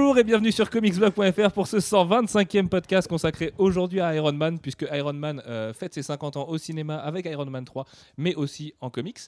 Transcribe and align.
Bonjour 0.00 0.16
et 0.16 0.22
bienvenue 0.22 0.52
sur 0.52 0.70
comicsblog.fr 0.70 1.50
pour 1.50 1.66
ce 1.66 1.78
125e 1.78 2.68
podcast 2.68 3.08
consacré 3.08 3.52
aujourd'hui 3.58 4.00
à 4.00 4.14
Iron 4.14 4.32
Man, 4.32 4.60
puisque 4.60 4.86
Iron 4.92 5.12
Man 5.12 5.42
euh, 5.48 5.72
fête 5.74 5.92
ses 5.92 6.04
50 6.04 6.36
ans 6.36 6.48
au 6.48 6.56
cinéma 6.56 6.98
avec 6.98 7.26
Iron 7.26 7.46
Man 7.46 7.64
3, 7.64 7.84
mais 8.16 8.36
aussi 8.36 8.72
en 8.80 8.90
comics. 8.90 9.18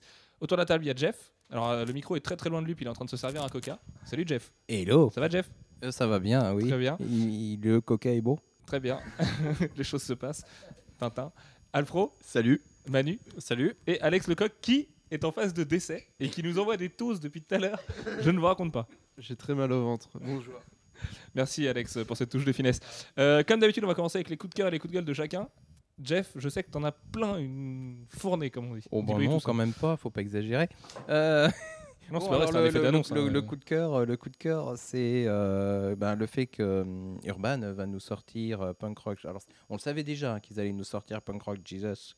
Autour 0.40 0.56
de 0.58 0.62
la 0.62 0.66
table, 0.66 0.84
il 0.84 0.86
y 0.86 0.90
a 0.92 0.94
Jeff. 0.94 1.32
Alors 1.50 1.70
euh, 1.70 1.84
le 1.84 1.92
micro 1.92 2.14
est 2.14 2.20
très 2.20 2.36
très 2.36 2.48
loin 2.50 2.62
de 2.62 2.66
lui, 2.68 2.76
puis 2.76 2.84
il 2.84 2.86
est 2.86 2.90
en 2.90 2.94
train 2.94 3.04
de 3.04 3.10
se 3.10 3.16
servir 3.16 3.42
un 3.42 3.48
coca. 3.48 3.80
Salut 4.04 4.22
Jeff. 4.24 4.52
Hello. 4.68 5.10
Ça 5.12 5.20
va 5.20 5.28
Jeff? 5.28 5.50
Euh, 5.82 5.90
ça 5.90 6.06
va 6.06 6.20
bien, 6.20 6.54
oui. 6.54 6.68
Très 6.68 6.78
bien. 6.78 6.96
Il- 7.00 7.54
il- 7.54 7.60
le 7.60 7.80
coca 7.80 8.12
est 8.12 8.20
beau. 8.20 8.38
Très 8.64 8.78
bien. 8.78 9.00
Les 9.76 9.84
choses 9.84 10.04
se 10.04 10.12
passent. 10.12 10.44
Tintin. 10.98 11.32
Alfro, 11.72 12.12
Salut. 12.24 12.62
Manu 12.88 13.18
Salut. 13.38 13.74
et 13.88 14.00
Alex 14.00 14.28
Lecoq 14.28 14.52
qui 14.62 14.88
est 15.10 15.24
en 15.24 15.32
phase 15.32 15.52
de 15.52 15.64
décès 15.64 16.06
et 16.20 16.28
qui 16.28 16.44
nous 16.44 16.60
envoie 16.60 16.76
des 16.76 16.88
toasts 16.90 17.20
depuis 17.20 17.42
tout 17.42 17.56
à 17.56 17.58
l'heure. 17.58 17.82
Je 18.20 18.30
ne 18.30 18.38
vous 18.38 18.46
raconte 18.46 18.72
pas. 18.72 18.86
J'ai 19.20 19.36
très 19.36 19.54
mal 19.54 19.70
au 19.72 19.84
ventre. 19.84 20.08
Bonjour. 20.20 20.54
Merci 21.34 21.68
Alex 21.68 21.98
pour 22.06 22.16
cette 22.16 22.30
touche 22.30 22.44
de 22.44 22.52
finesse. 22.52 22.80
Euh, 23.18 23.42
comme 23.42 23.60
d'habitude, 23.60 23.84
on 23.84 23.88
va 23.88 23.94
commencer 23.94 24.18
avec 24.18 24.28
les 24.30 24.36
coups 24.36 24.50
de 24.50 24.54
cœur 24.54 24.68
et 24.68 24.70
les 24.70 24.78
coups 24.78 24.90
de 24.92 24.96
gueule 24.96 25.04
de 25.04 25.12
chacun. 25.14 25.48
Jeff, 26.02 26.32
je 26.36 26.48
sais 26.48 26.62
que 26.62 26.70
t'en 26.70 26.82
as 26.84 26.92
plein 26.92 27.36
une 27.38 28.06
fournée 28.08 28.50
comme 28.50 28.70
on 28.72 28.74
dit. 28.74 28.84
Oh, 28.90 29.02
bah 29.02 29.14
non, 29.18 29.38
ça. 29.38 29.44
quand 29.46 29.54
même 29.54 29.72
pas, 29.74 29.96
faut 29.96 30.10
pas 30.10 30.22
exagérer. 30.22 30.68
Euh, 31.10 31.48
Non, 32.10 32.18
c'est 32.20 32.26
bon, 32.26 32.30
pas 32.30 32.36
vrai, 32.38 32.48
alors 32.48 32.50
c'est 32.52 32.56
un 32.56 32.60
le, 32.62 32.66
effet 32.68 32.78
le- 32.78 32.84
d'annonce. 32.84 33.10
le- 33.12 33.20
hein. 33.20 33.30
le 33.30 33.42
coup 33.42 33.56
de 33.56 33.64
cœur, 33.64 34.04
le 34.06 34.16
coup 34.16 34.30
de 34.30 34.36
cœur, 34.36 34.72
c'est 34.76 35.24
euh, 35.26 35.94
ben, 35.96 36.16
le 36.16 36.26
fait 36.26 36.46
que 36.46 36.80
hum, 36.82 37.20
Urban 37.24 37.72
va 37.72 37.86
nous 37.86 38.00
sortir 38.00 38.62
euh, 38.62 38.72
Punk 38.72 38.98
Rock. 38.98 39.18
Alors, 39.24 39.42
on 39.68 39.74
le 39.74 39.80
savait 39.80 40.02
déjà 40.02 40.34
hein, 40.34 40.40
qu'ils 40.40 40.58
allaient 40.58 40.72
nous 40.72 40.82
sortir 40.84 41.20
Punk 41.22 41.42
Rock 41.42 41.58
Jesus. 41.64 42.14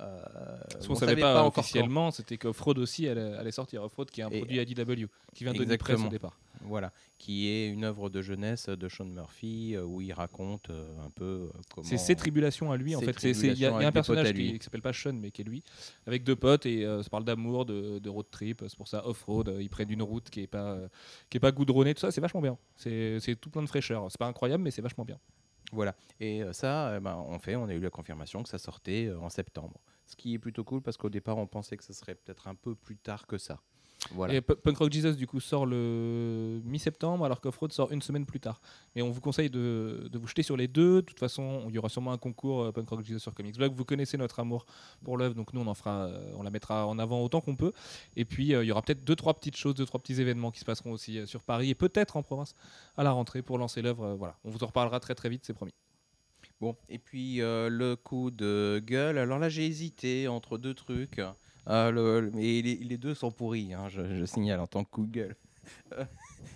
Euh, 0.00 0.56
Parce 0.72 0.84
on 0.86 0.88
qu'on 0.88 0.94
savait 0.94 1.12
savait 1.12 1.20
pas, 1.22 1.46
officiellement, 1.46 2.10
c'était 2.10 2.38
que 2.38 2.48
Offroad 2.48 2.78
aussi 2.78 3.06
allait, 3.08 3.34
allait 3.34 3.50
sortir. 3.52 3.82
Offroad 3.82 4.10
qui 4.10 4.20
est 4.20 4.24
un 4.24 4.30
Et- 4.30 4.38
produit 4.38 4.58
IDW, 4.60 5.06
qui 5.34 5.44
vient 5.44 5.52
de 5.52 5.62
Exactement. 5.62 6.06
au 6.06 6.10
départ. 6.10 6.38
Voilà, 6.62 6.92
qui 7.18 7.48
est 7.48 7.68
une 7.68 7.84
œuvre 7.84 8.10
de 8.10 8.20
jeunesse 8.20 8.68
de 8.68 8.88
Sean 8.88 9.06
Murphy 9.06 9.74
euh, 9.76 9.82
où 9.84 10.02
il 10.02 10.12
raconte 10.12 10.68
euh, 10.68 10.86
un 11.06 11.08
peu 11.10 11.24
euh, 11.24 11.48
comment. 11.74 11.86
C'est 11.86 11.96
ses 11.96 12.14
tribulations 12.16 12.70
à 12.70 12.76
lui 12.76 12.94
en 12.94 13.00
fait. 13.00 13.16
Il 13.22 13.58
y 13.58 13.64
a, 13.64 13.80
y 13.80 13.84
un 13.84 13.92
personnage 13.92 14.32
qui, 14.34 14.58
qui 14.58 14.64
s'appelle 14.64 14.82
pas 14.82 14.92
Sean 14.92 15.14
mais 15.14 15.30
qui 15.30 15.40
est 15.40 15.44
lui, 15.44 15.62
avec 16.06 16.22
deux 16.22 16.36
potes 16.36 16.66
et 16.66 16.84
ça 17.02 17.08
parle 17.10 17.24
d'amour, 17.24 17.64
de, 17.64 17.98
de 17.98 18.08
road 18.10 18.26
trip. 18.30 18.62
C'est 18.68 18.76
pour 18.76 18.88
ça 18.88 19.06
off-road. 19.06 19.56
Ils 19.58 19.70
prennent 19.70 19.90
une 19.90 20.02
route 20.02 20.28
qui 20.28 20.40
est 20.42 20.46
pas 20.46 20.76
qui 21.30 21.38
est 21.38 21.40
pas 21.40 21.52
goudronnée. 21.52 21.94
Tout 21.94 22.00
ça, 22.00 22.10
c'est 22.10 22.20
vachement 22.20 22.42
bien. 22.42 22.58
C'est 22.76 23.18
c'est 23.20 23.36
tout 23.36 23.48
plein 23.50 23.62
de 23.62 23.68
fraîcheur. 23.68 24.06
C'est 24.10 24.18
pas 24.18 24.26
incroyable 24.26 24.62
mais 24.62 24.70
c'est 24.70 24.82
vachement 24.82 25.04
bien. 25.06 25.18
Voilà. 25.72 25.94
Et 26.18 26.42
euh, 26.42 26.52
ça, 26.52 26.98
ben, 27.00 27.16
on 27.16 27.38
fait, 27.38 27.56
on 27.56 27.66
a 27.66 27.74
eu 27.74 27.80
la 27.80 27.90
confirmation 27.90 28.42
que 28.42 28.48
ça 28.48 28.58
sortait 28.58 29.06
euh, 29.06 29.20
en 29.20 29.28
septembre. 29.28 29.80
Ce 30.06 30.16
qui 30.16 30.34
est 30.34 30.38
plutôt 30.38 30.64
cool 30.64 30.82
parce 30.82 30.96
qu'au 30.96 31.10
départ, 31.10 31.38
on 31.38 31.46
pensait 31.46 31.76
que 31.76 31.84
ça 31.84 31.92
serait 31.92 32.14
peut-être 32.14 32.48
un 32.48 32.54
peu 32.54 32.74
plus 32.74 32.96
tard 32.96 33.26
que 33.26 33.38
ça. 33.38 33.60
Voilà. 34.12 34.34
Et 34.34 34.40
Punk 34.40 34.76
Rock 34.78 34.92
Jesus 34.92 35.14
du 35.14 35.26
coup 35.26 35.40
sort 35.40 35.66
le 35.66 36.60
mi-septembre 36.64 37.24
alors 37.24 37.40
qu'Offroad 37.40 37.72
sort 37.72 37.92
une 37.92 38.02
semaine 38.02 38.26
plus 38.26 38.40
tard. 38.40 38.60
Mais 38.94 39.02
on 39.02 39.10
vous 39.10 39.20
conseille 39.20 39.50
de, 39.50 40.08
de 40.10 40.18
vous 40.18 40.26
jeter 40.26 40.42
sur 40.42 40.56
les 40.56 40.68
deux. 40.68 40.96
De 40.96 41.00
toute 41.02 41.18
façon, 41.18 41.66
il 41.68 41.74
y 41.74 41.78
aura 41.78 41.88
sûrement 41.88 42.12
un 42.12 42.18
concours 42.18 42.62
euh, 42.62 42.72
Punk 42.72 42.88
Rock 42.88 43.04
Jesus 43.04 43.20
sur 43.20 43.34
Comics 43.34 43.56
Blog. 43.56 43.72
Vous 43.74 43.84
connaissez 43.84 44.16
notre 44.16 44.40
amour 44.40 44.66
pour 45.04 45.16
l'œuvre, 45.16 45.34
donc 45.34 45.52
nous 45.52 45.60
on 45.60 45.66
en 45.66 45.74
fera, 45.74 46.06
euh, 46.06 46.32
on 46.36 46.42
la 46.42 46.50
mettra 46.50 46.86
en 46.86 46.98
avant 46.98 47.22
autant 47.22 47.40
qu'on 47.40 47.56
peut. 47.56 47.72
Et 48.16 48.24
puis 48.24 48.54
euh, 48.54 48.64
il 48.64 48.68
y 48.68 48.72
aura 48.72 48.82
peut-être 48.82 49.04
deux 49.04 49.16
trois 49.16 49.34
petites 49.34 49.56
choses, 49.56 49.74
deux 49.74 49.86
trois 49.86 50.00
petits 50.00 50.20
événements 50.20 50.50
qui 50.50 50.60
se 50.60 50.64
passeront 50.64 50.92
aussi 50.92 51.26
sur 51.26 51.42
Paris 51.42 51.70
et 51.70 51.74
peut-être 51.74 52.16
en 52.16 52.22
province 52.22 52.54
à 52.96 53.04
la 53.04 53.12
rentrée 53.12 53.42
pour 53.42 53.58
lancer 53.58 53.82
l'œuvre. 53.82 54.14
voilà, 54.14 54.36
on 54.44 54.50
vous 54.50 54.64
en 54.64 54.66
reparlera 54.66 55.00
très 55.00 55.14
très 55.14 55.28
vite, 55.28 55.44
c'est 55.44 55.54
promis. 55.54 55.72
Bon, 56.60 56.76
et 56.90 56.98
puis 56.98 57.40
euh, 57.40 57.70
le 57.70 57.96
coup 57.96 58.30
de 58.30 58.82
gueule. 58.84 59.16
Alors 59.16 59.38
là, 59.38 59.48
j'ai 59.48 59.64
hésité 59.64 60.28
entre 60.28 60.58
deux 60.58 60.74
trucs. 60.74 61.18
Euh, 61.70 62.30
mais 62.34 62.62
les, 62.62 62.98
deux 62.98 63.14
sont 63.14 63.30
pourris, 63.30 63.72
hein, 63.72 63.88
je, 63.88 64.16
je 64.16 64.24
signale 64.24 64.60
en 64.60 64.66
tant 64.66 64.84
que. 64.84 65.00
Euh, 65.92 66.04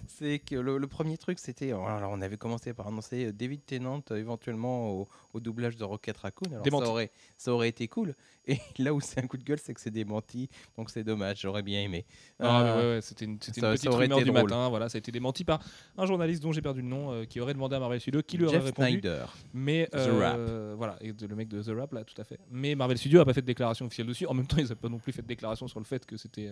C'est 0.06 0.38
que 0.38 0.56
le, 0.56 0.78
le 0.78 0.86
premier 0.86 1.16
truc, 1.18 1.38
c'était. 1.38 1.72
Alors, 1.72 2.10
on 2.12 2.20
avait 2.20 2.36
commencé 2.36 2.72
par 2.74 2.86
annoncer 2.88 3.26
euh, 3.26 3.32
David 3.32 3.64
Tennant 3.64 4.02
euh, 4.10 4.16
éventuellement 4.16 4.90
au, 4.90 5.08
au 5.32 5.40
doublage 5.40 5.76
de 5.76 5.84
Rocket 5.84 6.16
Raccoon. 6.16 6.50
Alors, 6.50 6.62
Démenti. 6.62 6.84
ça, 6.86 6.90
aurait, 6.92 7.10
ça 7.36 7.52
aurait 7.52 7.68
été 7.68 7.88
cool. 7.88 8.14
Et 8.46 8.58
là 8.78 8.92
où 8.92 9.00
c'est 9.00 9.20
un 9.24 9.26
coup 9.26 9.38
de 9.38 9.42
gueule, 9.42 9.58
c'est 9.58 9.72
que 9.72 9.80
c'est 9.80 9.90
démenti. 9.90 10.50
Donc 10.76 10.90
c'est 10.90 11.02
dommage, 11.02 11.40
j'aurais 11.40 11.62
bien 11.62 11.80
aimé. 11.80 12.04
Ah, 12.38 12.62
Euh, 12.62 12.76
ouais, 12.90 12.96
ouais, 12.96 13.00
c'était 13.00 13.24
une, 13.24 13.38
c'était 13.40 13.60
une 13.60 13.66
ça- 13.66 13.70
petite 13.72 13.84
ça 13.84 13.90
aurait 13.90 14.04
rumeur 14.04 14.18
été 14.18 14.24
du 14.26 14.30
drôle. 14.32 14.42
matin. 14.50 14.68
Voilà, 14.68 14.88
ça 14.90 14.96
a 14.96 14.98
été 14.98 15.10
démenti 15.10 15.44
par 15.44 15.60
un 15.96 16.04
journaliste 16.04 16.42
dont 16.42 16.52
j'ai 16.52 16.60
perdu 16.60 16.82
le 16.82 16.88
nom 16.88 17.10
euh, 17.10 17.24
qui 17.24 17.40
aurait 17.40 17.54
demandé 17.54 17.74
à 17.76 17.80
Marvel 17.80 18.00
Studios 18.00 18.20
qui 18.22 18.36
lui 18.36 18.44
aurait 18.44 18.58
répondu. 18.58 18.90
Snyder. 19.00 19.24
Mais 19.54 19.86
The 19.92 19.96
euh, 19.96 20.74
voilà, 20.76 20.96
et 21.00 21.12
de- 21.14 21.26
le 21.26 21.34
mec 21.34 21.48
de 21.48 21.62
The 21.62 21.68
Rap 21.74 21.92
là, 21.94 22.04
tout 22.04 22.20
à 22.20 22.24
fait. 22.24 22.38
Mais 22.50 22.74
Marvel 22.74 22.98
Studios 22.98 23.20
a 23.20 23.24
pas 23.24 23.32
fait 23.32 23.40
de 23.40 23.46
déclaration 23.46 23.86
officielle 23.86 24.06
dessus. 24.08 24.26
En 24.26 24.34
même 24.34 24.46
temps, 24.46 24.58
ils 24.58 24.68
n'ont 24.68 24.74
pas 24.76 24.88
non 24.90 24.98
plus 24.98 25.12
fait 25.12 25.22
de 25.22 25.26
déclaration 25.26 25.66
sur 25.66 25.80
le 25.80 25.86
fait 25.86 26.04
que 26.04 26.18
c'était 26.18 26.50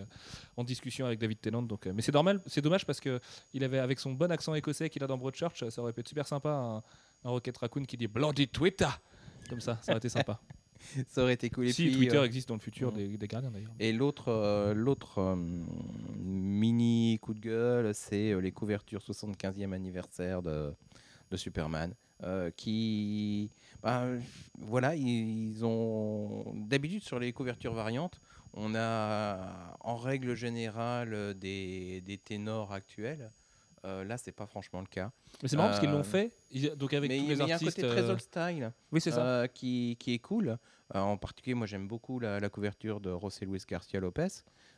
en 0.57 0.65
discussion 0.65 1.05
avec 1.05 1.19
David 1.19 1.41
Tennant. 1.43 1.61
Donc, 1.63 1.85
mais 1.87 2.01
c'est 2.01 2.13
normal, 2.15 2.41
c'est 2.47 2.63
dommage 2.63 2.87
parce 2.87 3.01
que 3.01 3.21
il 3.55 3.65
avait 3.65 3.79
avec 3.79 3.99
son 3.99 4.13
bon 4.13 4.31
accent 4.31 4.55
écossais 4.55 4.91
qu'il 4.91 5.03
a 5.03 5.07
dans 5.07 5.19
Broadchurch, 5.19 5.69
ça 5.69 5.83
aurait 5.83 5.93
pu 5.93 6.01
être 6.01 6.09
super 6.09 6.27
sympa 6.27 6.51
un, 6.51 6.77
un 7.25 7.31
Rocket 7.31 7.57
Raccoon 7.57 7.85
qui 7.85 7.97
dit 7.97 8.09
Bloody 8.09 8.49
Twitter 8.49 8.89
comme 9.49 9.61
ça, 9.61 9.79
ça 9.83 9.93
aurait 9.93 9.99
été 9.99 10.09
sympa. 10.09 10.41
Ça 11.09 11.23
aurait 11.23 11.35
été 11.35 11.49
cool. 11.49 11.69
Et 11.69 11.73
si 11.73 11.85
puis, 11.85 11.95
Twitter 11.95 12.17
euh, 12.17 12.25
existe 12.25 12.49
dans 12.49 12.57
le 12.57 12.61
futur 12.61 12.91
des, 12.91 13.17
des 13.17 13.29
gardiens 13.29 13.53
d'ailleurs. 13.53 13.71
Et 13.79 13.93
l'autre, 13.93 14.33
euh, 14.33 14.75
l'autre 14.75 15.19
euh, 15.19 15.37
mini 16.19 17.21
coup 17.21 17.35
de 17.35 17.39
gueule, 17.39 17.95
c'est 17.95 18.35
les 18.41 18.51
couvertures 18.51 19.01
75e 19.01 19.73
anniversaire 19.73 20.43
de, 20.43 20.75
de 21.31 21.37
Superman, 21.37 21.95
qui, 22.57 23.49
bah, 23.81 24.03
euh, 24.03 24.21
voilà, 24.59 24.97
ils, 24.97 25.51
ils 25.51 25.65
ont 25.65 26.53
d'habitude 26.55 27.03
sur 27.03 27.21
les 27.21 27.33
couvertures 27.33 27.75
variantes, 27.75 28.21
on 28.55 28.75
a 28.75 29.77
en 29.81 29.97
règle 29.97 30.35
générale 30.35 31.35
des, 31.35 32.01
des 32.03 32.19
ténors 32.19 32.73
actuels. 32.73 33.31
Euh, 33.85 34.05
là, 34.05 34.17
c'est 34.17 34.31
pas 34.31 34.47
franchement 34.47 34.81
le 34.81 34.87
cas. 34.87 35.11
Mais 35.43 35.49
c'est 35.49 35.57
marrant 35.57 35.71
parce 35.71 35.81
qu'ils 35.81 35.91
l'ont 35.91 35.99
Euh, 36.01 36.03
fait, 36.05 36.31
donc 36.77 36.93
avec 36.95 37.11
mais 37.11 37.19
tous 37.19 37.25
il 37.25 37.29
les 37.31 37.37
mais 37.37 37.45
il 37.45 37.49
y 37.49 37.53
a 37.53 37.57
un 37.57 37.59
côté 37.59 37.83
très 37.83 38.03
euh, 38.03 38.11
old 38.13 38.21
style. 38.21 38.73
Oui, 38.93 39.01
c'est 39.01 39.11
ça. 39.11 39.27
euh, 39.27 39.47
qui, 39.49 39.97
qui 39.99 40.15
est 40.15 40.21
cool. 40.21 40.57
En 40.95 41.17
particulier, 41.17 41.55
moi 41.55 41.67
j'aime 41.67 41.89
beaucoup 41.89 42.21
la, 42.21 42.39
la 42.39 42.49
couverture 42.49 43.01
de 43.01 43.11
José 43.21 43.45
Luis 43.47 43.63
Garcia 43.67 43.99
Lopez, 43.99 44.29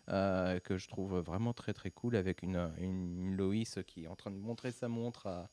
que 0.06 0.78
je 0.78 0.88
trouve 0.88 1.18
vraiment 1.18 1.52
très 1.52 1.74
très 1.74 1.90
cool, 1.90 2.16
avec 2.16 2.42
une, 2.42 2.56
une, 2.78 3.20
une 3.20 3.36
Loïs 3.36 3.78
qui 3.86 4.04
est 4.04 4.08
en 4.08 4.16
train 4.16 4.30
de 4.30 4.36
montrer 4.38 4.70
sa 4.72 4.88
montre 4.88 5.26
à, 5.26 5.50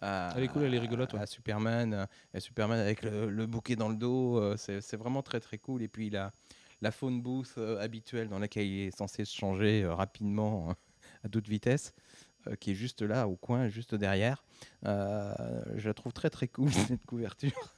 à- 0.00 0.32
Elle 0.36 0.44
est 0.44 0.48
cool, 0.48 0.62
elle 0.62 0.74
est 0.74 0.78
rigolote, 0.78 1.12
ouais. 1.12 1.20
à 1.20 1.26
Superman, 1.26 2.06
Superman 2.38 2.78
avec 2.78 3.02
le, 3.02 3.28
le 3.28 3.46
bouquet 3.46 3.76
dans 3.76 3.88
le 3.90 3.96
dos, 3.96 4.56
c'est 4.56 4.80
c'est 4.80 4.96
vraiment 4.96 5.22
très 5.22 5.40
très 5.40 5.58
cool. 5.58 5.82
Et 5.82 5.88
puis 5.88 6.08
la, 6.08 6.32
la 6.82 6.90
phone 6.90 7.20
booth 7.22 7.54
euh, 7.58 7.80
habituelle 7.80 8.28
dans 8.28 8.38
laquelle 8.38 8.66
il 8.66 8.86
est 8.88 8.96
censé 8.96 9.24
se 9.24 9.34
changer 9.34 9.82
euh, 9.84 9.94
rapidement 9.94 10.70
hein, 10.70 10.76
à 11.24 11.28
toute 11.28 11.48
vitesse. 11.48 11.92
euh, 12.48 12.54
qui 12.56 12.70
est 12.72 12.74
juste 12.74 13.02
là 13.02 13.26
au 13.28 13.36
coin, 13.36 13.68
juste 13.68 13.94
derrière. 13.94 14.44
Euh, 14.84 15.34
je 15.76 15.88
la 15.88 15.94
trouve 15.94 16.12
très 16.12 16.30
très 16.30 16.46
cool 16.48 16.70
cette 16.72 17.04
couverture. 17.06 17.74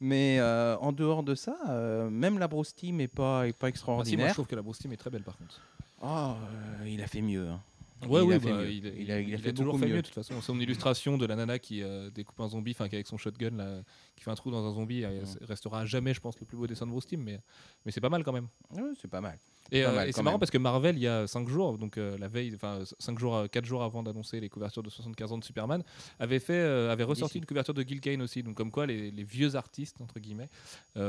Mais 0.00 0.38
euh, 0.40 0.76
en 0.78 0.92
dehors 0.92 1.22
de 1.22 1.34
ça, 1.34 1.56
euh, 1.68 2.08
même 2.10 2.38
la 2.38 2.48
Bruce 2.48 2.74
Team 2.74 3.00
est 3.00 3.08
pas, 3.08 3.46
est 3.46 3.52
pas 3.52 3.52
Ah, 3.52 3.54
si, 3.54 3.58
moi, 3.58 3.66
je 3.66 3.68
extraordinaire. 3.70 4.32
trouve 4.34 4.46
que 4.46 4.56
la 4.56 4.62
Team 4.72 4.92
est 4.92 4.96
très 4.96 5.10
belle 5.10 5.22
par 5.22 5.36
contre. 5.36 5.60
Ah, 6.02 6.36
euh, 6.82 6.88
il 6.88 7.02
a 7.02 7.06
fait 7.06 7.20
mieux. 7.20 7.48
hein. 7.48 7.60
Ouais, 8.08 8.20
oui, 8.22 8.38
bah, 8.38 8.64
il, 8.64 8.86
Il 9.02 9.10
a- 9.12 9.20
il 9.20 9.34
a 9.34 9.38
fait 9.38 9.52
toujours 9.52 9.78
fait 9.78 9.86
mieux. 9.86 9.94
mieux. 9.96 10.02
de 10.02 10.06
toute 10.06 10.14
façon. 10.14 10.40
Son 10.40 10.58
illustration 10.58 11.18
de 11.18 11.26
la 11.26 11.36
nana 11.36 11.58
qui 11.58 11.82
euh, 11.82 12.10
découpe 12.10 12.40
un 12.40 12.48
zombie, 12.48 12.70
enfin 12.72 12.88
qui 12.88 12.94
avec 12.94 13.06
son 13.06 13.16
shotgun 13.18 13.50
là, 13.56 13.82
qui 14.16 14.24
fait 14.24 14.30
un 14.30 14.34
trou 14.34 14.50
dans 14.50 14.64
un 14.66 14.72
zombie, 14.72 15.04
euh, 15.04 15.20
Mm. 15.22 15.44
restera 15.44 15.80
à 15.80 15.84
jamais, 15.86 16.14
je 16.14 16.20
pense, 16.20 16.38
le 16.40 16.46
plus 16.46 16.56
beau 16.56 16.66
dessin 16.66 16.86
de 16.86 16.90
Bruce 16.90 17.06
Team, 17.06 17.22
mais, 17.22 17.40
mais 17.84 17.92
c'est 17.92 18.00
pas 18.00 18.08
mal 18.08 18.24
quand 18.24 18.32
même. 18.32 18.48
Ouais, 18.74 18.82
c'est 19.00 19.10
pas 19.10 19.20
mal. 19.20 19.38
Et, 19.72 19.84
euh, 19.84 20.04
et 20.06 20.12
c'est 20.12 20.22
marrant 20.22 20.38
parce 20.38 20.50
que 20.50 20.58
Marvel, 20.58 20.96
il 20.96 21.02
y 21.02 21.06
a 21.06 21.26
5 21.26 21.48
jours, 21.48 21.78
donc 21.78 21.96
euh, 21.98 22.16
la 22.18 22.26
veille, 22.26 22.52
enfin 22.54 22.80
5 22.98 23.18
jours, 23.18 23.44
4 23.52 23.64
jours 23.64 23.82
avant 23.84 24.02
d'annoncer 24.02 24.40
les 24.40 24.48
couvertures 24.48 24.82
de 24.82 24.90
75 24.90 25.32
ans 25.32 25.38
de 25.38 25.44
Superman, 25.44 25.82
avait 26.18 26.40
fait, 26.40 26.54
euh, 26.54 26.90
avait 26.90 27.04
ressorti 27.04 27.38
une 27.38 27.46
couverture 27.46 27.74
de 27.74 27.82
Gil 27.82 28.00
Kane 28.00 28.22
aussi. 28.22 28.42
Donc 28.42 28.56
comme 28.56 28.70
quoi 28.72 28.86
les, 28.86 29.10
les 29.10 29.22
vieux 29.24 29.54
artistes 29.54 30.00
entre 30.00 30.18
guillemets 30.18 30.48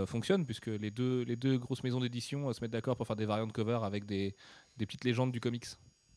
fonctionnent 0.06 0.46
puisque 0.46 0.68
les 0.68 0.92
deux, 0.92 1.24
les 1.24 1.36
deux 1.36 1.58
grosses 1.58 1.84
maisons 1.84 2.00
d'édition 2.00 2.52
se 2.54 2.62
mettent 2.62 2.72
d'accord 2.72 2.96
pour 2.98 3.08
faire 3.08 3.16
des 3.16 3.26
variantes 3.26 3.50
de 3.50 3.54
cover 3.54 3.80
avec 3.84 4.06
des, 4.06 4.36
des 4.78 4.86
petites 4.86 5.04
légendes 5.06 5.32
du 5.32 5.40
comics. 5.40 5.66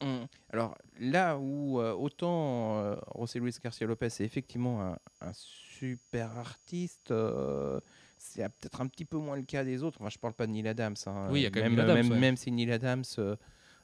Hum. 0.01 0.27
Alors 0.53 0.77
là 0.99 1.39
où 1.39 1.81
euh, 1.81 1.93
autant 1.95 2.79
euh, 2.79 2.97
José 3.19 3.39
Luis 3.41 3.55
Garcia 3.63 3.87
Lopez 3.87 4.07
est 4.07 4.21
effectivement 4.21 4.83
un, 4.83 4.99
un 5.21 5.33
super 5.33 6.37
artiste, 6.39 7.11
euh, 7.11 7.81
c'est 8.19 8.43
peut-être 8.61 8.81
un 8.81 8.87
petit 8.87 9.05
peu 9.05 9.17
moins 9.19 9.37
le 9.37 9.43
cas 9.43 9.65
des 9.65 9.83
autres. 9.83 9.99
Enfin, 10.01 10.11
je 10.11 10.19
parle 10.19 10.35
pas 10.35 10.47
de 10.47 10.53
Neil 10.53 10.67
Adams. 10.69 10.97
hein. 11.07 11.29
Oui, 11.31 11.41
il 11.41 11.43
y 11.45 11.47
a 11.47 11.51
quand 11.51 11.61
même 11.61 11.75
même, 11.75 11.85
Adams, 11.85 11.97
même, 11.97 12.11
ouais. 12.13 12.19
même 12.19 12.37
si 12.37 12.51
Neil 12.51 12.71
Adams, 12.73 13.05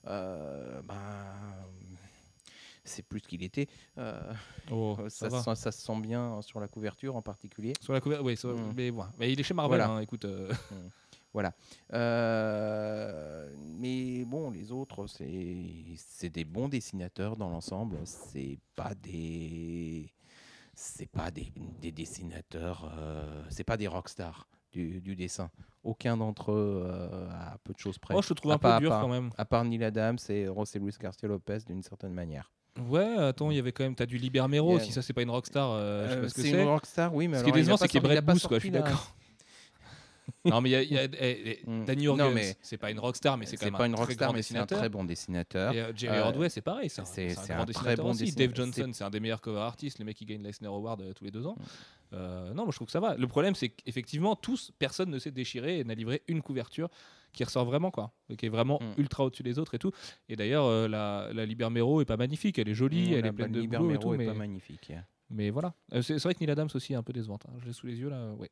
ben, 0.05 0.85
c'est 2.85 3.03
plus 3.03 3.21
ce 3.21 3.29
qu'il 3.29 3.43
était. 3.43 3.69
Oh, 4.71 4.97
ça, 5.09 5.29
va. 5.29 5.39
se 5.39 5.45
sent, 5.45 5.55
ça 5.55 5.73
se 5.73 5.81
sent 5.81 6.01
bien 6.01 6.41
sur 6.43 6.61
la 6.61 6.69
couverture 6.69 7.17
en 7.17 7.23
particulier. 7.23 7.73
Sur 7.81 7.93
la 7.93 8.01
couverture, 8.01 8.27
oui, 8.27 8.37
sur- 8.37 8.51
Mm. 8.57 8.73
mais, 8.77 8.93
mais 9.19 9.33
il 9.33 9.39
est 9.39 9.43
chez 9.45 9.55
Marvel, 9.55 9.79
Voilà. 9.79 9.93
hein, 9.95 10.01
écoute. 10.01 10.25
euh, 10.25 10.53
Voilà. 11.32 11.53
Euh, 11.93 13.49
mais 13.79 14.25
bon, 14.25 14.50
les 14.50 14.73
autres, 14.73 15.06
c'est 15.06 16.29
des 16.31 16.44
bons 16.44 16.69
dessinateurs 16.69 17.37
dans 17.37 17.49
l'ensemble. 17.49 17.99
C'est 18.05 18.59
pas 18.77 18.94
des 18.94 20.11
c'est 20.75 21.11
pas 21.11 21.31
des, 21.31 21.53
des 21.82 21.93
dessinateurs, 21.93 22.91
euh, 22.97 23.43
c'est 23.50 23.65
pas 23.65 23.77
des 23.77 23.87
rockstars. 23.87 24.47
du, 24.73 25.00
du 25.00 25.17
dessin. 25.17 25.50
Aucun 25.82 26.17
d'entre 26.17 26.53
eux 26.53 26.85
euh, 26.87 27.29
à 27.31 27.59
peu 27.65 27.73
de 27.73 27.79
choses 27.79 27.99
près. 27.99 28.15
Moi, 28.15 28.23
je 28.23 28.29
te 28.29 28.35
trouve 28.35 28.53
À 28.53 28.55
un 28.55 28.59
part- 28.59 28.79
peu 28.79 28.83
dur 28.85 28.91
part- 28.91 29.03
quand 29.03 29.09
même. 29.09 29.31
À 29.37 29.44
part 29.44 29.65
Neil 29.65 29.83
Adams 29.85 30.19
et 30.29 30.47
José 30.47 30.79
Luis 30.79 30.94
Garcia 31.00 31.29
Lopez 31.29 31.59
d'une 31.67 31.83
certaine 31.83 32.12
manière. 32.15 32.53
Ouais, 32.88 33.17
attends, 33.17 33.50
il 33.50 33.56
y 33.56 33.59
avait 33.59 33.73
quand 33.73 33.83
même. 33.83 33.97
T'as 33.97 34.06
du 34.06 34.17
Liber 34.17 34.47
Mero, 34.49 34.76
Yeah. 34.76 34.85
si 34.85 34.93
ça, 34.93 35.03
c'est 35.03 35.12
pas 35.12 35.23
une 35.23 35.31
rockstar, 35.31 35.71
euh, 35.73 36.06
je 36.06 36.11
sais 36.12 36.17
Euh, 36.17 36.23
pas 36.23 36.29
ce 36.29 36.35
que 36.35 36.43
c'est 36.43 36.50
c'est. 36.53 36.62
une 36.62 36.69
rockstar, 36.69 37.15
oui, 37.15 37.26
mais 37.29 37.38
Ce 37.38 37.43
qui 37.43 37.50
est 37.50 37.53
alors, 37.53 37.59
il 37.59 37.62
a 37.62 37.67
pas 37.67 37.71
y 37.71 37.75
a 37.75 37.79
sorti- 37.79 37.97
il 37.97 37.99
a 37.99 38.00
Brett 38.00 38.25
pas 38.25 38.33
Booth, 38.33 38.47
quoi, 38.47 38.59
je 38.59 38.62
suis 38.67 38.73
sorti 38.73 38.85
d'accord. 38.91 39.17
Non, 40.45 40.61
mais 40.61 40.71
il 40.71 40.73
y 40.73 40.77
a, 40.77 40.83
y 40.83 40.99
a- 40.99 41.05
eh, 41.05 41.11
eh, 41.21 41.61
Mm. 41.71 41.85
Danny 41.85 42.07
c'est 42.63 42.77
pas 42.79 42.91
une 42.91 42.99
rockstar, 42.99 43.37
mais 43.37 43.47
c'est 43.47 43.57
quand 43.57 43.67
même 43.67 43.75
pas 43.77 43.85
un 43.85 43.87
une 43.89 43.95
très 43.95 44.05
rockstar, 44.05 44.29
grand 44.29 44.37
mais 44.37 44.43
c'est 44.43 44.57
un 44.57 44.67
très 44.67 44.89
bon 44.89 45.05
dessinateur. 45.05 45.73
Et 45.75 45.81
euh, 45.81 45.93
Jerry 45.95 46.17
Euh, 46.19 46.25
Ordway, 46.25 46.49
c'est 46.49 46.61
pareil, 46.63 46.89
c'est 46.89 47.01
un, 47.01 47.05
un 47.05 47.07
un 47.07 47.35
grand 47.35 47.57
très 47.57 47.67
dessinateur 47.67 48.05
bon 48.05 48.11
aussi. 48.13 48.25
dessinateur. 48.25 48.47
Dave 48.49 48.57
Johnson, 48.57 48.91
C'est- 48.95 49.05
un 49.05 49.11
des 49.11 49.21
meilleurs 49.21 49.41
cover 49.41 49.61
artists, 49.61 49.99
le 49.99 50.05
mec 50.05 50.17
qui 50.17 50.25
gagne 50.25 50.43
l'Eisner 50.43 50.69
Award 50.69 51.03
euh, 51.03 51.13
tous 51.13 51.25
les 51.25 51.31
deux 51.31 51.47
ans. 51.47 51.57
Mm. 51.59 51.65
Euh, 52.15 52.49
non, 52.55 52.63
moi 52.65 52.71
je 52.71 52.77
trouve 52.77 52.87
que 52.87 52.93
ça 52.93 53.01
va. 53.01 53.17
Le 53.17 53.27
problème, 53.29 53.55
c'est 53.55 53.69
qu'effectivement, 53.69 54.35
tous, 54.35 54.73
personne 54.79 55.11
ne 55.11 55.19
s'est 55.19 55.31
déchiré 55.31 55.79
et 55.81 55.85
n'a 55.85 55.95
livré 55.95 56.23
une 56.27 56.43
couverture 56.43 56.89
qui 57.33 57.45
ressort 57.45 57.65
vraiment, 57.65 57.91
quoi, 57.93 58.13
qui 58.37 58.47
est 58.47 58.49
vraiment 58.49 58.81
Mm. 58.83 59.01
ultra 59.01 59.25
au-dessus 59.25 59.43
des 59.45 59.59
autres 59.61 59.75
et 59.75 59.79
tout. 59.79 59.93
Et 60.29 60.35
d'ailleurs, 60.37 60.65
euh, 60.65 60.89
la, 60.89 61.29
la 61.33 61.47
Liber 61.47 61.69
Mero 61.71 62.01
est 62.01 62.05
pas 62.07 62.17
magnifique, 62.17 62.59
elle 62.59 62.69
est 62.69 62.75
jolie, 62.75 63.11
Mm, 63.11 63.15
elle 63.19 63.27
est 63.27 63.33
pleine 63.33 63.53
de 63.53 63.63
boulot 63.63 63.85
et 63.85 63.93
Mero 63.93 64.03
tout, 64.13 64.19
mais, 64.19 64.27
pas 64.27 64.35
magnifique. 64.35 64.93
mais 65.29 65.51
voilà. 65.51 65.75
C'est 65.93 66.03
c'est 66.03 66.19
vrai 66.23 66.35
que 66.35 66.41
Neil 66.41 66.51
Adams 66.51 66.71
aussi 66.75 66.93
est 66.95 66.97
un 66.97 67.03
peu 67.05 67.13
décevante. 67.13 67.45
hein. 67.49 67.53
Je 67.61 67.67
l'ai 67.67 67.73
sous 67.73 67.87
les 67.87 67.97
yeux 68.01 68.09
là, 68.09 68.33
ouais. 68.39 68.51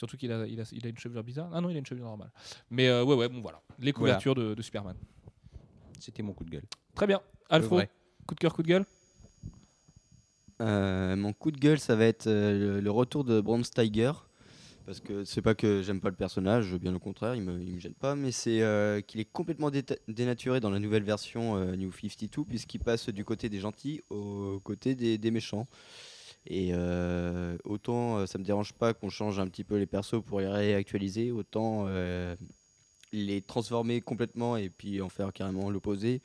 Surtout 0.00 0.16
qu'il 0.16 0.32
a, 0.32 0.46
il 0.46 0.58
a, 0.58 0.64
il 0.72 0.86
a 0.86 0.88
une 0.88 0.96
chevelure 0.96 1.22
bizarre. 1.22 1.50
Ah 1.52 1.60
non, 1.60 1.68
il 1.68 1.76
a 1.76 1.78
une 1.78 1.84
chevelure 1.84 2.06
normale. 2.06 2.30
Mais 2.70 2.88
euh, 2.88 3.04
ouais, 3.04 3.14
ouais, 3.14 3.28
bon 3.28 3.42
voilà. 3.42 3.60
Les 3.78 3.92
couvertures 3.92 4.34
de, 4.34 4.54
de 4.54 4.62
Superman. 4.62 4.96
C'était 5.98 6.22
mon 6.22 6.32
coup 6.32 6.42
de 6.42 6.48
gueule. 6.48 6.64
Très 6.94 7.06
bien. 7.06 7.20
Alfro, 7.50 7.82
coup 8.26 8.34
de 8.34 8.40
cœur, 8.40 8.54
coup 8.54 8.62
de 8.62 8.68
gueule? 8.68 8.86
Euh, 10.62 11.16
mon 11.16 11.34
coup 11.34 11.50
de 11.50 11.58
gueule, 11.58 11.78
ça 11.78 11.96
va 11.96 12.06
être 12.06 12.28
euh, 12.28 12.76
le, 12.76 12.80
le 12.80 12.90
retour 12.90 13.24
de 13.24 13.42
Bram 13.42 13.62
Steiger. 13.62 14.12
Parce 14.86 15.00
que 15.00 15.22
c'est 15.24 15.42
pas 15.42 15.54
que 15.54 15.82
j'aime 15.82 16.00
pas 16.00 16.08
le 16.08 16.16
personnage, 16.16 16.74
bien 16.76 16.94
au 16.94 16.98
contraire, 16.98 17.34
il 17.34 17.42
me, 17.42 17.60
il 17.60 17.74
me 17.74 17.78
gêne 17.78 17.92
pas, 17.92 18.14
mais 18.14 18.32
c'est 18.32 18.62
euh, 18.62 19.02
qu'il 19.02 19.20
est 19.20 19.30
complètement 19.30 19.70
dénaturé 20.08 20.60
dans 20.60 20.70
la 20.70 20.78
nouvelle 20.78 21.02
version 21.02 21.56
euh, 21.56 21.76
New 21.76 21.92
52, 21.92 22.44
puisqu'il 22.44 22.78
passe 22.80 23.10
du 23.10 23.26
côté 23.26 23.50
des 23.50 23.60
gentils 23.60 24.00
au 24.08 24.60
côté 24.64 24.94
des, 24.94 25.18
des 25.18 25.30
méchants. 25.30 25.66
Et 26.46 26.70
euh, 26.72 27.56
autant 27.64 28.18
euh, 28.18 28.26
ça 28.26 28.38
me 28.38 28.44
dérange 28.44 28.72
pas 28.72 28.94
qu'on 28.94 29.10
change 29.10 29.38
un 29.38 29.46
petit 29.46 29.64
peu 29.64 29.76
les 29.76 29.86
persos 29.86 30.22
pour 30.24 30.40
les 30.40 30.48
réactualiser, 30.48 31.30
autant 31.30 31.84
euh, 31.86 32.34
les 33.12 33.42
transformer 33.42 34.00
complètement 34.00 34.56
et 34.56 34.70
puis 34.70 35.02
en 35.02 35.08
faire 35.08 35.32
carrément 35.32 35.70
l'opposé. 35.70 36.22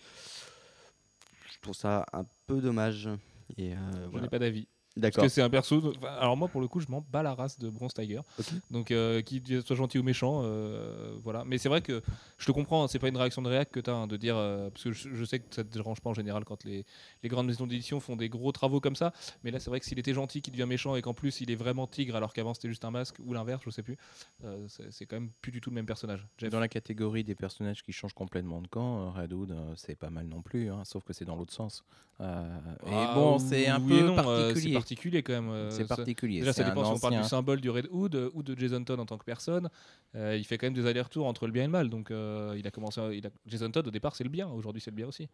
Je 1.52 1.60
trouve 1.62 1.76
ça 1.76 2.06
un 2.14 2.26
peu 2.48 2.62
dommage. 2.62 3.10
Et 3.58 3.74
euh, 3.74 3.78
Je 4.06 4.10
voilà. 4.10 4.24
n'ai 4.24 4.30
pas 4.30 4.40
d'avis. 4.40 4.68
Parce 5.02 5.16
que 5.18 5.28
c'est 5.28 5.42
un 5.42 5.50
perso. 5.50 5.94
enfin, 5.98 6.08
Alors 6.20 6.38
moi, 6.38 6.48
pour 6.48 6.62
le 6.62 6.68
coup, 6.68 6.80
je 6.80 6.88
m'en 6.90 7.06
bats 7.12 7.22
la 7.24 7.34
race 7.34 7.60
de 7.60 7.70
Bronze 7.70 7.94
Tiger. 7.94 8.22
Ok. 8.40 8.46
Donc, 8.72 8.92
euh, 8.92 9.22
qu'il 9.22 9.62
soit 9.64 9.76
gentil 9.76 10.00
ou 10.00 10.04
méchant, 10.04 10.42
euh, 10.44 11.14
voilà. 11.24 11.44
Mais 11.46 11.58
c'est 11.58 11.70
vrai 11.70 11.82
que 11.82 12.02
je 12.38 12.46
te 12.46 12.52
comprends. 12.52 12.84
hein, 12.84 12.88
c'est 12.88 13.00
pas 13.00 13.08
une 13.10 13.18
réaction 13.18 13.42
de 13.42 13.50
réac 13.50 13.72
que 13.72 13.80
tu 13.80 13.90
as 13.90 14.08
de 14.08 14.18
dire 14.18 14.36
euh, 14.38 14.70
parce 14.70 14.84
que 14.86 14.92
je, 14.92 15.10
je 15.14 15.24
sais 15.26 15.40
que 15.40 15.54
ça 15.54 15.64
te 15.64 15.72
dérange 15.74 16.00
pas 16.02 16.10
en 16.10 16.14
général 16.14 16.46
quand 16.46 16.64
les, 16.64 16.86
les 17.24 17.30
grandes 17.30 17.48
maisons 17.48 17.68
d'édition 17.68 18.00
font 18.00 18.16
des 18.16 18.30
gros 18.30 18.52
travaux 18.52 18.80
comme 18.80 18.96
ça. 18.96 19.12
Mais 19.44 19.52
là, 19.52 19.60
c'est 19.60 19.70
vrai 19.70 19.80
que 19.80 19.86
s'il 19.86 20.00
était 20.00 20.14
gentil, 20.14 20.42
qu'il 20.42 20.54
devient 20.54 20.66
méchant 20.68 20.96
et 20.96 21.02
qu'en 21.02 21.14
plus 21.14 21.42
il 21.42 21.52
est 21.52 21.56
vraiment 21.56 21.88
tigre 21.88 22.16
alors 22.16 22.34
qu'avant 22.34 22.54
c'était 22.54 22.70
juste 22.70 22.86
un 22.86 22.92
masque 22.92 23.18
ou 23.26 23.34
l'inverse, 23.34 23.62
je 23.66 23.70
sais 23.72 23.84
plus. 23.84 23.98
euh, 24.44 24.66
c'est 24.68 24.92
c'est 24.92 25.06
quand 25.06 25.18
même 25.18 25.32
plus 25.42 25.52
du 25.52 25.62
tout 25.62 25.70
le 25.72 25.76
même 25.76 25.86
personnage. 25.86 26.26
Jeff. 26.38 26.50
Dans 26.50 26.60
la 26.60 26.68
catégorie 26.70 27.24
des 27.24 27.36
personnages 27.36 27.84
qui 27.84 27.92
changent 27.92 28.14
complètement 28.14 28.62
de 28.62 28.68
camp, 28.68 29.14
euh, 29.18 29.28
euh, 29.52 29.74
c'est 29.76 29.96
pas 29.96 30.10
mal 30.10 30.28
non 30.28 30.42
plus, 30.42 30.70
hein, 30.72 30.84
sauf 30.86 31.04
que 31.04 31.14
c'est 31.14 31.26
dans 31.26 31.36
l'autre 31.36 31.54
sens. 31.54 31.84
Euh, 32.22 32.58
et 32.86 32.90
Ah, 32.92 33.12
bon, 33.14 33.40
c'est 33.40 33.68
un 33.68 33.82
oui 33.82 33.94
et 33.98 34.00
peu 34.00 34.08
non, 34.08 34.18
euh, 34.30 34.48
c'est 34.48 34.54
particulier. 34.54 34.74
Particulier 34.86 35.24
quand 35.24 35.34
même. 35.34 35.50
euh, 35.50 35.70
c'est 35.72 35.86
particulier. 35.88 36.40
Déjà, 36.40 36.54
ça 36.54 36.64
dépend 36.64 36.86
si 36.86 36.92
on 36.92 37.00
parle 37.00 37.14
du 37.22 37.28
symbole 37.28 37.60
du 37.62 37.70
Red 37.70 37.88
Hood 37.92 38.16
euh, 38.16 38.30
ou 38.34 38.44
de 38.44 38.58
Jason 38.58 38.84
Todd 38.84 39.00
en 39.00 39.06
tant 39.06 39.18
que 39.18 39.26
personne. 39.26 39.70
Euh, 40.16 40.38
il 40.38 40.44
fait 40.46 40.58
quand 40.58 40.68
même 40.68 40.74
des 40.74 40.86
allers-retours 40.86 41.26
entre 41.28 41.48
le 41.48 41.52
bien 41.52 41.64
et 41.64 41.66
le 41.66 41.72
mal. 41.72 41.90
Donc, 41.90 42.10
il 42.12 42.68
a 42.68 42.72
commencé. 42.72 43.02
à- 43.02 43.12
il 43.14 43.26
a- 43.26 43.32
Jason 43.48 43.72
Todd, 43.72 43.88
au 43.88 43.92
départ, 43.92 44.16
c'est 44.16 44.24
le 44.24 44.30
bien. 44.30 44.48
Aujourd'hui, 44.48 44.82
c'est 44.82 44.92
le 44.92 44.96
bien 44.96 45.08
aussi. 45.08 45.28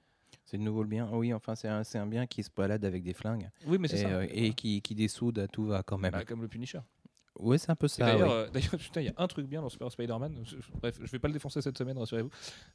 C'est 0.46 0.58
de 0.58 0.64
nouveau 0.64 0.82
le 0.84 0.90
bien. 0.90 1.10
Oui, 1.12 1.34
enfin, 1.34 1.56
c'est 1.56 1.68
un, 1.68 2.08
bien 2.08 2.26
qui 2.26 2.42
se 2.44 2.50
balade 2.56 2.84
avec 2.86 3.04
des 3.04 3.14
flingues 3.14 3.50
Oui, 3.68 3.78
mais 3.80 3.88
c'est 3.88 3.98
ça. 3.98 4.08
euh, 4.10 4.28
et 4.32 4.54
qui, 4.54 4.82
qui 4.82 4.96
dessoude 4.96 5.38
à 5.40 5.48
tout 5.48 5.66
va 5.66 5.84
quand 5.84 5.98
même. 5.98 6.12
Bah, 6.12 6.24
comme 6.26 6.42
le 6.42 6.48
Punisher. 6.48 6.80
Oui, 7.40 7.58
c'est 7.58 7.70
un 7.72 7.76
peu 7.76 7.88
ça. 7.88 8.06
D'ailleurs, 8.06 8.32
euh, 8.32 8.48
d'ailleurs, 8.50 8.72
putain, 8.80 9.02
il 9.02 9.06
y 9.06 9.10
a 9.10 9.14
un 9.18 9.28
truc 9.28 9.48
bien 9.48 9.62
dans 9.62 9.70
Super 9.70 9.92
Spider-Man. 9.92 10.42
Je- 10.44 10.58
je- 10.58 10.72
Bref, 10.82 10.98
je 11.02 11.10
vais 11.12 11.20
pas 11.20 11.28
le 11.28 11.34
défoncer 11.34 11.62
cette 11.62 11.78
semaine, 11.78 11.98
rassurez-vous. 11.98 12.30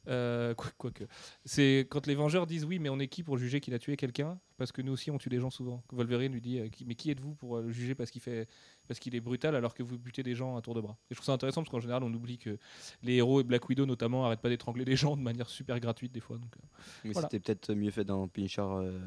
Euh, 0.07 0.53
quoi- 0.55 0.71
Quoique. 0.77 1.03
C'est 1.45 1.87
quand 1.89 2.07
les 2.07 2.15
Vengeurs 2.15 2.47
disent 2.47 2.65
oui, 2.65 2.79
mais 2.79 2.89
on 2.89 2.99
est 2.99 3.07
qui 3.07 3.23
pour 3.23 3.37
juger 3.37 3.59
qu'il 3.59 3.73
a 3.73 3.79
tué 3.79 3.95
quelqu'un? 3.97 4.39
Parce 4.57 4.71
que 4.71 4.81
nous 4.81 4.91
aussi, 4.91 5.11
on 5.11 5.19
tue 5.19 5.29
des 5.29 5.39
gens 5.39 5.51
souvent. 5.51 5.83
Wolverine 5.91 6.33
lui 6.33 6.41
dit 6.41 6.59
euh, 6.59 6.69
qui- 6.69 6.85
mais 6.85 6.95
qui 6.95 7.11
êtes-vous 7.11 7.35
pour 7.35 7.57
euh, 7.57 7.61
le 7.61 7.71
juger 7.71 7.93
parce 7.93 8.09
qu'il 8.09 8.21
fait 8.21 8.47
parce 8.87 8.99
qu'il 8.99 9.15
est 9.15 9.19
brutal 9.19 9.55
alors 9.55 9.73
que 9.73 9.83
vous 9.83 9.97
butez 9.97 10.23
des 10.23 10.33
gens 10.35 10.55
à 10.57 10.61
tour 10.61 10.73
de 10.75 10.81
bras 10.81 10.97
Et 11.09 11.13
je 11.13 11.15
trouve 11.15 11.25
ça 11.25 11.33
intéressant 11.33 11.61
parce 11.61 11.69
qu'en 11.71 11.79
général, 11.79 12.03
on 12.03 12.13
oublie 12.13 12.37
que 12.37 12.57
les 13.03 13.15
héros 13.15 13.41
et 13.41 13.43
Black 13.43 13.67
Widow 13.69 13.85
notamment 13.85 14.25
arrêtent 14.25 14.41
pas 14.41 14.49
d'étrangler 14.49 14.85
des 14.85 14.95
gens 14.95 15.15
de 15.17 15.21
manière 15.21 15.49
super 15.49 15.79
gratuite 15.79 16.11
des 16.11 16.19
fois. 16.19 16.37
Donc, 16.37 16.55
euh, 16.57 16.65
Mais 17.03 17.11
Voilà. 17.11 17.27
c'était 17.29 17.39
peut-être 17.39 17.73
mieux 17.73 17.91
fait 17.91 18.03
dans 18.05 18.27
Punisher 18.27 18.61
euh, 18.61 18.99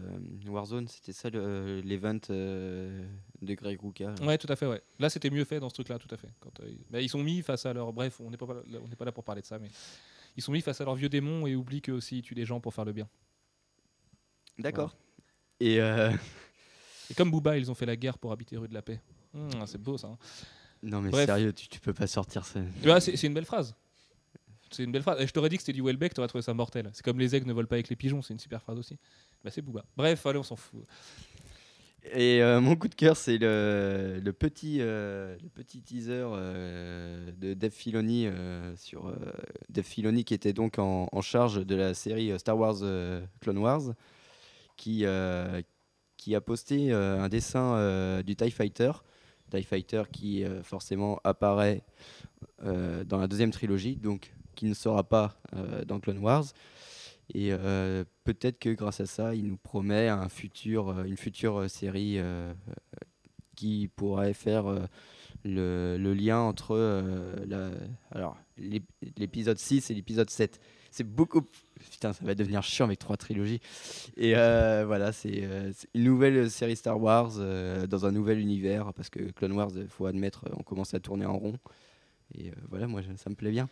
Warzone, 0.47 0.89
c'était 0.89 1.13
ça 1.13 1.31
le- 1.31 1.81
l'event 1.81 2.19
euh, 2.31 3.07
de 3.43 3.55
Greg 3.55 3.81
Rucka. 3.81 4.15
Ouais, 4.23 4.39
tout 4.39 4.51
à 4.53 4.57
fait. 4.57 4.67
Ouais. 4.67 4.83
Là, 4.99 5.09
c'était 5.11 5.31
mieux 5.31 5.45
fait 5.45 5.61
dans 5.61 5.69
ce 5.69 5.75
truc-là, 5.75 5.99
tout 5.99 6.13
à 6.15 6.17
fait. 6.17 6.29
Quand, 6.41 6.61
euh, 6.61 6.73
bah, 6.91 7.01
ils 7.01 7.09
sont 7.09 7.23
mis 7.23 7.43
face 7.43 7.65
à 7.67 7.73
leur. 7.73 7.93
Bref, 7.93 8.21
on 8.21 8.31
n'est 8.31 8.37
pas, 8.37 8.47
on 8.47 8.89
n'est 8.89 8.97
pas 8.97 9.05
là 9.05 9.13
pour 9.13 9.25
parler 9.25 9.41
de 9.43 9.47
ça, 9.47 9.59
mais 9.59 9.69
ils 10.37 10.43
sont 10.43 10.53
mis 10.53 10.61
face 10.61 10.81
à 10.81 10.85
leur 10.85 10.95
vieux 10.95 11.09
démon 11.09 11.47
et 11.47 11.57
oublient 11.57 11.83
qu'eux 11.83 11.93
aussi 11.95 12.19
ils 12.19 12.23
tuent 12.23 12.35
des 12.35 12.45
gens 12.45 12.61
pour 12.61 12.73
faire 12.75 12.85
le 12.85 12.93
bien. 12.93 13.09
D'accord. 14.59 14.95
Et 15.59 15.81
euh, 15.81 16.11
Et 17.11 17.15
comme 17.15 17.31
Booba, 17.31 17.57
ils 17.59 17.71
ont 17.71 17.75
fait 17.75 17.87
la 17.87 17.97
guerre 17.97 18.19
pour 18.19 18.33
habiter 18.33 18.57
rue 18.57 18.69
de 18.69 18.75
la 18.75 18.83
Paix. 18.83 19.01
Mmh, 19.35 19.51
c'est 19.67 19.81
beau 19.81 19.97
ça. 19.99 20.09
hein. 20.09 20.19
non 20.83 21.01
mais 21.01 21.11
Bref. 21.11 21.27
sérieux, 21.27 21.53
tu, 21.53 21.69
tu 21.69 21.81
peux 21.81 21.93
pas 21.95 22.07
sortir 22.07 22.45
ça. 22.45 22.61
C'est 23.01 23.23
une 23.27 23.35
belle 23.35 23.45
phrase. 23.45 23.75
C'est 24.71 24.85
une 24.85 24.93
belle 24.93 25.03
phrase. 25.03 25.21
Et 25.21 25.27
je 25.27 25.33
t'aurais 25.33 25.49
dit 25.49 25.57
que 25.57 25.63
c'était 25.63 25.73
du 25.73 25.83
Welbeck, 25.83 26.15
t'aurais 26.15 26.29
trouvé 26.29 26.43
ça 26.43 26.55
mortel. 26.55 26.91
C'est 26.93 27.05
comme 27.05 27.19
les 27.19 27.35
aigles 27.35 27.47
ne 27.49 27.53
volent 27.53 27.67
pas 27.69 27.75
avec 27.77 27.89
les 27.89 27.97
pigeons, 27.97 28.23
c'est 28.23 28.33
une 28.35 28.39
super 28.39 28.63
phrase 28.63 28.79
aussi. 28.79 28.99
Bah, 29.45 29.51
c'est 29.51 29.63
Booba. 29.63 29.85
Bref, 29.97 30.25
allez, 30.27 30.39
on 30.39 30.43
s'en 30.45 30.57
fout. 30.57 30.85
Et 32.13 32.43
euh, 32.43 32.61
mon 32.63 32.77
coup 32.77 32.89
de 32.89 32.95
cœur, 32.95 33.15
c'est 33.17 33.37
le, 33.37 34.21
le 34.25 34.33
petit, 34.33 34.79
euh, 34.81 35.37
le 35.43 35.49
petit 35.51 35.83
teaser 35.83 36.25
euh, 36.33 37.31
de 37.37 37.53
Dave 37.53 37.73
Filoni 37.73 38.27
sur 38.77 39.13
Dave 39.69 39.85
Filoni 39.85 40.25
qui 40.25 40.33
était 40.35 40.53
donc 40.55 40.79
en, 40.79 41.09
en 41.13 41.21
charge 41.21 41.67
de 41.67 41.75
la 41.75 41.93
série 41.93 42.33
Star 42.39 42.57
Wars 42.57 42.77
Clone 43.41 43.59
Wars, 43.59 43.83
qui, 44.77 45.05
qui 46.17 46.35
a 46.35 46.41
posté 46.41 46.93
un 46.93 47.29
dessin 47.29 48.23
du 48.23 48.35
Tie 48.37 48.51
Fighter, 48.51 48.93
Tie 49.51 49.63
Fighter 49.63 50.05
qui 50.11 50.45
euh, 50.45 50.63
forcément 50.63 51.21
apparaît 51.25 51.83
euh, 52.65 53.05
dans 53.05 53.19
la 53.19 53.29
deuxième 53.29 53.51
trilogie, 53.51 53.97
donc 53.97 54.33
qui 54.55 54.67
ne 54.67 54.75
sera 54.75 55.05
pas 55.05 55.41
euh, 55.55 55.85
dans 55.85 56.01
Clone 56.01 56.19
Wars. 56.19 56.45
Et 57.33 57.53
peut-être 58.25 58.59
que 58.59 58.71
grâce 58.71 58.99
à 58.99 59.07
ça, 59.07 59.37
il 59.37 59.47
nous 59.47 59.57
promet 59.57 60.09
un 60.09 60.29
futur, 60.29 61.05
une 61.05 61.17
future 61.17 61.71
série 61.71 62.19
qui 63.55 63.89
pourrait 63.95 64.35
faire 64.35 64.65
le, 65.45 65.97
le 65.97 66.13
lien 66.13 66.41
entre 66.41 66.77
l'épisode 69.17 69.59
6 69.59 69.93
et 69.93 69.95
l'épisode 69.95 70.29
7. 70.29 70.61
C'est 70.91 71.05
beaucoup. 71.05 71.43
Putain, 71.91 72.13
ça 72.13 72.25
va 72.25 72.35
devenir 72.35 72.63
chiant 72.63 72.87
avec 72.87 72.99
trois 72.99 73.17
trilogies. 73.17 73.61
Et 74.17 74.37
euh, 74.37 74.85
voilà, 74.87 75.13
c'est 75.13 75.45
euh, 75.45 75.71
c'est 75.75 75.89
une 75.95 76.05
nouvelle 76.05 76.51
série 76.51 76.77
Star 76.77 77.01
Wars 77.01 77.33
euh, 77.39 77.87
dans 77.87 78.07
un 78.07 78.13
nouvel 78.13 78.39
univers 78.39 78.93
parce 78.95 79.09
que 79.09 79.31
Clone 79.33 79.53
Wars, 79.53 79.71
il 79.77 79.87
faut 79.89 80.07
admettre, 80.07 80.49
on 80.57 80.63
commence 80.63 80.95
à 80.95 81.01
tourner 81.01 81.27
en 81.27 81.39
rond. 81.39 81.59
Et 82.35 82.53
voilà, 82.69 82.87
moi, 82.87 83.03
ça 83.17 83.31
me 83.31 83.35
plaît 83.35 83.51
bien. 83.51 83.69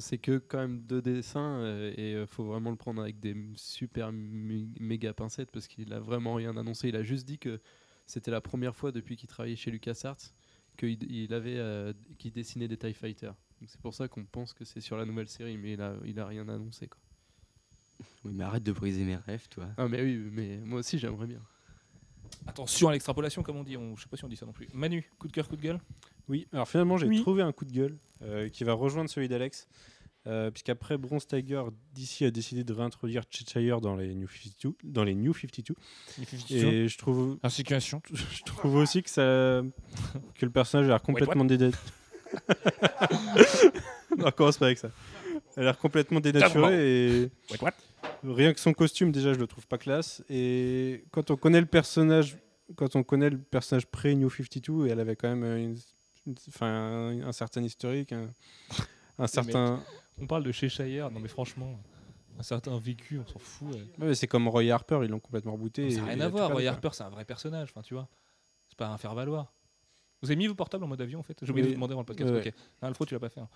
C'est 0.00 0.18
que 0.18 0.38
quand 0.38 0.58
même 0.58 0.80
deux 0.80 1.00
dessins 1.02 1.64
et 1.96 2.12
il 2.12 2.26
faut 2.26 2.44
vraiment 2.44 2.70
le 2.70 2.76
prendre 2.76 3.00
avec 3.00 3.20
des 3.20 3.36
super 3.56 4.10
mé- 4.10 4.68
méga 4.80 5.12
pincettes 5.12 5.50
parce 5.52 5.68
qu'il 5.68 5.92
a 5.92 6.00
vraiment 6.00 6.34
rien 6.34 6.56
annoncé. 6.56 6.88
Il 6.88 6.96
a 6.96 7.02
juste 7.02 7.26
dit 7.26 7.38
que 7.38 7.60
c'était 8.06 8.30
la 8.30 8.40
première 8.40 8.74
fois 8.74 8.90
depuis 8.90 9.16
qu'il 9.16 9.28
travaillait 9.28 9.56
chez 9.56 9.70
LucasArts 9.70 10.16
qu'il 10.76 10.98
il 11.12 11.32
avait 11.34 11.60
qu'il 12.18 12.32
dessinait 12.32 12.68
des 12.68 12.76
TIE 12.76 12.94
Fighters. 12.94 13.34
C'est 13.66 13.80
pour 13.80 13.94
ça 13.94 14.08
qu'on 14.08 14.24
pense 14.24 14.52
que 14.52 14.64
c'est 14.64 14.80
sur 14.80 14.96
la 14.96 15.04
nouvelle 15.06 15.28
série, 15.28 15.56
mais 15.56 15.72
il 15.72 15.80
a, 15.80 15.94
il 16.04 16.18
a 16.20 16.26
rien 16.26 16.46
annoncé. 16.48 16.86
Quoi. 16.88 17.00
Oui, 18.24 18.32
mais 18.34 18.44
arrête 18.44 18.62
de 18.62 18.72
briser 18.72 19.04
mes 19.04 19.16
rêves, 19.16 19.48
toi. 19.48 19.68
Ah, 19.76 19.88
mais 19.88 20.02
oui, 20.02 20.16
mais 20.32 20.58
moi 20.58 20.80
aussi 20.80 20.98
j'aimerais 20.98 21.26
bien. 21.26 21.40
Attention 22.46 22.88
à 22.88 22.92
l'extrapolation, 22.92 23.42
comme 23.42 23.56
on 23.56 23.64
dit. 23.64 23.76
On, 23.76 23.96
je 23.96 24.02
sais 24.02 24.08
pas 24.08 24.16
si 24.16 24.24
on 24.24 24.28
dit 24.28 24.36
ça 24.36 24.44
non 24.46 24.52
plus. 24.52 24.68
Manu, 24.74 25.08
coup 25.18 25.28
de 25.28 25.32
cœur, 25.32 25.48
coup 25.48 25.56
de 25.56 25.62
gueule? 25.62 25.80
Oui, 26.28 26.46
alors 26.52 26.68
finalement, 26.68 26.96
j'ai 26.96 27.06
Oui. 27.06 27.20
trouvé 27.20 27.42
un 27.42 27.52
coup 27.52 27.64
de 27.64 27.72
gueule 27.72 27.96
euh, 28.22 28.48
qui 28.48 28.64
va 28.64 28.72
rejoindre 28.74 29.08
celui 29.08 29.28
d'Alex. 29.28 29.66
Euh, 30.26 30.50
Puisqu'après 30.50 30.96
Bronze 30.96 31.26
Tiger, 31.26 31.62
DC 31.94 32.22
a 32.22 32.30
décidé 32.30 32.64
de 32.64 32.72
réintroduire 32.72 33.24
Cheshire 33.30 33.82
dans 33.82 33.94
les 33.94 34.14
New 34.14 34.26
52. 34.26 34.74
Dans 34.82 35.04
les 35.04 35.14
New 35.14 35.34
52 35.34 35.74
et 36.50 36.88
je 36.88 36.98
trouve, 36.98 37.38
Insécuration. 37.42 38.00
je 38.12 38.42
trouve 38.44 38.76
aussi 38.76 39.02
que, 39.02 39.10
ça, 39.10 39.62
que 40.34 40.46
le 40.46 40.50
personnage 40.50 40.86
a 40.86 40.90
l'air 40.90 41.02
complètement 41.02 41.44
dénaturé. 41.44 41.78
On 44.18 44.30
commence 44.30 44.58
pas 44.58 44.66
avec 44.66 44.78
ça? 44.78 44.90
Elle 45.56 45.64
a 45.64 45.66
l'air 45.66 45.78
complètement 45.78 46.20
dénaturée 46.20 47.22
et 47.22 47.30
what 47.60 47.70
rien 48.22 48.52
que 48.52 48.60
son 48.60 48.72
costume 48.72 49.12
déjà 49.12 49.32
je 49.32 49.38
le 49.38 49.46
trouve 49.46 49.66
pas 49.66 49.78
classe 49.78 50.22
et 50.30 51.04
quand 51.10 51.30
on 51.30 51.36
connaît 51.36 51.60
le 51.60 51.66
personnage 51.66 52.36
quand 52.76 52.96
on 52.96 53.02
connaît 53.02 53.30
le 53.30 53.38
personnage 53.38 53.86
pré 53.86 54.14
New 54.14 54.30
52 54.30 54.88
elle 54.88 55.00
avait 55.00 55.16
quand 55.16 55.28
même 55.34 55.44
une 55.56 55.76
un, 56.60 57.22
un 57.22 57.32
certain 57.32 57.62
historique, 57.62 58.12
un, 58.12 58.30
un 59.18 59.26
certain. 59.26 59.82
On 60.18 60.26
parle 60.26 60.44
de 60.44 60.52
Cheshire, 60.52 61.10
non 61.10 61.20
mais 61.20 61.28
franchement, 61.28 61.78
un 62.38 62.42
certain 62.42 62.78
vécu, 62.78 63.18
on 63.18 63.26
s'en 63.26 63.38
fout. 63.38 63.68
ouais. 63.68 63.80
Ouais, 63.98 64.06
mais 64.08 64.14
c'est 64.14 64.26
comme 64.26 64.48
Roy 64.48 64.70
Harper, 64.70 65.00
ils 65.02 65.10
l'ont 65.10 65.20
complètement 65.20 65.52
rebooté. 65.52 65.90
Ça 65.90 66.00
n'a 66.02 66.06
et 66.12 66.14
rien 66.14 66.20
à 66.24 66.28
voir. 66.28 66.52
Roy. 66.52 66.66
Harper, 66.66 66.90
c'est 66.92 67.02
un 67.04 67.10
vrai 67.10 67.24
personnage, 67.24 67.70
enfin, 67.70 67.82
tu 67.82 67.94
vois. 67.94 68.08
C'est 68.68 68.78
pas 68.78 68.88
un 68.88 68.98
faire-valoir. 68.98 69.52
Vous 70.24 70.30
avez 70.30 70.36
mis 70.36 70.46
vos 70.46 70.54
portables 70.54 70.82
en 70.84 70.88
mode 70.88 71.00
avion 71.00 71.20
en 71.20 71.22
fait? 71.22 71.38
J'ai 71.42 71.50
oublié 71.50 71.62
de 71.66 71.68
vous 71.68 71.74
demander 71.74 71.94
dans 71.94 72.00
le 72.00 72.06
podcast. 72.06 72.30
Ouais, 72.32 72.48
Ok. 72.48 72.52
Ah, 72.82 72.86
Alfred, 72.88 73.08
tu 73.08 73.14
l'as 73.14 73.20
pas 73.20 73.28
fait. 73.28 73.40
hein. 73.40 73.48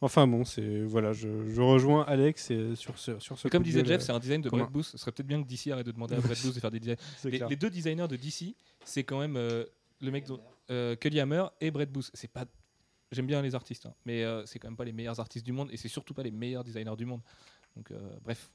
Enfin 0.00 0.26
bon, 0.26 0.44
c'est 0.44 0.82
voilà, 0.82 1.12
je, 1.12 1.28
je 1.48 1.60
rejoins 1.60 2.02
Alex 2.02 2.50
et 2.50 2.74
sur 2.74 2.98
ce 2.98 3.20
sur 3.20 3.38
ce. 3.38 3.46
Comme 3.46 3.62
de 3.62 3.68
disait 3.68 3.84
Jeff, 3.84 4.00
euh, 4.00 4.04
c'est 4.04 4.12
un 4.12 4.18
design 4.18 4.42
de 4.42 4.50
commun. 4.50 4.64
Brett 4.64 4.72
Booth. 4.72 4.84
Ce 4.86 4.98
serait 4.98 5.12
peut-être 5.12 5.28
bien 5.28 5.40
que 5.40 5.48
DC 5.48 5.68
arrête 5.68 5.86
de 5.86 5.92
demander 5.92 6.16
à 6.16 6.20
Brett 6.20 6.42
Booth 6.42 6.54
de 6.56 6.60
faire 6.60 6.72
des 6.72 6.80
designs. 6.80 6.96
Les, 7.24 7.56
deux 7.56 7.70
designers 7.70 8.08
de 8.08 8.16
DC, 8.16 8.56
c'est 8.84 9.04
quand 9.04 9.20
même 9.20 9.36
euh, 9.36 9.64
le 10.00 10.10
mec 10.10 10.26
dont- 10.26 10.40
euh, 10.72 10.96
Kelly 10.96 11.20
Hammer 11.20 11.44
et 11.60 11.70
Brett 11.70 11.90
Booth. 11.92 12.10
C'est 12.14 12.26
pas. 12.32 12.46
J'aime 13.12 13.26
bien 13.26 13.42
les 13.42 13.54
artistes, 13.54 13.86
hein, 13.86 13.94
mais 14.06 14.24
euh, 14.24 14.44
c'est 14.46 14.58
quand 14.58 14.66
même 14.68 14.76
pas 14.76 14.84
les 14.86 14.92
meilleurs 14.92 15.20
artistes 15.20 15.44
du 15.46 15.52
monde 15.52 15.68
et 15.70 15.76
c'est 15.76 15.88
surtout 15.88 16.14
pas 16.14 16.22
les 16.24 16.30
meilleurs 16.32 16.64
designers 16.64 16.96
du 16.96 17.04
monde. 17.04 17.20
Donc 17.76 17.90
euh, 17.92 17.98
bref. 18.24 18.50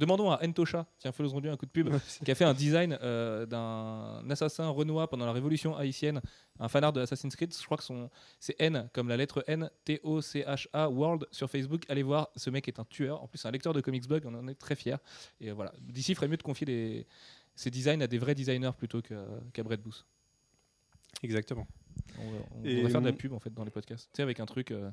Demandons 0.00 0.30
à 0.30 0.42
Entosha, 0.42 0.86
tiens, 0.98 1.12
faisons 1.12 1.40
lui 1.40 1.50
un 1.50 1.58
coup 1.58 1.66
de 1.66 1.70
pub, 1.70 1.90
qui 2.24 2.30
a 2.30 2.34
fait 2.34 2.46
un 2.46 2.54
design 2.54 2.98
euh, 3.02 3.44
d'un 3.44 4.28
assassin 4.30 4.66
renois 4.70 5.10
pendant 5.10 5.26
la 5.26 5.32
révolution 5.32 5.76
haïtienne, 5.76 6.22
un 6.58 6.68
fanart 6.68 6.94
de 6.94 7.02
Assassin's 7.02 7.36
Creed. 7.36 7.54
Je 7.54 7.64
crois 7.66 7.76
que 7.76 7.84
son 7.84 8.08
c'est 8.38 8.56
N 8.58 8.88
comme 8.94 9.08
la 9.08 9.18
lettre 9.18 9.44
N, 9.46 9.70
T 9.84 10.00
O 10.02 10.22
C 10.22 10.42
H 10.48 10.68
A 10.72 10.88
World 10.88 11.26
sur 11.30 11.50
Facebook. 11.50 11.82
Allez 11.90 12.02
voir, 12.02 12.30
ce 12.34 12.48
mec 12.48 12.66
est 12.66 12.80
un 12.80 12.84
tueur. 12.86 13.22
En 13.22 13.28
plus, 13.28 13.36
c'est 13.36 13.48
un 13.48 13.50
lecteur 13.50 13.74
de 13.74 13.82
comics 13.82 14.08
blog, 14.08 14.24
on 14.24 14.34
en 14.34 14.48
est 14.48 14.54
très 14.54 14.74
fier. 14.74 14.98
Et 15.38 15.50
euh, 15.50 15.52
voilà, 15.52 15.74
d'ici 15.82 16.14
ferait 16.14 16.28
mieux 16.28 16.38
de 16.38 16.42
confier 16.42 16.66
les, 16.66 17.06
ses 17.54 17.70
designs 17.70 18.00
à 18.00 18.06
des 18.06 18.16
vrais 18.16 18.34
designers 18.34 18.72
plutôt 18.78 19.02
qu'à 19.02 19.22
qu'à 19.52 19.62
Brett 19.62 19.82
Booth. 19.82 20.06
Exactement. 21.22 21.66
On, 22.18 22.64
on 22.64 22.88
faire 22.88 23.02
de 23.02 23.06
la 23.06 23.12
pub 23.12 23.34
en 23.34 23.38
fait 23.38 23.52
dans 23.52 23.64
les 23.64 23.70
podcasts. 23.70 24.08
Tu 24.12 24.16
sais, 24.16 24.22
avec 24.22 24.40
un 24.40 24.46
truc, 24.46 24.70
euh, 24.70 24.90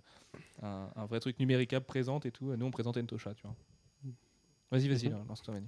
un, 0.62 0.90
un 0.98 1.06
vrai 1.06 1.22
truc 1.22 1.40
numéricable 1.40 1.86
présente 1.86 2.26
et 2.26 2.32
tout. 2.32 2.54
Nous, 2.54 2.66
on 2.66 2.72
présente 2.72 2.98
Entosha, 2.98 3.34
tu 3.34 3.44
vois. 3.44 3.56
Vas-y, 4.72 4.88
vas-y, 4.90 5.10
là, 5.10 5.24
lance-toi, 5.28 5.54
Manu. 5.54 5.68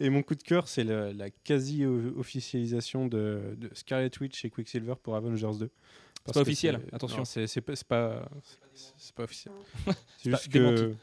Et 0.00 0.10
mon 0.10 0.22
coup 0.22 0.34
de 0.34 0.42
cœur, 0.42 0.66
c'est 0.68 0.84
la 0.84 1.30
quasi-officialisation 1.30 3.06
de, 3.06 3.54
de 3.56 3.70
Scarlet 3.74 4.10
Witch 4.20 4.44
et 4.44 4.50
Quicksilver 4.50 4.94
pour 5.02 5.16
Avengers 5.16 5.50
2. 5.58 5.70
Parce 6.24 6.36
pas 6.36 6.42
officiel, 6.42 6.80
c'est- 6.88 6.94
attention. 6.94 7.24
C'est 7.24 7.46
c'est 7.46 7.60
pas, 7.60 7.74
c'est 7.74 7.86
pas, 7.86 8.28
c'est- 8.74 8.92
c'est 8.96 9.14
pas 9.14 9.24
officiel. 9.24 9.54
c'est 10.18 10.30
pas 10.30 10.36
juste 10.38 10.50
démenti. 10.52 10.82
que, 10.82 10.94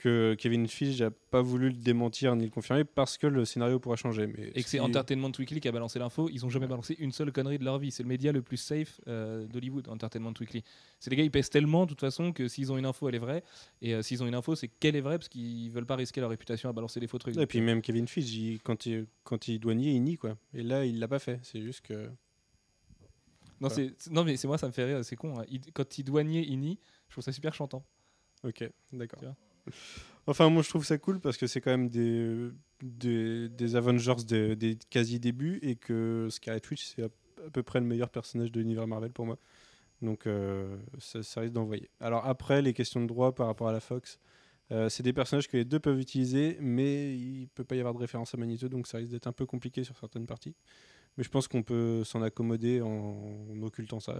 que 0.00 0.34
Kevin 0.38 0.66
Feige 0.66 1.00
n'a 1.02 1.10
pas 1.10 1.42
voulu 1.42 1.68
le 1.68 1.74
démentir 1.76 2.34
ni 2.34 2.44
le 2.44 2.50
confirmer 2.50 2.84
parce 2.84 3.18
que 3.18 3.26
le 3.26 3.44
scénario 3.44 3.78
pourrait 3.78 3.96
changer. 3.96 4.26
Mais 4.26 4.48
Et 4.48 4.52
que 4.54 4.62
ce 4.62 4.68
c'est 4.70 4.80
Entertainment 4.80 5.30
Weekly 5.38 5.60
qui 5.60 5.68
a 5.68 5.72
balancé 5.72 5.98
l'info. 5.98 6.28
Ils 6.32 6.44
ont 6.44 6.48
jamais 6.50 6.66
balancé 6.66 6.96
une 6.98 7.12
seule 7.12 7.30
connerie 7.32 7.58
de 7.58 7.64
leur 7.64 7.78
vie. 7.78 7.90
C'est 7.90 8.02
le 8.02 8.08
média 8.08 8.32
le 8.32 8.42
plus 8.42 8.56
safe 8.56 9.00
euh, 9.06 9.46
d'Hollywood, 9.46 9.88
Entertainment 9.88 10.32
Weekly. 10.40 10.64
C'est 10.98 11.10
les 11.10 11.16
gars, 11.16 11.22
ils 11.24 11.30
pèsent 11.30 11.50
tellement 11.50 11.84
de 11.84 11.90
toute 11.90 12.00
façon 12.00 12.32
que 12.32 12.48
s'ils 12.48 12.72
ont 12.72 12.78
une 12.78 12.86
info, 12.86 13.08
elle 13.08 13.14
est 13.14 13.18
vraie. 13.18 13.44
Et 13.82 13.94
euh, 13.94 14.02
s'ils 14.02 14.22
ont 14.22 14.26
une 14.26 14.34
info, 14.34 14.54
c'est 14.56 14.68
qu'elle 14.68 14.96
est 14.96 15.00
vraie 15.00 15.18
parce 15.18 15.28
qu'ils 15.28 15.70
veulent 15.70 15.86
pas 15.86 15.96
risquer 15.96 16.20
leur 16.20 16.30
réputation 16.30 16.68
à 16.68 16.72
balancer 16.72 16.98
des 17.00 17.06
faux 17.06 17.18
trucs. 17.18 17.36
Et 17.36 17.46
puis 17.46 17.60
même 17.60 17.82
Kevin 17.82 18.08
Feige, 18.08 18.34
il- 18.34 18.60
quand, 18.62 18.86
il, 18.86 19.06
quand 19.22 19.46
il 19.48 19.58
doit 19.60 19.74
nier, 19.74 19.92
il 19.92 20.00
nie. 20.02 20.16
Quoi. 20.16 20.36
Et 20.54 20.62
là, 20.62 20.84
il 20.84 20.98
l'a 20.98 21.08
pas 21.08 21.18
fait. 21.18 21.38
C'est 21.42 21.60
juste 21.62 21.82
que. 21.82 21.94
non, 23.60 23.68
Voilà. 23.68 23.74
c'est- 23.74 23.94
c'est- 23.98 24.10
non, 24.10 24.24
mais 24.24 24.36
c'est 24.36 24.48
moi, 24.48 24.56
ça 24.58 24.66
me 24.66 24.72
fait 24.72 24.84
rire. 24.84 25.04
C'est 25.04 25.16
con. 25.16 25.38
hein. 25.38 25.44
Il- 25.50 25.60
quand 25.72 25.98
il 25.98 26.04
doit 26.04 26.24
nier, 26.24 26.44
il 26.48 26.58
nie. 26.58 26.78
Je 27.08 27.14
trouve 27.14 27.24
ça 27.24 27.32
super 27.32 27.52
chantant. 27.54 27.84
Ok, 28.42 28.64
d'accord. 28.92 29.20
Enfin, 30.26 30.48
moi, 30.48 30.62
je 30.62 30.68
trouve 30.68 30.84
ça 30.84 30.98
cool 30.98 31.20
parce 31.20 31.36
que 31.36 31.46
c'est 31.46 31.60
quand 31.60 31.70
même 31.70 31.88
des, 31.88 33.76
Avengers 33.76 34.14
des, 34.24 34.78
quasi-débuts 34.90 35.58
et 35.62 35.76
que 35.76 36.28
Scarlet 36.30 36.60
Witch, 36.70 36.84
c'est 36.84 37.02
à, 37.02 37.08
peu 37.52 37.62
près 37.62 37.80
le 37.80 37.86
meilleur 37.86 38.10
personnage 38.10 38.52
de 38.52 38.60
l'univers 38.60 38.86
Marvel 38.86 39.12
pour 39.12 39.26
moi. 39.26 39.38
Donc, 40.02 40.26
euh, 40.26 40.76
ça, 40.98 41.40
risque 41.40 41.52
d'envoyer. 41.52 41.90
Alors, 42.00 42.26
après, 42.26 42.62
les 42.62 42.72
questions 42.72 43.00
de 43.00 43.06
droit 43.06 43.34
par 43.34 43.46
rapport 43.46 43.68
à 43.68 43.72
la 43.72 43.80
Fox, 43.80 44.18
euh, 44.72 44.88
c'est 44.88 45.02
des 45.02 45.12
personnages 45.12 45.48
que 45.48 45.56
les 45.56 45.64
deux 45.64 45.80
peuvent 45.80 45.98
utiliser, 45.98 46.56
mais 46.60 47.16
il 47.16 47.48
peut 47.48 47.64
pas 47.64 47.74
y 47.74 47.80
avoir 47.80 47.92
de 47.92 47.98
référence 47.98 48.32
à 48.34 48.36
Magneto, 48.36 48.68
donc 48.68 48.86
ça 48.86 48.98
risque 48.98 49.10
d'être 49.10 49.26
un 49.26 49.32
peu 49.32 49.46
compliqué 49.46 49.84
sur 49.84 49.96
certaines 49.96 50.26
parties. 50.26 50.54
Mais 51.16 51.24
je 51.24 51.28
pense 51.28 51.48
qu'on 51.48 51.62
peut 51.62 52.04
s'en 52.04 52.22
accommoder 52.22 52.80
en 52.82 53.60
occultant 53.62 53.98
ça. 53.98 54.14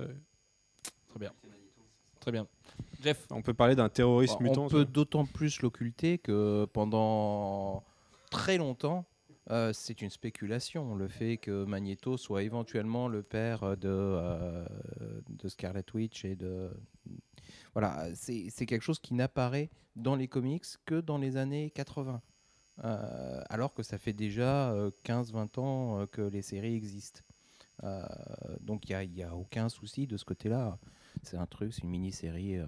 Très 1.08 1.18
bien. 1.20 1.32
Très 2.20 2.32
bien. 2.32 2.46
Jeff, 3.02 3.26
On 3.30 3.42
peut 3.42 3.54
parler 3.54 3.74
d'un 3.74 3.88
terroriste 3.88 4.36
On 4.40 4.42
mutant. 4.42 4.68
peut 4.68 4.84
ça. 4.84 4.90
d'autant 4.90 5.24
plus 5.24 5.62
l'occulter 5.62 6.18
que 6.18 6.66
pendant 6.72 7.82
très 8.30 8.58
longtemps, 8.58 9.06
euh, 9.50 9.72
c'est 9.72 10.02
une 10.02 10.10
spéculation, 10.10 10.94
le 10.94 11.08
fait 11.08 11.38
que 11.38 11.64
Magneto 11.64 12.16
soit 12.16 12.42
éventuellement 12.42 13.08
le 13.08 13.22
père 13.22 13.76
de, 13.76 13.88
euh, 13.88 14.64
de 15.28 15.48
Scarlet 15.48 15.84
Witch 15.94 16.24
et 16.24 16.36
de... 16.36 16.70
Voilà, 17.72 18.06
c'est 18.14 18.66
quelque 18.66 18.82
chose 18.82 18.98
qui 19.00 19.14
n'apparaît 19.14 19.70
dans 19.96 20.14
les 20.14 20.28
comics 20.28 20.64
que 20.84 21.00
dans 21.00 21.18
les 21.18 21.36
années 21.36 21.70
80. 21.70 22.20
Euh, 22.84 23.42
alors 23.50 23.74
que 23.74 23.82
ça 23.82 23.98
fait 23.98 24.12
déjà 24.12 24.72
euh, 24.72 24.90
15-20 25.04 25.60
ans 25.60 26.06
que 26.06 26.22
les 26.22 26.42
séries 26.42 26.74
existent. 26.74 27.20
Euh, 27.84 28.02
donc 28.60 28.88
il 28.88 29.10
n'y 29.10 29.22
a, 29.22 29.34
aucun 29.34 29.68
souci 29.68 30.06
de 30.06 30.16
ce 30.16 30.24
côté-là. 30.24 30.78
C'est 31.22 31.36
un 31.36 31.46
truc, 31.46 31.72
c'est 31.74 31.82
une 31.82 31.90
mini-série 31.90 32.56
euh, 32.58 32.66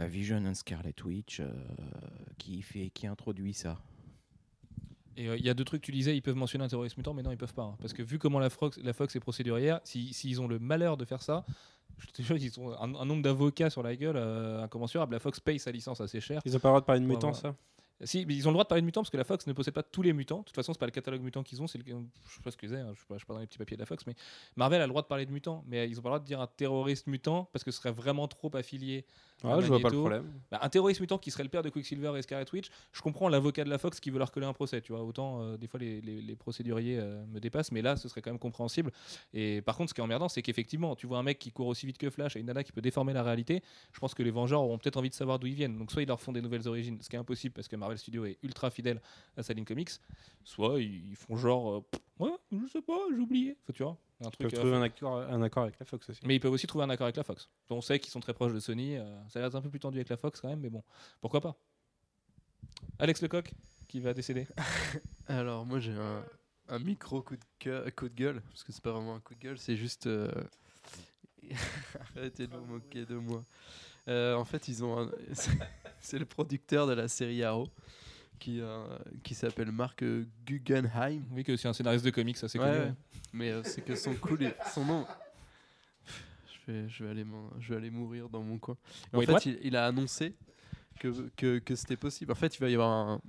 euh, 0.00 0.06
Vision 0.06 0.36
and 0.44 0.54
Scarlet 0.54 0.94
Witch 1.04 1.40
euh, 1.40 1.50
qui, 2.38 2.62
fait, 2.62 2.90
qui 2.90 3.06
introduit 3.06 3.54
ça. 3.54 3.80
Et 5.16 5.28
euh, 5.28 5.36
il 5.38 5.44
y 5.44 5.48
a 5.48 5.54
deux 5.54 5.64
trucs, 5.64 5.80
tu 5.82 5.92
disais, 5.92 6.14
ils 6.14 6.20
peuvent 6.20 6.36
mentionner 6.36 6.64
un 6.64 6.68
terroriste 6.68 6.96
mutant, 6.98 7.14
mais 7.14 7.22
non, 7.22 7.30
ils 7.30 7.38
peuvent 7.38 7.54
pas. 7.54 7.62
hein. 7.62 7.76
parce 7.80 7.94
que 7.94 8.02
vu 8.02 8.18
comment 8.18 8.38
la 8.38 8.50
Fox, 8.50 8.78
la 8.82 8.92
Fox 8.92 9.16
est 9.16 9.20
procédurière, 9.20 9.80
si- 9.84 10.12
s'ils 10.12 10.40
ont 10.42 10.46
le 10.48 10.58
malheur 10.58 10.96
de 10.98 11.04
faire 11.06 11.22
ça, 11.22 11.46
je 11.98 12.06
te 12.08 12.20
jure 12.20 12.36
qu'ils 12.36 12.60
ont 12.60 12.72
un, 12.78 12.94
un 12.94 13.04
nombre 13.06 13.22
d'avocats 13.22 13.70
sur 13.70 13.82
la 13.82 13.96
gueule 13.96 14.16
euh, 14.18 14.62
incommensurable. 14.62 15.14
La 15.14 15.18
Fox 15.20 15.40
paye 15.40 15.58
sa 15.58 15.70
licence 15.70 16.02
assez 16.02 16.20
cher. 16.20 16.42
Ils 16.44 16.54
ont 16.54 16.60
pas 16.60 16.68
le 16.68 16.72
droit 16.72 16.80
de 16.82 16.86
parler 16.86 17.00
de 17.00 17.06
Ouais, 17.06 17.14
mutants, 17.14 17.32
voilà. 17.32 17.40
ça? 17.40 17.56
Si, 18.04 18.26
mais 18.26 18.34
ils 18.34 18.46
ont 18.46 18.50
le 18.50 18.54
droit 18.54 18.64
de 18.64 18.68
parler 18.68 18.82
de 18.82 18.86
mutants 18.86 19.00
parce 19.00 19.10
que 19.10 19.16
la 19.16 19.24
Fox 19.24 19.46
ne 19.46 19.54
possède 19.54 19.72
pas 19.72 19.82
tous 19.82 20.02
les 20.02 20.12
mutants. 20.12 20.40
De 20.40 20.44
toute 20.44 20.54
façon, 20.54 20.74
c'est 20.74 20.78
pas 20.78 20.86
le 20.86 20.92
catalogue 20.92 21.22
mutant 21.22 21.42
qu'ils 21.42 21.62
ont, 21.62 21.66
c'est 21.66 21.78
le... 21.78 21.84
je 21.86 22.34
sais 22.34 22.42
pas 22.42 22.50
ce 22.50 22.56
qu'ils 22.58 22.74
aient, 22.74 22.80
hein, 22.80 22.92
je 22.92 22.98
suis 22.98 23.06
suis 23.16 23.26
pas 23.26 23.34
dans 23.34 23.40
les 23.40 23.46
petits 23.46 23.58
papiers 23.58 23.76
de 23.76 23.82
la 23.82 23.86
Fox, 23.86 24.06
mais 24.06 24.14
Marvel 24.56 24.82
a 24.82 24.84
le 24.86 24.90
droit 24.90 25.00
de 25.00 25.06
parler 25.06 25.24
de 25.24 25.32
mutants, 25.32 25.64
mais 25.66 25.88
ils 25.88 25.98
ont 25.98 26.02
pas 26.02 26.10
le 26.10 26.16
droit 26.16 26.20
de 26.20 26.26
dire 26.26 26.40
un 26.40 26.46
terroriste 26.46 27.06
mutant 27.06 27.48
parce 27.52 27.64
que 27.64 27.70
ce 27.70 27.78
serait 27.78 27.92
vraiment 27.92 28.28
trop 28.28 28.54
affilié. 28.54 29.06
À 29.44 29.48
Ah, 29.52 29.60
je 29.60 29.66
vois 29.66 29.78
pas 29.80 29.90
le 29.90 29.96
Magneto. 29.96 30.00
problème. 30.00 30.32
Bah, 30.50 30.58
un 30.62 30.68
terroriste 30.68 31.00
mutant 31.00 31.18
qui 31.18 31.30
serait 31.30 31.42
le 31.42 31.48
père 31.50 31.62
de 31.62 31.68
Quicksilver 31.68 32.12
et 32.16 32.22
Scarlet 32.22 32.46
Witch, 32.52 32.68
je 32.92 33.02
comprends 33.02 33.28
l'avocat 33.28 33.64
de 33.64 33.70
la 33.70 33.78
Fox 33.78 34.00
qui 34.00 34.10
veut 34.10 34.18
leur 34.18 34.32
coller 34.32 34.46
un 34.46 34.52
procès, 34.52 34.80
tu 34.80 34.92
vois. 34.92 35.02
Autant 35.04 35.42
euh, 35.42 35.56
des 35.56 35.66
fois 35.66 35.78
les, 35.78 36.00
les- 36.00 36.22
les 36.22 36.36
procéduriers 36.36 36.98
euh, 36.98 37.24
me 37.26 37.38
dépassent, 37.38 37.70
mais 37.72 37.82
là 37.82 37.96
ce 37.96 38.08
serait 38.08 38.22
quand 38.22 38.30
même 38.30 38.38
compréhensible. 38.38 38.90
Et 39.34 39.60
par 39.62 39.76
contre, 39.76 39.90
ce 39.90 39.94
qui 39.94 40.00
est 40.00 40.04
emmerdant, 40.04 40.28
c'est 40.28 40.42
qu'effectivement, 40.42 40.96
tu 40.96 41.06
vois 41.06 41.18
un 41.18 41.22
mec 41.22 41.38
qui 41.38 41.52
court 41.52 41.66
aussi 41.66 41.84
vite 41.86 41.98
que 41.98 42.08
Flash 42.10 42.36
et 42.36 42.40
une 42.40 42.46
nana 42.46 42.64
qui 42.64 42.72
peut 42.72 42.80
déformer 42.80 43.12
la 43.12 43.22
réalité. 43.22 43.62
Je 43.92 44.00
pense 44.00 44.14
que 44.14 44.22
les 44.22 44.30
Vengeurs 44.30 44.62
auront 44.62 44.78
peut-être 44.78 44.96
envie 44.96 45.10
de 45.10 45.14
savoir 45.14 45.38
d'où 45.38 45.46
ils 45.48 45.54
viennent. 45.54 45.76
Donc 45.78 45.92
soit 45.92 46.02
ils 46.02 46.08
leur 46.08 46.20
font 46.20 46.32
des 46.32 46.40
nouvelles 46.42 46.66
origines, 46.66 46.98
ce 47.02 47.08
qui 47.10 47.16
est 47.16 47.18
impossible 47.18 47.52
parce 47.54 47.68
que 47.68 47.76
Marvel 47.76 47.98
Studios 47.98 48.24
est 48.24 48.38
ultra 48.42 48.70
fidèle 48.70 49.00
à 49.36 49.42
sa 49.42 49.52
ligne 49.52 49.64
comics, 49.64 49.90
soit 50.44 50.80
ils, 50.80 51.14
font 51.16 51.36
genre, 51.36 51.70
euh, 51.74 52.24
ouais, 52.24 52.30
je 52.52 52.66
sais 52.68 52.82
pas, 52.82 52.98
j'ai 53.10 53.18
oublié. 53.20 53.56
Faut, 53.66 53.72
tu 53.72 53.82
vois, 53.82 53.96
un 54.20 54.28
Ils 54.28 54.30
truc. 54.30 54.38
peuvent 54.50 54.54
euh, 54.54 54.62
trouver 54.62 54.76
un 54.76 54.82
accord, 54.82 55.16
un 55.20 55.42
accord 55.42 55.62
avec 55.64 55.78
la 55.78 55.84
Fox 55.86 56.08
aussi. 56.10 56.20
mais 56.24 56.36
ils 56.36 56.40
peuvent 56.40 56.52
aussi 56.52 56.66
trouver 56.66 56.84
un 56.84 56.90
accord 56.90 57.04
avec 57.06 57.16
la 57.16 57.22
Fox. 57.24 57.48
On 57.70 57.80
sait 57.80 57.98
qu'ils 57.98 58.10
sont 58.10 58.20
très 58.20 58.32
proches 58.34 58.52
de 58.54 58.60
Sony. 58.60 58.96
euh, 58.96 59.04
ça 59.28 59.38
a 59.38 59.42
l'air 59.42 59.54
un 59.54 59.60
peu 59.62 59.68
plus 59.70 59.80
tendu 59.80 59.98
avec 59.98 60.08
la 60.08 60.16
Fox 60.16 60.40
quand 60.40 60.48
même, 60.48 60.60
mais 60.60 60.70
bon, 60.70 60.82
pourquoi 61.20 61.40
pas. 61.40 61.56
Alex 62.98 63.20
Lecoq, 63.22 63.52
qui 63.88 64.00
va 64.00 64.14
décéder. 64.14 64.46
Alors 65.28 65.66
moi 65.66 65.80
j'ai 65.80 65.92
un, 65.92 66.24
un 66.68 66.78
micro 66.78 67.22
coup 67.22 67.36
de, 67.36 67.44
cœur- 67.58 67.84
coup 67.94 68.08
de 68.08 68.14
gueule, 68.14 68.42
parce 68.50 68.64
que 68.64 68.72
c'est 68.72 68.82
pas 68.82 68.92
vraiment 68.92 69.14
un 69.16 69.20
coup 69.20 69.34
de 69.34 69.40
gueule, 69.40 69.58
c'est 69.58 69.76
juste... 69.76 70.06
euh, 70.06 70.30
Arrêtez 72.16 72.46
de 72.46 72.56
vous 72.56 72.64
moquer 72.64 73.04
de 73.04 73.14
moi. 73.16 73.44
Euh, 74.08 74.34
en 74.34 74.44
fait 74.44 74.68
ils 74.68 74.84
ont 74.84 74.98
un... 75.00 75.10
c'est 76.00 76.18
le 76.18 76.24
producteur 76.26 76.86
de 76.86 76.92
la 76.92 77.08
série 77.08 77.42
Arrow 77.42 77.68
qui, 78.38 78.60
euh, 78.60 78.84
qui 79.22 79.34
s'appelle 79.34 79.72
euh, 80.02 80.24
Guggenheim. 80.46 81.22
Oui, 81.32 81.44
que 81.44 81.56
c'est 81.56 81.68
un 81.68 81.72
scénariste 81.72 82.04
de 82.04 82.10
comics, 82.10 82.36
ça 82.36 82.48
c'est 82.48 82.58
Ouais, 82.58 82.66
connu. 82.66 82.78
ouais. 82.78 82.92
Mais 83.32 83.50
euh, 83.50 83.62
c'est 83.64 83.82
que 83.82 83.94
son 83.94 84.14
cool 84.20 84.42
et- 84.44 84.54
son 84.74 84.84
nom. 84.84 85.06
Je 86.66 86.72
vais, 86.72 86.88
je, 86.88 87.04
vais 87.04 87.10
aller 87.10 87.24
je 87.60 87.68
vais 87.70 87.76
aller 87.76 87.90
mourir 87.90 88.28
dans 88.28 88.42
mon 88.42 88.58
coin. 88.58 88.76
Et 89.12 89.16
en 89.16 89.18
Wait, 89.20 89.26
fait, 89.26 89.46
il, 89.46 89.58
il 89.62 89.76
a 89.76 89.86
annoncé 89.86 90.34
que, 90.98 91.08
que, 91.36 91.58
que 91.58 91.74
c'était 91.74 91.96
possible. 91.96 92.32
En 92.32 92.36
fait, 92.36 92.56
il 92.56 92.60
va 92.60 92.68
y 92.68 92.74
avoir 92.74 92.90
un- 92.90 93.20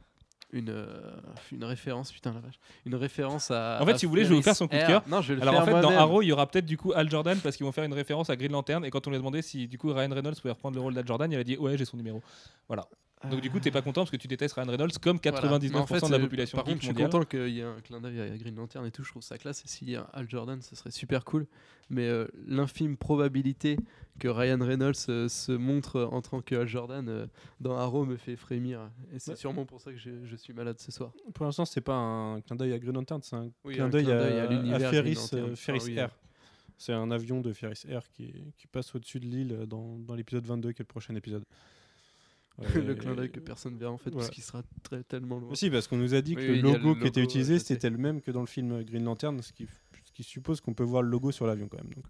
une, 0.53 0.69
euh, 0.69 1.11
une 1.51 1.65
référence, 1.65 2.11
putain 2.13 2.33
la 2.33 2.39
vache, 2.39 2.57
une 2.85 2.95
référence 2.95 3.51
à. 3.51 3.79
En 3.81 3.85
fait, 3.85 3.91
à 3.91 3.97
si 3.97 4.05
vous 4.05 4.11
voulez, 4.11 4.23
je 4.23 4.29
vais 4.29 4.35
vous 4.35 4.41
faire 4.41 4.55
son 4.55 4.67
coup 4.67 4.75
de 4.77 4.79
cœur. 4.87 5.03
Non, 5.07 5.21
je 5.21 5.33
vais 5.33 5.35
le 5.35 5.41
Alors 5.41 5.55
faire 5.55 5.63
en 5.63 5.65
fait, 5.65 5.81
dans. 5.81 5.91
Arrow, 5.91 6.21
il 6.21 6.27
y 6.27 6.31
aura 6.31 6.47
peut-être 6.49 6.65
du 6.65 6.77
coup 6.77 6.93
Al 6.95 7.09
Jordan 7.09 7.37
parce 7.43 7.57
qu'ils 7.57 7.65
vont 7.65 7.73
faire 7.73 7.83
une 7.83 7.93
référence 7.93 8.29
à 8.29 8.35
Green 8.37 8.53
Lantern. 8.53 8.85
Et 8.85 8.89
quand 8.89 9.05
on 9.07 9.09
lui 9.09 9.17
a 9.17 9.19
demandé 9.19 9.41
si 9.41 9.67
du 9.67 9.77
coup 9.77 9.91
Ryan 9.91 10.09
Reynolds 10.09 10.35
pouvait 10.37 10.51
reprendre 10.53 10.75
le 10.75 10.81
rôle 10.81 10.93
d'Al 10.93 11.05
Jordan, 11.05 11.29
il 11.29 11.37
a 11.37 11.43
dit 11.43 11.57
ouais, 11.57 11.77
j'ai 11.77 11.83
son 11.83 11.97
numéro. 11.97 12.23
Voilà. 12.69 12.87
Donc 13.31 13.41
du 13.41 13.49
coup, 13.49 13.59
t'es 13.59 13.71
pas 13.71 13.81
content 13.81 14.01
parce 14.01 14.11
que 14.11 14.17
tu 14.17 14.27
détestes 14.27 14.53
Ryan 14.55 14.67
Reynolds 14.69 14.91
comme 15.01 15.17
99% 15.17 15.31
Voilà. 15.41 15.59
Mais 15.59 15.75
en 15.75 15.87
fait, 15.87 16.05
de 16.05 16.11
la 16.11 16.17
euh, 16.17 16.21
population 16.21 16.55
Par 16.55 16.65
contre, 16.65 16.81
je 16.81 16.85
suis 16.85 16.93
content 16.93 17.23
qu'il 17.23 17.49
y 17.49 17.59
ait 17.61 17.63
un 17.63 17.81
clin 17.81 17.99
d'œil 17.99 18.21
à 18.21 18.37
Green 18.37 18.55
Lantern 18.55 18.85
et 18.85 18.91
tout. 18.91 19.03
Je 19.03 19.09
trouve 19.09 19.23
ça 19.23 19.37
classe. 19.39 19.63
Et 19.65 19.67
s'il 19.67 19.89
y 19.89 19.95
a 19.95 20.01
un 20.01 20.07
Al 20.13 20.29
Jordan, 20.29 20.61
ce 20.61 20.75
serait 20.75 20.91
super 20.91 21.25
cool. 21.25 21.47
Mais 21.89 22.07
euh, 22.07 22.27
l'infime 22.45 22.95
probabilité 22.95 23.77
que 24.19 24.27
Ryan 24.27 24.59
Reynolds 24.61 24.93
euh, 25.09 25.27
se 25.29 25.51
montre 25.51 26.01
en 26.11 26.21
tant 26.21 26.41
que 26.41 26.53
Al 26.55 26.67
Jordan 26.67 27.07
euh, 27.09 27.25
dans 27.59 27.75
Arrow 27.77 28.05
me 28.05 28.17
fait 28.17 28.35
frémir. 28.35 28.81
Et 29.11 29.19
c'est 29.19 29.31
Ouais. 29.31 29.37
sûrement 29.37 29.65
pour 29.65 29.81
ça 29.81 29.91
que 29.91 29.97
je, 29.97 30.11
je 30.25 30.35
suis 30.35 30.53
malade 30.53 30.79
ce 30.79 30.91
soir. 30.91 31.11
Pour 31.33 31.45
l'instant, 31.45 31.65
c'est 31.65 31.81
pas 31.81 31.95
un 31.95 32.41
clin 32.41 32.55
d'œil 32.55 32.73
à 32.73 32.79
Green 32.79 32.93
Lantern, 32.93 33.21
c'est 33.23 33.35
un 33.35 33.49
Oui, 33.63 33.73
clin 33.75 33.85
un 33.85 33.89
d'œil 33.89 34.05
clin 34.05 34.15
à, 34.15 34.19
d'œil 34.19 34.39
à 34.39 34.43
à 34.43 34.47
l'univers 34.47 34.89
Ferris, 34.91 35.29
euh, 35.33 35.55
Ferris 35.55 35.79
Ah 35.83 35.85
oui, 35.87 35.99
R. 36.01 36.09
C'est 36.77 36.93
un 36.93 37.09
avion 37.09 37.41
de 37.41 37.51
Ferris 37.53 37.81
Air 37.89 38.07
qui, 38.11 38.31
qui 38.57 38.67
passe 38.67 38.93
au-dessus 38.93 39.19
de 39.19 39.25
l'île 39.25 39.65
dans, 39.67 39.97
dans 39.97 40.13
l'épisode 40.13 40.45
22, 40.45 40.73
qui 40.73 40.81
est 40.81 40.83
le 40.83 40.85
prochain 40.85 41.15
épisode. 41.15 41.43
le 42.75 42.89
Euh, 42.89 42.95
clin 42.95 43.13
d'œil 43.15 43.31
que 43.31 43.39
personne 43.39 43.77
verra 43.77 43.91
en 43.91 43.97
fait, 43.97 44.11
parce 44.11 44.29
qu'il 44.29 44.43
sera 44.43 44.63
très 44.83 45.03
tellement 45.03 45.39
loin. 45.39 45.49
Mais 45.49 45.55
si, 45.55 45.69
parce 45.69 45.87
qu'on 45.87 45.97
nous 45.97 46.13
a 46.13 46.21
dit 46.21 46.35
que 46.35 46.41
oui, 46.41 46.61
le 46.61 46.73
logo 46.73 46.95
qui 46.95 47.07
était 47.07 47.21
utilisé, 47.23 47.59
c'était 47.59 47.89
le 47.89 47.97
même 47.97 48.21
que 48.21 48.31
dans 48.31 48.41
le 48.41 48.47
film 48.47 48.83
Green 48.83 49.03
Lantern, 49.03 49.41
ce 49.41 49.53
qui, 49.53 49.67
ce 50.05 50.11
qui 50.11 50.23
suppose 50.23 50.61
qu'on 50.61 50.73
peut 50.73 50.83
voir 50.83 51.03
le 51.03 51.09
logo 51.09 51.31
sur 51.31 51.45
l'avion 51.45 51.67
quand 51.67 51.77
même. 51.77 51.93
Donc, 51.93 52.05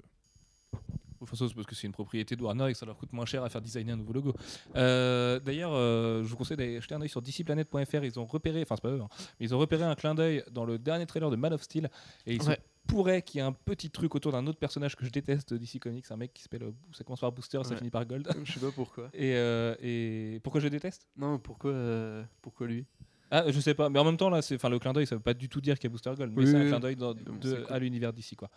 De 1.17 1.25
toute 1.25 1.29
façon, 1.29 1.47
c'est 1.47 1.55
parce 1.55 1.65
que 1.67 1.75
c'est 1.75 1.88
une 1.88 1.93
propriété 1.93 2.36
de 2.36 2.43
Warner 2.43 2.67
et 2.69 2.74
que 2.74 2.77
ça 2.77 2.86
leur 2.86 2.95
coûte 2.97 3.12
moins 3.12 3.25
cher 3.25 3.43
à 3.43 3.50
faire 3.50 3.62
designer 3.62 3.93
un 3.93 3.97
nouveau 3.97 4.13
logo. 4.13 4.33
Euh, 4.75 5.39
D'ailleurs, 5.39 5.71
euh, 5.74 6.24
je 6.24 6.27
vous 6.29 6.36
conseille 6.38 6.57
d'aller 6.57 6.79
jeter 6.79 6.95
un 6.95 7.01
œil 7.01 7.09
sur 7.09 7.21
DCPlanet.fr. 7.21 8.03
Ils 8.03 8.19
ont 8.19 8.25
repéré, 8.25 8.62
enfin, 8.62 8.75
c'est 8.75 8.81
pas 8.83 8.89
eux, 8.91 9.01
hein, 9.01 9.07
mais 9.39 9.45
ils 9.47 9.55
ont 9.55 9.59
repéré 9.59 9.83
un 9.83 9.95
clin 9.95 10.13
d'œil 10.15 10.43
dans 10.51 10.65
le 10.65 10.77
dernier 10.77 11.05
trailer 11.05 11.29
de 11.29 11.36
Man 11.36 11.53
of 11.53 11.62
Steel. 11.63 11.89
Et 12.25 12.36
il 12.36 12.41
se 12.43 12.50
Ouais. 12.50 12.59
pourrait 12.88 13.21
qu'il 13.21 13.39
y 13.39 13.43
ait 13.43 13.45
un 13.47 13.51
petit 13.51 13.89
truc 13.89 14.15
autour 14.15 14.31
d'un 14.31 14.45
autre 14.47 14.59
personnage 14.59 14.95
que 14.95 15.05
je 15.05 15.09
déteste 15.09 15.53
DC 15.53 15.79
Comics, 15.79 16.05
un 16.09 16.17
mec 16.17 16.33
qui 16.33 16.43
s'appelle. 16.43 16.63
euh, 16.63 16.71
Ça 16.93 17.03
commence 17.03 17.19
par 17.21 17.31
Booster, 17.31 17.59
ça 17.63 17.71
Ouais. 17.71 17.77
finit 17.77 17.89
par 17.89 18.05
Gold. 18.05 18.27
Je 18.45 18.53
sais 18.53 18.59
pas 18.59 18.71
pourquoi. 18.71 19.09
Et, 19.13 19.33
euh, 19.36 19.75
et 19.81 20.39
pourquoi 20.43 20.62
je 20.62 20.67
déteste? 20.67 21.07
Non, 21.17 21.38
pourquoi, 21.39 21.71
euh, 21.71 22.24
pourquoi 22.41 22.67
lui? 22.67 22.86
Ah, 23.29 23.43
je 23.51 23.59
sais 23.59 23.74
pas, 23.74 23.89
mais 23.89 24.00
en 24.00 24.05
même 24.05 24.15
temps, 24.15 24.29
là, 24.29 24.41
c'est, 24.41 24.55
enfin, 24.55 24.69
le 24.69 24.79
clin 24.79 24.93
d'œil, 24.93 25.05
ça 25.05 25.15
veut 25.15 25.21
pas 25.21 25.33
du 25.33 25.50
tout 25.50 25.59
dire 25.59 25.75
qu'il 25.77 25.83
y 25.83 25.88
a 25.88 25.91
Booster 25.91 26.13
Gold, 26.15 26.31
mais 26.33 26.43
Oui, 26.43 26.47
c'est 26.47 26.55
un 26.55 26.62
oui, 26.62 26.67
clin 26.69 26.79
d'œil 26.79 26.95
cool. 26.95 27.65
à 27.69 27.77
l'univers 27.77 28.13
d'ici, 28.13 28.38
quoi. 28.38 28.50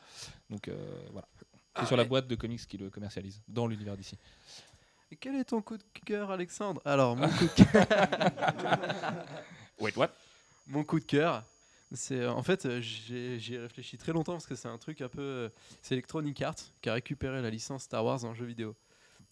Donc 0.48 0.68
euh, 0.68 0.76
voilà. 1.10 1.26
C'est 1.76 1.82
Ah, 1.82 1.86
sur 1.86 1.96
la 1.96 2.04
boîte 2.04 2.26
de 2.26 2.34
comics 2.34 2.66
qui 2.66 2.76
le 2.78 2.90
commercialise 2.90 3.40
dans 3.48 3.66
l'univers 3.66 3.96
d'ici. 3.96 4.16
Et 5.12 5.16
quel 5.16 5.34
est 5.36 5.44
ton 5.44 5.60
coup 5.62 5.76
de 5.76 5.82
cœur, 6.04 6.30
Alexandre? 6.30 6.80
Alors, 6.84 7.16
mon 7.16 7.28
coup 7.38 7.44
de 7.46 7.64
cœur. 7.64 7.86
Wait, 9.80 9.96
what? 9.96 10.10
Mon 10.66 10.84
coup 10.84 11.00
de 11.00 11.04
cœur, 11.04 11.44
c'est 11.92 12.20
euh, 12.20 12.30
en 12.32 12.42
fait 12.42 12.64
euh, 12.66 12.80
j'ai 12.80 13.38
j'y 13.40 13.54
ai 13.54 13.58
réfléchi 13.58 13.98
très 13.98 14.12
longtemps 14.12 14.32
parce 14.34 14.46
que 14.46 14.54
c'est 14.54 14.68
un 14.68 14.78
truc 14.78 15.00
un 15.00 15.08
peu 15.08 15.20
euh, 15.20 15.48
c'est 15.82 15.94
Electronic 15.94 16.40
Arts 16.42 16.54
qui 16.80 16.88
a 16.88 16.92
récupéré 16.94 17.42
la 17.42 17.50
licence 17.50 17.84
Star 17.84 18.04
Wars 18.04 18.24
en 18.24 18.34
jeu 18.34 18.44
vidéo. 18.46 18.76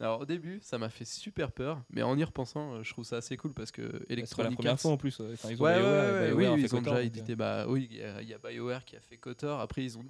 Alors 0.00 0.20
au 0.20 0.24
début, 0.26 0.58
ça 0.62 0.78
m'a 0.78 0.88
fait 0.88 1.04
super 1.04 1.52
peur, 1.52 1.80
mais 1.90 2.02
en 2.02 2.16
y 2.18 2.24
repensant, 2.24 2.74
euh, 2.74 2.82
je 2.82 2.90
trouve 2.92 3.04
ça 3.04 3.16
assez 3.18 3.36
cool 3.36 3.52
parce 3.52 3.70
que 3.70 3.82
C'est 3.82 3.92
pas 3.92 4.04
la 4.08 4.12
Electronic 4.14 4.54
première 4.56 4.72
Arts 4.72 4.80
fois 4.80 4.90
en 4.92 4.96
plus. 4.96 5.20
euh, 5.20 5.32
Enfin, 5.34 5.50
ils 5.50 5.60
ont 5.60 5.64
Ouais, 5.64 5.74
BioWare, 5.78 6.12
ouais, 6.12 6.26
BioWare 6.34 6.52
oui, 6.54 6.62
ils 6.62 6.74
ont 6.74 6.78
déjà 6.82 6.90
donc, 6.96 7.04
édité. 7.04 7.36
Bah 7.36 7.66
oui, 7.68 7.88
il 7.90 7.96
y, 7.96 8.26
y 8.28 8.34
a 8.34 8.38
BioWare 8.38 8.84
qui 8.84 8.96
a 8.96 9.00
fait 9.00 9.16
Kotor. 9.16 9.60
Après, 9.60 9.84
ils 9.84 9.96
ont, 9.98 10.04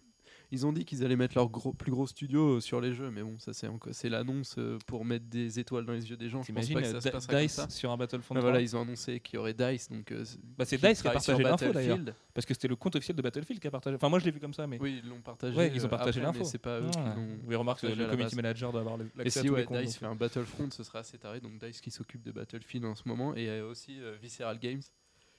ils 0.50 0.64
ont 0.66 0.72
dit 0.72 0.84
qu'ils 0.84 1.04
allaient 1.04 1.16
mettre 1.16 1.34
leur 1.36 1.48
gros, 1.48 1.72
plus 1.72 1.90
gros 1.90 2.06
studio 2.06 2.56
euh, 2.56 2.60
sur 2.60 2.80
les 2.80 2.92
jeux, 2.94 3.10
mais 3.10 3.22
bon, 3.22 3.38
ça 3.38 3.52
c'est 3.52 4.08
l'annance 4.08 4.54
euh, 4.58 4.78
pour 4.86 5.04
mettre 5.04 5.26
des 5.26 5.58
étoiles 5.58 5.84
dans 5.84 5.92
les 5.92 6.08
yeux 6.08 6.16
des 6.16 6.28
gens. 6.28 6.42
Je 6.42 6.52
pense 6.52 6.68
pas 6.70 6.80
que 6.80 6.86
ça 6.88 7.00
se 7.00 7.08
euh, 7.08 7.10
passera 7.10 7.32
comme 7.34 7.42
Dice 7.42 7.52
ça. 7.52 7.68
sur 7.68 7.90
un 7.90 7.96
Battlefront 7.96 8.34
Mais 8.34 8.40
3 8.40 8.50
voilà, 8.50 8.62
ils 8.62 8.74
ont 8.76 8.82
annoncé 8.82 9.20
qu'il 9.20 9.34
y 9.34 9.38
aurait 9.38 9.52
Dice, 9.54 9.88
donc 9.90 10.12
Bah, 10.56 10.64
c'est 10.64 10.78
qui 10.78 10.86
Dice 10.88 11.02
qui 11.02 11.08
a 11.08 11.12
partagé 11.12 11.42
l'info 11.42 11.72
d'ailleurs. 11.72 11.98
Parce 12.32 12.46
que 12.46 12.54
c'était 12.54 12.68
le 12.68 12.76
compte 12.76 12.96
officiel 12.96 13.16
de 13.16 13.22
Battlefield 13.22 13.60
qui 13.60 13.66
a 13.66 13.70
partagé. 13.70 13.96
Enfin, 13.96 14.08
moi 14.08 14.18
je 14.20 14.24
l'ai 14.24 14.30
vu 14.30 14.40
comme 14.40 14.54
ça, 14.54 14.66
mais. 14.66 14.78
Oui, 14.80 15.00
ils 15.02 15.08
l'ont 15.08 15.20
partagé. 15.20 15.56
Ouais, 15.56 15.70
ils 15.74 15.84
ont 15.84 15.88
partagé 15.88 16.20
l'info. 16.20 16.44
c'est 16.44 16.58
pas 16.58 16.80
eux 16.80 16.88
qui 16.90 16.98
Ouais. 16.98 17.14
l'ont. 17.14 17.28
Oui, 17.46 17.54
remarque, 17.56 17.82
le 17.82 18.04
à 18.04 18.08
community 18.08 18.36
manager 18.36 18.72
doit 18.72 18.80
avoir 18.80 18.96
le- 18.96 19.04
Et 19.06 19.24
l'accès 19.24 19.40
à 19.40 19.42
si 19.42 19.48
tous 19.48 19.54
ouais, 19.54 19.60
les 19.60 19.66
comptes. 19.66 19.78
Dice 19.82 19.96
fait 19.96 20.06
un 20.06 20.14
Battlefront, 20.14 20.70
ce 20.70 20.82
sera 20.84 21.00
assez 21.00 21.18
taré. 21.18 21.40
Donc 21.40 21.58
Dice 21.58 21.80
qui 21.80 21.90
s'occupe 21.90 22.22
de 22.22 22.32
Battlefield 22.32 22.84
en 22.86 22.94
ce 22.94 23.02
moment, 23.06 23.34
et 23.34 23.60
aussi 23.60 23.98
Visceral 24.22 24.58
Games 24.58 24.80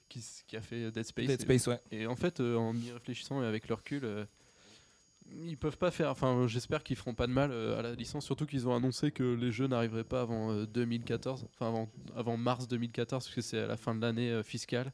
qui, 0.09 0.55
a 0.55 0.61
fait 0.61 0.91
Dead 0.91 1.03
Space. 1.03 1.27
Dead 1.27 1.39
Et- 1.39 1.43
Space, 1.43 1.67
ouais. 1.67 1.79
Et 1.91 2.07
en 2.07 2.15
fait, 2.15 2.39
euh, 2.39 2.55
en 2.57 2.75
y 2.75 2.91
réfléchissant 2.91 3.41
et 3.43 3.45
avec 3.45 3.67
le 3.67 3.75
recul, 3.75 4.03
euh, 4.03 4.25
ils 5.45 5.57
peuvent 5.57 5.77
pas 5.77 5.91
faire. 5.91 6.09
Enfin, 6.09 6.47
j'espère 6.47 6.83
qu'ils 6.83 6.95
feront 6.95 7.13
pas 7.13 7.27
de 7.27 7.31
mal 7.33 7.51
euh, 7.51 7.77
à 7.79 7.81
la 7.81 7.93
licence, 7.93 8.25
surtout 8.25 8.45
qu'ils 8.45 8.67
ont 8.67 8.75
annoncé 8.75 9.11
que 9.11 9.23
les 9.35 9.51
jeux 9.51 9.67
n'arriveraient 9.67 10.03
pas 10.03 10.21
avant 10.21 10.51
euh, 10.51 10.65
2014, 10.65 11.45
enfin 11.53 11.67
avant, 11.67 11.89
avant 12.15 12.37
mars 12.37 12.67
2014, 12.67 13.25
parce 13.25 13.35
que 13.35 13.41
c'est 13.41 13.59
à 13.59 13.67
la 13.67 13.77
fin 13.77 13.95
de 13.95 14.01
l'année 14.01 14.29
euh, 14.31 14.43
fiscale. 14.43 14.91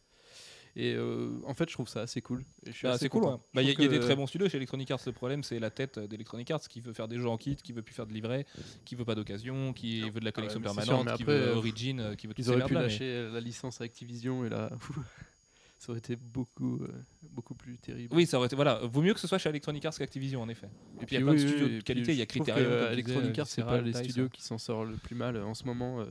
Et 0.78 0.94
euh, 0.94 1.30
en 1.46 1.54
fait, 1.54 1.70
je 1.70 1.74
trouve 1.74 1.88
ça 1.88 2.02
assez 2.02 2.22
cool. 2.22 2.44
Bah, 2.84 2.98
c'est 2.98 3.08
cool, 3.08 3.22
ouais. 3.22 3.28
content. 3.30 3.44
Bah, 3.54 3.62
Il 3.62 3.68
y, 3.70 3.72
a- 3.72 3.74
trouve 3.76 3.86
il 3.86 3.92
y 3.94 3.96
a 3.96 3.98
des 3.98 4.04
très 4.06 4.14
bons 4.18 4.28
studios 4.28 4.50
chez 4.50 4.58
Electronic 4.58 4.92
Arts. 4.92 5.00
Le 5.06 5.14
problème, 5.14 5.42
c'est 5.42 5.58
la 5.58 5.70
tête 5.70 6.00
d'Electronic 6.00 6.52
Arts 6.52 6.68
qui 6.68 6.82
veut 6.82 6.92
faire 6.92 7.08
des 7.08 7.18
jeux 7.18 7.30
en 7.30 7.38
kit, 7.38 7.56
qui 7.56 7.72
veut 7.72 7.82
plus 7.82 7.94
faire 7.96 8.06
de 8.06 8.12
livret, 8.12 8.46
qui 8.84 8.96
veut 8.96 9.06
pas 9.06 9.16
d'occasion, 9.16 9.72
qui 9.72 10.02
veut 10.10 10.20
de 10.20 10.26
la 10.26 10.34
collection 10.34 10.60
c'est 10.62 10.68
sûr, 10.68 10.76
permanente, 10.84 11.06
mais 11.06 11.16
qui 11.16 11.24
après, 11.24 11.38
veut 11.40 11.48
euh, 11.48 11.56
Origin, 11.56 12.00
euh, 12.02 12.16
qui 12.16 12.28
veut 12.28 12.34
toutes 12.34 12.46
Ils 12.46 12.52
auraient 12.52 12.66
pu 12.66 12.74
mais- 12.74 12.82
lâcher 12.82 13.30
la 13.32 13.40
licence 13.40 13.80
Activision 13.80 14.44
et 14.44 14.50
là, 14.50 14.70
ça 15.78 15.90
aurait 15.92 16.00
été 16.00 16.16
beaucoup, 16.16 16.78
euh, 16.84 16.88
beaucoup 17.32 17.54
plus 17.56 17.78
terrible. 17.78 18.16
Oui, 18.16 18.26
ça 18.26 18.38
aurait 18.38 18.48
été. 18.48 18.56
Voilà, 18.56 18.80
vaut 18.84 19.02
mieux 19.02 19.14
que 19.14 19.20
ce 19.20 19.28
soit 19.28 19.38
chez 19.38 19.50
Electronic 19.50 19.86
Arts 19.86 19.98
qu'Activision, 19.98 20.42
en 20.42 20.50
effet. 20.50 20.68
Et 21.02 21.06
puis 21.06 21.16
il 21.16 21.20
y 21.20 21.22
a 21.22 21.26
plein 21.26 21.34
de 21.36 21.40
oui, 21.40 21.48
studios 21.48 21.66
oui, 21.68 21.76
de 21.78 21.82
qualité, 21.82 22.12
il 22.14 22.18
y 22.18 22.22
a 22.22 22.26
Criterion. 22.26 22.64
disais, 22.70 22.94
Electronic 22.94 23.40
Arts, 23.40 23.48
c'est 23.48 23.64
pas 23.64 23.82
les 23.82 23.94
studios 23.94 24.30
qui 24.30 24.42
s'en 24.42 24.58
sortent 24.58 24.90
le 24.90 24.98
plus 24.98 25.16
mal 25.16 25.36
euh, 25.36 25.46
en 25.46 25.54
ce 25.54 25.64
moment 25.66 26.00
euh, 26.02 26.06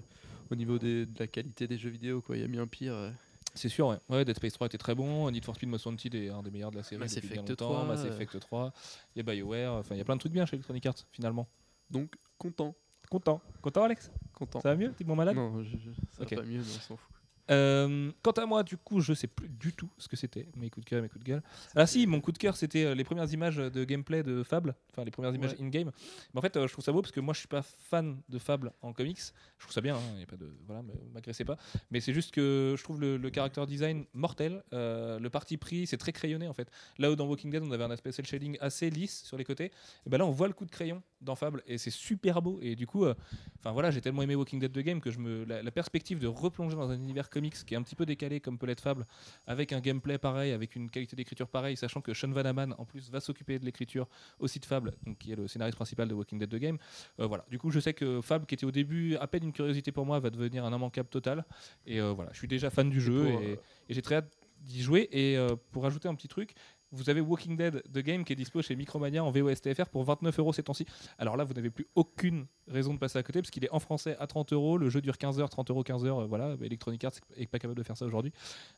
au 0.51 0.55
niveau 0.55 0.79
des- 0.79 1.07
de 1.07 1.19
la 1.19 1.27
qualité 1.27 1.67
des 1.67 1.79
jeux 1.79 1.91
vidéo. 1.91 2.21
Quoi. 2.21 2.37
Il 2.37 2.41
y 2.43 2.45
a 2.45 2.49
bien 2.49 2.67
pire. 2.67 2.95
euh. 2.95 3.11
C'est 3.57 3.69
sûr, 3.69 3.87
ouais. 3.87 3.99
ouais. 4.09 4.25
Dead 4.25 4.37
Space 4.37 4.53
3 4.55 4.67
était 4.67 4.79
très 4.79 4.95
bon. 4.97 5.31
Need 5.31 5.45
for 5.45 5.55
Speed 5.55 5.69
Most 5.69 5.87
Wanted 5.87 6.15
est 6.15 6.29
un 6.29 6.43
des 6.43 6.51
meilleurs 6.51 6.73
de 6.73 6.77
la 6.77 6.83
série. 6.83 6.99
Mass 7.01 7.15
depuis 7.15 7.29
bien 7.29 7.43
Effect 7.45 7.61
longtemps. 7.61 7.73
3, 7.75 7.85
Mass 7.87 8.01
euh. 8.05 8.09
Effect 8.13 8.41
3. 8.41 8.73
Il 9.15 9.19
y 9.25 9.29
a 9.29 9.33
BioWare. 9.33 9.75
Enfin, 9.75 9.95
il 9.95 9.99
y 9.99 10.01
a 10.01 10.05
plein 10.05 10.17
de 10.17 10.21
trucs 10.21 10.33
bien 10.33 10.45
chez 10.45 10.57
Electronic 10.57 10.85
Arts, 10.87 11.07
finalement. 11.13 11.49
Donc, 11.91 12.15
content. 12.37 12.75
Content. 13.11 13.41
Content, 13.63 13.85
Alex? 13.85 14.11
Content. 14.33 14.61
Ça 14.61 14.71
va 14.71 14.77
mieux 14.77 14.93
T'es 14.93 15.05
bon 15.05 15.15
malade? 15.15 15.37
Non, 15.37 15.63
je, 15.63 15.71
je- 15.77 15.91
ça 16.17 16.23
Ok. 16.23 16.31
va 16.31 16.37
pas 16.39 16.43
mieux, 16.43 16.59
mais 16.59 16.65
on 16.77 16.81
s'en 16.81 16.97
fout. 16.97 17.14
Euh, 17.51 18.11
quant 18.23 18.33
à 18.33 18.47
moi, 18.47 18.63
du 18.63 18.77
coup, 18.77 19.01
je 19.01 19.13
sais 19.13 19.27
plus 19.27 19.49
du 19.49 19.73
tout 19.73 19.91
ce 19.99 20.09
que 20.09 20.17
c'était, 20.17 20.49
mes 20.57 20.71
coups 20.71 20.85
de 20.85 20.91
cœur, 20.91 21.03
mes 21.03 21.09
coups 21.09 21.25
de 21.25 21.31
gueule. 21.31 21.43
Ah 21.77 21.87
si, 21.87 22.07
mon 22.07 22.21
coup 22.21 22.33
de 22.33 22.39
cœur, 22.39 22.57
c'était 22.57 22.85
euh, 22.85 22.95
les 22.95 23.05
premières 23.05 23.31
images 23.33 23.57
de 23.57 23.85
gameplay 23.85 24.23
de 24.23 24.43
Fable, 24.43 24.75
enfin 24.91 25.05
les 25.05 25.11
premières 25.11 25.35
images 25.35 25.55
in-game. 25.61 25.91
Mais 26.33 26.39
en 26.39 26.43
fait, 26.43 26.57
euh, 26.57 26.67
je 26.67 26.73
trouve 26.73 26.85
ça 26.85 26.93
beau 26.93 27.03
parce 27.03 27.13
que 27.13 27.21
moi, 27.21 27.35
je 27.35 27.41
suis 27.41 27.49
pas 27.49 27.63
fan 27.63 28.21
de 28.29 28.39
Fable 28.39 28.73
en 28.83 28.93
comics. 28.93 29.21
Je 29.59 29.65
trouve 29.65 29.73
ça 29.73 29.81
bien, 29.81 29.99
il 30.15 30.21
y 30.21 30.23
a 30.23 30.27
pas 30.27 30.37
de, 30.37 30.51
voilà, 30.67 30.83
m'agressez 31.13 31.45
pas. 31.45 31.57
Mais 31.91 32.01
c'est 32.01 32.15
juste 32.15 32.33
que 32.33 32.75
je 32.79 32.83
trouve 32.83 33.01
le, 33.01 33.17
le 33.17 33.31
character 33.35 33.65
design 33.67 34.05
mortel. 34.15 34.63
euh, 34.73 35.19
le 35.19 35.31
parti 35.31 35.57
pris, 35.57 35.87
c'est 35.87 35.97
très 35.97 36.13
crayonné 36.13 36.49
en 36.49 36.55
fait. 36.55 36.71
Là 36.99 37.11
où 37.11 37.17
dans 37.17 37.27
Walking 37.27 37.51
Dead, 37.51 37.63
on 37.63 37.71
avait 37.73 37.85
un 37.85 37.91
aspect 37.91 38.13
cel 38.13 38.27
shading 38.27 38.57
assez 38.61 38.91
lisse 38.91 39.23
sur 39.25 39.37
les 39.37 39.45
côtés, 39.45 39.67
et 40.07 40.11
ben 40.11 40.19
là, 40.19 40.27
on 40.27 40.31
voit 40.31 40.49
le 40.49 40.55
coup 40.55 40.65
de 40.65 40.71
crayon 40.71 41.03
dans 41.25 41.35
Fable 41.35 41.63
et 41.67 41.79
c'est 41.79 41.91
super 41.91 42.43
beau. 42.43 42.59
Et 42.63 42.77
du 42.77 42.87
coup, 42.87 43.05
euh, 43.05 43.15
enfin 43.59 43.73
voilà, 43.73 43.91
j'ai 43.91 44.01
tellement 44.01 44.23
aimé 44.23 44.35
Walking 44.35 44.61
Dead 44.61 44.73
de 44.73 44.81
game 44.81 45.01
que 45.01 45.11
je 45.11 45.19
me, 45.19 45.45
la, 45.45 45.63
la 45.63 45.71
perspective 45.71 46.19
de 46.19 46.27
replonger 46.27 46.77
dans 46.77 46.91
un 46.91 46.97
univers 46.97 47.31
comics 47.31 47.55
qui 47.65 47.75
est 47.75 47.77
un 47.77 47.83
petit 47.83 47.97
peu 47.97 48.07
décalé 48.07 48.41
comme 48.41 48.59
peut 48.59 48.67
l'être 48.67 48.81
Fable, 48.81 49.07
avec 49.47 49.73
un 49.73 49.81
gameplay 49.81 50.19
pareil, 50.19 50.53
avec 50.53 50.77
une 50.77 50.91
qualité 50.91 51.17
d'écriture 51.17 51.49
pareille, 51.49 51.77
sachant 51.77 52.01
que 52.01 52.15
Sean 52.15 52.31
Vanaman 52.31 52.75
en 52.79 52.85
plus 52.85 53.11
va 53.11 53.21
s'occuper 53.21 53.59
de 53.59 53.65
l'écriture 53.65 54.09
aussi 54.39 54.61
de 54.61 54.65
Fable, 54.65 54.93
donc 55.07 55.19
qui 55.19 55.33
est 55.33 55.37
le 55.37 55.49
scénariste 55.49 55.77
principal 55.77 56.09
de 56.09 56.15
Walking 56.15 56.39
Dead 56.39 56.49
de 56.49 56.59
game. 56.59 56.79
Euh, 57.21 57.27
voilà. 57.27 57.45
Du 57.51 57.59
coup, 57.59 57.71
je 57.71 57.81
sais 57.81 57.95
que 57.95 58.21
Fable, 58.21 58.47
qui 58.47 58.55
était 58.55 58.67
au 58.67 58.71
début 58.71 59.17
à 59.17 59.27
peine 59.27 59.45
une 59.45 59.53
curiosité 59.53 59.93
pour 59.93 60.07
moi, 60.07 60.21
va 60.21 60.31
devenir 60.31 60.65
un 60.65 60.75
immanquable 60.75 61.09
total. 61.09 61.45
Et 61.87 62.01
euh, 62.01 62.13
voilà, 62.13 62.31
je 62.33 62.39
suis 62.39 62.49
déjà 62.49 62.71
fan 62.71 62.91
du 62.91 63.01
jeu 63.01 63.29
et, 63.29 63.53
et 63.89 63.95
j'ai 63.95 64.03
très 64.03 64.17
hâte 64.17 64.37
d'y 64.61 64.83
jouer. 64.83 65.09
Et 65.13 65.37
euh, 65.37 65.57
pour 65.73 65.87
ajouter 65.87 66.09
un 66.09 66.15
petit 66.15 66.29
truc. 66.29 66.55
Vous 66.95 67.11
avez 67.11 67.21
Walking 67.21 67.57
Dead 67.57 67.83
de 67.89 68.01
Game 68.01 68.25
qui 68.25 68.33
est 68.33 68.37
dispo 68.37 68.63
chez 68.63 68.77
Micromania 68.77 69.23
en 69.25 69.31
VOSTFR 69.31 69.87
pour 69.87 70.05
29 70.05 70.39
euros 70.39 70.53
ces 70.53 70.63
temps-ci. 70.63 70.87
Alors 71.19 71.37
là, 71.37 71.45
vous 71.45 71.55
n'avez 71.55 71.71
plus 71.71 71.87
aucune 71.95 72.47
raison 72.69 72.95
de 72.95 72.99
passer 72.99 73.19
à 73.19 73.23
côté 73.23 73.41
parce 73.41 73.51
qu'il 73.51 73.65
est 73.65 73.71
en 73.73 73.81
français 73.81 74.17
à 74.19 74.27
30 74.27 74.53
euros. 74.53 74.79
Le 74.79 74.89
jeu 74.91 75.01
dure 75.01 75.19
15 75.19 75.41
heures, 75.41 75.51
30 75.51 75.71
euros, 75.71 75.83
15 75.83 76.05
heures. 76.07 76.21
euh, 76.21 76.27
Voilà, 76.27 76.57
Electronic 76.63 77.05
Arts 77.05 77.13
est 77.37 77.47
pas 77.47 77.59
capable 77.59 77.79
de 77.79 77.83
faire 77.85 77.97
ça 77.97 78.07
aujourd'hui. 78.07 78.33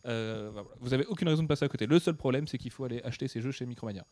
Euh, 0.07 0.51
voilà. 0.53 0.69
Vous 0.81 0.95
avez 0.95 1.05
aucune 1.07 1.29
raison 1.29 1.43
de 1.43 1.49
passer 1.49 1.65
à 1.65 1.69
côté. 1.69 1.87
Le 1.87 1.99
seul 1.99 2.17
problème, 2.17 2.47
c'est 2.47 2.59
qu'il 2.59 2.71
faut 2.71 2.85
aller 2.85 3.01
acheter 3.03 3.29
ces 3.29 3.41
jeux 3.41 3.53
chez 3.53 3.67
Micromania. 3.67 4.05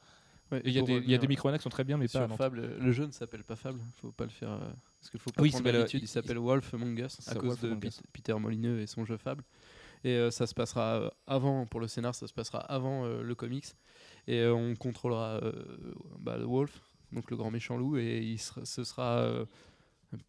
Ouais, 0.53 0.61
Il 0.67 0.73
y, 0.73 0.79
a 0.79 0.83
des- 0.83 1.03
il 1.07 1.29
Micromania 1.29 1.57
qui 1.59 1.63
sont 1.63 1.71
très 1.71 1.85
bien, 1.85 1.97
mais 1.97 2.07
pas 2.07 2.25
à. 2.25 2.29
Fable. 2.29 2.77
Le 2.79 2.93
jeu 2.93 3.07
ne 3.07 3.13
s'appelle 3.13 3.45
pas 3.45 3.57
Fable. 3.57 3.81
Faut 3.97 4.13
pas 4.13 4.25
le 4.25 4.31
faire. 4.31 4.51
euh, 4.53 4.59
parce 5.01 5.11
qu'il 5.11 5.19
faut 5.19 5.31
pas 5.31 5.41
Oui, 5.41 5.49
il 5.49 5.53
prendre 5.53 5.71
l'habitude. 5.73 6.01
il- 6.01 6.05
Il 6.05 6.09
s'appelle 6.09 6.37
Wolf 6.39 6.75
Among 6.75 6.99
Us 6.99 7.27
à 7.29 7.35
cause 7.35 7.59
Wolf 7.63 7.81
de. 7.81 7.89
Peter 8.13 8.35
Molineux 8.35 8.81
et 8.81 8.87
son 8.87 9.07
jeu 9.07 9.17
Fable. 9.17 9.43
Et 10.05 10.11
euh, 10.17 10.31
ça 10.31 10.47
se 10.47 10.55
passera 10.55 10.97
euh, 11.01 11.11
avant 11.27 11.67
pour 11.67 11.81
le 11.81 11.89
scénar. 11.89 12.15
Ça 12.15 12.27
se 12.27 12.35
passera 12.35 12.59
avant 12.61 13.05
euh, 13.05 13.23
le 13.23 13.35
comics. 13.35 13.67
Et 14.27 14.47
on 14.47 14.75
contrôlera 14.75 15.39
bah, 16.19 16.39
le 16.39 16.47
Wolf, 16.47 16.81
donc 17.13 17.31
le 17.31 17.37
grand 17.37 17.51
méchant 17.51 17.77
loup, 17.77 17.99
et 17.99 18.21
il 18.23 18.39
ce 18.39 18.85
sera 18.85 19.29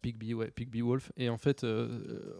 Pigby, 0.02 0.34
ouais, 0.34 0.52
Wolf. 0.82 1.12
Et 1.16 1.30
en 1.30 1.38
fait, 1.38 1.64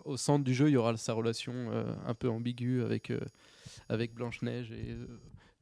au 0.05 0.19
centre 0.19 0.45
du 0.45 0.53
jeu, 0.53 0.69
il 0.69 0.73
y 0.73 0.77
aura 0.77 0.95
sa 0.99 1.15
relation 1.15 1.71
un 2.05 2.13
peu 2.13 2.29
ambiguë 2.29 2.83
avec, 2.83 3.11
avec 3.89 4.13
Blanche-Neige. 4.13 4.71
Et 4.73 4.99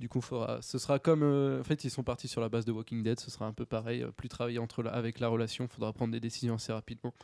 du 0.00 0.08
coup, 0.08 0.20
ce 0.60 0.78
sera 0.78 0.98
comme. 0.98 1.22
en 1.22 1.62
fait, 1.62 1.84
ils 1.84 1.90
sont 1.90 2.02
partis 2.02 2.26
sur 2.26 2.40
la 2.40 2.48
base 2.48 2.64
de 2.64 2.72
Walking 2.72 3.04
Dead, 3.04 3.20
ce 3.20 3.30
sera 3.30 3.46
un 3.46 3.52
peu 3.52 3.66
pareil. 3.66 4.04
plus 4.16 4.28
travailler 4.28 4.58
entre 4.58 4.82
la- 4.82 4.90
avec 4.90 5.20
la 5.20 5.28
relation, 5.28 5.66
il 5.66 5.70
faudra 5.70 5.92
prendre 5.92 6.10
des 6.10 6.18
décisions 6.18 6.56
assez 6.56 6.72
rapidement. 6.72 7.14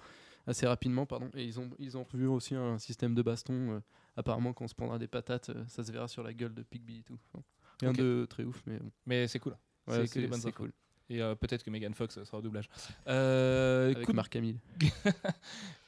Assez 0.46 0.68
rapidement, 0.68 1.06
pardon. 1.06 1.28
Et 1.34 1.42
ils 1.42 1.58
ont, 1.58 1.70
ils 1.80 1.98
ont 1.98 2.04
revu 2.04 2.28
aussi 2.28 2.54
un 2.54 2.78
système 2.78 3.16
de 3.16 3.22
baston. 3.22 3.82
Apparemment, 4.16 4.52
quand 4.52 4.64
on 4.64 4.68
se 4.68 4.74
prendra 4.74 4.98
des 4.98 5.08
patates, 5.08 5.50
euh, 5.50 5.64
ça 5.66 5.84
se 5.84 5.92
verra 5.92 6.08
sur 6.08 6.22
la 6.22 6.32
gueule 6.32 6.54
de 6.54 6.62
Pigby 6.62 6.98
et 6.98 7.02
tout. 7.02 7.18
Enfin, 7.32 7.44
rien 7.80 7.92
de 7.92 8.26
très 8.28 8.44
ouf, 8.44 8.62
mais 8.66 8.78
bon. 8.78 8.90
Mais 9.06 9.28
c'est 9.28 9.38
cool. 9.38 9.56
Ouais, 9.86 10.06
c'est 10.06 10.52
cool. 10.52 10.72
Et 11.10 11.20
euh, 11.20 11.34
peut-être 11.34 11.62
que 11.64 11.70
Megan 11.70 11.92
Fox 11.92 12.22
sera 12.24 12.38
au 12.38 12.40
doublage. 12.42 12.68
Euh, 13.08 13.90
Avec 13.92 14.04
coup, 14.06 14.12
de- 14.12 14.16
Marc 14.16 14.34
Hamill. 14.36 14.56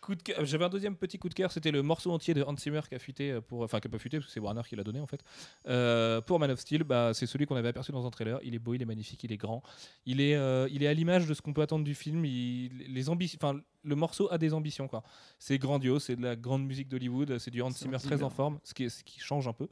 Coup 0.00 0.16
de 0.16 0.22
cœur- 0.22 0.44
J'avais 0.44 0.64
un 0.64 0.68
deuxième 0.68 0.96
petit 0.96 1.16
coup 1.16 1.28
de 1.28 1.35
cœur, 1.35 1.52
c'était 1.52 1.70
le 1.70 1.80
morceau 1.80 2.11
entier 2.11 2.35
de 2.35 2.42
Hans 2.42 2.56
Zimmer 2.56 2.80
qui 2.88 2.96
a 2.96 2.98
fuité 2.98 3.30
euh, 3.30 3.40
pour, 3.40 3.62
enfin 3.62 3.78
qui 3.78 3.87
a 3.87 3.90
pas 3.90 4.00
fuité 4.00 4.16
parce 4.18 4.26
que 4.26 4.32
c'est 4.32 4.40
Warner 4.40 4.62
qui 4.68 4.74
l'a 4.74 4.82
donné 4.82 4.98
en 4.98 5.06
fait. 5.06 5.20
Euh, 5.68 6.20
pour 6.20 6.40
Man 6.40 6.50
of 6.50 6.58
Steel, 6.58 6.82
bah, 6.82 7.12
c'est 7.14 7.26
celui 7.26 7.46
qu'on 7.46 7.54
avait 7.54 7.68
aperçu 7.68 7.92
dans 7.92 8.04
un 8.04 8.11
trailer. 8.11 8.40
Il 8.42 8.52
est 8.56 8.58
beau, 8.58 8.74
il 8.74 8.82
est 8.82 8.85
magnifique, 8.85 9.22
il 9.22 9.30
est 9.30 9.37
grand. 9.37 9.62
Il 10.04 10.20
est, 10.20 10.32
il 10.72 10.82
est 10.82 10.88
à 10.88 10.92
l'image 10.92 11.28
de 11.28 11.35
ce 11.35 11.40
qu'on 11.40 11.52
peut 11.52 11.62
attendre 11.62 11.85
du 11.85 11.94
film. 11.94 12.24
Il, 12.24 12.78
les 12.92 13.08
ambitions, 13.11 13.38
enfin 13.40 13.61
le 13.85 13.94
morceau 13.94 14.28
a 14.32 14.38
des 14.38 14.54
ambitions 14.54 14.88
quoi. 14.88 15.04
C'est 15.38 15.58
grandiose, 15.58 16.02
c'est 16.02 16.16
de 16.16 16.22
la 16.22 16.35
grande 16.35 16.64
musique 16.66 16.88
d'Hollywood, 16.88 17.38
c'est 17.38 17.50
du 17.52 17.62
Hans 17.62 17.70
Zimmer 17.70 17.98
très 17.98 18.24
en 18.24 18.30
forme, 18.30 18.58
ce 18.64 18.74
qui, 18.74 18.85
est- 18.85 18.88
ce 18.88 19.04
qui 19.04 19.20
change 19.20 19.46
un 19.46 19.52
peu 19.52 19.68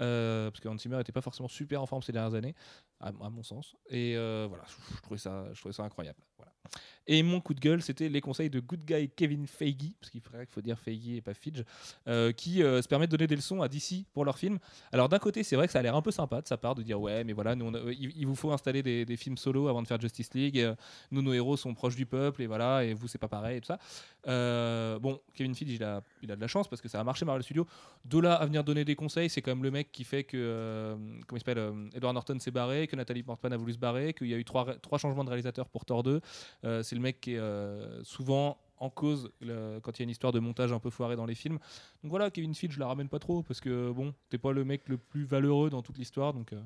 Euh, 0.00 0.50
parce 0.50 0.60
que 0.60 0.68
Hans 0.68 0.78
Zimmer 0.78 0.96
n'était 0.96 1.12
pas 1.12 1.20
forcément 1.20 1.48
super 1.48 1.82
en 1.82 1.86
forme 1.86 2.02
ces 2.02 2.12
dernières 2.12 2.34
années, 2.34 2.54
à, 3.00 3.12
mon 3.12 3.42
sens. 3.42 3.76
Et 3.88 4.16
euh, 4.16 4.46
voilà, 4.48 4.64
je 4.96 5.02
trouvais 5.02 5.18
ça, 5.18 5.52
je 5.52 5.60
trouvais 5.60 5.72
ça 5.72 5.84
incroyable. 5.84 6.18
Et 7.06 7.22
mon 7.22 7.40
coup 7.40 7.54
de 7.54 7.60
gueule, 7.60 7.82
c'était 7.82 8.08
les 8.08 8.20
conseils 8.20 8.48
de 8.48 8.60
Good 8.60 8.84
Guy 8.84 9.10
Kevin 9.14 9.46
Feige, 9.46 9.92
parce 10.00 10.10
qu'il 10.10 10.20
faudrait 10.20 10.46
faut 10.46 10.62
dire 10.62 10.78
Feige 10.78 11.08
et 11.08 11.20
pas 11.20 11.34
Fidge, 11.34 11.62
euh, 12.08 12.32
qui 12.32 12.62
euh, 12.62 12.80
se 12.80 12.88
permettent 12.88 13.10
de 13.10 13.16
donner 13.16 13.26
des 13.26 13.36
leçons 13.36 13.60
à 13.60 13.68
DC 13.68 14.06
pour 14.12 14.24
leur 14.24 14.38
film. 14.38 14.58
Alors 14.90 15.08
d'un 15.08 15.18
côté, 15.18 15.42
c'est 15.42 15.56
vrai 15.56 15.66
que 15.66 15.72
ça 15.72 15.80
a 15.80 15.82
l'air 15.82 15.94
un 15.94 16.02
peu 16.02 16.10
sympa 16.10 16.40
de 16.40 16.46
sa 16.46 16.56
part 16.56 16.74
de 16.74 16.82
dire 16.82 17.00
ouais, 17.00 17.22
mais 17.24 17.34
voilà, 17.34 17.54
nous, 17.54 17.70
euh, 17.74 17.94
il, 17.98 18.26
vous 18.26 18.34
faut 18.34 18.52
installer 18.52 18.82
des, 18.82 19.16
films 19.16 19.36
solo 19.36 19.68
avant 19.68 19.82
de 19.82 19.86
faire 19.86 20.00
Justice 20.00 20.32
League. 20.34 20.58
euh, 20.58 20.74
nous, 21.10 21.20
nos 21.20 21.32
héros 21.32 21.56
sont 21.56 21.74
proches 21.74 21.96
du 21.96 22.06
peuple 22.06 22.42
et 22.42 22.46
voilà, 22.46 22.84
et 22.84 22.94
vous, 22.94 23.06
c'est 23.06 23.18
pas 23.18 23.28
pareil 23.28 23.58
et 23.58 23.60
tout 23.60 23.66
ça. 23.66 23.78
Bon, 24.98 25.20
Kevin 25.34 25.54
Feige, 25.54 25.72
il 25.72 25.82
a, 25.84 26.02
de 26.22 26.40
la 26.40 26.48
chance 26.48 26.68
parce 26.68 26.80
que 26.80 26.88
ça 26.88 27.00
a 27.00 27.04
marché 27.04 27.24
Marvel 27.26 27.42
Studios. 27.42 27.66
De 28.06 28.18
là 28.18 28.34
à 28.34 28.46
venir 28.46 28.64
donner 28.64 28.84
des 28.84 28.96
conseils, 28.96 29.28
c'est 29.28 29.42
quand 29.42 29.50
même 29.50 29.62
le 29.62 29.70
mec 29.70 29.92
qui 29.92 30.04
fait 30.04 30.24
que, 30.24 30.96
comment 31.26 31.36
il 31.36 31.40
s'appelle, 31.40 31.72
Edward 31.94 32.14
Norton 32.14 32.38
s'est 32.38 32.50
barré, 32.50 32.86
que 32.86 32.96
Nathalie 32.96 33.22
Portman 33.22 33.52
a 33.52 33.56
voulu 33.56 33.74
se 33.74 33.78
barrer, 33.78 34.14
qu'il 34.14 34.28
y 34.28 34.34
a 34.34 34.38
eu 34.38 34.44
trois, 34.44 34.76
changements 34.96 35.24
de 35.24 35.28
réalisateur 35.28 35.68
pour 35.68 35.84
Thor 35.84 36.02
2. 36.02 36.20
Euh, 36.64 36.82
c'est 36.82 36.94
le 36.94 37.00
mec 37.00 37.20
qui 37.20 37.34
est 37.34 37.38
euh, 37.38 38.02
souvent 38.04 38.58
en 38.78 38.90
cause 38.90 39.30
quand 39.40 39.98
il 39.98 40.00
y 40.00 40.02
a 40.02 40.04
une 40.04 40.10
histoire 40.10 40.32
de 40.32 40.40
montage 40.40 40.72
un 40.72 40.78
peu 40.78 40.90
foiré 40.90 41.16
dans 41.16 41.26
les 41.26 41.34
films. 41.34 41.58
Donc 42.02 42.10
voilà, 42.10 42.30
Kevin 42.30 42.54
Feige, 42.54 42.72
je 42.72 42.80
la 42.80 42.86
ramène 42.86 43.08
pas 43.08 43.18
trop 43.18 43.42
parce 43.42 43.60
que 43.60 43.90
bon, 43.90 44.14
t'es 44.28 44.38
pas 44.38 44.52
le 44.52 44.64
mec 44.64 44.88
le 44.88 44.98
plus 44.98 45.24
valeureux 45.24 45.70
dans 45.70 45.82
toute 45.82 45.96
l'histoire. 45.96 46.34
Donc 46.34 46.52
euh, 46.52 46.60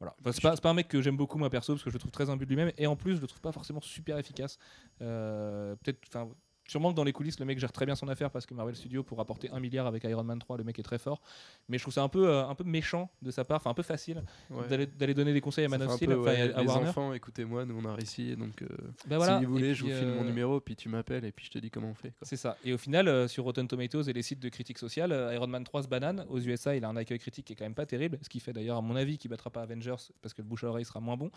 voilà, 0.00 0.14
Enfin, 0.20 0.32
c'est 0.32 0.42
pas, 0.42 0.56
c'est 0.56 0.62
pas 0.62 0.70
un 0.70 0.74
mec 0.74 0.88
que 0.88 1.00
j'aime 1.00 1.16
beaucoup 1.16 1.38
moi 1.38 1.50
perso 1.50 1.74
parce 1.74 1.84
que 1.84 1.90
je 1.90 1.94
le 1.94 2.00
trouve 2.00 2.10
très 2.10 2.30
imbu 2.30 2.44
de 2.44 2.50
lui-même 2.50 2.72
et 2.78 2.86
en 2.86 2.96
plus 2.96 3.16
je 3.16 3.20
le 3.20 3.26
trouve 3.26 3.40
pas 3.40 3.52
forcément 3.52 3.80
super 3.80 4.18
efficace. 4.18 4.58
Euh, 5.02 5.76
Peut-être, 5.76 6.00
enfin. 6.08 6.28
Sûrement 6.72 6.90
que 6.90 6.96
dans 6.96 7.04
les 7.04 7.12
coulisses, 7.12 7.38
le 7.38 7.44
mec 7.44 7.58
gère 7.58 7.70
très 7.70 7.84
bien 7.84 7.94
son 7.94 8.08
affaire 8.08 8.30
parce 8.30 8.46
que 8.46 8.54
Marvel 8.54 8.74
Studios, 8.74 9.02
pour 9.02 9.18
rapporter 9.18 9.50
un 9.50 9.60
milliard 9.60 9.86
avec 9.86 10.04
Iron 10.04 10.24
Man 10.24 10.38
3, 10.38 10.56
le 10.56 10.64
mec 10.64 10.78
est 10.78 10.82
très 10.82 10.96
fort. 10.96 11.20
Mais 11.68 11.76
je 11.76 11.84
trouve 11.84 11.92
ça 11.92 12.02
un 12.02 12.08
peu, 12.08 12.26
euh, 12.26 12.46
un 12.48 12.54
peu 12.54 12.64
méchant 12.64 13.10
de 13.20 13.30
sa 13.30 13.44
part, 13.44 13.58
enfin 13.58 13.68
un 13.68 13.74
peu 13.74 13.82
facile 13.82 14.22
Ouais. 14.48 14.86
d'aller 14.86 15.12
donner 15.12 15.34
des 15.34 15.42
conseils 15.42 15.66
à 15.66 15.68
Man 15.68 15.82
of 15.82 15.92
Steel, 15.96 16.08
peu, 16.08 16.16
ouais, 16.16 16.50
à 16.54 16.62
les 16.62 16.66
Warner. 16.66 16.88
enfants, 16.88 17.12
écoutez-moi, 17.12 17.66
nous 17.66 17.78
on 17.78 17.84
a 17.84 17.94
réussi, 17.94 18.34
donc 18.36 18.62
euh, 18.62 18.68
Bah 19.06 19.18
voilà. 19.18 19.38
si 19.38 19.44
vous 19.44 19.52
voulez, 19.52 19.74
je 19.74 19.82
vous 19.84 19.90
file 19.90 20.08
mon 20.16 20.22
euh, 20.22 20.24
numéro, 20.24 20.60
puis 20.60 20.74
tu 20.74 20.88
m'appelles, 20.88 21.26
et 21.26 21.32
puis 21.32 21.44
je 21.44 21.50
te 21.50 21.58
dis 21.58 21.70
comment 21.70 21.90
on 21.90 21.94
fait. 21.94 22.14
C'est 22.22 22.36
ça. 22.36 22.56
Et 22.64 22.72
au 22.72 22.78
final, 22.78 23.28
sur 23.28 23.44
Rotten 23.44 23.68
Tomatoes 23.68 24.04
et 24.08 24.14
les 24.14 24.22
sites 24.22 24.40
de 24.40 24.48
critique 24.48 24.78
sociale, 24.78 25.12
euh, 25.12 25.34
Iron 25.34 25.48
Man 25.48 25.64
3 25.64 25.82
se 25.82 25.88
banane. 25.88 26.24
Aux 26.30 26.40
USA, 26.40 26.74
il 26.74 26.86
a 26.86 26.88
un 26.88 26.96
accueil 26.96 27.18
critique 27.18 27.44
qui 27.48 27.52
est 27.52 27.56
quand 27.56 27.66
même 27.66 27.74
pas 27.74 27.84
terrible, 27.84 28.18
ce 28.22 28.30
qui 28.30 28.40
fait 28.40 28.54
d'ailleurs, 28.54 28.78
à 28.78 28.80
mon 28.80 28.96
avis, 28.96 29.18
qu'il 29.18 29.30
battra 29.30 29.50
pas 29.50 29.60
Avengers 29.60 29.96
parce 30.22 30.32
que 30.32 30.40
le 30.40 30.48
bouche 30.48 30.64
à 30.64 30.68
oreille 30.68 30.86
sera 30.86 31.00
moins 31.00 31.18
bon. 31.18 31.30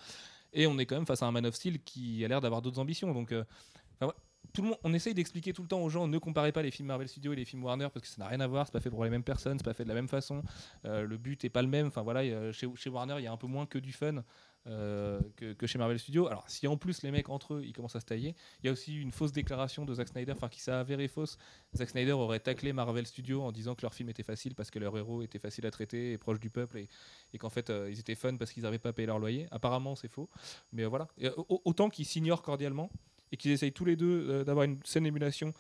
Et 0.54 0.66
on 0.66 0.78
est 0.80 0.86
quand 0.86 0.96
même 0.96 1.06
face 1.06 1.22
à 1.24 1.26
un 1.26 1.32
Man 1.34 1.46
of 1.46 1.56
Steel 1.56 1.80
qui 1.84 2.24
a 2.24 2.30
l'air 2.30 2.40
d'avoir 2.40 2.62
d'autres 2.62 2.80
ambitions. 2.80 3.12
Donc, 3.14 3.34
enfin, 3.34 4.08
ouais, 4.08 4.14
on 4.84 4.94
essaye 4.94 5.14
d'expliquer 5.14 5.54
tout 5.54 5.62
le 5.62 5.68
temps 5.68 5.82
aux 5.82 5.90
gens 5.90 6.08
ne 6.08 6.18
comparez 6.18 6.52
pas 6.52 6.62
les 6.62 6.72
films 6.72 6.88
Marvel 6.88 7.08
Studios 7.08 7.34
et 7.34 7.36
les 7.36 7.46
films 7.46 7.64
Warner 7.64 7.88
parce 7.94 8.06
que 8.06 8.08
ça 8.08 8.18
n'a 8.20 8.28
rien 8.28 8.40
à 8.40 8.48
voir, 8.48 8.66
c'est 8.66 8.74
pas 8.74 8.80
fait 8.80 8.90
pour 8.90 9.04
les 9.04 9.10
mêmes 9.10 9.24
personnes, 9.24 9.58
c'est 9.58 9.66
pas 9.66 9.74
fait 9.74 9.84
de 9.84 9.90
la 9.90 9.96
même 9.96 10.08
façon. 10.08 10.44
Euh, 10.86 11.04
le 11.04 11.18
but 11.18 11.44
est 11.46 11.50
pas 11.50 11.62
le 11.62 11.68
même. 11.68 11.88
Enfin 11.88 12.02
voilà, 12.02 12.52
chez, 12.52 12.90
Warner, 12.90 13.16
il 13.20 13.24
y 13.24 13.28
a 13.28 13.32
un 13.32 13.38
peu 13.38 13.48
moins 13.48 13.66
que 13.66 13.80
du 13.80 13.92
fun. 13.92 14.24
euh, 14.68 15.20
que, 15.36 15.68
chez 15.68 15.78
Marvel 15.78 16.00
Studios. 16.00 16.28
Alors, 16.28 16.44
si 16.48 16.68
en 16.68 16.78
plus 16.78 17.04
les 17.04 17.12
mecs 17.12 17.30
entre 17.30 17.56
eux 17.56 17.64
ils 17.64 17.74
commencent 17.74 17.96
à 17.96 18.00
se 18.00 18.06
tailler, 18.06 18.36
il 18.62 18.66
y 18.66 18.70
a 18.70 18.72
aussi 18.72 19.00
une 19.00 19.12
fausse 19.12 19.32
déclaration 19.32 19.86
de 19.86 19.94
Zack 19.94 20.08
Snyder, 20.10 20.32
enfin 20.32 20.50
qui 20.50 20.62
s'est 20.62 20.72
avérée 20.72 21.08
fausse. 21.08 21.38
Zack 21.76 21.90
Snyder 21.90 22.14
aurait 22.14 22.40
taclé 22.40 22.74
Marvel 22.74 23.06
Studios 23.06 23.44
en 23.44 23.52
disant 23.52 23.76
que 23.76 23.84
leur 23.84 23.94
film 23.94 24.10
était 24.10 24.24
facile 24.24 24.56
parce 24.56 24.72
que 24.72 24.80
leur 24.80 24.98
héros 24.98 25.22
était 25.22 25.40
facile 25.40 25.66
à 25.66 25.72
traiter 25.72 26.14
et 26.14 26.18
proche 26.18 26.40
du 26.40 26.50
peuple 26.50 26.80
et, 27.34 27.38
qu'en 27.38 27.50
fait 27.50 27.70
euh, 27.70 27.90
ils 27.92 28.00
étaient 28.00 28.16
fun 28.16 28.36
parce 28.38 28.52
qu'ils 28.52 28.64
n'avaient 28.64 28.80
pas 28.80 28.94
payé 28.94 29.06
leur 29.06 29.20
loyer. 29.20 29.48
Apparemment, 29.52 29.96
c'est 29.96 30.08
faux. 30.08 30.30
Mais 30.72 30.86
voilà. 30.86 31.08
Autant 31.48 31.90
qu'ils 31.90 32.06
s'ignorent 32.06 32.42
cordialement 32.42 32.90
et 33.32 33.38
qu'ils 33.38 33.52
essayent 33.52 33.72
tous 33.74 33.86
les 33.86 33.96
deux 33.96 34.28
euh, 34.30 34.44
d'avoir 34.44 34.66
une 34.66 34.80
saine 34.84 35.06
émulation 35.06 35.54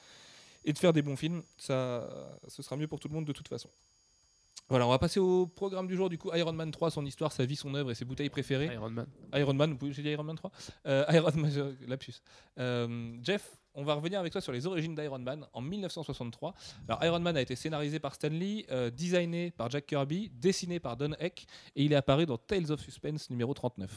et 0.63 0.73
de 0.73 0.77
faire 0.79 0.93
des 0.93 1.01
bons 1.01 1.15
films, 1.15 1.43
ça, 1.57 2.07
ce 2.47 2.61
sera 2.63 2.75
mieux 2.75 2.87
pour 2.87 2.99
tout 2.99 3.07
le 3.07 3.13
monde 3.13 3.25
de 3.25 3.33
toute 3.33 3.47
façon. 3.47 3.69
Voilà, 4.67 4.87
on 4.87 4.89
va 4.89 4.97
passer 4.97 5.19
au 5.19 5.45
programme 5.45 5.85
du 5.85 5.95
jour. 5.95 6.09
Du 6.09 6.17
coup, 6.17 6.31
Iron 6.33 6.53
Man 6.53 6.71
3, 6.71 6.89
son 6.89 7.05
histoire, 7.05 7.31
sa 7.31 7.45
vie, 7.45 7.55
son 7.55 7.75
œuvre 7.75 7.91
et 7.91 7.95
ses 7.95 8.03
bouteilles 8.03 8.31
préférées. 8.31 8.73
Iron 8.73 8.89
Man. 8.89 9.05
Iron 9.35 9.53
Man, 9.53 9.71
vous 9.71 9.77
pouvez- 9.77 9.93
j'ai 9.93 10.01
dit 10.01 10.09
Iron 10.09 10.23
Man 10.23 10.35
3 10.35 10.49
Euh, 10.87 11.05
Iron 11.11 11.31
Man, 11.35 11.75
lapsus. 11.87 12.15
Euh, 12.57 13.15
Jeff, 13.21 13.57
on 13.75 13.83
va 13.83 13.93
revenir 13.93 14.19
avec 14.19 14.31
toi 14.31 14.41
sur 14.41 14.51
les 14.51 14.65
origines 14.65 14.95
d'Iron 14.95 15.19
Man 15.19 15.45
en 15.53 15.61
1963. 15.61 16.55
Alors, 16.87 17.03
Iron 17.05 17.19
Man 17.19 17.37
a 17.37 17.41
été 17.41 17.55
scénarisé 17.55 17.99
par 17.99 18.15
Stan 18.15 18.29
Lee, 18.29 18.65
euh, 18.71 18.89
designé 18.89 19.51
par 19.51 19.69
Jack 19.69 19.85
Kirby, 19.85 20.31
dessiné 20.33 20.79
par 20.79 20.97
Don 20.97 21.11
Heck, 21.19 21.45
et 21.75 21.83
il 21.83 21.93
est 21.93 21.97
apparu 21.97 22.25
dans 22.25 22.39
Tales 22.39 22.71
of 22.71 22.79
Suspense 22.81 23.29
numéro 23.29 23.53
39. 23.53 23.91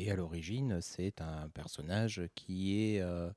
Et 0.00 0.12
à 0.12 0.14
l'origine, 0.14 0.78
c'est 0.80 1.20
un 1.20 1.48
personnage 1.48 2.22
qui 2.36 2.94
est 2.94 3.00
euh, 3.00 3.30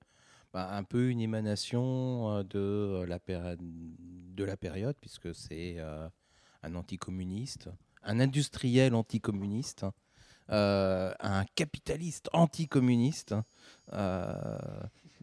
bah, 0.54 0.70
un 0.76 0.84
peu 0.84 1.10
une 1.10 1.20
émanation 1.20 2.30
euh, 2.38 2.44
de 2.44 3.04
la, 3.08 3.18
péri- 3.18 3.58
de 3.60 4.44
la 4.44 4.56
période, 4.58 4.96
puisque 5.02 5.34
c'est 5.34 5.78
euh, 5.80 6.08
un 6.62 6.76
anticommuniste, 6.76 7.70
un 8.04 8.20
industriel 8.20 8.94
anticommuniste, 8.94 9.88
euh, 10.52 11.12
un 11.20 11.46
capitaliste 11.56 12.30
anticommuniste. 12.32 13.34
euh, 13.94 14.58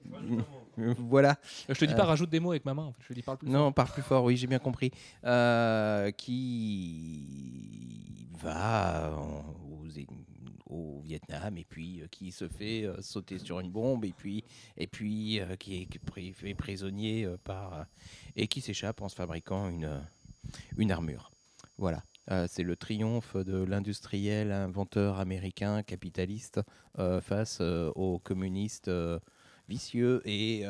voilà. 0.99 1.39
Euh, 1.71 1.75
je 1.75 1.79
te 1.81 1.85
dis 1.85 1.93
Euh. 1.93 1.97
pas, 1.97 2.05
rajoute 2.05 2.31
des 2.31 2.41
mots 2.41 2.51
avec 2.51 2.65
ma 2.65 2.75
main, 2.75 2.87
en 2.87 2.93
fait, 2.93 3.03
je 3.03 3.09
te 3.11 3.13
dis 3.15 3.23
parle 3.23 3.39
plus. 3.39 3.49
Non, 3.49 3.71
par 3.71 3.93
plus 3.93 4.03
fort, 4.03 4.25
oui, 4.25 4.37
j'ai 4.37 4.49
bien 4.49 4.59
compris. 4.59 4.91
Euh, 5.25 6.11
qui 6.11 7.29
va 8.43 9.17
aux 9.71 9.87
au 10.69 11.01
Vietnam 11.01 11.57
et 11.59 11.65
puis 11.65 12.01
euh, 12.01 12.07
qui 12.11 12.31
se 12.31 12.49
fait 12.49 12.85
euh, 12.85 13.01
sauter 13.01 13.39
sur 13.39 13.61
une 13.61 13.71
bombe 13.71 14.05
et 14.05 14.13
puis, 14.13 14.45
et 14.77 14.87
puis 14.87 15.41
euh, 15.41 15.57
qui 15.57 15.83
est 15.83 16.33
fait 16.33 16.55
prisonnier 16.55 17.29
par. 17.45 17.87
et 18.37 18.47
qui 18.47 18.61
s'échappe 18.61 19.01
en 19.03 19.09
se 19.09 19.15
fabriquant 19.15 19.69
une, 19.69 20.03
une 20.77 20.93
armure. 20.93 21.31
Voilà. 21.77 22.03
C'est 22.47 22.63
le 22.63 22.77
triomphe 22.77 23.37
de 23.37 23.65
l'industriel 23.65 24.53
inventeur 24.53 25.19
américain 25.19 25.83
capitaliste 25.83 26.61
face 27.23 27.61
aux 27.63 28.19
communistes 28.19 28.91
vicieux 29.67 30.21
et. 30.27 30.67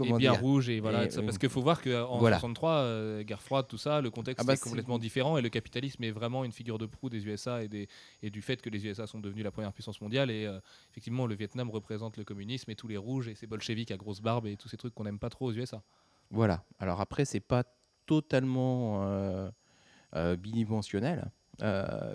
Euh, 0.00 0.04
et 0.04 0.08
comment 0.08 0.16
bien 0.18 0.32
dire 0.32 0.40
rouge 0.40 0.68
et 0.68 0.80
voilà 0.80 1.04
Et, 1.04 1.08
tout 1.08 1.14
ça. 1.14 1.20
euh, 1.20 1.24
parce 1.24 1.38
qu'il 1.38 1.48
faut 1.48 1.60
voir 1.62 1.82
qu'en 1.82 2.18
voilà. 2.18 2.36
63 2.36 2.70
euh, 2.72 3.22
guerre 3.22 3.42
froide 3.42 3.66
tout 3.68 3.78
ça 3.78 4.00
le 4.00 4.10
contexte 4.10 4.40
Ah 4.42 4.46
bah 4.46 4.54
est 4.54 4.62
complètement 4.62 4.98
différent 4.98 5.36
et 5.38 5.42
le 5.42 5.48
capitalisme 5.48 6.02
est 6.04 6.10
vraiment 6.10 6.44
une 6.44 6.52
figure 6.52 6.78
de 6.78 6.86
proue 6.86 7.10
des 7.10 7.26
USA 7.26 7.62
et, 7.62 7.68
des, 7.68 7.88
et 8.22 8.30
du 8.30 8.42
fait 8.42 8.60
que 8.62 8.70
les 8.70 8.84
USA 8.86 9.06
sont 9.06 9.20
devenus 9.20 9.44
la 9.44 9.50
première 9.50 9.72
puissance 9.72 10.00
mondiale 10.00 10.30
et 10.30 10.46
euh, 10.46 10.58
effectivement 10.90 11.26
le 11.26 11.34
Vietnam 11.34 11.70
représente 11.70 12.16
le 12.16 12.24
communisme 12.24 12.70
et 12.70 12.74
tous 12.74 12.88
les 12.88 12.96
rouges 12.96 13.28
et 13.28 13.34
ces 13.34 13.46
bolcheviks 13.46 13.90
à 13.90 13.96
grosse 13.96 14.20
barbe 14.20 14.46
et 14.46 14.56
tous 14.56 14.68
ces 14.68 14.76
trucs 14.76 14.94
qu'on 14.94 15.04
n'aime 15.04 15.18
pas 15.18 15.30
trop 15.30 15.46
aux 15.46 15.52
USA 15.52 15.82
Voilà. 16.30 16.64
Alors 16.78 17.00
après, 17.00 17.24
c'est 17.24 17.40
pas 17.40 17.64
totalement 18.06 19.02
euh, 19.04 20.36
bidimensionnel, 20.36 21.30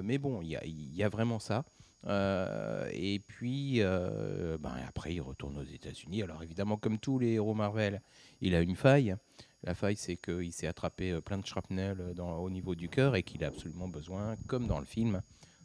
mais 0.04 0.18
bon, 0.18 0.42
il 0.42 0.50
y 0.50 0.56
a, 0.56 0.66
il 0.66 0.96
y 0.96 1.04
a 1.04 1.10
vraiment 1.10 1.40
ça. 1.40 1.64
Euh, 2.08 2.90
et 2.94 3.20
puis, 3.20 3.82
euh, 3.82 4.58
ben, 4.60 4.76
après, 4.88 5.14
il 5.16 5.22
retourne 5.22 5.58
aux 5.58 5.64
États-Unis. 5.64 6.24
Alors 6.24 6.42
évidemment, 6.44 6.78
comme 6.78 7.00
tous 7.00 7.20
les 7.20 7.34
héros 7.34 7.54
Marvel, 7.54 8.02
il 8.42 8.56
a 8.56 8.62
une 8.62 8.76
faille. 8.76 9.16
La 9.64 9.74
faille, 9.76 9.98
c'est 9.98 10.16
qu'il 10.18 10.54
s'est 10.54 10.68
attrapé 10.68 11.12
euh, 11.12 11.22
plein 11.22 11.38
de 11.38 11.46
shrapnel 11.46 12.14
dans, 12.16 12.38
au 12.38 12.50
niveau 12.50 12.76
du 12.76 12.90
cœur 12.90 13.16
et 13.16 13.24
qu'il 13.24 13.44
a 13.44 13.48
absolument 13.48 13.88
besoin, 13.90 14.36
comme 14.48 14.68
dans 14.68 14.80
le 14.80 14.86
film, 14.86 15.22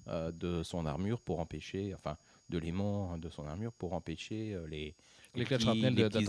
euh, 0.09 0.33
de 0.33 0.62
son 0.62 0.87
armure 0.87 1.20
pour 1.20 1.38
empêcher, 1.38 1.94
enfin, 1.94 2.16
de 2.48 2.59
l'aimant 2.59 3.16
de 3.18 3.28
son 3.28 3.46
armure 3.46 3.72
pour 3.72 3.92
empêcher 3.92 4.57
les, 4.68 4.94
petits- 5.33 5.62
shrapnel 5.62 5.94
les 5.94 6.05
petits 6.09 6.24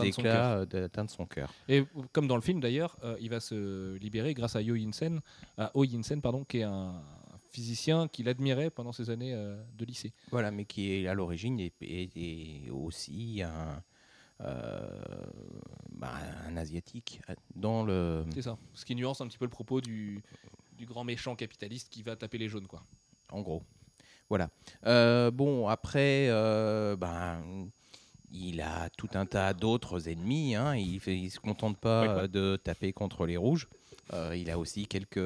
d'atteindre 0.68 1.10
son 1.10 1.26
cœur. 1.26 1.52
et 1.68 1.84
comme 2.14 2.28
dans 2.28 2.38
le 2.38 2.42
film 2.42 2.62
d'ailleurs 2.62 2.96
il 3.20 3.30
va 3.30 3.42
se 3.42 3.96
libérer 3.98 4.34
grâce 4.34 4.56
à 4.56 4.62
Yo 4.62 4.76
Yinsen 4.76 5.20
à 5.58 5.72
Oh 5.74 5.84
Yinsen 5.84 6.22
pardon 6.22 6.46
qui 6.46 6.60
est 6.60 6.64
un 6.64 7.02
physicien 7.54 8.08
qu'il 8.08 8.28
admirait 8.28 8.70
pendant 8.72 8.92
ses 8.92 9.10
années 9.10 9.34
euh, 9.34 9.56
de 9.78 9.86
lycée 9.86 10.12
Voilà, 10.32 10.52
mais 10.52 10.66
qui 10.66 10.92
est 10.92 11.08
à 11.08 11.14
l'origine 11.14 11.60
est- 11.60 11.74
est 11.82 12.70
aussi 12.72 13.42
un, 13.44 13.82
euh, 14.42 15.02
bah, 15.92 16.14
un 16.48 16.58
asiatique 16.58 17.22
dans 17.56 17.84
le. 17.86 18.26
c'est 18.34 18.42
ça 18.42 18.58
ce 18.74 18.84
qui 18.86 18.96
nuance 18.96 19.22
un 19.22 19.28
petit 19.28 19.38
peu 19.38 19.46
le 19.46 19.52
propos 19.52 19.80
du, 19.82 20.22
du 20.78 20.86
grand 20.86 21.04
méchant 21.04 21.36
capitaliste 21.36 21.90
qui 21.90 22.02
va 22.04 22.16
taper 22.16 22.38
les 22.40 22.50
jaunes 22.50 22.68
quoi 22.68 22.84
En 23.32 23.42
gros, 23.42 23.62
voilà. 24.30 24.50
Euh, 24.86 25.30
bon, 25.30 25.68
après, 25.68 26.28
euh, 26.30 26.96
ben, 26.96 27.70
il 28.32 28.62
a 28.62 28.90
tout 28.98 29.10
un 29.14 29.28
tas 29.28 29.54
d'autres 29.54 30.10
ennemis. 30.10 30.56
Hein. 30.56 30.76
Il, 30.76 31.00
il 31.08 31.30
se 31.30 31.40
contente 31.40 31.78
pas 31.78 32.02
Ouais, 32.02 32.24
euh, 32.24 32.28
de 32.28 32.56
taper 32.56 32.94
contre 32.94 33.28
les 33.28 33.38
rouges. 33.38 33.68
Euh, 34.12 34.36
il 34.36 34.50
a 34.50 34.58
aussi 34.58 34.88
quelques 34.88 35.20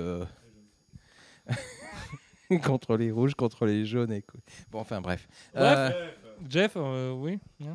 contre 2.63 2.97
les 2.97 3.11
rouges, 3.11 3.35
contre 3.35 3.65
les 3.65 3.85
jaunes. 3.85 4.11
Et... 4.11 4.23
Bon, 4.71 4.79
enfin 4.79 5.01
bref. 5.01 5.27
Bref. 5.53 5.93
Euh, 5.95 6.09
Jeff 6.49 6.73
euh, 6.75 7.11
oui. 7.13 7.39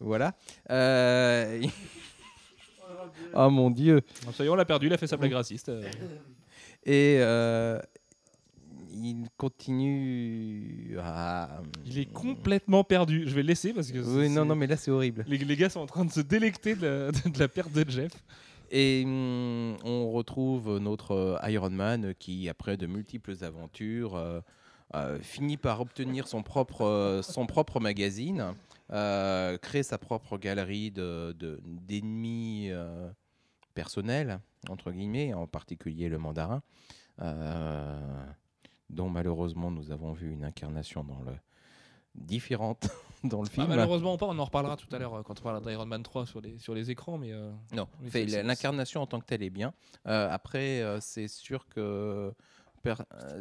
Voilà. 0.00 0.34
Euh, 0.70 1.62
Oh 3.34 3.50
mon 3.50 3.70
dieu. 3.70 4.00
Ça 4.32 4.44
y 4.44 4.46
est, 4.46 4.50
on 4.50 4.54
l'a 4.54 4.64
perdu, 4.64 4.86
il 4.86 4.92
a 4.92 4.98
fait 4.98 5.06
sa 5.06 5.16
blague 5.16 5.32
raciste. 5.32 5.68
euh. 5.70 5.82
Et 6.84 7.18
il 8.94 9.24
continue 9.36 10.96
à. 11.00 11.62
Il 11.86 11.98
est 11.98 12.12
complètement 12.12 12.84
perdu. 12.84 13.24
Je 13.26 13.34
vais 13.34 13.42
le 13.42 13.48
laisser 13.48 13.72
parce 13.72 13.90
que 13.90 13.98
Oui, 13.98 14.28
non, 14.28 14.44
non, 14.44 14.54
mais 14.54 14.66
là 14.66 14.76
c'est 14.76 14.90
horrible. 14.90 15.24
les, 15.26 15.38
les 15.38 15.56
gars 15.56 15.70
sont 15.70 15.80
en 15.80 15.86
train 15.86 16.04
de 16.04 16.10
se 16.12 16.20
délecter 16.20 16.74
de 16.74 16.86
la, 16.86 17.10
de 17.30 17.38
la 17.38 17.48
perte 17.48 17.72
de 17.72 17.88
Jeff. 17.90 18.12
Et 18.74 19.02
hum, 19.04 19.76
on 19.84 20.10
retrouve 20.10 20.78
notre 20.78 21.12
euh, 21.12 21.50
Iron 21.50 21.68
Man 21.70 22.14
qui, 22.18 22.48
après 22.48 22.78
de 22.78 22.86
multiples 22.86 23.44
aventures, 23.44 24.16
euh, 24.16 24.40
euh, 24.94 25.18
finit 25.20 25.58
par 25.58 25.80
obtenir 25.82 26.26
son 26.26 26.42
propre, 26.42 27.20
son 27.22 27.46
propre 27.46 27.80
magazine, 27.80 28.54
crée 28.88 29.82
sa 29.82 29.98
propre 29.98 30.36
galerie 30.38 30.90
de- 30.90 31.34
de- 31.38 31.60
d'ennemis 31.64 32.70
personnels, 33.72 34.38
entre 34.68 34.90
guillemets, 34.92 35.32
en 35.32 35.46
particulier 35.46 36.10
le 36.10 36.18
mandarin, 36.18 36.62
dont 38.90 39.08
malheureusement 39.08 39.70
nous 39.70 39.92
avons 39.92 40.12
vu 40.12 40.30
une 40.30 40.44
incarnation 40.44 41.04
dans 41.04 41.20
le 41.22 41.32
différente 42.14 42.88
dans 43.28 43.42
le 43.42 43.48
Ah, 43.50 43.54
film. 43.54 43.66
malheureusement 43.68 44.16
pas, 44.16 44.26
on 44.26 44.38
en 44.38 44.44
reparlera 44.44 44.76
tout 44.76 44.88
à 44.94 44.98
l'heure 44.98 45.14
euh, 45.14 45.22
quand 45.22 45.38
on 45.38 45.42
parlera 45.42 45.64
d'Iron 45.68 45.86
Man 45.86 46.02
3 46.02 46.26
sur 46.26 46.40
les, 46.40 46.58
sur 46.58 46.74
les 46.74 46.90
écrans. 46.90 47.18
Mais 47.18 47.32
euh, 47.32 47.50
Non, 47.72 47.88
l'incarnation 48.42 49.00
en 49.02 49.06
tant 49.06 49.20
que 49.20 49.26
telle 49.26 49.42
est 49.42 49.50
bien. 49.50 49.72
Euh, 50.06 50.28
après, 50.30 50.80
euh, 50.82 50.98
c'est 51.00 51.28
sûr 51.28 51.68
que 51.68 52.32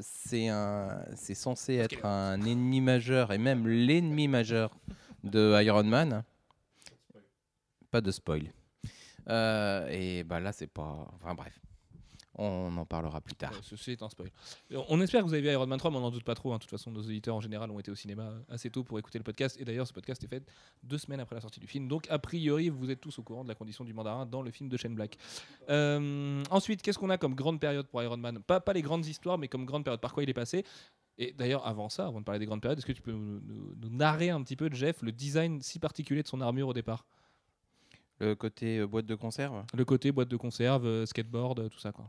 c'est 0.01 0.47
un, 0.49 1.03
c'est 1.15 1.33
censé 1.33 1.75
être 1.75 2.05
un 2.05 2.39
ennemi 2.43 2.79
majeur 2.81 3.31
et 3.33 3.37
même 3.39 3.67
l'ennemi 3.67 4.27
majeur 4.27 4.77
de 5.23 5.59
Iron 5.63 5.83
Man. 5.83 6.23
Pas 7.89 8.01
de 8.01 8.11
spoil. 8.11 8.53
Euh, 9.29 9.87
et 9.89 10.23
bah 10.23 10.39
là, 10.39 10.51
c'est 10.51 10.67
pas. 10.67 11.07
Enfin 11.15 11.33
bref, 11.35 11.59
on 12.41 12.77
en 12.77 12.85
parlera 12.85 13.21
plus 13.21 13.35
tard. 13.35 13.51
euh, 13.53 13.59
ceci 13.61 13.91
est 13.91 14.01
un 14.01 14.09
spoil. 14.09 14.29
On 14.89 14.99
espère 15.01 15.21
que 15.21 15.27
vous 15.27 15.33
avez 15.33 15.41
vu 15.43 15.49
Iron 15.49 15.67
Man 15.67 15.77
3, 15.79 15.91
mais 15.91 15.97
on 15.97 16.01
n'en 16.01 16.11
doute 16.11 16.23
pas 16.23 16.35
trop. 16.35 16.51
hein. 16.53 16.57
De 16.57 16.61
toute 16.61 16.69
façon, 16.69 16.91
nos 16.91 17.01
auditeurs 17.01 17.35
en 17.35 17.41
général 17.41 17.69
ont 17.71 17.79
été 17.79 17.91
au 17.91 17.95
cinéma 17.95 18.23
euh, 18.23 18.39
assez 18.49 18.69
tôt 18.69 18.83
pour 18.83 18.97
écouter 18.99 19.17
le 19.17 19.23
podcast. 19.23 19.57
Et 19.59 19.65
d'ailleurs, 19.65 19.87
ce 19.87 19.93
podcast 19.93 20.23
est 20.23 20.27
fait 20.27 20.43
deux 20.83 20.97
semaines 20.97 21.19
après 21.19 21.35
la 21.35 21.41
sortie 21.41 21.59
du 21.59 21.67
film. 21.67 21.87
Donc, 21.87 22.07
a 22.09 22.19
priori, 22.19 22.69
vous 22.69 22.89
êtes 22.91 23.01
tous 23.01 23.17
au 23.19 23.23
courant 23.23 23.43
de 23.43 23.49
la 23.49 23.55
condition 23.55 23.83
du 23.83 23.93
mandarin 23.93 24.25
dans 24.25 24.41
le 24.41 24.51
film 24.51 24.69
de 24.69 24.77
Shane 24.77 24.95
Black. 24.95 25.17
Euh, 25.69 26.43
ensuite, 26.49 26.81
qu'est-ce 26.81 26.97
qu'on 26.99 27.09
a 27.09 27.17
comme 27.17 27.35
grande 27.35 27.59
période 27.59 27.87
pour 27.87 28.01
Iron 28.03 28.17
Man? 28.17 28.39
Pas, 28.39 28.59
pas 28.59 28.73
les 28.73 28.81
grandes 28.81 29.05
histoires, 29.05 29.37
mais 29.37 29.47
comme 29.47 29.65
grande 29.65 29.83
période. 29.83 30.01
Par 30.01 30.13
quoi 30.13 30.23
il 30.23 30.29
est 30.29 30.33
passé? 30.33 30.65
Et 31.17 31.33
d'ailleurs, 31.33 31.67
avant 31.67 31.89
ça, 31.89 32.07
avant 32.07 32.19
de 32.19 32.25
parler 32.25 32.39
des 32.39 32.45
grandes 32.45 32.61
périodes, 32.61 32.79
est-ce 32.79 32.85
que 32.85 32.93
tu 32.93 33.01
peux 33.01 33.11
nous, 33.11 33.39
nous- 33.41 33.75
nous 33.75 33.89
narrer 33.89 34.29
un 34.31 34.41
petit 34.41 34.55
peu, 34.55 34.69
Jeff, 34.71 35.01
le 35.03 35.11
design 35.11 35.61
si 35.61 35.77
particulier 35.77 36.23
de 36.23 36.27
son 36.27 36.41
armure 36.41 36.69
au 36.69 36.73
départ? 36.73 37.05
Le 38.19 38.33
côté 38.35 38.77
euh, 38.79 38.87
boîte 38.87 39.05
de 39.05 39.15
conserve? 39.15 39.63
Le 39.73 39.83
côté 39.85 40.11
boîte 40.11 40.29
de 40.29 40.37
conserve, 40.37 40.85
euh, 40.85 41.05
skateboard, 41.05 41.59
euh, 41.59 41.69
tout 41.69 41.79
ça 41.79 41.91
quoi. 41.91 42.07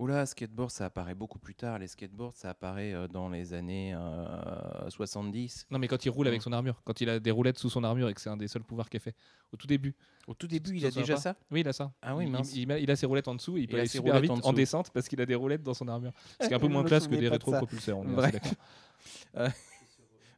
Oula, 0.00 0.24
skateboard, 0.24 0.70
ça 0.70 0.86
apparaît 0.86 1.14
beaucoup 1.14 1.38
plus 1.38 1.54
tard. 1.54 1.78
Les 1.78 1.86
skateboards, 1.86 2.32
ça 2.34 2.48
apparaît 2.48 2.94
euh, 2.94 3.06
dans 3.06 3.28
les 3.28 3.52
années 3.52 3.92
euh, 3.94 4.88
70. 4.88 5.66
Non, 5.70 5.78
mais 5.78 5.88
quand 5.88 6.02
il 6.06 6.08
roule 6.08 6.26
avec 6.26 6.40
son 6.40 6.52
armure, 6.52 6.80
quand 6.86 7.02
il 7.02 7.10
a 7.10 7.20
des 7.20 7.30
roulettes 7.30 7.58
sous 7.58 7.68
son 7.68 7.84
armure 7.84 8.08
et 8.08 8.14
que 8.14 8.20
c'est 8.22 8.30
un 8.30 8.36
des 8.38 8.48
seuls 8.48 8.62
pouvoirs 8.64 8.88
qu'il 8.88 8.98
fait. 9.00 9.14
Au 9.52 9.58
tout 9.58 9.66
début. 9.66 9.94
Au 10.26 10.32
tout 10.32 10.46
début, 10.46 10.74
il 10.76 10.86
a 10.86 10.90
déjà 10.90 11.18
ça? 11.18 11.36
Oui, 11.50 11.60
il 11.60 11.68
a 11.68 11.74
ça. 11.74 11.92
Ah 12.00 12.16
oui, 12.16 12.24
Il- 12.24 12.30
mince. 12.30 12.54
Il, 12.56 12.70
il 12.80 12.90
a- 12.90 12.96
ses 12.96 13.04
roulettes 13.04 13.28
en 13.28 13.34
dessous 13.34 13.58
et 13.58 13.60
il 13.60 13.66
peut 13.66 13.76
Il 13.76 13.80
aller 13.80 13.88
ses 13.88 13.98
super 13.98 14.18
vite 14.20 14.30
en 14.30 14.52
descente 14.54 14.90
parce 14.90 15.06
qu'il 15.06 15.20
a 15.20 15.26
des 15.26 15.34
roulettes 15.34 15.62
dans 15.62 15.74
son 15.74 15.86
armure. 15.86 16.12
Ce 16.40 16.46
qui 16.46 16.52
est 16.54 16.56
un 16.56 16.58
peu 16.60 16.68
moins 16.68 16.84
classe 16.84 17.06
que 17.06 17.16
des 17.16 17.28
rétro-propulseurs. 17.28 17.98
on 17.98 18.04
est 18.24 18.32
d'accord. 18.32 18.52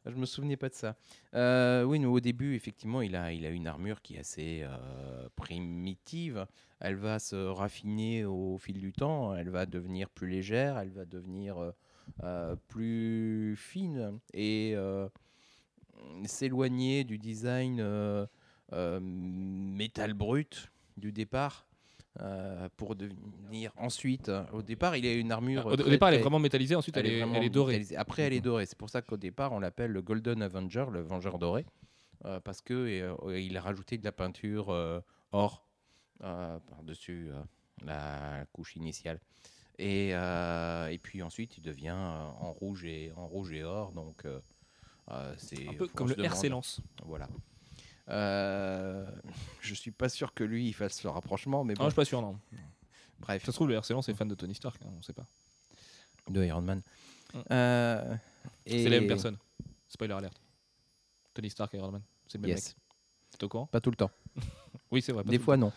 Je 0.05 0.15
me 0.15 0.25
souvenais 0.25 0.57
pas 0.57 0.69
de 0.69 0.73
ça. 0.73 0.97
Euh, 1.33 1.83
oui, 1.83 2.03
au 2.05 2.19
début, 2.19 2.55
effectivement, 2.55 3.01
il 3.01 3.15
a, 3.15 3.31
une 3.31 3.67
armure 3.67 4.01
qui 4.01 4.15
est 4.15 4.19
assez 4.19 4.61
euh, 4.63 5.29
primitive. 5.35 6.45
Elle 6.79 6.95
va 6.95 7.19
se 7.19 7.35
raffiner 7.35 8.25
au 8.25 8.57
fil 8.57 8.79
du 8.79 8.91
temps. 8.91 9.33
Elle 9.33 9.49
va 9.49 9.65
devenir 9.65 10.09
plus 10.09 10.27
légère. 10.27 10.77
Elle 10.77 10.91
va 10.91 11.05
devenir 11.05 11.73
euh, 12.23 12.55
plus 12.67 13.55
fine 13.57 14.19
et 14.33 14.75
s'éloigner 16.25 17.05
du 17.05 17.17
design 17.17 18.27
métal 18.71 20.13
brut 20.13 20.69
du 20.97 21.13
départ. 21.13 21.65
Euh, 22.21 22.69
pour 22.77 22.95
devenir 22.95 23.71
ensuite, 23.75 24.29
euh, 24.29 24.43
au 24.53 24.61
départ, 24.61 24.95
il 24.95 25.05
a 25.05 25.13
une 25.13 25.31
armure. 25.31 25.65
Au, 25.65 25.71
au 25.71 25.75
très, 25.75 25.89
départ, 25.89 26.09
elle 26.09 26.15
est 26.15 26.21
vraiment 26.21 26.37
métallisée, 26.39 26.75
ensuite 26.75 26.95
elle, 26.97 27.07
est, 27.07 27.19
vraiment 27.19 27.35
elle 27.35 27.43
est 27.43 27.49
dorée. 27.49 27.73
métallisée. 27.73 27.97
Après, 27.97 28.21
elle 28.21 28.33
est 28.33 28.41
dorée. 28.41 28.67
C'est 28.67 28.77
pour 28.77 28.89
ça 28.89 29.01
qu'au 29.01 29.17
départ, 29.17 29.51
on 29.51 29.59
l'appelle 29.59 29.91
le 29.91 30.01
Golden 30.03 30.43
Avenger, 30.43 30.85
le 30.91 31.01
Vengeur 31.01 31.39
doré, 31.39 31.65
euh, 32.25 32.39
parce 32.39 32.61
que 32.61 32.73
euh, 32.73 33.39
il 33.39 33.57
a 33.57 33.61
rajouté 33.61 33.97
de 33.97 34.03
la 34.03 34.11
peinture 34.11 34.69
euh, 34.69 34.99
or 35.31 35.67
par-dessus 36.19 37.31
la 37.83 38.45
couche 38.53 38.75
initiale. 38.75 39.19
Et, 39.79 40.09
et 40.11 40.99
puis 41.01 41.21
ensuite, 41.23 41.57
il 41.57 41.63
devient 41.63 41.91
en 41.91 42.53
rouge 42.53 42.85
et 42.85 43.11
en 43.17 43.27
rouge 43.27 43.51
et 43.51 43.63
or. 43.63 43.91
Donc, 43.91 44.23
c'est 45.35 45.67
Un 45.67 45.73
peu 45.73 45.87
comme 45.87 46.07
le 46.09 46.23
RC 46.23 46.47
Lance. 46.47 46.79
Voilà. 47.03 47.27
Euh, 48.09 49.05
je 49.61 49.73
suis 49.73 49.91
pas 49.91 50.09
sûr 50.09 50.33
que 50.33 50.43
lui 50.43 50.67
il 50.67 50.73
fasse 50.73 51.03
le 51.03 51.09
rapprochement, 51.09 51.63
mais 51.63 51.73
Ah, 51.77 51.79
bon, 51.79 51.85
je 51.85 51.89
suis 51.91 51.95
pas 51.95 52.05
sûr, 52.05 52.21
non. 52.21 52.37
bref. 53.19 53.43
Ça 53.45 53.51
se 53.51 53.55
trouve, 53.55 53.69
le 53.69 53.75
RC 53.75 53.93
Lance 53.93 54.09
est 54.09 54.13
fan 54.13 54.27
de 54.27 54.35
Tony 54.35 54.55
Stark, 54.55 54.81
hein, 54.85 54.89
on 54.97 55.01
sait 55.01 55.13
pas. 55.13 55.25
De 56.29 56.43
Iron 56.43 56.61
Man. 56.61 56.81
Mm. 57.33 57.39
Euh, 57.51 58.15
C'est 58.65 58.83
la 58.89 58.99
même 58.99 59.07
personne. 59.07 59.37
Spoiler 59.87 60.13
alert. 60.13 60.39
Tony 61.33 61.49
Stark 61.49 61.73
et 61.73 61.77
Iron 61.77 61.91
Man. 61.91 62.01
C'est 62.27 62.37
le 62.37 62.41
même 62.43 62.51
Yes. 62.51 62.67
mec. 62.69 62.75
T'es 63.37 63.43
au 63.45 63.49
courant? 63.49 63.65
Pas 63.67 63.81
tout 63.81 63.89
le 63.89 63.95
temps. 63.95 64.11
Oui, 64.91 65.01
c'est 65.01 65.11
vrai. 65.11 65.23
pas 65.23 65.31
Des 65.31 65.39
fois, 65.39 65.57
non. 65.57 65.71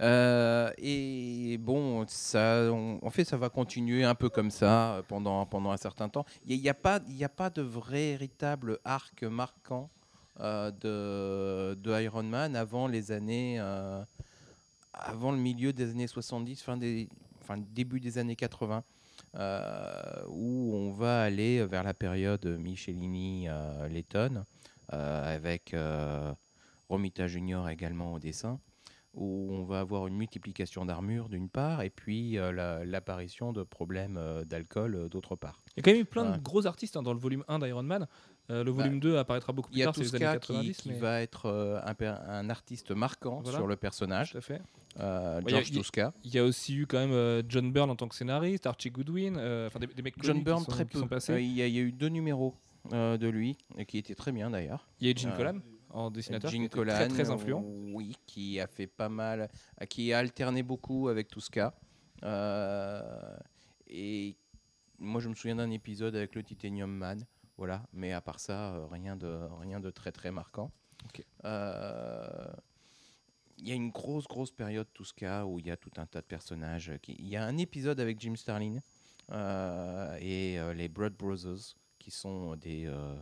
Euh, 0.00 0.70
et 0.78 1.56
bon, 1.58 2.04
ça, 2.08 2.70
on- 2.72 2.98
en 3.00 3.10
fait, 3.10 3.24
ça 3.24 3.36
va 3.36 3.48
continuer 3.50 4.04
un 4.04 4.14
peu 4.16 4.28
comme 4.28 4.50
ça 4.50 5.02
pendant, 5.08 5.46
pendant 5.46 5.70
un 5.70 5.76
certain 5.76 6.08
temps. 6.08 6.26
Il 6.44 6.60
n'y 6.60 6.68
a, 6.68 6.74
pas- 6.74 7.00
il 7.08 7.16
y 7.16 7.22
a 7.24 7.28
pas 7.28 7.50
de 7.50 7.62
véritable 7.62 8.78
arc 8.84 9.22
marquant 9.22 9.88
de, 10.40 11.74
de 11.74 12.00
Iron 12.02 12.22
Man 12.24 12.56
avant 12.56 12.86
les 12.88 13.12
années, 13.12 13.56
euh, 13.60 14.02
avant 14.92 15.32
le 15.32 15.38
milieu 15.38 15.72
des 15.72 15.90
années 15.90 16.06
70, 16.06 16.62
fin 16.62 16.76
des, 16.76 17.08
enfin, 17.42 17.56
début 17.58 18.00
des 18.00 18.18
années 18.18 18.36
80, 18.36 18.82
euh, 19.34 20.22
où 20.28 20.72
on 20.74 20.92
va 20.92 21.22
aller 21.22 21.64
vers 21.66 21.82
la 21.82 21.94
période 21.94 22.44
Michelini-Letton, 22.46 24.44
avec 24.88 25.74
euh, 25.74 26.32
Romita 26.88 27.26
Junior 27.26 27.68
également 27.68 28.12
au 28.12 28.18
dessin 28.18 28.60
où 29.14 29.48
on 29.50 29.64
va 29.64 29.80
avoir 29.80 30.06
une 30.06 30.14
multiplication 30.14 30.84
d'armures 30.84 31.30
d'une 31.30 31.48
part, 31.48 31.80
et 31.80 31.88
puis 31.88 32.36
euh, 32.36 32.52
la- 32.52 32.84
l'apparition 32.84 33.54
de 33.54 33.62
problèmes 33.62 34.18
euh, 34.18 34.44
d'alcool 34.44 34.94
euh, 34.94 35.08
d'autre 35.08 35.36
part. 35.36 35.62
Il 35.74 35.78
y 35.78 35.80
a 35.80 35.82
quand 35.84 35.90
même 35.92 36.02
eu 36.02 36.04
plein 36.04 36.24
de 36.36 36.42
gros 36.42 36.66
artistes 36.66 36.98
hein, 36.98 37.02
dans 37.02 37.14
le 37.14 37.18
volume 37.18 37.42
1 37.48 37.58
d'Iron 37.60 37.82
Man. 37.82 38.06
Euh, 38.50 38.62
le 38.62 38.70
volume 38.70 39.00
2 39.00 39.16
apparaîtra 39.18 39.52
beaucoup 39.52 39.70
plus 39.70 39.82
tard, 39.82 39.94
c'est 39.94 40.02
les 40.02 40.14
années 40.14 40.38
Tuska 40.38 40.54
90. 40.54 40.76
qui, 40.76 40.82
qui 40.90 40.92
va 40.94 41.20
être 41.20 41.46
euh, 41.46 41.80
un, 41.84 42.48
artiste 42.50 42.92
marquant 42.92 43.40
Voilà. 43.42 43.58
sur 43.58 43.66
le 43.66 43.74
personnage, 43.76 44.32
Tout 44.32 44.38
à 44.38 44.40
fait. 44.40 44.62
euh, 45.00 45.40
Ouais, 45.42 45.50
George 45.50 45.68
il 45.70 45.74
y 45.74 45.78
a- 45.78 45.80
Tuska. 45.80 46.14
Il 46.24 46.34
y 46.34 46.38
a 46.38 46.44
aussi 46.44 46.76
eu 46.76 46.86
quand 46.86 47.04
même 47.06 47.42
John 47.48 47.72
Byrne 47.72 47.90
en 47.90 47.96
tant 47.96 48.06
que 48.08 48.14
scénariste, 48.14 48.66
Archie 48.66 48.90
Goodwin, 48.90 49.34
enfin 49.66 49.80
des, 49.80 49.88
des 49.88 50.02
mecs 50.02 50.14
John 50.22 50.42
Byrne, 50.42 50.60
qui 50.60 50.64
sont, 50.66 50.70
très 50.70 50.84
qui 50.84 50.92
peu. 50.92 50.98
sont 51.00 51.08
passés. 51.08 51.42
Il, 51.42 51.52
y 51.52 51.62
a, 51.62 51.66
il 51.66 51.74
y 51.74 51.78
a 51.78 51.82
eu 51.82 51.92
deux 51.92 52.08
numéros 52.08 52.54
de 52.90 53.26
lui, 53.28 53.56
et 53.78 53.84
qui 53.84 53.98
étaient 53.98 54.14
très 54.14 54.30
bien 54.32 54.50
d'ailleurs. 54.50 54.86
Il 55.00 55.06
y 55.06 55.10
a 55.10 55.12
eu 55.12 55.16
Gene 55.18 55.34
Colan 55.36 55.58
en 55.90 56.10
dessinateur, 56.12 56.50
qui 56.50 56.56
Gene 56.58 56.68
Colan, 56.68 56.94
très 56.94 57.08
très 57.08 57.30
influent. 57.30 57.64
oui, 57.92 58.14
qui 58.26 58.60
a 58.60 58.66
fait 58.68 58.86
pas 58.86 59.08
mal, 59.08 59.48
qui 59.88 60.12
a 60.12 60.18
alterné 60.18 60.62
beaucoup 60.62 61.08
avec. 61.08 61.28
Euh, 62.22 63.36
et 63.88 64.36
moi, 64.98 65.20
je 65.20 65.28
me 65.28 65.34
souviens 65.34 65.56
d'un 65.56 65.70
épisode 65.70 66.14
avec 66.16 66.34
le 66.34 66.42
Titanium 66.42 66.90
Man, 66.90 67.24
voilà. 67.56 67.82
Mais 67.92 68.12
à 68.12 68.20
part 68.20 68.40
ça, 68.40 68.74
euh, 68.74 68.86
rien 68.86 69.16
de 69.16 69.48
rien 69.60 69.80
de 69.80 69.90
très 69.90 70.12
très 70.12 70.30
marquant. 70.30 70.70
Euh, 71.44 72.52
Il 73.58 73.68
y 73.68 73.72
a 73.72 73.74
une 73.74 73.90
grosse 73.90 74.26
grosse 74.26 74.50
période 74.50 74.86
Tuska 74.92 75.46
où 75.46 75.58
il 75.58 75.66
y 75.66 75.70
a 75.70 75.76
tout 75.76 75.92
un 75.96 76.06
tas 76.06 76.20
de 76.20 76.26
personnages. 76.26 76.92
Qui... 77.02 77.16
Il 77.18 77.28
y 77.28 77.36
a 77.36 77.44
un 77.44 77.56
épisode 77.56 78.00
avec 78.00 78.20
Jim 78.20 78.36
Starlin 78.36 78.80
euh, 79.32 80.16
et 80.20 80.58
euh, 80.58 80.74
les 80.74 80.88
Blood 80.88 81.14
Brothers 81.14 81.74
qui 81.98 82.10
sont 82.10 82.54
des 82.56 82.86
euh, 82.86 83.16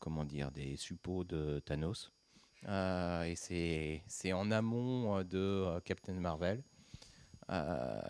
comment 0.00 0.24
dire 0.24 0.50
des 0.50 0.76
suppôts 0.76 1.24
de 1.24 1.60
Thanos. 1.60 2.12
Et 2.68 4.02
c'est 4.06 4.32
en 4.32 4.50
amont 4.50 5.22
de 5.22 5.80
Captain 5.84 6.14
Marvel. 6.14 6.62
Euh, 7.50 8.00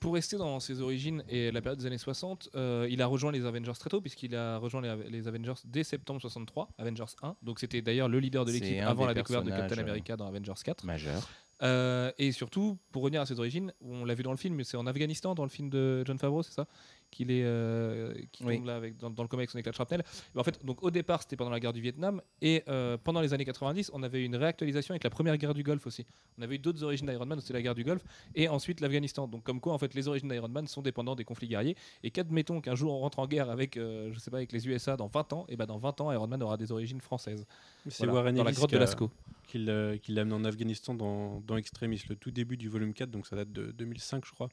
Pour 0.00 0.14
rester 0.14 0.36
dans 0.36 0.60
ses 0.60 0.80
origines 0.80 1.24
et 1.28 1.50
la 1.50 1.60
période 1.60 1.78
des 1.78 1.86
années 1.86 1.98
60, 1.98 2.50
euh, 2.54 2.86
il 2.90 3.02
a 3.02 3.06
rejoint 3.06 3.32
les 3.32 3.44
Avengers 3.46 3.72
très 3.78 3.90
tôt, 3.90 4.00
puisqu'il 4.00 4.34
a 4.36 4.58
rejoint 4.58 4.80
les, 4.80 5.10
les 5.10 5.28
Avengers 5.28 5.54
dès 5.64 5.84
septembre 5.84 6.20
63, 6.20 6.70
Avengers 6.78 7.04
1. 7.22 7.36
Donc 7.42 7.58
c'était 7.58 7.82
d'ailleurs 7.82 8.08
le 8.08 8.20
leader 8.20 8.44
de 8.44 8.52
l'équipe 8.52 8.80
avant 8.82 9.06
la 9.06 9.14
découverte 9.14 9.44
de 9.44 9.50
Captain 9.50 9.68
personnages, 9.68 9.90
America 9.90 10.16
dans 10.16 10.26
Avengers 10.26 10.52
4. 10.62 10.84
majeur. 10.84 11.28
Euh, 11.62 12.10
et 12.18 12.32
surtout, 12.32 12.78
pour 12.90 13.02
revenir 13.02 13.20
à 13.20 13.26
ses 13.26 13.38
origines, 13.38 13.72
on 13.80 14.04
l'a 14.04 14.14
vu 14.14 14.22
dans 14.22 14.32
le 14.32 14.36
film, 14.36 14.62
c'est 14.64 14.76
en 14.76 14.86
Afghanistan, 14.86 15.34
dans 15.34 15.44
le 15.44 15.48
film 15.50 15.70
de 15.70 16.02
John 16.04 16.18
Favreau, 16.18 16.42
c'est 16.42 16.52
ça? 16.52 16.66
Qu'il 17.10 17.30
est, 17.30 17.44
euh, 17.44 18.12
qui 18.32 18.42
Oui. 18.44 18.56
tombe 18.56 18.66
là 18.66 18.74
avec, 18.76 18.96
dans, 18.96 19.08
dans 19.08 19.22
le 19.22 19.28
coma 19.28 19.40
avec 19.42 19.50
son 19.50 19.58
éclat 19.58 19.70
de 19.70 19.74
shrapnel. 19.76 20.02
En 20.34 20.42
fait, 20.42 20.64
donc 20.64 20.82
au 20.82 20.90
départ, 20.90 21.22
c'était 21.22 21.36
pendant 21.36 21.52
la 21.52 21.60
guerre 21.60 21.72
du 21.72 21.80
Vietnam, 21.80 22.20
et 22.42 22.64
euh, 22.68 22.96
pendant 23.02 23.20
les 23.20 23.32
années 23.32 23.44
90, 23.44 23.92
on 23.94 24.02
avait 24.02 24.20
eu 24.20 24.24
une 24.24 24.34
réactualisation 24.34 24.92
avec 24.92 25.04
la 25.04 25.10
première 25.10 25.36
guerre 25.36 25.54
du 25.54 25.62
Golfe 25.62 25.86
aussi. 25.86 26.04
On 26.38 26.42
avait 26.42 26.56
eu 26.56 26.58
d'autres 26.58 26.82
origines 26.82 27.06
d'Iron 27.06 27.24
Man, 27.26 27.40
c'était 27.40 27.52
la 27.52 27.62
guerre 27.62 27.76
du 27.76 27.84
Golfe, 27.84 28.02
et 28.34 28.48
ensuite 28.48 28.80
l'Afghanistan. 28.80 29.28
Donc 29.28 29.44
comme 29.44 29.60
quoi, 29.60 29.74
en 29.74 29.78
fait, 29.78 29.94
les 29.94 30.08
origines 30.08 30.28
d'Iron 30.28 30.48
Man 30.48 30.66
sont 30.66 30.82
dépendantes 30.82 31.18
des 31.18 31.24
conflits 31.24 31.46
guerriers. 31.48 31.76
Et 32.02 32.10
qu'admettons 32.10 32.60
qu'un 32.60 32.74
jour 32.74 32.92
on 32.92 32.98
rentre 32.98 33.20
en 33.20 33.28
guerre 33.28 33.48
avec, 33.48 33.76
euh, 33.76 34.10
je 34.12 34.18
sais 34.18 34.30
pas, 34.32 34.38
avec 34.38 34.50
les 34.50 34.66
USA 34.66 34.96
dans 34.96 35.06
20 35.06 35.32
ans, 35.34 35.46
et 35.48 35.56
ben 35.56 35.66
dans 35.66 35.78
20 35.78 36.00
ans, 36.00 36.10
Iron 36.10 36.26
Man 36.26 36.42
aura 36.42 36.56
des 36.56 36.72
origines 36.72 37.00
françaises. 37.00 37.46
C'est 37.88 37.98
Voilà, 38.06 38.14
Warren 38.14 38.34
dans 38.34 38.42
la 38.44 38.50
grotte 38.52 38.72
de 38.72 38.78
Lascaux. 38.78 39.10
Qui 39.54 39.64
l'a 39.64 39.96
qui 39.98 40.10
l'a 40.12 40.22
amené 40.22 40.34
en 40.34 40.44
Afghanistan 40.44 40.94
dans, 40.94 41.40
dans 41.40 41.56
Extremis, 41.56 42.02
le 42.08 42.16
tout 42.16 42.32
début 42.32 42.56
du 42.56 42.68
volume 42.68 42.92
4, 42.92 43.08
donc 43.10 43.26
ça 43.28 43.36
date 43.36 43.52
de 43.52 43.70
2005, 43.70 44.24
je 44.26 44.32
crois. 44.32 44.48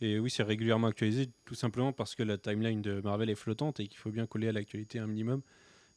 Et 0.00 0.20
oui, 0.20 0.30
c'est 0.30 0.44
régulièrement 0.44 0.86
actualisé, 0.86 1.26
tout 1.44 1.54
simplement 1.56 1.92
parce 1.92 2.14
que 2.14 2.22
la 2.22 2.38
timeline 2.38 2.80
de 2.80 3.00
Marvel 3.00 3.28
est 3.28 3.34
flottante 3.34 3.80
et 3.80 3.88
qu'il 3.88 3.98
faut 3.98 4.10
bien 4.10 4.26
coller 4.26 4.46
à 4.48 4.52
l'actualité 4.52 4.98
un 5.00 5.06
minimum. 5.08 5.42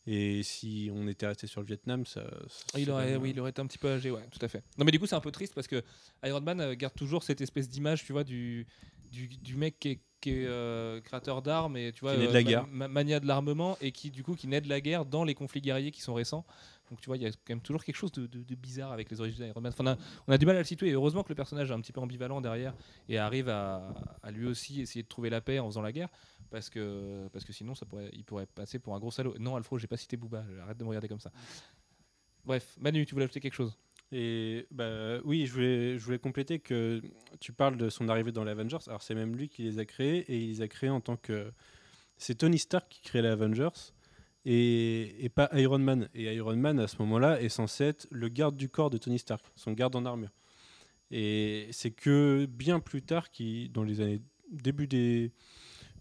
Et 0.07 0.41
si 0.41 0.89
on 0.91 1.07
était 1.07 1.27
resté 1.27 1.45
sur 1.45 1.61
le 1.61 1.67
Vietnam, 1.67 2.05
ça. 2.07 2.23
ça 2.47 2.79
Il 2.79 2.85
serait, 2.85 2.91
aurait, 2.91 3.13
euh, 3.13 3.17
oui, 3.19 3.29
il 3.31 3.39
aurait 3.39 3.51
été 3.51 3.61
un 3.61 3.67
petit 3.67 3.77
peu 3.77 3.89
âgé, 3.89 4.09
ouais, 4.09 4.25
tout 4.31 4.43
à 4.43 4.47
fait. 4.47 4.63
Non, 4.79 4.85
mais 4.85 4.91
du 4.91 4.99
coup, 4.99 5.05
c'est 5.05 5.15
un 5.15 5.19
peu 5.21 5.31
triste 5.31 5.53
parce 5.53 5.67
que 5.67 5.83
Iron 6.23 6.41
Man 6.41 6.59
euh, 6.61 6.73
garde 6.75 6.95
toujours 6.95 7.21
cette 7.21 7.41
espèce 7.41 7.69
d'image, 7.69 8.03
tu 8.03 8.13
vois, 8.13 8.23
du, 8.23 8.65
du, 9.11 9.27
du 9.27 9.55
mec 9.57 9.77
qui 9.77 9.89
est, 9.89 9.99
qui 10.21 10.31
est, 10.31 10.45
euh, 10.47 10.99
créateur 11.01 11.41
d'armes 11.43 11.77
et 11.77 11.91
tu 11.91 11.99
vois, 11.99 12.13
Qui 12.13 12.19
naît 12.21 12.27
de 12.29 12.33
la 12.33 12.43
guerre. 12.43 12.65
ma- 12.67 12.87
mania 12.87 13.19
de 13.19 13.27
l'armement 13.27 13.77
et 13.81 13.91
qui, 13.91 14.09
du 14.09 14.23
coup, 14.23 14.33
qui 14.35 14.47
naît 14.47 14.61
de 14.61 14.69
la 14.69 14.81
guerre 14.81 15.05
dans 15.05 15.23
les 15.25 15.35
conflits 15.35 15.61
guerriers 15.61 15.91
qui 15.91 16.01
sont 16.01 16.13
récents. 16.13 16.45
Donc, 16.89 17.01
tu 17.01 17.07
vois, 17.07 17.17
il 17.17 17.23
y 17.23 17.25
a 17.25 17.29
quand 17.29 17.49
même 17.49 17.61
toujours 17.61 17.83
quelque 17.83 17.95
chose 17.95 18.11
de, 18.11 18.55
bizarre 18.55 18.91
avec 18.91 19.09
les 19.09 19.19
origines 19.19 19.45
d'Iron 19.45 19.61
Man. 19.61 19.71
Enfin, 19.77 19.97
on, 20.27 20.33
a, 20.33 20.37
du 20.37 20.45
mal 20.45 20.55
à 20.55 20.59
le 20.59 20.65
situer. 20.65 20.89
Et 20.89 20.93
heureusement 20.93 21.23
que 21.23 21.29
le 21.29 21.35
personnage 21.35 21.69
est 21.69 21.73
un 21.73 21.81
petit 21.81 21.91
peu 21.91 22.01
ambivalent 22.01 22.41
derrière 22.41 22.73
et 23.07 23.17
arrive 23.17 23.49
à, 23.49 23.93
lui 24.31 24.47
aussi 24.47 24.81
essayer 24.81 25.03
de 25.03 25.07
trouver 25.07 25.29
la 25.29 25.41
paix 25.41 25.59
en 25.59 25.67
faisant 25.67 25.81
la 25.81 25.91
guerre. 25.91 26.09
Parce 26.49 26.69
que, 26.69 27.27
parce 27.31 27.45
que 27.45 27.53
sinon, 27.53 27.73
il 28.13 28.23
pourrait 28.23 28.47
passer 28.47 28.79
pour 28.79 28.95
un 28.95 28.99
gros 28.99 29.11
salaud. 29.11 29.35
Non, 29.39 29.55
Alfro, 29.55 29.77
j'ai 29.77 29.87
pas 29.87 29.97
cité 29.97 30.17
Booba. 30.17 30.43
Arrête 30.63 30.77
de 30.77 30.83
me 30.83 30.89
regarder 30.89 31.07
comme 31.07 31.19
ça. 31.19 31.31
Bref, 32.45 32.75
Manu, 32.79 33.05
tu 33.05 33.13
voulais 33.13 33.25
ajouter 33.25 33.39
quelque 33.39 33.53
chose? 33.53 33.77
Et 34.11 34.65
bah, 34.71 35.19
oui, 35.23 35.45
je 35.45 35.53
voulais, 35.53 35.99
je 35.99 36.03
voulais 36.03 36.17
compléter 36.17 36.57
que 36.57 37.01
tu 37.39 37.53
parles 37.53 37.77
de 37.77 37.89
son 37.89 38.09
arrivée 38.09 38.31
dans 38.31 38.43
les 38.43 38.51
Avengers. 38.51 38.79
Alors, 38.87 39.03
c'est 39.03 39.13
même 39.13 39.35
lui 39.35 39.49
qui 39.49 39.61
les 39.61 39.77
a 39.77 39.85
créés 39.85 40.19
et 40.27 40.39
il 40.39 40.49
les 40.49 40.61
a 40.61 40.67
créés 40.67 40.89
en 40.89 41.01
tant 41.01 41.17
que. 41.17 41.51
C'est 42.17 42.35
Tony 42.35 42.57
Stark 42.57 42.87
qui 42.89 43.01
crée 43.01 43.21
les 43.21 43.29
Avengers 43.29 43.69
et, 44.45 45.23
et 45.23 45.29
pas 45.29 45.49
Iron 45.53 45.79
Man. 45.79 46.09
Et 46.13 46.23
Iron 46.35 46.55
Man, 46.55 46.79
à 46.79 46.87
ce 46.87 46.97
moment-là, 46.99 47.41
est 47.41 47.49
censé 47.49 47.83
être 47.85 48.07
le 48.11 48.27
garde 48.29 48.55
du 48.57 48.69
corps 48.69 48.89
de 48.89 48.97
Tony 48.97 49.19
Stark, 49.19 49.43
son 49.55 49.73
garde 49.73 49.95
en 49.95 50.05
armure. 50.05 50.31
Et 51.11 51.67
c'est 51.71 51.91
que 51.91 52.45
bien 52.45 52.79
plus 52.79 53.01
tard, 53.01 53.31
qui, 53.31 53.69
dans 53.69 53.83
les 53.83 54.01
années. 54.01 54.21
début 54.51 54.87
des. 54.87 55.31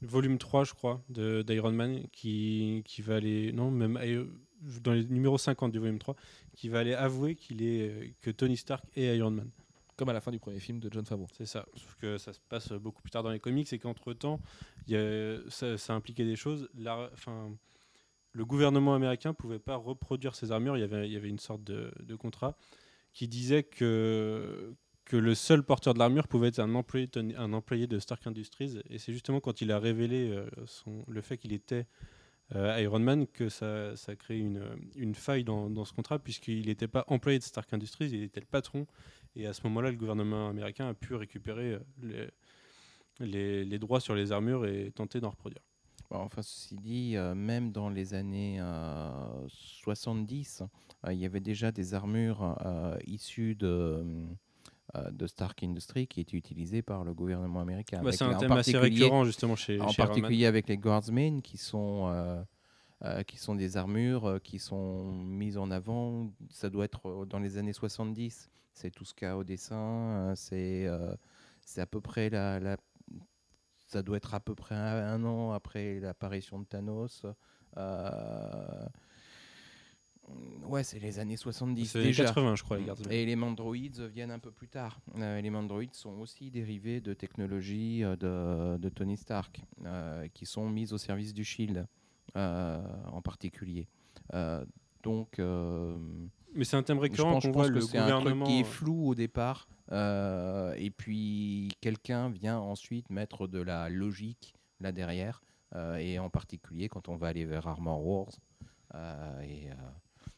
Volume 0.01 0.38
3, 0.38 0.62
je 0.62 0.74
crois, 0.74 1.03
d'Iron 1.09 1.72
Man, 1.72 2.03
qui, 2.12 2.83
qui 2.85 3.03
va 3.03 3.16
aller. 3.16 3.51
Non, 3.53 3.70
même 3.72 3.98
dans 4.83 4.92
les 4.92 5.05
numéros 5.05 5.38
50 5.38 5.72
du 5.72 5.79
volume 5.81 5.98
3, 5.98 6.14
qui 6.55 6.68
va 6.68 6.79
aller 6.81 6.94
avouer 6.94 7.35
qu'il 7.35 7.62
est 7.64 8.14
que 8.20 8.31
Tony 8.31 8.57
Stark 8.57 8.85
est 8.96 9.16
Iron 9.16 9.33
Man. 9.33 9.51
Comme 9.96 10.09
à 10.11 10.12
la 10.12 10.20
fin 10.20 10.31
du 10.31 10.38
premier 10.38 10.61
film 10.61 10.79
de 10.79 10.88
John 10.92 11.05
Favreau. 11.05 11.27
C'est 11.37 11.46
ça. 11.46 11.66
Sauf 11.74 11.96
que 12.01 12.16
ça 12.18 12.33
se 12.33 12.38
passe 12.48 12.70
beaucoup 12.72 13.03
plus 13.03 13.11
tard 13.11 13.24
dans 13.24 13.31
les 13.33 13.40
comics 13.40 13.72
et 13.72 13.79
qu'entre 13.81 14.12
temps, 14.12 14.40
il 14.87 14.92
y 14.92 14.96
a- 14.96 15.38
ça, 15.51 15.77
ça 15.77 15.94
impliquait 15.94 16.24
des 16.24 16.37
choses. 16.37 16.68
La- 16.77 17.11
enfin, 17.12 17.51
le 18.32 18.44
gouvernement 18.44 18.94
américain 18.94 19.34
pouvait 19.34 19.58
pas 19.58 19.76
reproduire 19.76 20.34
ses 20.34 20.52
armures. 20.52 20.76
Il 20.76 20.80
y 20.80 21.16
avait, 21.16 21.28
une 21.28 21.38
sorte 21.38 21.64
de, 21.64 22.14
contrat 22.16 22.56
qui 23.12 23.28
disait 23.28 23.62
que 23.62 24.74
le 25.16 25.34
seul 25.34 25.62
porteur 25.62 25.94
de 25.94 25.98
l'armure 25.98 26.28
pouvait 26.28 26.48
être 26.48 26.58
un 26.58 26.74
employé, 26.74 27.06
de 27.86 27.98
Stark 27.98 28.26
Industries. 28.26 28.78
Et 28.90 28.98
c'est 28.98 29.12
justement 29.12 29.40
quand 29.40 29.60
il 29.60 29.72
a 29.72 29.78
révélé 29.78 30.30
euh, 30.30 30.46
le 31.06 31.20
fait 31.20 31.38
qu'il 31.38 31.52
était 31.52 31.86
euh, 32.54 32.80
Iron 32.80 32.98
Man 32.98 33.26
que 33.26 33.48
ça, 33.48 33.96
ça 33.96 34.12
a 34.12 34.16
créé 34.16 34.38
une, 34.38 35.14
faille 35.14 35.44
dans, 35.44 35.84
ce 35.84 35.92
contrat, 35.92 36.18
puisqu'il 36.18 36.66
n'était 36.66 36.88
pas 36.88 37.04
employé 37.08 37.38
de 37.38 37.44
Stark 37.44 37.72
Industries, 37.72 38.10
il 38.10 38.22
était 38.22 38.40
le 38.40 38.46
patron. 38.46 38.86
Et 39.36 39.46
à 39.46 39.52
ce 39.52 39.62
moment-là, 39.64 39.90
le 39.90 39.96
gouvernement 39.96 40.48
américain 40.48 40.88
a 40.88 40.94
pu 40.94 41.14
récupérer 41.14 41.78
euh, 42.04 42.28
les 43.20 43.78
droits 43.78 44.00
sur 44.00 44.14
les 44.14 44.32
armures 44.32 44.66
et 44.66 44.90
tenter 44.94 45.20
d'en 45.20 45.30
reproduire. 45.30 45.62
Bon, 46.11 46.18
enfin, 46.20 46.40
ceci 46.42 46.76
dit, 46.76 47.16
euh, 47.16 47.34
même 47.34 47.70
dans 47.70 47.90
les 47.90 48.14
années 48.14 48.58
euh, 48.61 49.11
70, 49.48 50.62
euh, 51.06 51.12
il 51.12 51.18
y 51.18 51.26
avait 51.26 51.40
déjà 51.40 51.70
des 51.70 51.92
armures 51.94 52.56
euh, 52.64 52.96
issues 53.06 53.54
de, 53.54 54.04
euh, 54.96 55.11
de 55.11 55.26
Stark 55.26 55.62
Industries 55.62 56.06
qui 56.06 56.20
étaient 56.20 56.37
utilisées 56.37 56.80
par 56.80 57.04
le 57.04 57.12
gouvernement 57.12 57.61
américain. 57.61 57.98
Bah, 57.98 58.08
Avec 58.08 58.18
c'est 58.18 58.24
un 58.24 58.34
en 58.34 58.38
thème 58.38 58.52
assez 58.52 58.72
particulier- 58.72 59.02
récurrent 59.02 59.24
justement 59.24 59.54
chez, 59.56 59.80
En 59.80 59.88
chez 59.88 60.00
Iron 60.02 60.08
Man. 60.12 60.20
particulier 60.22 60.46
avec 60.46 60.68
les 60.68 60.78
Guardsmen, 60.78 61.42
qui 61.42 61.58
sont, 61.58 62.08
euh, 62.08 62.42
euh, 63.04 63.22
qui 63.24 63.37
sont 63.37 63.54
des 63.54 63.76
armures 63.76 64.24
euh, 64.24 64.38
qui 64.38 64.58
sont 64.58 65.12
mises 65.12 65.58
en 65.58 65.70
avant. 65.70 66.30
Ça 66.50 66.70
doit 66.70 66.87
être 66.87 67.06
euh, 67.06 67.26
dans 67.26 67.38
les 67.38 67.58
années 67.58 67.74
70. 67.74 68.50
C'est 68.72 68.90
tout 68.90 69.04
ce 69.04 69.12
qu'il 69.12 69.26
y 69.28 69.30
a 69.30 69.37
au 69.37 69.44
dessin. 69.44 69.76
euh, 69.76 70.32
c'est 70.37 70.87
euh, 70.87 71.14
c'est 71.66 71.82
à 71.82 71.87
peu 71.87 72.00
près 72.00 72.30
la, 72.30 72.58
la- 72.61 72.78
Ça 73.88 74.03
doit 74.03 74.16
être 74.18 74.35
à 74.35 74.40
peu 74.40 74.55
près 74.55 74.74
un, 74.74 75.14
un 75.14 75.24
an 75.24 75.53
après 75.53 75.98
l'apparition 76.01 76.61
de 76.61 76.64
Thanos. 76.64 77.27
Euh, 77.77 78.87
Ouais, 80.66 80.85
c'est 80.85 80.98
les 80.98 81.18
années 81.18 81.37
70 81.37 81.87
C'est 81.87 82.03
déjà. 82.03 82.24
80, 82.24 82.57
je 82.57 82.62
crois, 82.62 82.77
les 82.77 82.85
Guardsmen. 82.85 83.11
Et 83.12 83.24
les 83.24 83.37
mandroïdes 83.37 84.01
viennent 84.01 84.31
un 84.31 84.38
peu 84.38 84.51
plus 84.51 84.68
tard. 84.68 85.01
Euh, 85.16 85.40
les 85.40 85.51
mandroïdes 85.51 85.94
sont 85.94 86.18
aussi 86.20 86.51
dérivés 86.51 87.01
de 87.01 87.14
technologies 87.14 88.05
euh, 88.05 88.16
de, 88.16 88.79
de 88.79 88.88
Tony 88.90 89.16
Stark, 89.16 89.62
euh, 89.85 90.29
qui 90.35 90.44
sont 90.44 90.68
mises 90.68 90.92
au 90.92 90.98
service 90.98 91.33
du 91.33 91.44
Shield 91.44 91.87
euh, 92.37 92.83
en 93.11 93.22
particulier. 93.22 93.88
Donc, 95.03 95.38
Mais 95.38 96.64
c'est 96.64 96.77
un 96.77 96.83
thème 96.83 96.98
je 96.98 97.03
récurrent 97.03 97.40
je 97.40 97.48
pense 97.48 97.55
voit 97.55 97.68
que 97.68 97.74
le 97.74 97.81
c'est 97.81 97.98
un 97.98 98.20
truc 98.20 98.42
qui 98.44 98.61
est 98.61 98.64
flou 98.64 99.09
au 99.09 99.14
départ, 99.14 99.68
euh, 99.92 100.74
et 100.77 100.90
puis 100.90 101.68
quelqu'un 101.81 102.29
vient 102.29 102.59
ensuite 102.59 103.09
mettre 103.11 103.46
de 103.46 103.61
la 103.61 103.88
logique 103.88 104.55
là 104.81 104.92
derrière, 104.92 105.42
euh, 105.74 105.96
et 105.96 106.18
en 106.18 106.31
particulier 106.31 106.88
quand 106.88 107.09
on 107.09 107.16
va 107.16 107.29
aller 107.29 107.44
vers 107.44 107.66
Armor 107.66 108.05
Wars 108.05 108.33
euh, 108.94 109.40
et 109.42 109.68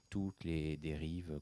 toutes 0.09 0.45
les 0.45 0.77
dérives 0.77 1.41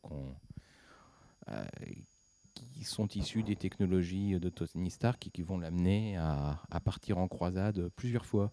qui 2.55 2.85
sont 2.85 3.09
issues 3.09 3.43
des 3.43 3.57
technologies 3.57 4.39
de 4.39 4.49
Tony 4.49 4.91
Stark 4.91 5.31
qui 5.33 5.43
vont 5.43 5.59
l'amener 5.59 6.17
à 6.19 6.81
partir 6.85 7.19
en 7.19 7.29
croisade 7.29 7.89
plusieurs 7.97 8.27
fois. 8.27 8.53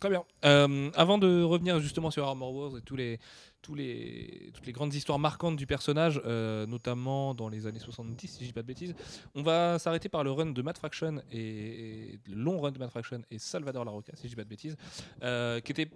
Très 0.00 0.08
bien. 0.08 0.24
Euh, 0.46 0.90
avant 0.94 1.18
de 1.18 1.42
revenir 1.42 1.78
justement 1.78 2.10
sur 2.10 2.26
Armor 2.26 2.54
Wars 2.54 2.78
et 2.78 2.80
toutes 2.80 3.76
les 3.76 4.72
grandes 4.72 4.94
histoires 4.94 5.18
marquantes 5.18 5.56
du 5.56 5.66
personnage, 5.66 6.22
euh, 6.24 6.66
notamment 6.66 7.34
dans 7.34 7.50
les 7.50 7.66
années 7.66 7.78
70, 7.78 8.26
si 8.26 8.40
je 8.40 8.48
dis 8.48 8.52
pas 8.54 8.62
de 8.62 8.66
bêtises, 8.66 8.94
on 9.34 9.42
va 9.42 9.78
s'arrêter 9.78 10.08
par 10.08 10.24
le 10.24 10.32
run 10.32 10.46
de 10.46 10.62
Matt 10.62 10.78
Fraction 10.78 11.20
et, 11.30 12.14
et 12.14 12.20
long 12.28 12.62
run 12.62 12.72
de 12.72 12.78
Matt 12.78 12.88
Fraction 12.90 13.20
et 13.30 13.38
Salvador 13.38 13.84
Larroca, 13.84 14.16
si 14.16 14.22
je 14.22 14.28
dis 14.28 14.36
pas 14.36 14.44
de 14.44 14.48
bêtises, 14.48 14.74
euh, 15.22 15.60
qui 15.60 15.72
était 15.72 15.90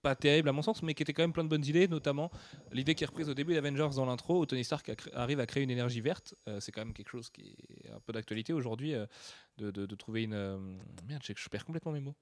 pas 0.00 0.14
terrible 0.14 0.48
à 0.50 0.52
mon 0.52 0.62
sens, 0.62 0.84
mais 0.84 0.94
qui 0.94 1.02
était 1.02 1.12
quand 1.12 1.24
même 1.24 1.32
plein 1.32 1.42
de 1.42 1.48
bonnes 1.48 1.66
idées, 1.66 1.88
notamment 1.88 2.30
l'idée 2.70 2.94
qui 2.94 3.02
est 3.02 3.06
reprise 3.08 3.28
au 3.28 3.34
début 3.34 3.54
d'Avengers 3.54 3.96
dans 3.96 4.06
l'intro, 4.06 4.42
où 4.42 4.46
Tony 4.46 4.62
Stark 4.62 4.92
arrive 5.12 5.40
à 5.40 5.46
créer 5.46 5.64
une 5.64 5.70
énergie 5.70 6.02
verte. 6.02 6.34
C'est 6.60 6.70
quand 6.72 6.82
même 6.82 6.92
quelque 6.92 7.08
chose 7.08 7.30
qui 7.30 7.56
est 7.82 7.90
un 7.90 8.00
peu 8.00 8.12
d'actualité 8.12 8.52
aujourd'hui, 8.52 8.94
de, 9.56 9.94
trouver 9.96 10.24
une... 10.24 10.78
merde, 11.08 11.22
je 11.24 11.48
perds 11.48 11.64
complètement 11.64 11.92
mes 11.92 12.00
mots. 12.00 12.14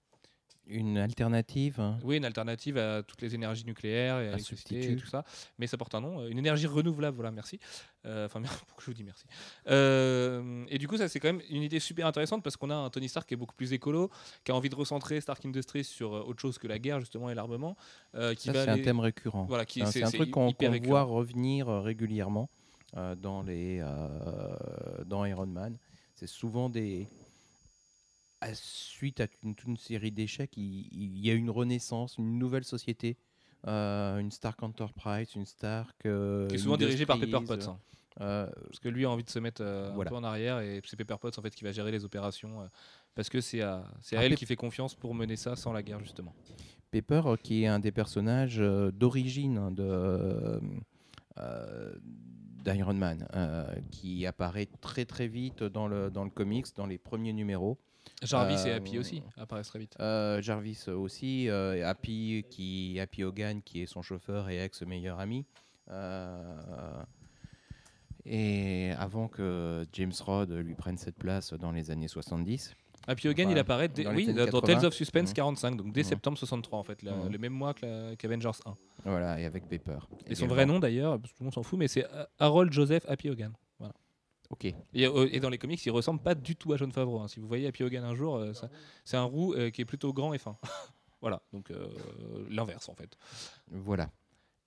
Une 0.66 0.96
alternative 0.96 1.80
hein, 1.80 1.98
Oui, 2.04 2.16
une 2.18 2.24
alternative 2.24 2.78
à 2.78 3.02
toutes 3.02 3.20
les 3.20 3.34
énergies 3.34 3.64
nucléaires 3.64 4.16
et 4.20 4.28
à 4.28 4.30
l'électricité 4.32 4.92
et 4.92 4.96
tout 4.96 5.06
ça. 5.06 5.24
Mais 5.58 5.66
ça 5.66 5.76
porte 5.76 5.94
un 5.94 6.00
nom, 6.00 6.20
euh, 6.20 6.28
une 6.28 6.38
énergie 6.38 6.66
renouvelable, 6.66 7.16
voilà, 7.16 7.30
merci. 7.30 7.58
Euh, 8.06 8.26
Enfin, 8.26 8.40
pourquoi 8.66 8.80
je 8.80 8.86
vous 8.86 8.94
dis 8.94 9.04
merci 9.04 9.24
Euh, 9.68 10.64
Et 10.68 10.78
du 10.78 10.88
coup, 10.88 10.96
ça, 10.96 11.08
c'est 11.08 11.20
quand 11.20 11.28
même 11.32 11.42
une 11.50 11.62
idée 11.62 11.80
super 11.80 12.06
intéressante 12.06 12.42
parce 12.42 12.56
qu'on 12.56 12.70
a 12.70 12.74
un 12.74 12.90
Tony 12.90 13.08
Stark 13.08 13.26
qui 13.28 13.34
est 13.34 13.36
beaucoup 13.36 13.54
plus 13.54 13.72
écolo, 13.72 14.10
qui 14.44 14.52
a 14.52 14.54
envie 14.54 14.68
de 14.68 14.74
recentrer 14.76 15.20
Stark 15.20 15.44
Industries 15.44 15.84
sur 15.84 16.14
euh, 16.14 16.22
autre 16.22 16.40
chose 16.40 16.58
que 16.58 16.66
la 16.68 16.78
guerre, 16.78 17.00
justement, 17.00 17.28
et 17.30 17.34
l'armement. 17.34 17.76
euh, 18.14 18.34
qui 18.34 18.46
Ça, 18.46 18.52
c'est 18.54 18.68
un 18.70 18.78
thème 18.78 19.00
récurrent. 19.00 19.44
Voilà, 19.46 19.64
qui, 19.66 19.84
C'est 19.86 20.02
un- 20.04 20.10
truc 20.10 20.30
qu'on 20.30 20.46
récurrent. 20.48 20.78
voit 20.82 21.02
revenir 21.02 21.68
euh, 21.68 21.80
régulièrement 21.80 22.48
euh, 22.96 23.14
dans, 23.14 23.42
les, 23.42 23.80
euh, 23.80 25.04
dans 25.06 25.24
Iron 25.24 25.46
Man. 25.46 25.76
C'est 26.14 26.26
souvent 26.28 26.68
des. 26.68 27.08
À- 28.42 28.55
suite 28.55 29.20
à 29.20 29.26
une, 29.42 29.55
toute 29.55 29.68
une 29.68 29.76
série 29.76 30.11
d'échecs, 30.11 30.57
il, 30.57 30.88
il 30.92 31.18
y 31.24 31.31
a 31.31 31.35
une 31.35 31.50
renaissance, 31.50 32.18
une 32.18 32.38
nouvelle 32.38 32.64
société, 32.64 33.16
euh, 33.66 34.18
une 34.18 34.31
Stark 34.31 34.62
Enterprise, 34.62 35.35
une 35.37 35.46
Stark. 35.46 36.05
euh, 36.07 36.48
Qui 36.48 36.57
est 36.57 36.59
souvent 36.59 36.76
dirigé 36.76 37.07
par 37.07 37.18
Pepper 37.18 37.40
Potts. 37.46 37.68
hein. 37.68 37.78
euh, 38.20 38.51
Parce 38.66 38.80
que 38.80 38.88
lui 38.88 39.05
a 39.05 39.11
envie 39.11 39.24
de 39.24 39.30
se 39.30 39.38
mettre 39.38 39.62
euh, 39.62 39.90
Voilà. 39.95 40.09
un 40.09 40.11
peu 40.11 40.16
en 40.16 40.24
arrière 40.24 40.59
et 40.61 40.80
c'est 40.84 40.97
Pepper 40.97 41.16
Potts 41.20 41.38
en 41.38 41.43
fait 41.43 41.55
qui 41.55 41.64
va 41.64 41.72
gérer 41.72 41.90
les 41.93 42.05
opérations 42.05 42.61
euh, 42.62 42.66
parce 43.14 43.28
que 43.28 43.40
c'est 43.40 43.62
à, 43.62 43.84
Ah, 44.12 44.24
elle 44.24 44.34
qui 44.34 44.45
fait 44.47 44.57
confiance 44.57 44.95
pour 44.95 45.14
mener 45.14 45.36
ça 45.36 45.55
sans 45.57 45.72
la 45.72 45.82
guerre 45.82 46.01
justement. 46.01 46.34
Pepper, 46.90 47.22
euh, 47.26 47.36
qui 47.36 47.62
est 47.62 47.66
un 47.68 47.78
des 47.78 47.93
personnages 47.93 48.59
euh, 48.61 48.90
d'origine 48.90 49.57
hein, 49.59 49.70
de, 49.70 50.61
euh, 51.38 51.95
d'Iron 52.64 52.95
Man, 52.95 53.26
euh, 53.34 53.64
qui 53.90 54.26
apparaît 54.26 54.68
très 54.80 55.05
très 55.05 55.26
vite 55.26 55.62
dans 55.62 55.88
le, 55.88 56.11
dans 56.11 56.24
le 56.24 56.30
comics, 56.30 56.66
dans 56.76 56.86
les 56.86 56.99
premiers 56.99 57.32
numéros. 57.32 57.78
Jarvis 58.23 58.66
et 58.66 58.70
Euh, 58.73 58.77
Happy 58.77 58.99
aussi 58.99 59.23
apparaissent 59.37 59.68
très 59.68 59.79
vite. 59.79 59.97
Euh, 60.01 60.41
Jarvis 60.43 60.85
aussi, 60.89 61.49
euh, 61.49 61.77
et 61.77 61.83
Happy, 61.83 62.45
qui, 62.51 62.99
Happy 63.01 63.25
Hogan, 63.25 63.62
qui 63.62 63.83
est 63.83 63.87
son 63.87 64.03
chauffeur 64.03 64.49
et 64.49 64.59
ex-meilleur 64.62 65.18
ami. 65.20 65.45
Euh, 65.91 67.03
et 68.25 68.93
avant 68.99 69.29
que 69.29 69.85
James 69.93 70.12
Rod 70.25 70.51
lui 70.53 70.75
prenne 70.75 70.97
cette 70.97 71.16
place 71.16 71.53
dans 71.55 71.73
les 71.73 71.91
années 71.91 72.09
70. 72.09 72.75
Happy 73.09 73.27
Hogan, 73.29 73.51
il 73.51 73.59
apparaît 73.59 73.89
dès- 73.89 74.05
dans 74.05 74.14
oui, 74.14 74.27
dans 74.33 74.45
80. 74.45 74.61
Tales 74.75 74.87
of 74.87 74.95
Suspense 74.95 75.31
Mhm. 75.31 75.35
45, 75.35 75.77
donc 75.77 75.93
dès 75.93 76.03
Mhm. 76.03 76.07
septembre 76.09 76.39
63 76.39 76.79
en 76.79 76.85
fait, 76.85 77.03
la- 77.03 77.16
Mhm. 77.16 77.33
le 77.33 77.39
même 77.39 77.53
mois 77.53 77.75
qu'Avengers 77.75 78.51
1. 78.64 78.77
Voilà, 79.05 79.41
et 79.41 79.45
avec 79.45 79.68
Pepper. 79.68 79.99
Et 80.27 80.37
son 80.37 80.45
également. 80.45 80.55
vrai 80.55 80.66
nom 80.66 80.79
d'ailleurs, 80.79 81.20
tout 81.20 81.29
le 81.41 81.45
monde 81.45 81.55
s'en 81.55 81.64
fout, 81.64 81.77
mais 81.81 81.89
c'est 81.89 82.05
euh, 82.05 82.25
Harold 82.39 82.73
Joseph 82.73 83.05
Happy 83.09 83.29
Hogan. 83.29 83.53
Ok. 84.53 84.66
Et, 84.66 84.76
euh, 85.07 85.28
et 85.32 85.40
dans 85.40 85.48
les 85.50 85.59
comics, 85.59 85.84
il 85.84 85.90
ressemble 85.90 86.20
pas 86.20 86.34
du 86.34 86.55
tout 86.57 86.72
à 86.72 86.76
John 86.76 86.92
Favreau. 86.92 87.20
hein. 87.20 87.28
Si 87.28 87.40
vous 87.40 87.48
voyez 87.48 87.66
Happy 87.66 87.82
Hogan 87.82 88.05
un 88.05 88.14
jour, 88.14 88.36
euh, 88.36 88.53
c'est 89.05 89.16
un 89.16 89.24
roux 89.24 89.55
euh, 89.55 89.70
qui 89.70 89.80
est 89.80 89.84
plutôt 89.86 90.12
grand 90.12 90.34
et 90.34 90.38
fin. 90.38 90.57
voilà, 91.20 91.42
donc 91.53 91.70
euh, 91.70 91.88
l'inverse 92.50 92.88
en 92.88 92.94
fait. 92.94 93.16
Voilà. 93.70 94.11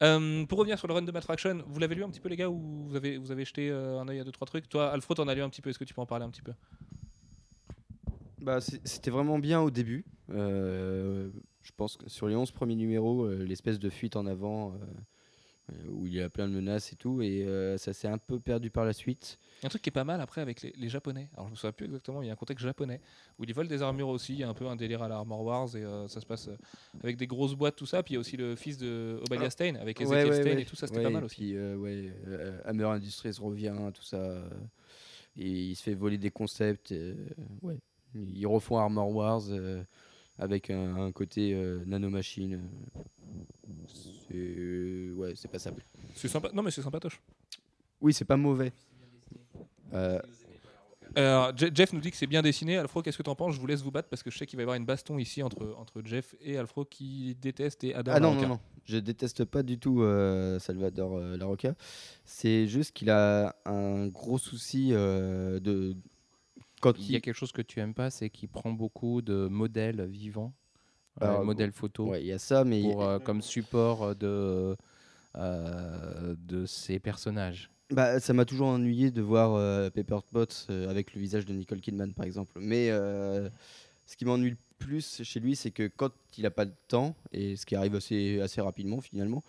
Euh, 0.03 0.45
pour 0.47 0.57
revenir 0.59 0.77
sur 0.77 0.87
le 0.87 0.93
run 0.93 1.03
de 1.03 1.11
Matraction, 1.11 1.63
vous 1.67 1.79
l'avez 1.79 1.95
lu 1.95 2.03
un 2.03 2.09
petit 2.09 2.19
peu 2.19 2.27
les 2.27 2.35
gars 2.35 2.49
ou 2.49 2.85
vous 2.87 2.95
avez, 2.95 3.17
vous 3.17 3.31
avez 3.31 3.45
jeté 3.45 3.69
euh, 3.69 3.99
un 3.99 4.07
œil 4.09 4.19
à 4.19 4.23
deux 4.25 4.31
trois 4.31 4.47
trucs? 4.47 4.67
Toi, 4.67 4.91
Alfred, 4.91 5.15
t'en 5.15 5.27
as 5.27 5.35
lu 5.35 5.41
un 5.41 5.49
petit 5.49 5.61
peu. 5.61 5.69
Est-ce 5.69 5.79
que 5.79 5.85
tu 5.85 5.93
peux 5.93 6.01
en 6.01 6.05
parler 6.05 6.25
un 6.25 6.29
petit 6.29 6.41
peu? 6.41 6.53
Bah, 8.41 8.59
c'était 8.61 9.11
vraiment 9.11 9.39
bien 9.39 9.61
au 9.61 9.71
début. 9.71 10.05
Euh, 10.31 11.29
je 11.61 11.71
pense 11.77 11.95
que 11.97 12.09
sur 12.09 12.27
les 12.27 12.35
11 12.35 12.51
premiers 12.51 12.75
numéros, 12.75 13.23
euh, 13.23 13.43
l'espèce 13.43 13.79
de 13.79 13.89
fuite 13.89 14.15
en 14.15 14.25
avant 14.25 14.73
où 15.89 16.05
il 16.05 16.13
y 16.13 16.21
a 16.21 16.29
plein 16.29 16.47
de 16.47 16.53
menaces 16.53 16.93
et 16.93 16.95
tout, 16.95 17.21
et 17.21 17.43
euh, 17.43 17.77
ça 17.77 17.91
s'est 17.91 18.07
un 18.07 18.17
peu 18.19 18.39
perdu 18.39 18.69
par 18.69 18.85
la 18.85 18.93
suite. 18.93 19.39
Il 19.59 19.63
y 19.63 19.65
a 19.65 19.67
un 19.67 19.69
truc 19.69 19.81
qui 19.81 19.89
est 19.89 19.91
pas 19.91 20.03
mal 20.03 20.21
après 20.21 20.41
avec 20.41 20.61
les, 20.61 20.71
les 20.77 20.89
japonais. 20.89 21.29
Alors 21.33 21.47
je 21.47 21.51
me 21.51 21.55
souviens 21.55 21.71
plus 21.71 21.85
exactement, 21.85 22.21
il 22.21 22.27
y 22.27 22.29
a 22.29 22.33
un 22.33 22.35
contexte 22.35 22.63
japonais 22.63 23.01
où 23.39 23.43
ils 23.45 23.53
volent 23.53 23.67
des 23.69 23.81
armures 23.81 24.09
aussi. 24.09 24.33
Il 24.33 24.39
y 24.39 24.43
a 24.43 24.49
un 24.49 24.53
peu 24.53 24.67
un 24.67 24.75
délire 24.75 25.01
à 25.01 25.07
la 25.07 25.15
Armor 25.15 25.41
Wars 25.43 25.75
et 25.75 25.83
euh, 25.83 26.07
ça 26.07 26.21
se 26.21 26.25
passe 26.25 26.49
euh, 26.49 26.55
avec 27.03 27.17
des 27.17 27.25
grosses 27.27 27.55
boîtes, 27.55 27.75
tout 27.75 27.85
ça. 27.87 28.03
Puis 28.03 28.13
il 28.13 28.15
y 28.15 28.17
a 28.17 28.19
aussi 28.19 28.37
le 28.37 28.55
fils 28.55 28.77
de 28.77 29.19
Obadiah 29.25 29.47
Ah. 29.47 29.49
Stein 29.49 29.75
avec 29.75 29.99
Ezekiel 30.01 30.29
ouais, 30.29 30.41
Stein 30.41 30.55
ouais. 30.55 30.61
et 30.61 30.65
tout 30.65 30.75
ça, 30.75 30.85
c'était 30.87 30.99
Ouais, 30.99 31.03
pas 31.05 31.09
mal 31.09 31.23
et 31.23 31.25
aussi. 31.25 31.35
Puis, 31.37 31.55
euh, 31.57 31.75
ouais, 31.77 32.11
euh, 32.27 32.59
Hammer 32.65 32.85
Industries 32.85 33.37
revient, 33.41 33.73
tout 33.93 34.03
ça. 34.03 34.17
euh, 34.17 34.47
et 35.37 35.49
il 35.49 35.75
se 35.75 35.83
fait 35.83 35.95
voler 35.95 36.17
des 36.17 36.31
concepts. 36.31 36.91
euh, 36.91 37.15
ouais. 37.61 37.77
Ils 38.13 38.47
refont 38.47 38.77
Armor 38.77 39.09
Wars 39.13 39.41
euh, 39.49 39.83
avec 40.37 40.69
un, 40.69 40.95
un 40.97 41.11
côté 41.11 41.53
euh, 41.53 41.83
nanomachine. 41.85 42.61
C'est 44.29 45.11
ouais, 45.15 45.33
c'est 45.35 45.49
passable. 45.49 45.83
C'est 46.15 46.27
sympa. 46.27 46.49
Non 46.53 46.61
mais 46.63 46.71
c'est 46.71 46.81
sympatoche. 46.81 47.21
Oui, 48.01 48.13
c'est 48.13 48.25
pas 48.25 48.37
mauvais. 48.37 48.73
Euh, 49.93 50.19
Alors, 51.15 51.53
Je- 51.57 51.67
Jeff 51.73 51.93
nous 51.93 52.01
dit 52.01 52.11
que 52.11 52.17
c'est 52.17 52.27
bien 52.27 52.41
dessiné. 52.41 52.77
Alfro, 52.77 53.01
qu'est-ce 53.01 53.17
que 53.17 53.23
t'en 53.23 53.35
penses? 53.35 53.55
Je 53.55 53.59
vous 53.59 53.67
laisse 53.67 53.81
vous 53.81 53.91
battre 53.91 54.09
parce 54.09 54.21
que 54.23 54.29
je 54.31 54.37
sais 54.37 54.45
qu'il 54.45 54.57
va 54.57 54.63
y 54.63 54.65
avoir 54.65 54.75
une 54.75 54.85
baston 54.85 55.17
ici 55.17 55.41
entre, 55.43 55.73
entre 55.77 56.01
Jeff 56.03 56.35
et 56.41 56.57
Alfro 56.57 56.83
qui 56.83 57.35
déteste 57.41 57.83
et 57.85 57.93
adore 57.95 58.15
Ah 58.15 58.19
non, 58.19 58.33
non, 58.35 58.47
non. 58.47 58.59
Je 58.83 58.97
déteste 58.97 59.45
pas 59.45 59.63
du 59.63 59.79
tout 59.79 60.01
euh, 60.01 60.59
Salvador 60.59 61.15
euh, 61.17 61.37
Larocca. 61.37 61.75
C'est 62.25 62.67
juste 62.67 62.91
qu'il 62.91 63.09
a 63.09 63.55
un 63.65 64.07
gros 64.07 64.37
souci 64.37 64.89
euh, 64.91 65.59
de. 65.59 65.95
Quand 66.85 66.99
Il 66.99 67.11
y 67.11 67.15
a 67.15 67.19
quelque 67.19 67.35
chose 67.35 67.51
que 67.51 67.61
tu 67.61 67.79
aimes 67.79 67.93
pas, 67.93 68.09
c'est 68.09 68.29
qu'il 68.29 68.47
prend 68.49 68.71
beaucoup 68.71 69.21
de 69.21 69.47
modèles 69.47 70.05
vivants, 70.05 70.53
euh, 71.23 71.43
modèles 71.43 71.71
photos, 71.71 72.09
Ouais, 72.11 72.21
il 72.21 72.27
y 72.27 72.31
a 72.31 72.37
ça, 72.39 72.63
mais 72.63 72.81
pour, 72.81 73.03
euh, 73.03 73.19
comme 73.19 73.41
support 73.41 74.15
de, 74.15 74.75
euh, 75.35 76.35
de 76.47 76.65
ses 76.65 76.99
personnages. 76.99 77.69
bah, 77.91 78.19
ça 78.19 78.33
m'a 78.33 78.45
toujours 78.45 78.67
ennuyé 78.67 79.11
de 79.11 79.21
voir 79.21 79.53
euh, 79.55 79.89
Pepper 79.89 80.19
Potts 80.31 80.67
euh, 80.69 80.89
avec 80.89 81.13
le 81.13 81.21
visage 81.21 81.45
de 81.45 81.53
Nicole 81.53 81.81
Kidman, 81.81 82.13
par 82.13 82.25
exemple. 82.25 82.51
Mais 82.59 82.89
euh, 82.89 83.49
ce 84.05 84.15
qui 84.15 84.25
m'ennuie 84.25 84.51
le 84.51 84.57
plus 84.77 85.23
chez 85.23 85.39
lui, 85.39 85.55
c'est 85.55 85.71
que 85.71 85.87
quand 85.87 86.11
il 86.37 86.43
n'a 86.43 86.51
pas 86.51 86.65
de 86.65 86.73
temps, 86.87 87.15
et 87.31 87.55
ce 87.55 87.65
qui 87.65 87.75
arrive 87.75 87.95
assez, 87.95 88.41
assez 88.41 88.59
rapidement 88.61 89.01
finalement, 89.01 89.43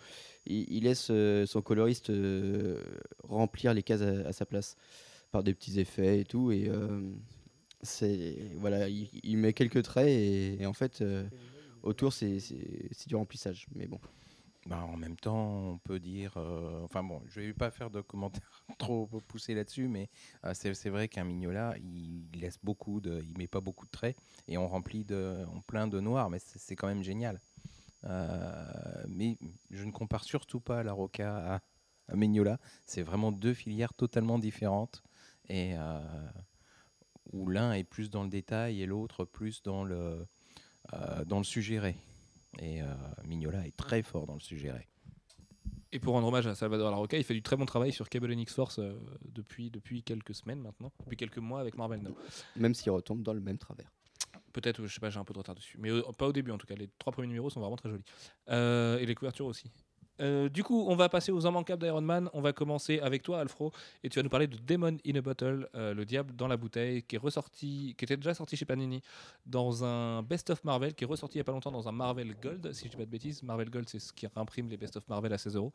il, 0.45 0.65
il 0.71 0.83
laisse 0.85 1.11
son 1.45 1.61
coloriste 1.61 2.11
remplir 3.23 3.73
les 3.73 3.83
cases 3.83 4.01
à, 4.01 4.27
à 4.27 4.33
sa 4.33 4.45
place 4.45 4.77
des 5.43 5.53
petits 5.53 5.79
effets 5.79 6.21
et 6.21 6.25
tout. 6.25 6.51
Et 6.51 6.67
euh, 6.67 7.01
c'est 7.81 8.51
voilà, 8.55 8.87
il, 8.89 9.37
met 9.37 9.53
quelques 9.53 9.83
traits 9.83 10.07
et, 10.07 10.65
en 10.65 10.73
fait, 10.73 11.01
euh, 11.01 11.27
autour, 11.83 12.13
c'est 12.13 12.37
du 13.07 13.15
remplissage. 13.15 13.67
Mais 13.75 13.87
bon. 13.87 13.99
Bah, 14.65 14.83
en 14.83 14.97
même 14.97 15.15
temps, 15.15 15.69
on 15.69 15.77
peut 15.77 15.99
dire. 15.99 16.33
euh, 16.35 16.83
enfin 16.83 17.01
bon, 17.01 17.21
je 17.27 17.39
vais 17.39 17.53
pas 17.53 17.71
faire 17.71 17.89
de 17.89 18.01
commentaires 18.01 18.65
trop 18.77 19.07
poussés 19.25 19.53
là-dessus, 19.53 19.87
mais 19.87 20.09
euh, 20.43 20.53
c'est 20.53 20.89
vrai 20.89 21.07
qu'un 21.07 21.23
Mignola, 21.23 21.75
il, 21.77 22.27
il 22.33 22.41
laisse 22.41 22.59
beaucoup 22.61 22.99
de, 22.99 23.23
il 23.23 23.37
met 23.37 23.47
pas 23.47 23.61
beaucoup 23.61 23.85
de 23.85 23.91
traits 23.91 24.17
et 24.49 24.57
on 24.57 24.67
remplit 24.67 25.05
de, 25.05 25.45
on 25.55 25.61
plein 25.61 25.87
de 25.87 26.01
noir, 26.01 26.29
mais 26.29 26.39
c'est 26.39 26.75
quand 26.75 26.87
même 26.87 27.03
génial. 27.03 27.39
Mais 29.07 29.37
je 29.71 29.83
ne 29.85 29.91
compare 29.91 30.25
surtout 30.25 30.59
pas 30.59 30.83
la 30.83 30.91
Roca 30.91 31.55
à, 31.55 31.61
à 32.09 32.15
Mignola. 32.15 32.59
C'est 32.85 33.03
vraiment 33.03 33.31
deux 33.31 33.53
filières 33.53 33.93
totalement 33.93 34.37
différentes 34.37 35.01
et 35.49 35.75
euh, 35.75 35.99
où 37.33 37.47
l'un 37.47 37.73
est 37.73 37.83
plus 37.83 38.09
dans 38.09 38.23
le 38.23 38.29
détail 38.29 38.81
et 38.81 38.85
l'autre 38.85 39.25
plus 39.25 39.63
dans 39.63 39.83
le 39.83 40.25
euh, 40.93 41.25
dans 41.25 41.37
le 41.37 41.43
suggéré. 41.43 41.97
Et 42.59 42.81
euh, 42.81 42.85
Mignola 43.25 43.67
est 43.67 43.75
très 43.75 44.01
fort 44.01 44.25
dans 44.25 44.33
le 44.33 44.39
suggéré. 44.39 44.87
Et 45.91 45.99
pour 45.99 46.13
rendre 46.13 46.27
hommage 46.27 46.47
à 46.47 46.55
Salvador 46.55 46.91
Larocca, 46.91 47.17
il 47.17 47.23
fait 47.23 47.33
du 47.33 47.41
très 47.41 47.55
bon 47.55 47.65
travail 47.65 47.93
sur 47.93 48.09
Cable 48.09 48.31
and 48.33 48.39
X-Force 48.39 48.79
euh, 48.79 48.93
depuis, 49.23 49.71
depuis 49.71 50.03
quelques 50.03 50.35
semaines 50.35 50.59
maintenant, 50.59 50.91
depuis 50.99 51.15
quelques 51.15 51.37
mois 51.37 51.61
avec 51.61 51.77
Marvel 51.77 52.01
Now. 52.01 52.15
Même 52.55 52.73
s'il 52.73 52.91
retombe 52.91 53.23
dans 53.23 53.33
le 53.33 53.39
même 53.39 53.57
travers. 53.57 53.89
Peut-être, 54.51 54.85
je 54.85 54.93
sais 54.93 54.99
pas, 54.99 55.09
j'ai 55.09 55.19
un 55.19 55.23
peu 55.23 55.33
de 55.33 55.39
retard 55.39 55.55
dessus. 55.55 55.77
Mais 55.79 55.89
euh, 55.89 56.01
pas 56.17 56.27
au 56.27 56.33
début 56.33 56.51
en 56.51 56.57
tout 56.57 56.67
cas. 56.67 56.75
Les 56.75 56.89
trois 56.99 57.13
premiers 57.13 57.27
numéros 57.27 57.49
sont 57.49 57.61
vraiment 57.61 57.77
très 57.77 57.89
jolis. 57.89 58.03
Euh, 58.49 58.97
et 58.97 59.05
les 59.05 59.15
couvertures 59.15 59.45
aussi. 59.45 59.71
Euh, 60.19 60.49
du 60.49 60.63
coup, 60.63 60.85
on 60.87 60.95
va 60.95 61.09
passer 61.09 61.31
aux 61.31 61.41
immanquables 61.41 61.81
d'Iron 61.83 62.01
Man. 62.01 62.29
On 62.33 62.41
va 62.41 62.53
commencer 62.53 62.99
avec 62.99 63.23
toi, 63.23 63.39
Alfro, 63.39 63.71
et 64.03 64.09
tu 64.09 64.17
vas 64.19 64.23
nous 64.23 64.29
parler 64.29 64.47
de 64.47 64.57
Demon 64.57 64.97
in 65.05 65.15
a 65.15 65.21
Bottle, 65.21 65.69
euh, 65.75 65.93
le 65.93 66.05
diable 66.05 66.35
dans 66.35 66.47
la 66.47 66.57
bouteille, 66.57 67.03
qui 67.03 67.15
est 67.15 67.19
ressorti, 67.19 67.95
qui 67.97 68.05
était 68.05 68.17
déjà 68.17 68.33
sorti 68.33 68.55
chez 68.57 68.65
Panini 68.65 69.01
dans 69.45 69.83
un 69.83 70.23
Best 70.23 70.49
of 70.49 70.63
Marvel, 70.63 70.93
qui 70.95 71.03
est 71.03 71.07
ressorti 71.07 71.35
il 71.35 71.39
y 71.39 71.41
a 71.41 71.43
pas 71.43 71.51
longtemps 71.51 71.71
dans 71.71 71.87
un 71.87 71.91
Marvel 71.91 72.35
Gold, 72.41 72.73
si 72.73 72.85
je 72.85 72.89
dis 72.91 72.97
pas 72.97 73.05
de 73.05 73.11
bêtises. 73.11 73.43
Marvel 73.43 73.69
Gold, 73.69 73.87
c'est 73.89 73.99
ce 73.99 74.11
qui 74.13 74.27
réimprime 74.27 74.69
les 74.69 74.77
Best 74.77 74.97
of 74.97 75.07
Marvel 75.07 75.31
à 75.33 75.37
16 75.37 75.55
euros, 75.55 75.71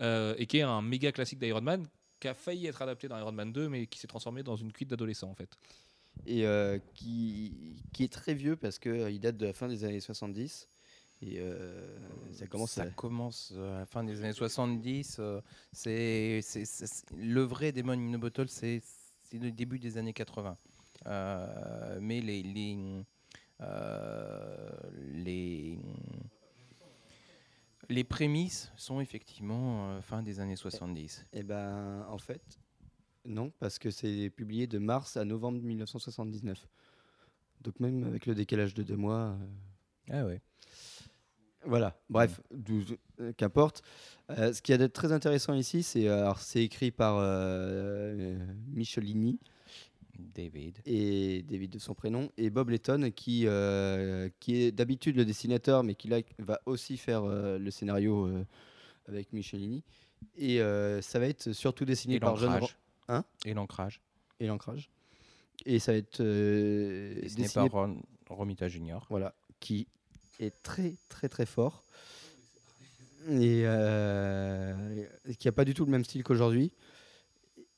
Euh, 0.00 0.34
et 0.38 0.46
qui 0.46 0.58
est 0.58 0.62
un 0.62 0.80
méga 0.82 1.12
classique 1.12 1.38
d'Iron 1.38 1.60
Man, 1.60 1.86
qui 2.18 2.28
a 2.28 2.34
failli 2.34 2.66
être 2.66 2.80
adapté 2.82 3.08
dans 3.08 3.18
Iron 3.18 3.32
Man 3.32 3.52
2, 3.52 3.68
mais 3.68 3.86
qui 3.86 3.98
s'est 3.98 4.06
transformé 4.06 4.42
dans 4.42 4.56
une 4.56 4.72
cuite 4.72 4.88
d'adolescent 4.88 5.28
en 5.30 5.34
fait. 5.34 5.58
et 6.26 6.44
qui, 6.94 7.82
qui 7.92 8.04
est 8.04 8.12
très 8.12 8.34
vieux 8.34 8.54
parce 8.56 8.78
qu'il 8.78 9.18
date 9.20 9.36
de 9.38 9.46
la 9.46 9.52
fin 9.52 9.66
des 9.68 9.84
années 9.84 10.00
70. 10.00 10.68
Et 11.24 11.36
euh, 11.38 11.96
ça 12.32 12.46
commence 12.48 12.72
ça 12.72 12.82
à... 12.82 12.86
commence 12.90 13.52
euh, 13.56 13.76
à 13.76 13.78
la 13.80 13.86
fin 13.86 14.02
des 14.02 14.20
années 14.24 14.32
70. 14.32 15.16
euh, 15.20 15.40
c'est, 15.72 16.40
c'est- 16.42 16.64
c'est- 16.64 16.86
c'est- 16.86 17.10
le 17.16 17.42
vrai 17.42 17.70
Demon 17.70 17.92
in 17.92 18.14
a 18.14 18.18
Bottle, 18.18 18.48
c'est, 18.48 18.82
le 19.32 19.50
début 19.52 19.78
des 19.78 19.98
années 19.98 20.12
80. 20.12 20.56
Euh, 21.06 21.98
mais 22.00 22.20
les, 22.20 22.42
les, 22.42 23.04
euh, 23.60 24.70
les, 25.14 25.78
les 27.88 28.04
prémices 28.04 28.72
sont 28.76 29.00
effectivement 29.00 29.90
euh, 29.90 30.00
fin 30.00 30.22
des 30.22 30.40
années 30.40 30.56
70. 30.56 31.26
Eh 31.32 31.42
ben, 31.42 32.04
en 32.08 32.18
fait, 32.18 32.58
non, 33.24 33.52
parce 33.60 33.78
que 33.78 33.90
c'est 33.90 34.28
publié 34.30 34.66
de 34.66 34.78
mars 34.78 35.16
à 35.16 35.24
novembre 35.24 35.60
1979. 35.62 36.66
Donc 37.60 37.78
même 37.80 38.02
avec 38.04 38.26
le 38.26 38.34
décalage 38.34 38.74
de 38.74 38.82
deux 38.82 38.96
mois... 38.96 39.36
euh, 39.36 39.46
Ah 40.10 40.26
ouais. 40.26 40.40
Voilà, 41.64 41.96
bref, 42.10 42.40
euh, 43.20 43.32
qu'importe. 43.36 43.82
Euh, 44.30 44.52
ce 44.52 44.62
qui 44.62 44.72
a 44.72 44.78
d'être 44.78 44.92
très 44.92 45.12
intéressant 45.12 45.54
ici, 45.54 45.82
c'est 45.82 46.08
euh, 46.08 46.32
c'est 46.38 46.62
écrit 46.64 46.90
par 46.90 47.16
euh, 47.18 48.36
Michelini 48.68 49.38
David. 50.18 50.78
et 50.86 51.42
David 51.42 51.70
de 51.70 51.78
son 51.78 51.94
prénom 51.94 52.30
et 52.36 52.50
Bob 52.50 52.70
Letton 52.70 53.10
qui 53.14 53.46
qui 54.40 54.56
est 54.62 54.72
d'habitude 54.72 55.16
le 55.16 55.24
dessinateur, 55.24 55.82
mais 55.84 55.94
qui 55.94 56.08
là 56.08 56.18
va 56.38 56.60
aussi 56.66 56.96
faire 56.96 57.24
le 57.26 57.70
scénario 57.70 58.28
avec 59.08 59.32
Michelini. 59.32 59.84
Et 60.36 60.58
ça 61.00 61.18
va 61.18 61.26
être 61.26 61.52
surtout 61.52 61.84
dessiné 61.84 62.16
Et 62.16 62.20
par 62.20 62.36
John. 62.36 62.60
Hein? 63.08 63.24
Et 63.44 63.54
l'ancrage. 63.54 64.00
et 64.40 64.46
l'ancrage. 64.46 64.90
Et 65.66 65.78
ça 65.78 65.92
va 65.92 65.98
être 65.98 66.22
Dessiné 66.22 67.42
dessiné 67.44 67.70
par 67.70 67.80
Ron- 67.86 68.02
Romita 68.28 68.68
Junior. 68.68 69.06
voilà, 69.10 69.34
qui 69.60 69.86
est 70.40 70.62
très 70.62 70.96
très 71.08 71.28
très 71.28 71.46
fort 71.46 71.84
et 73.28 73.62
euh, 73.64 75.04
et 75.28 75.34
qui 75.36 75.48
a 75.48 75.52
pas 75.52 75.64
du 75.64 75.74
tout 75.74 75.84
le 75.84 75.90
même 75.90 76.04
style 76.04 76.22
qu'aujourd'hui. 76.22 76.72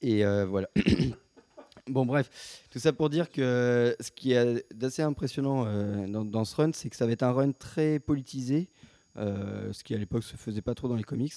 Et 0.01 0.25
euh, 0.25 0.45
voilà. 0.47 0.69
bon 1.87 2.07
bref, 2.07 2.63
tout 2.71 2.79
ça 2.79 2.93
pour 2.93 3.11
dire 3.11 3.31
que 3.31 3.97
ce 4.01 4.11
qui 4.11 4.33
est 4.33 4.65
d'assez 4.73 5.03
impressionnant 5.03 5.65
euh, 5.67 6.07
dans, 6.07 6.45
ce 6.45 6.57
run, 6.57 6.71
c'est 6.73 6.91
que 6.91 6.97
ça 6.97 7.07
va 7.07 7.13
être 7.13 7.23
un 7.23 7.33
run 7.33 7.53
très 7.53 7.99
politisé, 7.99 8.69
ce 9.17 9.83
qui 9.83 9.95
à 9.95 9.99
l'époque 9.99 10.25
se 10.25 10.37
faisait 10.37 10.63
pas 10.63 10.75
trop 10.75 10.89
dans 10.89 10.97
les 10.97 11.05
comics. 11.05 11.35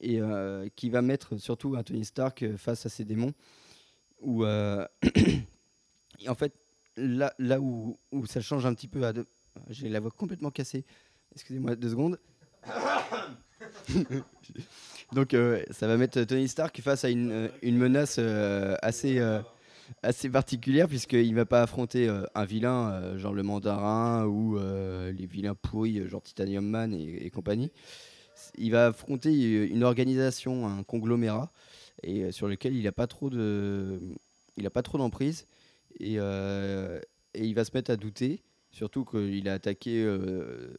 et 0.00 0.20
qui 0.76 0.90
va 0.90 1.02
mettre 1.02 1.38
surtout 1.38 1.74
un 1.76 1.82
Tony 1.82 2.04
Stark 2.04 2.56
face 2.56 2.86
à 2.86 2.88
ses 2.88 3.04
démons. 3.04 3.32
Où, 4.20 4.44
et 4.44 4.88
en 6.28 6.34
fait, 6.34 6.52
là, 6.96 7.32
là 7.38 7.60
où, 7.60 7.98
où 8.12 8.26
ça 8.26 8.40
change 8.40 8.66
un 8.66 8.74
petit 8.74 8.88
peu, 8.88 9.04
à 9.04 9.12
deux- 9.12 9.26
j'ai 9.68 9.88
la 9.88 10.00
voix 10.00 10.10
complètement 10.10 10.50
cassée. 10.50 10.84
Excusez-moi 11.32 11.76
deux 11.76 11.90
secondes. 11.90 12.18
Donc, 15.12 15.34
euh, 15.34 15.62
ça 15.70 15.86
va 15.86 15.96
mettre 15.96 16.22
Tony 16.24 16.48
Stark 16.48 16.80
face 16.80 17.04
à 17.04 17.10
une, 17.10 17.30
euh, 17.30 17.48
une 17.62 17.76
menace 17.76 18.16
euh, 18.18 18.76
assez, 18.82 19.20
assez 20.02 20.28
particulière, 20.28 20.88
puisqu'il 20.88 21.30
ne 21.30 21.36
va 21.36 21.46
pas 21.46 21.62
affronter 21.62 22.08
un 22.34 22.44
vilain, 22.44 23.16
genre 23.16 23.32
le 23.32 23.42
mandarin, 23.42 24.26
ou 24.26 24.58
les 24.58 25.26
vilains 25.26 25.54
pourris, 25.54 26.06
genre 26.08 26.22
Titanium 26.22 26.66
Man 26.66 26.94
et, 26.94 27.30
compagnie. 27.30 27.70
Il 28.56 28.70
va 28.70 28.88
affronter 28.88 29.66
une 29.66 29.82
organisation, 29.82 30.68
un 30.68 30.82
conglomérat, 30.82 31.50
et 32.02 32.30
sur 32.32 32.48
lequel 32.48 32.76
il 32.76 32.84
n'a 32.84 32.92
pas 32.92 33.06
trop 33.06 33.30
de, 33.30 33.98
il 34.56 34.66
a 34.66 34.70
d'emprise, 34.70 35.46
et 35.98 36.18
il 37.34 37.54
va 37.54 37.64
se 37.64 37.70
mettre 37.74 37.90
à 37.90 37.96
douter, 37.96 38.42
surtout 38.70 39.04
qu'il 39.04 39.48
a 39.48 39.54
attaqué 39.54 40.02
euh, 40.02 40.76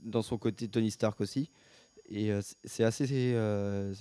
dans 0.00 0.22
son 0.22 0.38
côté 0.38 0.68
Tony 0.68 0.90
Stark 0.90 1.20
aussi. 1.20 1.50
Et 2.08 2.32
euh, 2.32 2.40
c'est 2.64 2.84
assez. 2.84 3.06
euh, 3.34 3.94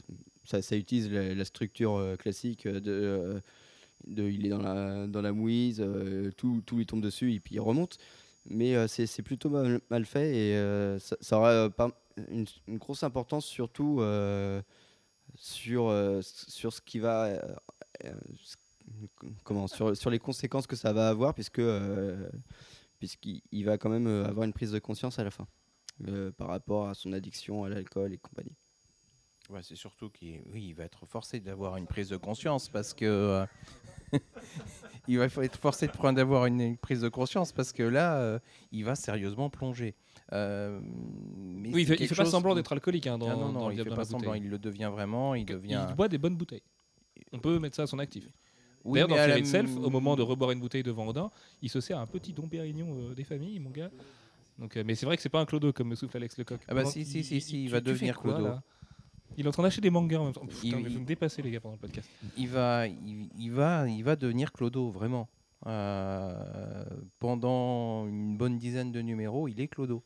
ça, 0.44 0.76
utilise 0.76 1.12
la, 1.12 1.46
structure 1.46 2.16
classique 2.18 2.68
de. 2.68 3.42
Il 4.08 4.46
est 4.46 4.50
dans 4.50 4.62
la, 4.62 5.06
dans 5.08 5.22
la 5.22 5.32
mouise, 5.32 5.86
tout, 6.36 6.64
tout 6.66 6.78
lui 6.78 6.88
tombe 6.88 7.02
dessus 7.02 7.34
et 7.34 7.40
puis 7.40 7.56
il 7.56 7.60
remonte. 7.60 7.98
Mais 8.50 8.88
c'est 8.88 9.22
plutôt 9.22 9.50
mal, 9.50 10.06
fait 10.06 10.36
et 10.36 11.00
ça, 11.00 11.16
ça 11.22 11.38
aura 11.38 11.70
une, 12.32 12.48
une 12.68 12.78
grosse 12.80 13.04
importance 13.04 13.46
surtout 13.46 14.02
sur, 15.36 16.20
sur 16.24 16.74
ce 16.74 16.82
qui 16.82 16.98
va. 16.98 17.40
comment 19.44 19.68
sur, 19.68 19.96
sur 19.96 20.10
les 20.10 20.20
conséquences 20.20 20.66
que 20.66 20.76
ça 20.76 20.92
va 20.92 21.08
avoir 21.08 21.36
puisque 21.36 21.62
puisqu'il 23.02 23.42
il 23.52 23.66
va 23.66 23.80
quand 23.80 23.90
même 23.90 24.06
euh, 24.06 24.26
avoir 24.26 24.46
une 24.46 24.54
prise 24.54 24.72
de 24.72 24.78
conscience 24.78 25.18
à 25.18 25.24
la 25.24 25.32
fin 25.32 25.48
euh, 26.08 26.32
par 26.32 26.50
rapport 26.50 26.88
à 26.88 26.94
son 26.94 27.14
addiction 27.14 27.64
à 27.64 27.70
l'alcool 27.70 28.14
et 28.14 28.20
compagnie. 28.20 28.56
Ouais, 29.50 29.64
c'est 29.64 29.76
surtout 29.76 30.12
qu'il 30.12 30.44
oui, 30.54 30.68
il 30.68 30.74
va 30.76 30.84
être 30.84 31.08
forcé 31.08 31.40
d'avoir 31.40 31.78
une 31.78 31.88
prise 31.88 32.10
de 32.10 32.18
conscience 32.18 32.70
parce 32.70 32.94
que 32.94 33.06
euh, 33.06 33.46
il 35.08 35.18
va 35.18 35.26
être 35.26 35.58
forcé 35.58 35.88
de 35.88 35.92
prendre 35.92 36.16
d'avoir 36.18 36.46
une, 36.46 36.62
une 36.62 36.78
prise 36.78 37.02
de 37.02 37.10
conscience 37.10 37.52
parce 37.52 37.74
que 37.74 37.82
là, 37.82 38.18
euh, 38.18 38.40
il 38.72 38.86
va 38.86 38.94
sérieusement 38.94 39.50
plonger. 39.50 39.96
Euh, 40.32 40.80
mais 41.36 41.74
Oui, 41.74 41.82
il 41.82 41.88
fait, 41.88 41.98
il 42.00 42.08
fait 42.08 42.14
pas 42.14 42.26
semblant 42.26 42.54
d'être 42.54 42.72
alcoolique 42.72 43.08
hein, 43.08 43.18
dans, 43.18 43.30
Ah 43.30 43.36
non, 43.36 43.52
dans 43.52 43.62
non, 43.62 43.68
le 43.70 43.74
il 43.74 43.78
fait 43.84 43.90
dans 43.90 43.96
pas 43.96 44.04
la 44.04 44.08
semblant, 44.08 44.36
il 44.36 44.48
le 44.48 44.60
devient 44.60 44.92
vraiment, 44.94 45.34
il 45.34 45.46
devient. 45.46 45.88
Il 45.90 45.96
boit 45.96 46.08
des 46.08 46.20
bonnes 46.20 46.38
bouteilles. 46.38 46.64
On 47.34 47.40
peut 47.40 47.58
mettre 47.58 47.76
ça 47.76 47.84
à 47.84 47.88
son 47.88 47.98
actif. 47.98 48.30
Oui, 48.84 48.94
D'ailleurs, 48.96 49.10
dans 49.10 49.16
à 49.16 49.28
la 49.28 49.34
Fear 49.36 49.38
Itself, 49.40 49.78
au 49.78 49.90
moment 49.90 50.16
de 50.16 50.22
reboire 50.24 50.52
une 50.52 50.60
bouteille 50.60 50.84
devant 50.84 51.08
Odin, 51.08 51.30
il 51.62 51.70
se 51.70 51.80
sert 51.82 52.00
un 52.00 52.08
petit 52.08 52.34
Dom 52.34 52.50
Pérignon 52.50 52.88
euh, 52.94 53.14
des 53.14 53.24
familles, 53.24 53.60
mon 53.60 53.70
gars. 53.70 53.92
Donc, 54.60 54.76
euh, 54.78 54.84
mais 54.86 54.96
c'est 54.96 55.06
vrai 55.06 55.16
que 55.16 55.22
c'est 55.24 55.30
pas 55.30 55.40
un 55.40 55.46
clodo 55.46 55.72
comme 55.74 55.88
me 55.90 55.96
souffle 55.96 56.18
Alex 56.18 56.38
Lecoq. 56.38 56.60
Ah 56.68 56.74
bah 56.74 56.82
Pendant 56.82 56.92
si, 56.92 57.06
si, 57.06 57.24
si, 57.24 57.42
si, 57.42 57.64
il 57.64 57.66
tu- 57.68 57.72
va 57.72 57.80
tu 57.80 57.86
devenir 57.88 58.20
quoi, 58.20 58.34
clodo. 58.34 58.48
là 58.48 58.64
Il 59.38 59.46
est 59.46 59.48
en 59.48 59.52
train 59.52 59.64
d'acheter 59.64 59.82
des 59.82 59.90
mangas 59.90 60.20
en 60.20 60.26
même 60.26 60.34
temps. 60.34 60.46
Putain, 60.46 60.78
Il- 60.78 60.84
mais 60.84 60.90
vous 60.90 61.00
me 61.00 61.06
dépassez 61.06 61.42
les 61.42 61.52
gars 61.52 61.60
pendant 61.60 61.76
le 61.76 61.80
podcast. 61.80 62.10
il 62.38 62.48
va, 62.48 62.88
il, 62.88 63.30
il 63.40 63.52
va, 63.52 63.88
il 63.88 64.04
va 64.04 64.16
devenir 64.16 64.52
Clodo, 64.52 64.90
vraiment. 64.90 65.30
Euh, 65.68 66.84
pendant 67.20 68.08
une 68.08 68.38
bonne 68.38 68.58
dizaine 68.58 68.92
de 68.92 69.02
numéros, 69.02 69.48
il 69.48 69.60
est 69.62 69.68
Clodo. 69.68 70.04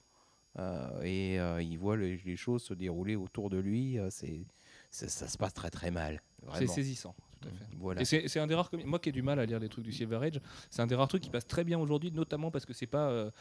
Euh, 0.58 1.02
et 1.04 1.40
euh, 1.40 1.62
il 1.62 1.78
voit 1.78 1.98
les, 1.98 2.18
les 2.26 2.38
choses 2.38 2.64
se 2.64 2.74
dérouler 2.74 3.16
autour 3.16 3.50
de 3.50 3.58
lui. 3.58 3.98
c'est, 4.10 4.46
ça 4.92 5.28
se 5.28 5.38
passe 5.38 5.54
très 5.54 5.70
très 5.70 5.92
mal. 5.92 6.22
C'est 6.54 6.68
saisissant, 6.68 7.16
tout 7.50 7.56
à 7.56 7.58
fait. 7.58 7.66
Voilà. 7.78 8.02
Et 8.02 8.06
c'est 8.06 8.40
un 8.40 8.48
des 8.48 8.56
rares 8.56 8.70
comics- 8.70 8.86
moi 8.86 9.00
qui 9.00 9.10
ai 9.10 9.12
du 9.12 9.22
mal 9.22 9.40
à 9.40 9.46
lire 9.46 9.60
les 9.60 9.70
trucs 9.70 9.86
du 9.86 9.92
Silver 9.92 10.18
Age, 10.24 10.40
c'est 10.70 10.82
un 10.82 10.88
des 10.88 10.96
rares 10.96 11.08
trucs 11.08 11.24
qui 11.24 11.30
passe 11.30 11.48
très 11.48 11.64
bien 11.64 11.80
aujourd'hui, 11.80 12.12
notamment 12.12 12.52
parce 12.52 12.66
que 12.66 12.74
c'est 12.74 12.88
pas 12.88 13.10
euh, 13.10 13.32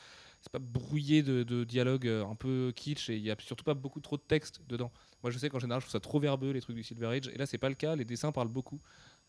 c'est 0.40 0.52
pas 0.52 0.58
brouillé 0.58 1.22
de, 1.22 1.42
de 1.42 1.64
dialogue 1.64 2.06
euh, 2.06 2.24
un 2.26 2.34
peu 2.34 2.72
kitsch 2.76 3.08
et 3.10 3.16
il 3.16 3.22
y 3.22 3.30
a 3.30 3.36
surtout 3.38 3.64
pas 3.64 3.74
beaucoup 3.74 4.00
trop 4.00 4.16
de 4.16 4.22
texte 4.22 4.60
dedans. 4.68 4.90
Moi 5.22 5.30
je 5.30 5.38
sais 5.38 5.48
qu'en 5.48 5.58
général 5.58 5.80
je 5.80 5.86
trouve 5.86 5.92
ça 5.92 6.00
trop 6.00 6.20
verbeux 6.20 6.50
les 6.52 6.60
trucs 6.60 6.76
du 6.76 6.82
Silver 6.82 7.06
Age 7.06 7.28
et 7.28 7.38
là 7.38 7.46
c'est 7.46 7.56
pas 7.58 7.68
le 7.70 7.74
cas, 7.74 7.96
les 7.96 8.04
dessins 8.04 8.30
parlent 8.32 8.48
beaucoup 8.48 8.78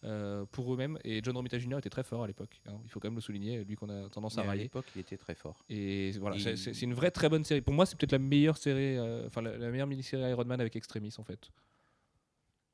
euh, 0.04 0.46
pour 0.52 0.72
eux-mêmes 0.74 1.00
et 1.06 1.22
John 1.24 1.36
Romita 1.38 1.58
Jr 1.58 1.78
était 1.78 1.90
très 1.90 2.04
fort 2.04 2.24
à 2.24 2.28
l'époque, 2.28 2.62
hein, 2.68 2.74
il 2.84 2.90
faut 2.90 3.00
quand 3.00 3.08
même 3.08 3.16
le 3.16 3.22
souligner, 3.22 3.64
lui 3.64 3.76
qu'on 3.76 3.88
a 3.90 4.10
tendance 4.10 4.36
Mais 4.36 4.42
à 4.44 4.46
à 4.46 4.50
railler. 4.50 4.64
l'époque, 4.64 4.86
il 4.96 5.00
était 5.02 5.16
très 5.18 5.36
fort. 5.36 5.64
Et 5.70 6.12
voilà, 6.20 6.36
Il- 6.36 6.58
c'est- 6.58 6.82
une 6.82 6.94
vraie 6.94 7.12
très 7.12 7.30
bonne 7.30 7.44
série. 7.46 7.62
Pour 7.62 7.74
moi, 7.74 7.86
c'est 7.86 7.98
peut-être 7.98 8.12
la 8.12 8.20
meilleure 8.20 8.58
série, 8.58 8.98
euh, 8.98 9.26
enfin 9.26 9.42
la, 9.42 9.58
la 9.58 9.72
meilleure 9.72 9.88
mini-série 9.88 10.30
Iron 10.30 10.44
Man 10.46 10.60
avec 10.60 10.76
Extremis 10.76 11.14
en 11.18 11.24
fait. 11.24 11.50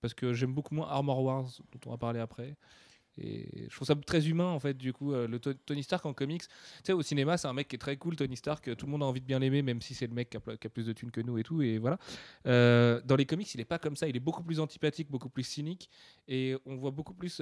Parce 0.01 0.13
que 0.13 0.33
j'aime 0.33 0.53
beaucoup 0.53 0.75
moins 0.75 0.87
Armor 0.87 1.23
Wars, 1.23 1.45
dont 1.71 1.79
on 1.85 1.91
va 1.91 1.97
parler 1.97 2.19
après. 2.19 2.57
Et 3.17 3.67
je 3.69 3.75
trouve 3.75 3.87
ça 3.87 3.95
très 3.95 4.29
humain 4.29 4.47
en 4.47 4.59
fait, 4.59 4.77
du 4.77 4.93
coup, 4.93 5.13
euh, 5.13 5.27
le 5.27 5.37
To- 5.39 5.53
Tony 5.53 5.83
Stark 5.83 6.05
en 6.05 6.13
comics. 6.13 6.43
Tu 6.43 6.47
sais, 6.85 6.93
au 6.93 7.01
cinéma, 7.01 7.37
c'est 7.37 7.47
un 7.47 7.53
mec 7.53 7.67
qui 7.67 7.75
est 7.75 7.79
très 7.79 7.97
cool, 7.97 8.15
Tony 8.15 8.37
Stark. 8.37 8.67
euh, 8.69 8.75
Tout 8.75 8.85
le 8.85 8.91
monde 8.91 9.03
a 9.03 9.05
envie 9.05 9.19
de 9.19 9.25
bien 9.25 9.39
l'aimer, 9.39 9.61
même 9.61 9.81
si 9.81 9.93
c'est 9.93 10.07
le 10.07 10.13
mec 10.13 10.29
qui 10.29 10.37
a, 10.37 10.69
plus 10.69 10.85
de 10.85 10.93
thunes 10.93 11.11
que 11.11 11.21
nous 11.21 11.37
et 11.37 11.43
tout. 11.43 11.61
Et 11.61 11.77
voilà. 11.77 11.97
Euh, 12.47 13.01
dans 13.03 13.17
les 13.17 13.25
comics, 13.25 13.53
il 13.53 13.59
est 13.59 13.65
pas 13.65 13.79
comme 13.79 13.95
ça. 13.95 14.07
Il 14.07 14.15
est 14.15 14.21
beaucoup 14.21 14.43
plus 14.43 14.59
antipathique, 14.59 15.11
beaucoup 15.11 15.29
plus 15.29 15.43
cynique. 15.43 15.89
Et 16.27 16.55
on 16.65 16.77
voit 16.77 16.91
beaucoup 16.91 17.13
plus 17.13 17.41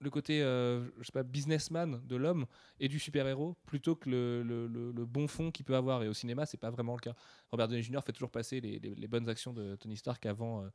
le 0.00 0.10
côté, 0.10 0.42
euh, 0.42 0.84
je 0.98 1.04
sais 1.04 1.12
pas, 1.12 1.22
businessman 1.22 2.00
de 2.06 2.16
l'homme 2.16 2.46
et 2.80 2.88
du 2.88 2.98
super-héros 2.98 3.56
plutôt 3.66 3.96
que 3.96 4.10
le, 4.10 4.42
le- 4.42 5.04
bon 5.06 5.28
fond 5.28 5.50
qu'il 5.50 5.64
peut 5.64 5.76
avoir. 5.76 6.02
Et 6.02 6.08
au 6.08 6.14
cinéma, 6.14 6.46
c'est 6.46 6.56
pas 6.58 6.70
vraiment 6.70 6.94
le 6.94 7.00
cas. 7.00 7.14
Robert 7.50 7.68
Downey 7.68 7.82
Jr. 7.82 8.00
fait 8.04 8.12
toujours 8.12 8.30
passer 8.30 8.60
les, 8.60 8.78
les- 8.78 9.08
bonnes 9.08 9.28
actions 9.28 9.52
de 9.52 9.76
Tony 9.76 9.96
Stark 9.96 10.24
avant, 10.26 10.64
euh, 10.64 10.68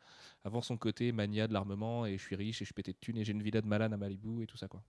avant 0.43 0.61
son 0.61 0.77
côté 0.77 1.11
mania 1.11 1.47
de 1.47 1.53
l'armement 1.53 2.05
et 2.05 2.17
je 2.17 2.23
suis 2.23 2.35
riche 2.35 2.61
et 2.61 2.65
je 2.65 2.73
pété 2.73 2.93
de 2.93 2.97
thunes 2.99 3.17
et 3.17 3.23
j'ai 3.25 3.33
une 3.33 3.43
villa 3.43 3.61
de 3.61 3.67
malade 3.67 3.93
à 3.93 3.97
Malibu 3.97 4.43
et 4.43 4.47
tout 4.47 4.57
ça 4.57 4.67
quoi. 4.67 4.83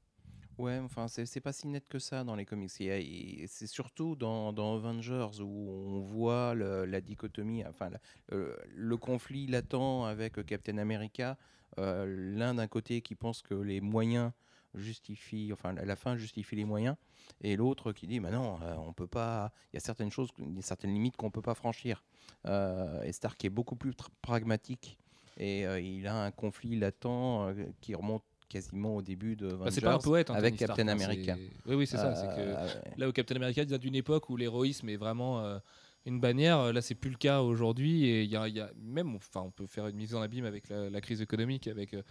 Ouais, 0.59 0.79
enfin, 0.79 1.09
c'est 1.09 1.41
pas 1.41 1.53
si 1.55 1.69
net 1.69 1.87
que 1.89 1.99
ça 1.99 2.23
dans 2.23 2.37
les 2.37 2.45
comics. 2.45 2.71
C'est 2.71 3.67
surtout 3.67 4.15
dans, 4.15 4.53
dans 4.53 4.77
Avengers 4.77 5.41
où 5.41 5.71
on 5.71 6.01
voit 6.01 6.55
la 6.55 7.01
dichotomie, 7.01 7.65
enfin, 7.65 7.91
le, 8.29 8.97
conflit 8.99 9.47
latent 9.47 9.75
avec 10.07 10.45
Captain 10.45 10.77
America. 10.77 11.39
Euh, 11.79 12.07
L'un 12.37 12.55
d'un 12.55 12.67
côté 12.67 13.01
qui 13.01 13.15
pense 13.15 13.43
que 13.43 13.55
les 13.55 13.81
moyens 13.81 14.33
justifient, 14.75 15.53
enfin, 15.53 15.73
la 15.73 15.85
la 15.85 15.97
fin 15.97 16.17
justifie 16.17 16.57
les 16.57 16.65
moyens, 16.65 16.97
et 17.43 17.57
l'autre 17.57 17.93
qui 17.93 18.07
dit, 18.07 18.21
bah 18.21 18.31
non, 18.31 18.59
euh, 18.63 18.75
on 18.87 18.93
peut 18.93 19.07
pas. 19.07 19.53
Il 19.73 19.77
y 19.77 19.79
a 19.79 19.81
certaines 19.81 20.11
choses, 20.11 20.31
certaines 20.61 20.93
limites 20.93 21.17
qu'on 21.17 21.31
peut 21.31 21.43
pas 21.43 21.55
franchir. 21.55 22.05
Euh, 22.47 23.03
et 23.03 23.13
Stark 23.13 23.45
est 23.45 23.51
beaucoup 23.51 23.77
plus 23.77 23.93
pragmatique. 24.23 24.99
Et 25.37 25.67
euh, 25.67 25.81
il 25.81 26.07
a 26.07 26.25
un 26.25 26.31
conflit 26.31 26.79
latent 26.79 27.07
euh, 27.07 27.67
qui 27.81 27.95
remonte 27.95 28.23
quasiment 28.49 28.97
au 28.97 29.03
début 29.03 29.37
de. 29.37 29.55
Bah, 29.55 29.67
c'est 29.71 29.81
pas 29.81 29.95
un 29.95 29.99
poète 29.99 30.31
hein, 30.31 30.35
avec 30.35 30.57
Stark, 30.57 30.77
Captain 30.77 30.89
hein, 30.89 30.93
America. 30.93 31.37
Oui 31.67 31.75
oui 31.77 31.87
c'est 31.87 31.97
ça. 31.97 32.13
que 32.37 33.01
Là 33.01 33.09
où 33.09 33.13
Captain 33.13 33.37
America 33.37 33.65
vient 33.65 33.79
d'une 33.79 33.95
époque 33.95 34.29
où 34.29 34.37
l'héroïsme 34.37 34.89
est 34.89 34.97
vraiment 34.97 35.61
une 36.07 36.21
bannière, 36.21 36.59
euh, 36.59 36.73
là 36.73 36.81
c'est 36.81 36.95
plus 36.95 37.11
le 37.11 37.17
cas 37.17 37.43
aujourd'hui 37.43 38.07
et 38.07 38.23
il 38.23 38.31
y 38.31 38.37
a, 38.37 38.71
même 38.77 39.17
enfin 39.17 39.43
on 39.43 39.51
peut 39.51 39.67
faire 39.67 39.87
une 39.87 39.97
mise 39.97 40.15
en 40.15 40.23
abîme 40.23 40.45
avec 40.47 40.69
la, 40.69 41.01
crise 41.01 41.21
économique, 41.21 41.67
avec 41.69 41.95
euh, 41.95 42.03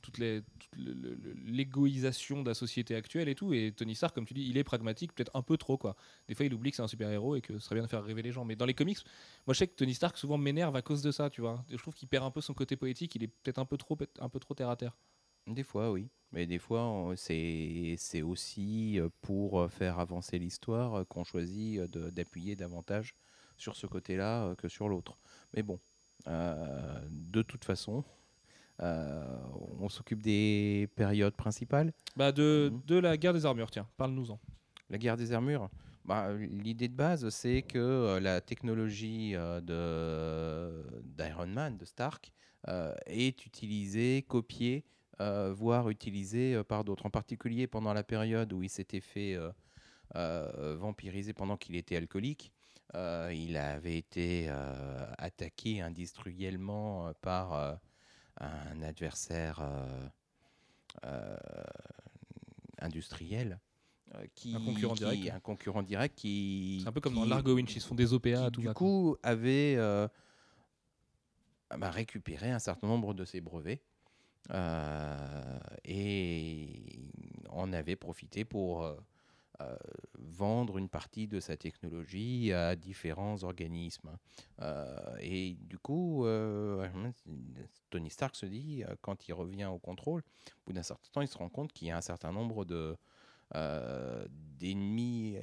toute 0.00 0.20
l'égoïsation 1.46 2.42
de 2.42 2.48
la 2.48 2.54
société 2.54 2.94
actuelle 2.94 3.28
et 3.28 3.34
tout. 3.34 3.52
Et 3.52 3.72
Tony 3.72 3.94
Stark, 3.94 4.14
comme 4.14 4.26
tu 4.26 4.34
dis, 4.34 4.46
il 4.48 4.56
est 4.58 4.64
pragmatique, 4.64 5.12
peut-être 5.12 5.34
un 5.34 5.42
peu 5.42 5.56
trop 5.56 5.76
quoi. 5.76 5.96
Des 6.28 6.34
fois 6.34 6.46
il 6.46 6.54
oublie 6.54 6.70
que 6.70 6.76
c'est 6.76 6.82
un 6.82 6.88
super 6.88 7.10
héros 7.10 7.34
et 7.36 7.40
que 7.40 7.54
ce 7.54 7.58
serait 7.58 7.74
bien 7.74 7.84
de 7.84 7.88
faire 7.88 8.04
rêver 8.04 8.22
les 8.22 8.32
gens. 8.32 8.44
Mais 8.44 8.54
dans 8.54 8.66
les 8.66 8.74
comics, 8.74 8.98
moi 9.46 9.54
je 9.54 9.58
sais 9.58 9.66
que 9.66 9.74
Tony 9.74 9.94
Stark 9.94 10.16
souvent 10.16 10.38
m'énerve 10.38 10.76
à 10.76 10.82
cause 10.82 11.02
de 11.02 11.10
ça, 11.10 11.28
tu 11.28 11.40
vois. 11.40 11.64
Je 11.68 11.76
trouve 11.76 11.94
qu'il 11.94 12.08
perd 12.08 12.24
un 12.24 12.30
peu 12.30 12.40
son 12.40 12.54
côté 12.54 12.76
poétique, 12.76 13.14
il 13.16 13.24
est 13.24 13.28
peut-être 13.28 13.58
un 13.58 13.66
peu 13.66 13.76
trop 13.76 13.98
un 14.20 14.28
peu 14.28 14.38
trop 14.38 14.54
terre 14.54 14.70
à 14.70 14.76
terre. 14.76 14.96
Des 15.48 15.64
fois, 15.64 15.90
oui. 15.90 16.08
Mais 16.30 16.46
des 16.46 16.60
fois, 16.60 17.12
c'est 17.16 18.22
aussi 18.22 19.00
euh, 19.00 19.08
pour 19.20 19.68
faire 19.72 19.98
avancer 19.98 20.38
l'histoire 20.38 21.06
qu'on 21.08 21.24
choisit 21.24 21.80
d'appuyer 21.90 22.54
davantage 22.54 23.16
sur 23.62 23.76
ce 23.76 23.86
côté-là 23.86 24.44
euh, 24.44 24.54
que 24.56 24.68
sur 24.68 24.88
l'autre. 24.88 25.16
Mais 25.54 25.62
bon, 25.62 25.78
euh, 26.26 27.00
de 27.10 27.42
toute 27.42 27.64
façon, 27.64 28.04
euh, 28.80 29.24
on 29.78 29.88
s'occupe 29.88 30.20
des 30.22 30.88
périodes 30.96 31.34
principales. 31.36 31.92
Bah 32.16 32.32
de, 32.32 32.70
Mhm. 32.72 32.82
de 32.86 32.96
la 32.98 33.16
guerre 33.16 33.32
des 33.32 33.46
armures, 33.46 33.70
tiens, 33.70 33.86
parle-nous-en. 33.96 34.38
La 34.90 34.98
guerre 34.98 35.16
des 35.16 35.32
armures, 35.32 35.70
bah, 36.04 36.32
l'idée 36.34 36.88
de 36.88 36.94
base, 36.96 37.28
c'est 37.30 37.62
que 37.62 38.18
la 38.20 38.40
technologie 38.40 39.32
de 39.32 40.82
d'Iron 41.04 41.46
Man, 41.46 41.78
de 41.78 41.84
Stark, 41.84 42.32
euh, 42.68 42.94
est 43.06 43.46
utilisée, 43.46 44.22
copiée, 44.28 44.84
euh, 45.20 45.52
voire 45.54 45.88
utilisée 45.88 46.62
par 46.64 46.84
d'autres. 46.84 47.06
En 47.06 47.10
particulier 47.10 47.66
pendant 47.68 47.94
la 47.94 48.02
période 48.02 48.52
où 48.52 48.62
il 48.62 48.68
s'était 48.68 49.00
fait 49.00 49.38
vampiriser 50.14 51.32
pendant 51.32 51.56
qu'il 51.56 51.76
était 51.76 51.96
alcoolique. 51.96 52.52
Euh, 52.94 53.32
il 53.34 53.56
avait 53.56 53.96
été 53.96 54.46
euh, 54.48 55.06
attaqué 55.18 55.80
industriellement 55.80 57.08
euh, 57.08 57.12
par 57.22 57.52
euh, 57.54 57.74
un 58.40 58.82
adversaire 58.82 59.62
industriel. 62.80 63.58
qui, 64.34 64.54
Un 64.54 64.60
concurrent 64.64 64.94
qui- 64.94 65.00
direct. 65.04 65.30
Un 65.34 65.40
concurrent 65.40 65.82
direct 65.82 66.14
qui. 66.18 66.80
C'est 66.82 66.88
un 66.88 66.92
peu 66.92 67.00
comme 67.00 67.14
dans 67.14 67.24
Largo 67.24 67.54
Winch, 67.54 67.74
ils 67.76 67.80
font 67.80 67.94
des 67.94 68.12
OPA, 68.12 68.50
tout 68.50 68.60
du 68.60 68.66
quoi. 68.66 68.74
coup 68.74 69.16
avait 69.22 69.74
euh, 69.76 70.06
bah, 71.78 71.90
récupérer 71.90 72.50
un 72.50 72.58
certain 72.58 72.86
nombre 72.88 73.14
de 73.14 73.24
ses 73.24 73.40
brevets 73.40 73.80
et 75.84 77.00
en 77.48 77.72
avait 77.72 77.96
profité 77.96 78.44
pour 78.44 78.84
euh, 79.62 79.76
vendre 80.18 80.78
une 80.78 80.88
partie 80.88 81.26
de 81.28 81.40
sa 81.40 81.56
technologie 81.56 82.52
à 82.52 82.76
différents 82.76 83.42
organismes. 83.44 84.16
Euh, 84.60 84.96
et 85.20 85.54
du 85.60 85.78
coup, 85.78 86.26
euh, 86.26 86.86
Tony 87.90 88.10
Stark 88.10 88.36
se 88.36 88.46
dit, 88.46 88.82
quand 89.00 89.28
il 89.28 89.32
revient 89.34 89.66
au 89.66 89.78
contrôle, 89.78 90.20
au 90.20 90.60
bout 90.66 90.72
d'un 90.72 90.82
certain 90.82 91.08
temps, 91.12 91.20
il 91.20 91.28
se 91.28 91.38
rend 91.38 91.48
compte 91.48 91.72
qu'il 91.72 91.88
y 91.88 91.90
a 91.90 91.96
un 91.96 92.00
certain 92.02 92.32
nombre 92.32 92.64
de 92.64 92.96
euh, 93.54 94.26
d'ennemis 94.58 95.36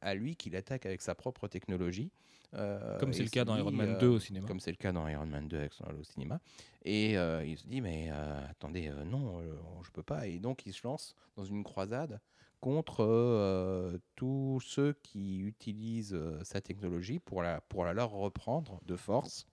à 0.00 0.14
lui 0.14 0.34
qu'il 0.34 0.56
attaque 0.56 0.84
avec 0.86 1.00
sa 1.00 1.14
propre 1.14 1.46
technologie. 1.46 2.10
Euh, 2.54 2.98
Comme 2.98 3.12
c'est 3.12 3.22
le 3.22 3.28
cas 3.30 3.44
dans 3.44 3.56
Iron 3.56 3.70
Man 3.70 3.90
euh, 3.90 3.98
2 3.98 4.08
au 4.08 4.18
cinéma. 4.18 4.46
Comme 4.48 4.60
c'est 4.60 4.72
le 4.72 4.76
cas 4.76 4.92
dans 4.92 5.06
Iron 5.08 5.26
Man 5.26 5.46
2 5.48 5.56
avec 5.58 5.72
son- 5.72 5.84
au 5.84 6.02
cinéma. 6.02 6.40
Et 6.84 7.12
il 7.12 7.56
se 7.56 7.66
dit, 7.66 7.80
mais 7.80 8.10
attendez, 8.50 8.90
non, 9.06 9.40
je 9.82 9.90
peux 9.92 10.02
pas. 10.02 10.26
Et 10.26 10.38
donc, 10.40 10.66
il 10.66 10.72
se 10.72 10.84
lance 10.86 11.14
dans 11.36 11.44
une 11.44 11.62
croisade 11.62 12.20
contre 12.62 13.04
euh, 13.04 13.98
tous 14.14 14.60
ceux 14.64 14.94
qui 15.02 15.40
utilisent 15.40 16.14
euh, 16.14 16.38
sa 16.44 16.60
technologie 16.60 17.18
pour 17.18 17.42
la, 17.42 17.60
leur 17.92 18.10
reprendre 18.12 18.80
de 18.86 18.94
force 18.94 19.48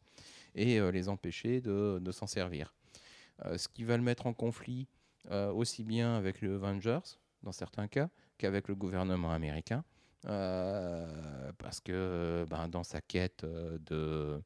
et 0.53 0.79
euh, 0.79 0.91
les 0.91 1.09
empêcher 1.09 1.59
de, 1.59 2.11
s'en 2.11 2.27
servir. 2.27 2.73
Ce 3.55 3.67
qui 3.67 3.83
va 3.83 3.97
le 3.97 4.03
mettre 4.03 4.27
en 4.27 4.33
conflit 4.33 4.87
aussi 5.31 5.85
bien 5.85 6.17
avec 6.17 6.41
les 6.41 6.49
Avengers, 6.49 6.99
dans 7.41 7.53
certains 7.53 7.87
cas, 7.87 8.09
qu'avec 8.37 8.67
le 8.67 8.75
gouvernement 8.75 9.31
américain. 9.31 9.85
parce 10.23 11.79
que 11.79 12.45
ben, 12.49 12.67
dans 12.67 12.83
sa 12.83 12.99
quête 12.99 13.45
de, 13.45 14.41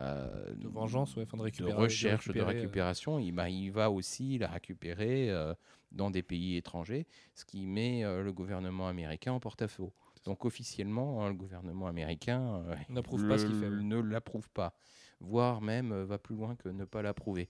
euh, 0.00 0.54
De 0.54 0.68
vengeance, 0.68 1.16
ouais, 1.16 1.22
enfin, 1.24 1.36
de 1.36 1.42
de 1.42 1.44
récupérer- 1.44 1.72
de 1.72 1.76
recherche, 1.78 2.28
de, 2.28 2.40
euh, 2.40 2.44
récupération, 2.44 3.18
il, 3.18 3.34
il 3.50 3.70
va 3.70 3.90
aussi 3.90 4.38
la 4.38 4.48
récupérer 4.48 5.30
euh, 5.30 5.54
dans 5.92 6.10
des 6.10 6.22
pays 6.22 6.56
étrangers, 6.56 7.06
ce 7.34 7.44
qui 7.44 7.66
met 7.66 8.02
le 8.02 8.32
gouvernement 8.32 8.88
américain 8.88 9.32
en 9.32 9.40
porte-à-faux. 9.40 9.92
Donc 10.24 10.44
officiellement, 10.44 11.24
hein, 11.24 11.28
le 11.28 11.34
gouvernement 11.34 11.86
américain 11.86 12.62
N'approuve 12.88 13.26
pas 13.26 13.38
ce 13.38 13.46
qu'il 13.46 13.54
fait, 13.54 13.70
ne 13.70 14.00
l'approuve 14.00 14.48
pas, 14.50 14.74
voire 15.20 15.60
même 15.62 15.94
va 16.02 16.18
plus 16.18 16.36
loin 16.36 16.56
que 16.56 16.68
ne 16.68 16.84
pas 16.84 17.02
l'approuver. 17.02 17.48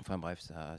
Enfin 0.00 0.18
bref, 0.18 0.40
ça, 0.40 0.76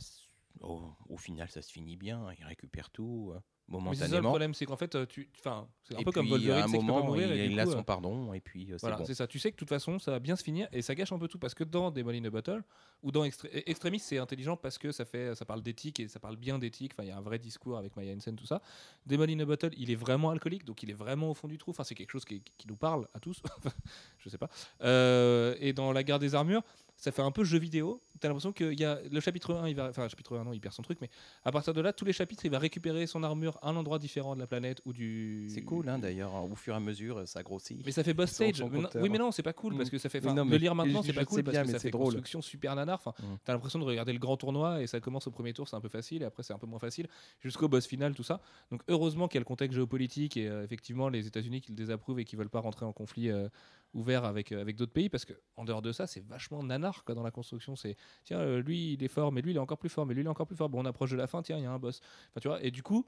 au, 0.61 0.81
au 1.09 1.17
final, 1.17 1.49
ça 1.49 1.61
se 1.61 1.71
finit 1.71 1.97
bien. 1.97 2.27
Il 2.37 2.45
récupère 2.45 2.89
tout 2.89 3.33
euh, 3.71 3.77
Mais 3.89 3.95
ça 3.95 4.05
le 4.07 4.11
momentanément. 4.11 4.29
problème, 4.29 4.53
c'est 4.53 4.65
qu'en 4.65 4.75
fait, 4.77 4.93
euh, 4.95 5.05
tu, 5.05 5.29
enfin, 5.39 5.67
c'est 5.83 5.95
un 5.95 5.99
Et 5.99 6.03
peu 6.03 6.11
comme 6.11 6.27
à 6.27 6.29
Wolverine, 6.29 6.63
un 6.63 6.67
pas 6.85 7.01
mourir. 7.01 7.33
il, 7.33 7.39
et 7.39 7.45
il 7.45 7.59
a 7.59 7.65
coup, 7.65 7.71
son 7.71 7.79
euh, 7.79 7.83
pardon, 7.83 8.33
et 8.33 8.39
puis 8.41 8.65
euh, 8.65 8.77
c'est 8.77 8.81
Voilà, 8.81 8.97
bon. 8.97 9.05
c'est 9.05 9.13
ça. 9.15 9.25
Tu 9.27 9.39
sais 9.39 9.51
que 9.51 9.55
de 9.55 9.59
toute 9.59 9.69
façon, 9.69 9.99
ça 9.99 10.11
va 10.11 10.19
bien 10.19 10.35
se 10.35 10.43
finir 10.43 10.67
et 10.71 10.81
ça 10.81 10.95
gâche 10.95 11.11
un 11.11 11.17
peu 11.17 11.27
tout 11.27 11.39
parce 11.39 11.53
que 11.53 11.63
dans 11.63 11.89
Demon 11.91 12.11
in 12.11 12.23
a 12.25 12.29
Bottle 12.29 12.63
ou 13.01 13.11
dans 13.11 13.23
Extre- 13.25 13.49
Extremis, 13.51 13.99
c'est 13.99 14.17
intelligent 14.17 14.57
parce 14.57 14.77
que 14.77 14.91
ça 14.91 15.05
fait, 15.05 15.33
ça 15.35 15.45
parle 15.45 15.61
d'éthique 15.61 15.99
et 15.99 16.07
ça 16.07 16.19
parle 16.19 16.35
bien 16.35 16.59
d'éthique. 16.59 16.91
Enfin, 16.93 17.03
il 17.03 17.09
y 17.09 17.11
a 17.11 17.17
un 17.17 17.21
vrai 17.21 17.39
discours 17.39 17.77
avec 17.77 17.95
Maya 17.95 18.13
Hansen, 18.15 18.35
tout 18.35 18.45
ça. 18.45 18.61
Demon 19.05 19.23
in 19.29 19.39
a 19.39 19.45
Bottle, 19.45 19.71
il 19.77 19.89
est 19.91 19.95
vraiment 19.95 20.29
alcoolique, 20.29 20.65
donc 20.65 20.83
il 20.83 20.89
est 20.89 20.93
vraiment 20.95 21.31
au 21.31 21.33
fond 21.33 21.47
du 21.47 21.57
trou. 21.57 21.71
Enfin, 21.71 21.83
c'est 21.83 21.95
quelque 21.95 22.11
chose 22.11 22.25
qui, 22.25 22.41
qui 22.57 22.67
nous 22.67 22.75
parle 22.77 23.07
à 23.13 23.19
tous. 23.19 23.41
Je 24.19 24.29
sais 24.29 24.37
pas. 24.37 24.49
Euh, 24.81 25.55
et 25.59 25.73
dans 25.73 25.91
la 25.91 26.03
guerre 26.03 26.19
des 26.19 26.35
armures, 26.35 26.63
ça 27.03 27.11
fait 27.11 27.21
un 27.21 27.31
peu 27.31 27.43
jeu 27.43 27.59
vidéo. 27.59 28.01
T'as 28.21 28.29
l'impression 28.29 28.53
qu'il 28.53 28.79
y 28.79 28.85
a 28.85 28.97
le 29.11 29.19
chapitre 29.19 29.53
1, 29.55 29.67
il 29.67 29.75
va, 29.75 29.89
enfin, 29.89 30.03
le 30.03 30.09
chapitre 30.09 30.37
1, 30.37 30.45
non, 30.45 30.53
il 30.53 30.61
perd 30.61 30.73
son 30.73 30.83
truc, 30.83 30.99
mais 31.01 31.09
à 31.43 31.51
partir 31.51 31.73
de 31.73 31.81
là, 31.81 31.91
tous 31.91 32.05
les 32.05 32.13
chapitres, 32.13 32.45
il 32.45 32.51
va 32.51 32.59
récupérer 32.59 33.07
son 33.07 33.23
armure 33.23 33.59
à 33.61 33.69
un 33.69 33.75
endroit 33.75 33.99
différent 33.99 34.35
de 34.35 34.39
la 34.39 34.47
planète 34.47 34.81
ou 34.85 34.93
du. 34.93 35.47
C'est 35.49 35.63
cool, 35.63 35.89
hein, 35.89 35.99
d'ailleurs. 35.99 36.33
Au 36.49 36.55
fur 36.55 36.73
et 36.73 36.77
à 36.77 36.79
mesure, 36.79 37.27
ça 37.27 37.43
grossit. 37.43 37.85
Mais 37.85 37.91
ça 37.91 38.05
fait 38.05 38.13
boss 38.13 38.29
stage. 38.31 38.63
Mais 38.63 38.79
non- 38.79 38.89
oui, 38.95 39.09
mais 39.09 39.17
non, 39.17 39.31
c'est 39.33 39.43
pas 39.43 39.51
cool 39.51 39.75
parce 39.75 39.89
que 39.89 39.97
ça 39.97 40.07
fait. 40.07 40.21
Non, 40.21 40.33
de 40.45 40.49
mais 40.49 40.57
lire 40.57 40.73
maintenant, 40.75 41.03
c'est 41.03 41.11
pas 41.11 41.25
cool 41.25 41.39
sais 41.39 41.43
parce 41.43 41.53
bien, 41.55 41.61
que 41.63 41.67
mais 41.67 41.73
ça 41.73 41.79
c'est 41.79 41.87
fait 41.87 41.91
drôle. 41.91 42.05
construction 42.05 42.41
super 42.41 42.73
nanar. 42.75 42.99
Enfin, 43.05 43.13
Mm. 43.21 43.35
t'as 43.43 43.51
l'impression 43.53 43.79
de 43.79 43.83
regarder 43.83 44.13
le 44.13 44.19
grand 44.19 44.37
tournoi 44.37 44.81
et 44.81 44.87
ça 44.87 45.01
commence 45.01 45.27
au 45.27 45.31
premier 45.31 45.51
tour, 45.51 45.67
c'est 45.67 45.75
un 45.75 45.81
peu 45.81 45.89
facile 45.89 46.21
et 46.21 46.25
après 46.25 46.43
c'est 46.43 46.53
un 46.53 46.57
peu 46.57 46.67
moins 46.67 46.79
facile 46.79 47.07
jusqu'au 47.41 47.67
boss 47.67 47.85
final, 47.85 48.15
tout 48.15 48.23
ça. 48.23 48.39
Donc 48.71 48.81
heureusement 48.87 49.27
qu'il 49.27 49.35
y 49.35 49.39
a 49.39 49.41
le 49.41 49.45
contexte 49.45 49.75
géopolitique 49.75 50.37
et 50.37 50.47
euh, 50.47 50.63
effectivement 50.63 51.09
les 51.09 51.27
États-Unis 51.27 51.59
qui 51.59 51.71
le 51.71 51.75
désapprouvent 51.77 52.19
et 52.19 52.23
qui 52.25 52.35
veulent 52.37 52.49
pas 52.49 52.59
rentrer 52.61 52.85
en 52.85 52.93
conflit 52.93 53.29
euh, 53.29 53.49
ouvert 53.93 54.25
avec 54.25 54.51
euh, 54.51 54.61
avec 54.61 54.75
d'autres 54.75 54.91
pays 54.91 55.09
parce 55.09 55.25
que 55.25 55.33
en 55.55 55.65
dehors 55.65 55.81
de 55.81 55.91
ça, 55.91 56.07
c'est 56.07 56.21
vachement 56.25 56.63
nanar 56.63 57.03
quoi 57.03 57.15
dans 57.15 57.23
la 57.23 57.31
construction. 57.31 57.75
C'est 57.75 57.95
tiens, 58.23 58.39
euh, 58.39 58.61
lui 58.61 58.93
il 58.93 59.03
est 59.03 59.07
fort, 59.07 59.31
mais 59.31 59.41
lui 59.41 59.51
il 59.51 59.55
est 59.55 59.59
encore 59.59 59.77
plus 59.77 59.89
fort, 59.89 60.05
mais 60.05 60.13
lui 60.13 60.21
il 60.21 60.25
est 60.25 60.29
encore 60.29 60.47
plus 60.47 60.55
fort. 60.55 60.69
Bon, 60.69 60.81
on 60.81 60.85
approche 60.85 61.11
de 61.11 61.17
la 61.17 61.27
fin, 61.27 61.41
tiens, 61.41 61.57
il 61.57 61.63
y 61.63 61.65
a 61.65 61.71
un 61.71 61.79
boss. 61.79 62.01
Enfin, 62.29 62.39
tu 62.41 62.47
vois. 62.47 62.63
Et 62.63 62.71
du 62.71 62.83
coup. 62.83 63.05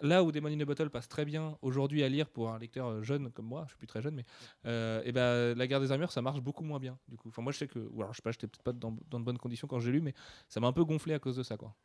Là 0.00 0.24
où 0.24 0.32
Demon 0.32 0.48
in 0.48 0.58
a 0.58 0.64
Bottle 0.64 0.90
passe 0.90 1.08
très 1.08 1.24
bien 1.24 1.56
aujourd'hui 1.62 2.02
à 2.02 2.08
lire 2.08 2.28
pour 2.28 2.50
un 2.50 2.58
lecteur 2.58 2.88
euh, 2.88 3.02
jeune 3.04 3.30
comme 3.30 3.46
moi, 3.46 3.62
je 3.66 3.70
suis 3.70 3.78
plus 3.78 3.86
très 3.86 4.02
jeune, 4.02 4.16
mais 4.16 4.24
et 4.64 5.12
ben 5.12 5.56
la 5.56 5.66
guerre 5.68 5.80
des 5.80 5.92
armures 5.92 6.10
ça 6.10 6.20
marche 6.20 6.40
beaucoup 6.40 6.64
moins 6.64 6.80
bien 6.80 6.98
du 7.06 7.16
coup. 7.16 7.28
Enfin 7.28 7.42
moi 7.42 7.52
je 7.52 7.58
sais 7.58 7.68
que, 7.68 7.78
ou 7.78 8.02
alors 8.02 8.12
je 8.12 8.16
sais 8.16 8.22
pas, 8.22 8.32
j'étais 8.32 8.48
peut-être 8.48 8.64
pas 8.64 8.72
dans, 8.72 8.96
dans 9.08 9.20
de 9.20 9.24
bonnes 9.24 9.38
conditions 9.38 9.68
quand 9.68 9.78
j'ai 9.78 9.92
lu, 9.92 10.00
mais 10.00 10.12
ça 10.48 10.58
m'a 10.58 10.66
un 10.66 10.72
peu 10.72 10.84
gonflé 10.84 11.14
à 11.14 11.20
cause 11.20 11.36
de 11.36 11.44
ça 11.44 11.56
quoi. 11.56 11.76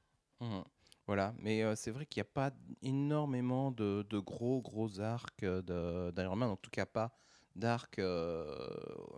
Mhm. 0.42 0.64
Voilà, 1.06 1.36
mais 1.38 1.76
c'est 1.76 1.92
vrai 1.92 2.08
qu'il 2.08 2.20
n'y 2.20 2.28
a 2.28 2.32
pas 2.34 2.52
énormément 2.82 3.72
de, 3.72 4.04
de 4.10 4.18
gros 4.18 4.60
gros 4.60 5.00
arcs 5.00 5.46
d'Iron 5.46 6.36
Man, 6.36 6.50
en 6.50 6.58
tout 6.58 6.72
cas 6.72 6.88
pas 6.88 7.16
d'arcs 7.60 8.00
euh, 8.00 8.56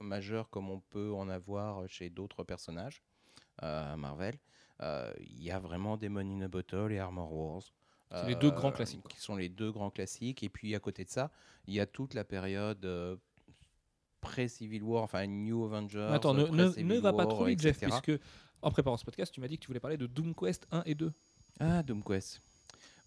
majeurs 0.01 0.49
comme 0.49 0.69
on 0.69 0.79
peut 0.79 1.13
en 1.13 1.29
avoir 1.29 1.87
chez 1.87 2.09
d'autres 2.09 2.43
personnages 2.43 3.01
euh, 3.63 3.95
Marvel. 3.95 4.37
Euh, 4.81 5.13
Il 5.19 5.43
y 5.43 5.51
a 5.51 5.59
vraiment 5.59 5.97
Demon 5.97 6.21
in 6.21 6.41
a 6.41 6.47
Bottle 6.47 6.91
et 6.91 6.99
Armor 6.99 7.33
Wars. 7.33 7.63
Les 8.27 8.35
deux 8.35 8.51
grands 8.51 8.73
classiques. 8.73 9.07
Qui 9.07 9.21
sont 9.21 9.37
les 9.37 9.47
deux 9.47 9.71
grands 9.71 9.89
classiques. 9.89 10.43
Et 10.43 10.49
puis 10.49 10.75
à 10.75 10.79
côté 10.81 11.05
de 11.05 11.09
ça, 11.09 11.31
il 11.65 11.73
y 11.73 11.79
a 11.79 11.85
toute 11.85 12.13
la 12.13 12.25
période 12.25 12.85
pré-Civil 14.19 14.83
War, 14.83 15.03
enfin 15.03 15.25
New 15.27 15.63
Avengers. 15.63 16.09
Attends, 16.11 16.33
ne, 16.33 16.45
ne, 16.45 16.81
ne 16.81 16.99
va 16.99 17.13
pas 17.13 17.25
trop 17.25 17.45
vite 17.45 17.61
Jeff, 17.61 17.79
puisque 17.79 18.11
en 18.61 18.71
préparant 18.71 18.97
ce 18.97 19.05
podcast, 19.05 19.33
tu 19.33 19.41
m'as 19.41 19.47
dit 19.47 19.57
que 19.57 19.61
tu 19.63 19.67
voulais 19.67 19.79
parler 19.79 19.97
de 19.97 20.07
Doom 20.07 20.35
Quest 20.35 20.67
1 20.71 20.83
et 20.85 20.95
2. 20.95 21.11
Ah, 21.59 21.83
Doom 21.83 22.03
Quest. 22.03 22.41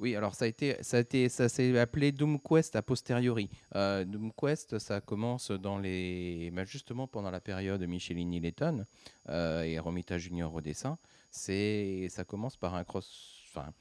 Oui, 0.01 0.17
alors 0.17 0.35
ça 0.35 0.45
a 0.45 0.49
été, 0.49 0.77
ça 0.83 0.97
a 0.97 1.01
été, 1.01 1.29
ça 1.29 1.49
s'est 1.49 1.79
appelé 1.79 2.11
Doom 2.11 2.41
Quest 2.41 2.75
a 2.75 2.83
posteriori. 2.83 3.49
Euh, 3.77 4.05
Doom 4.05 4.33
Quest, 4.33 4.79
ça 4.79 5.01
commence 5.01 5.53
dans 5.53 5.79
les, 5.79 6.51
bah, 6.53 6.65
justement 6.65 7.07
pendant 7.07 7.31
la 7.31 7.41
période 7.41 7.81
de 7.81 7.87
Michelini 7.87 8.41
Letton 8.41 8.87
euh, 9.29 9.63
et 9.63 9.79
Romita 9.79 10.19
Junior 10.19 10.53
au 10.53 10.61
dessin. 10.61 10.99
C'est, 11.31 12.09
ça 12.11 12.25
commence 12.25 12.57
par 12.57 12.75
un 12.75 12.83
cross, 12.83 13.45
enfin, 13.49 13.73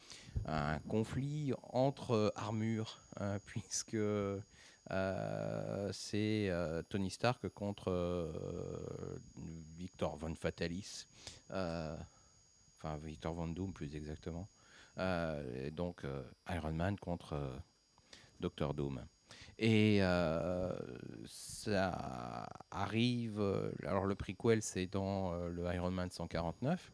un 0.45 0.77
conflit 0.87 1.51
entre 1.71 2.31
armures, 2.35 2.99
hein, 3.19 3.39
puisque 3.45 3.95
euh, 3.95 4.39
c'est 5.91 6.49
euh, 6.49 6.83
Tony 6.89 7.09
Stark 7.09 7.49
contre 7.49 8.31
Victor 9.77 10.15
Von 10.17 10.35
Fatalis, 10.35 11.07
enfin 11.49 12.97
Victor 13.01 13.33
Von 13.33 13.47
Doom 13.47 13.73
plus 13.73 13.95
exactement. 13.95 14.47
Euh, 14.99 15.67
et 15.67 15.71
donc 15.71 16.05
euh, 16.05 16.23
Iron 16.49 16.73
Man 16.73 16.97
contre 16.99 17.33
euh, 17.33 17.57
Doctor 18.39 18.73
Doom. 18.73 19.03
Et 19.57 19.99
ça 21.25 22.49
arrive. 22.71 23.39
alors 23.85 24.05
le 24.05 24.15
prequel, 24.15 24.61
c'est 24.61 24.87
dans 24.87 25.33
le 25.47 25.73
Iron 25.73 25.91
Man 25.91 26.09
149, 26.09 26.91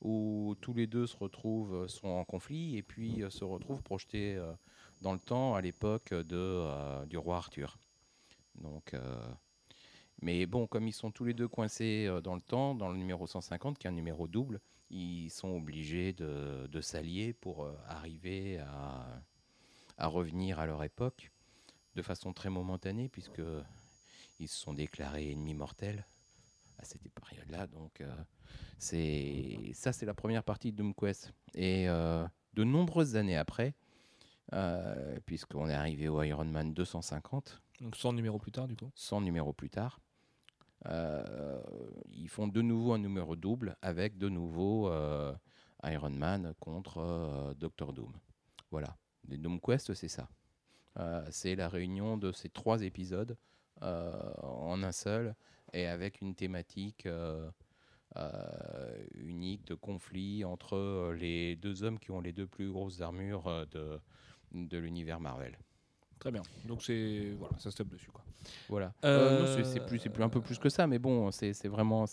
où 0.00 0.56
tous 0.60 0.74
les 0.74 0.86
deux 0.86 1.06
se 1.06 1.16
retrouvent, 1.16 1.86
sont 1.86 2.08
en 2.08 2.24
conflit, 2.24 2.76
et 2.76 2.82
puis 2.82 3.22
se 3.28 3.44
retrouvent 3.44 3.82
projetés 3.82 4.40
dans 5.02 5.12
le 5.12 5.18
temps 5.18 5.54
à 5.54 5.60
l'époque 5.60 6.12
de, 6.12 7.04
du 7.06 7.16
roi 7.16 7.36
Arthur. 7.36 7.78
Donc, 8.56 8.94
mais 10.20 10.46
bon, 10.46 10.66
comme 10.66 10.88
ils 10.88 10.92
sont 10.92 11.10
tous 11.10 11.24
les 11.24 11.34
deux 11.34 11.48
coincés 11.48 12.08
dans 12.24 12.34
le 12.34 12.42
temps, 12.42 12.74
dans 12.74 12.88
le 12.88 12.96
numéro 12.96 13.26
150, 13.26 13.78
qui 13.78 13.86
est 13.86 13.90
un 13.90 13.92
numéro 13.94 14.26
double, 14.26 14.60
ils 14.90 15.30
sont 15.30 15.56
obligés 15.56 16.12
de, 16.12 16.66
de 16.70 16.80
s'allier 16.80 17.32
pour 17.32 17.64
euh, 17.64 17.72
arriver 17.86 18.58
à, 18.58 19.22
à 19.98 20.06
revenir 20.06 20.58
à 20.58 20.66
leur 20.66 20.82
époque 20.84 21.30
de 21.94 22.02
façon 22.02 22.32
très 22.32 22.50
momentanée, 22.50 23.08
puisque 23.08 23.42
ils 24.38 24.48
se 24.48 24.56
sont 24.56 24.72
déclarés 24.72 25.32
ennemis 25.32 25.54
mortels 25.54 26.06
à 26.78 26.84
cette 26.84 27.08
période-là. 27.12 27.66
Donc, 27.66 28.00
euh, 28.00 28.14
c'est 28.78 29.72
ça, 29.74 29.92
c'est 29.92 30.06
la 30.06 30.14
première 30.14 30.44
partie 30.44 30.72
de 30.72 30.76
Doom 30.76 30.94
Quest. 30.94 31.32
Et 31.54 31.88
euh, 31.88 32.26
de 32.54 32.64
nombreuses 32.64 33.16
années 33.16 33.36
après, 33.36 33.74
euh, 34.52 35.18
puisqu'on 35.26 35.68
est 35.68 35.74
arrivé 35.74 36.08
au 36.08 36.22
Iron 36.22 36.44
Man 36.44 36.72
250, 36.72 37.60
Donc 37.80 37.96
100 37.96 38.12
numéros 38.14 38.38
plus 38.38 38.52
tard 38.52 38.68
du 38.68 38.76
coup. 38.76 38.90
100 38.94 39.22
numéros 39.22 39.52
plus 39.52 39.70
tard, 39.70 40.00
ils 40.86 42.28
font 42.28 42.48
de 42.48 42.62
nouveau 42.62 42.92
un 42.92 42.98
numéro 42.98 43.36
double 43.36 43.76
avec 43.82 44.16
de 44.18 44.28
nouveau 44.28 44.88
euh, 44.88 45.34
Iron 45.84 46.10
Man 46.10 46.54
contre 46.60 46.98
euh, 46.98 47.54
Doctor 47.54 47.92
Doom. 47.92 48.12
Voilà. 48.70 48.96
Les 49.28 49.38
Doom 49.38 49.60
Quest, 49.60 49.94
c'est 49.94 50.08
ça. 50.08 50.28
Euh, 50.98 51.24
c'est 51.30 51.54
la 51.54 51.68
réunion 51.68 52.16
de 52.16 52.32
ces 52.32 52.48
trois 52.48 52.82
épisodes 52.82 53.36
euh, 53.82 54.32
en 54.42 54.82
un 54.82 54.92
seul 54.92 55.34
et 55.72 55.86
avec 55.86 56.20
une 56.20 56.34
thématique 56.34 57.06
euh, 57.06 57.50
euh, 58.16 59.04
unique 59.14 59.64
de 59.66 59.74
conflit 59.74 60.44
entre 60.44 60.76
euh, 60.76 61.14
les 61.14 61.56
deux 61.56 61.82
hommes 61.82 61.98
qui 61.98 62.10
ont 62.10 62.20
les 62.20 62.32
deux 62.32 62.46
plus 62.46 62.70
grosses 62.70 63.00
armures 63.00 63.46
euh, 63.46 63.66
de 64.52 64.78
l'univers 64.78 65.20
Marvel. 65.20 65.58
Très 66.18 66.30
bien. 66.32 66.42
Donc 66.66 66.82
c'est 66.82 67.32
voilà, 67.38 67.58
ça 67.58 67.70
stoppe 67.70 67.88
dessus 67.88 68.10
quoi. 68.10 68.24
Voilà. 68.68 68.92
Euh, 69.04 69.44
Euh, 69.58 69.64
c'est- 69.64 69.84
plus, 69.86 69.98
c'est 69.98 70.08
plus 70.10 70.22
un 70.22 70.28
peu 70.28 70.40
plus 70.40 70.58
que 70.58 70.68
ça, 70.68 70.86
mais 70.86 70.98
bon, 70.98 71.30
c'est 71.30 71.52
vraiment, 71.68 72.06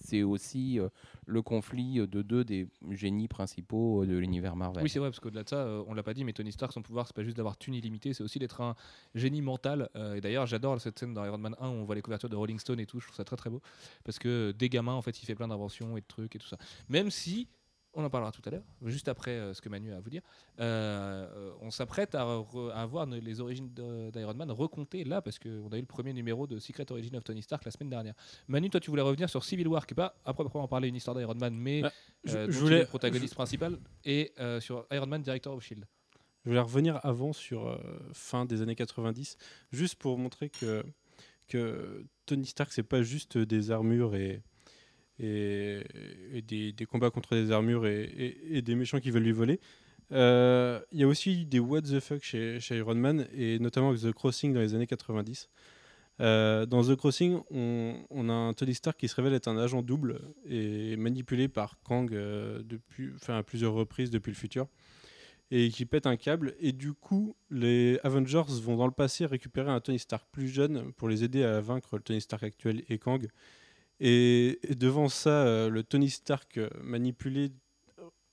c'est 0.00 0.22
aussi 0.22 0.80
euh, 0.80 0.88
le 1.26 1.42
conflit 1.42 1.96
de 2.06 2.22
deux 2.22 2.42
des 2.44 2.68
génies 2.90 3.28
principaux 3.28 4.06
de 4.06 4.16
l'univers 4.16 4.56
Marvel. 4.56 4.82
Oui, 4.82 4.88
c'est 4.88 4.98
vrai 4.98 5.10
parce 5.10 5.20
qu'au-delà 5.20 5.44
de 5.44 5.48
ça, 5.48 5.56
euh, 5.56 5.84
on 5.86 5.94
l'a 5.94 6.02
pas 6.02 6.14
dit, 6.14 6.24
mais 6.24 6.32
Tony 6.32 6.50
Stark, 6.52 6.72
son 6.72 6.82
pouvoir, 6.82 7.06
c'est 7.06 7.14
pas 7.14 7.22
juste 7.24 7.36
d'avoir 7.36 7.56
thune 7.58 7.74
illimitée, 7.74 8.14
c'est 8.14 8.22
aussi 8.24 8.38
d'être 8.38 8.60
un 8.60 8.74
génie 9.14 9.42
mental. 9.42 9.88
Euh, 9.96 10.14
et 10.14 10.20
d'ailleurs, 10.20 10.46
j'adore 10.46 10.80
cette 10.80 10.98
scène 10.98 11.12
dans 11.14 11.24
Iron 11.24 11.38
Man 11.38 11.54
1 11.60 11.68
où 11.68 11.72
on 11.72 11.84
voit 11.84 11.94
les 11.94 12.02
couvertures 12.02 12.30
de 12.30 12.36
Rolling 12.36 12.58
Stone 12.58 12.80
et 12.80 12.86
tout. 12.86 12.98
Je 13.00 13.06
trouve 13.06 13.16
ça 13.16 13.24
très 13.24 13.36
très 13.36 13.50
beau 13.50 13.60
parce 14.04 14.18
que 14.18 14.52
dès 14.56 14.68
gamin, 14.68 14.94
en 14.94 15.02
fait, 15.02 15.20
il 15.22 15.26
fait 15.26 15.34
plein 15.34 15.48
d'inventions 15.48 15.96
et 15.96 16.00
de 16.00 16.06
trucs 16.06 16.34
et 16.34 16.38
tout 16.38 16.48
ça. 16.48 16.56
Même 16.88 17.10
si 17.10 17.46
on 18.00 18.04
en 18.04 18.10
parlera 18.10 18.30
tout 18.32 18.42
à 18.46 18.50
l'heure, 18.50 18.62
juste 18.84 19.08
après 19.08 19.32
euh, 19.32 19.52
ce 19.54 19.60
que 19.60 19.68
Manu 19.68 19.92
a 19.92 19.96
à 19.96 20.00
vous 20.00 20.08
dire. 20.10 20.22
Euh, 20.60 21.52
on 21.60 21.70
s'apprête 21.70 22.14
à, 22.14 22.22
à 22.74 22.86
voir 22.86 23.06
ne- 23.06 23.18
les 23.18 23.40
origines 23.40 23.68
d'Iron 24.12 24.34
Man 24.34 24.50
recomptées 24.50 25.04
là, 25.04 25.20
parce 25.20 25.38
qu'on 25.38 25.68
a 25.72 25.76
eu 25.76 25.80
le 25.80 25.86
premier 25.86 26.12
numéro 26.12 26.46
de 26.46 26.58
Secret 26.58 26.90
Origin 26.92 27.16
of 27.16 27.24
Tony 27.24 27.42
Stark 27.42 27.64
la 27.64 27.70
semaine 27.70 27.90
dernière. 27.90 28.14
Manu, 28.46 28.70
toi, 28.70 28.80
tu 28.80 28.90
voulais 28.90 29.02
revenir 29.02 29.28
sur 29.28 29.42
Civil 29.44 29.66
War, 29.68 29.86
qui 29.86 29.94
n'est 29.94 29.96
pas 29.96 30.14
à 30.24 30.32
proprement 30.32 30.68
parler 30.68 30.88
une 30.88 30.96
histoire 30.96 31.16
d'Iron 31.16 31.34
Man, 31.34 31.54
mais 31.56 31.82
Bah, 31.82 31.92
je- 32.24 32.36
euh, 32.36 32.46
je 32.46 32.46
dont 32.46 32.52
il 32.52 32.58
voulais- 32.60 32.76
est 32.76 32.80
le 32.80 32.86
protagoniste 32.86 33.34
principal, 33.34 33.78
et 34.04 34.32
sur 34.60 34.86
Iron 34.92 35.06
Man 35.06 35.22
Director 35.22 35.54
of 35.54 35.62
Shield. 35.62 35.84
Je 36.44 36.50
voulais 36.50 36.60
revenir 36.62 37.00
avant 37.04 37.32
sur 37.32 37.66
euh, 37.66 37.76
fin 38.12 38.44
des 38.44 38.62
années 38.62 38.76
90, 38.76 39.36
juste 39.72 39.96
pour 39.96 40.16
montrer 40.18 40.48
que, 40.48 40.84
que 41.48 42.04
Tony 42.26 42.46
Stark, 42.46 42.72
c'est 42.72 42.82
pas 42.84 43.02
juste 43.02 43.36
des 43.36 43.70
armures 43.70 44.14
et, 44.14 44.40
et, 45.20 45.82
des, 46.46 46.86
combats 46.86 47.10
contre 47.10 47.34
des 47.34 47.50
armures 47.50 47.86
et, 47.86 48.62
des 48.62 48.74
méchants 48.74 49.00
qui 49.00 49.10
veulent 49.10 49.24
lui 49.24 49.32
voler. 49.32 49.60
Euh, 50.12 50.80
Il 50.92 51.00
y 51.00 51.04
a 51.04 51.06
aussi 51.06 51.44
des 51.44 51.58
what 51.58 51.82
the 51.82 52.00
fuck 52.00 52.22
chez, 52.22 52.58
Iron 52.70 52.94
Man, 52.94 53.26
et 53.34 53.58
notamment 53.58 53.90
avec 53.90 54.00
The 54.00 54.12
Crossing 54.12 54.52
dans 54.52 54.60
les 54.60 54.74
années 54.74 54.86
90. 54.86 55.48
Euh, 56.20 56.66
dans 56.66 56.82
The 56.82 56.96
Crossing, 56.96 57.40
on, 57.50 58.28
a 58.28 58.32
un 58.32 58.52
Tony 58.52 58.74
Stark 58.74 58.98
qui 58.98 59.08
se 59.08 59.14
révèle 59.14 59.34
être 59.34 59.48
un 59.48 59.58
agent 59.58 59.82
double 59.82 60.20
et 60.46 60.96
manipulé 60.96 61.48
par 61.48 61.78
Kang 61.84 62.12
euh, 62.12 62.62
à 63.28 63.42
plusieurs 63.42 63.72
reprises 63.72 64.10
depuis 64.10 64.30
le 64.30 64.36
futur 64.36 64.66
et 65.50 65.70
qui 65.70 65.84
pète 65.84 66.06
un 66.06 66.16
câble. 66.16 66.54
Et 66.60 66.72
du 66.72 66.92
coup, 66.92 67.36
les 67.50 67.98
Avengers 68.02 68.44
vont 68.62 68.76
dans 68.76 68.86
le 68.86 68.92
passé 68.92 69.26
récupérer 69.26 69.70
un 69.70 69.80
Tony 69.80 69.98
Stark 69.98 70.26
plus 70.30 70.48
jeune 70.48 70.92
pour 70.92 71.08
les 71.08 71.24
aider 71.24 71.42
à 71.44 71.60
vaincre 71.60 71.96
le 71.96 72.02
Tony 72.02 72.20
Stark 72.20 72.42
actuel 72.42 72.82
et 72.88 72.98
Kang. 72.98 73.28
Et, 74.00 74.58
devant 74.76 75.08
ça, 75.08 75.30
euh, 75.30 75.68
le 75.68 75.82
Tony 75.82 76.10
Stark 76.10 76.58
euh, 76.58 76.68
manipulé 76.82 77.50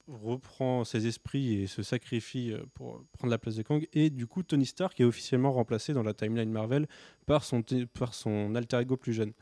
reprend 0.07 0.84
ses 0.84 1.07
esprits 1.07 1.61
et 1.61 1.68
se 1.68 1.82
sacrifie 1.82 2.51
euh, 2.51 2.63
pour 2.76 3.03
prendre 3.13 3.32
la 3.32 3.39
place 3.39 3.55
de 3.55 3.63
Kang. 3.63 3.88
Et 3.93 4.11
du 4.11 4.28
coup, 4.28 4.43
Tony 4.43 4.66
Stark 4.66 4.99
est 5.01 5.03
officiellement 5.03 5.51
remplacé 5.51 5.93
dans 5.93 6.03
la 6.03 6.13
timeline 6.13 6.51
Marvel 6.51 6.88
par 7.26 7.43
son, 7.43 7.63
alter 8.55 8.78
ego 8.82 8.97
plus 8.97 9.13
jeune, 9.13 9.34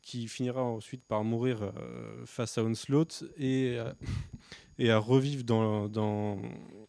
qui 0.00 0.26
finira 0.26 0.62
ensuite 0.62 1.04
par 1.04 1.24
mourir 1.24 1.72
face 2.24 2.56
à 2.56 2.64
Onslaught 2.64 3.24
et, 3.36 3.78
et 4.78 4.90
à 4.90 4.98
revivre 4.98 5.44
dans, 5.44 5.88
dans, 5.88 6.38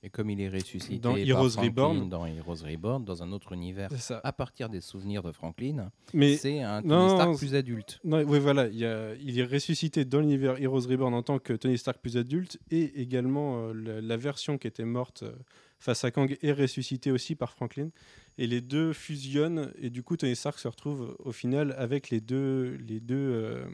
Et 0.04 0.10
comme 0.10 0.30
il 0.30 0.40
est 0.42 0.50
ressuscité 0.50 0.98
Dans 1.00 1.12
par 1.12 1.20
Heroes 1.20 1.50
Franklin 1.50 1.70
Reborn. 1.70 2.10
dans 2.10 2.26
Heroes 2.26 2.64
Reborn, 2.66 3.04
dans 3.04 3.24
un 3.24 3.32
autre 3.32 3.52
univers, 3.54 3.90
ça. 3.98 4.22
à 4.24 4.32
partir 4.32 4.70
des 4.70 4.80
souvenirs 4.82 5.24
de 5.24 5.32
Franklin, 5.32 5.92
Mais 6.14 6.38
c'est 6.38 6.62
un 6.62 6.82
Tony 6.82 6.94
non, 6.94 7.10
Stark 7.16 7.38
plus 7.38 7.56
adulte. 7.56 8.00
non, 8.04 8.22
oui, 8.24 8.40
voilà, 8.40 8.68
il, 8.68 8.78
y 8.78 8.86
a- 8.86 9.16
il 9.16 9.40
est 9.40 9.44
ressuscité 9.44 10.06
dans 10.06 10.20
l'univers 10.20 10.62
Heroes 10.62 10.88
Reborn 10.88 11.14
en 11.14 11.24
tant 11.24 11.40
que 11.40 11.54
Tony 11.54 11.78
Stark 11.78 12.00
plus 12.00 12.16
adulte 12.18 12.60
et 12.72 13.02
également 13.02 13.58
euh, 13.70 13.74
la, 13.74 14.02
la 14.02 14.18
version 14.18 14.58
qui 14.58 14.68
était 14.68 14.86
morte 14.86 15.24
euh, 15.24 15.32
face 15.80 16.04
à 16.04 16.12
Kang 16.12 16.38
est 16.42 16.52
ressuscitée 16.54 17.12
aussi 17.12 17.36
par 17.36 17.52
Franklin. 17.54 17.90
Et 18.38 18.48
les 18.48 18.62
deux 18.62 18.94
fusionnent 18.94 19.72
et 19.82 19.90
du 19.90 20.02
coup 20.04 20.16
Tony 20.16 20.36
Stark 20.36 20.60
se 20.60 20.68
retrouve 20.68 21.16
au 21.20 21.32
final 21.34 21.74
avec 21.78 22.10
les 22.10 22.22
deux, 22.22 22.78
les 22.88 23.00
deux, 23.02 23.16
euh, 23.18 23.66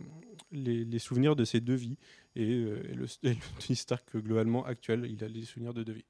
les, 0.52 0.86
les 0.86 1.00
souvenirs 1.00 1.36
de 1.36 1.46
ses 1.46 1.60
deux 1.62 1.76
vies 1.76 1.98
et, 2.36 2.44
euh, 2.52 2.82
et 2.90 2.94
le, 2.94 3.06
et 3.24 3.30
le 3.34 3.60
Tony 3.60 3.76
Stark 3.76 4.16
globalement 4.18 4.66
actuel, 4.66 5.08
il 5.10 5.24
a 5.24 5.28
les 5.28 5.44
souvenirs 5.44 5.74
de 5.74 5.84
deux 5.84 5.94
vies. 5.94 6.06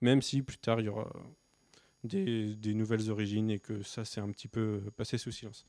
Même 0.00 0.22
si 0.22 0.42
plus 0.42 0.58
tard 0.58 0.80
il 0.80 0.86
y 0.86 0.88
aura 0.88 1.10
des, 2.04 2.54
des 2.56 2.74
nouvelles 2.74 3.10
origines 3.10 3.50
et 3.50 3.58
que 3.58 3.82
ça 3.82 4.04
c'est 4.04 4.20
un 4.20 4.30
petit 4.30 4.48
peu 4.48 4.80
passé 4.96 5.18
sous 5.18 5.32
silence. 5.32 5.64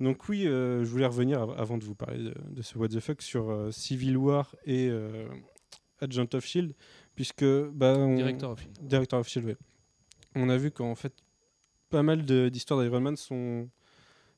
Donc 0.00 0.28
oui, 0.28 0.46
euh, 0.46 0.84
je 0.84 0.90
voulais 0.90 1.06
revenir 1.06 1.40
av- 1.42 1.54
avant 1.58 1.78
de 1.78 1.84
vous 1.84 1.94
parler 1.94 2.18
de, 2.24 2.34
de 2.50 2.62
ce 2.62 2.76
What 2.78 2.88
the 2.88 3.00
fuck 3.00 3.20
sur 3.22 3.50
euh, 3.50 3.70
Civil 3.70 4.16
War 4.16 4.54
et 4.64 4.88
euh, 4.88 5.28
Agent 6.00 6.26
of 6.34 6.44
Shield, 6.44 6.74
puisque 7.14 7.44
bah, 7.44 7.94
on- 7.98 8.16
Director 8.16 8.50
of 8.50 8.60
Shield. 8.60 8.78
Director 8.82 9.18
of 9.20 9.28
Shield, 9.28 9.46
ouais. 9.48 9.56
On 10.34 10.48
a 10.48 10.56
vu 10.56 10.70
qu'en 10.70 10.94
fait 10.94 11.12
pas 11.90 12.02
mal 12.02 12.24
d'histoires 12.50 12.80
d'Iron 12.82 13.00
Man 13.00 13.16
sont 13.16 13.68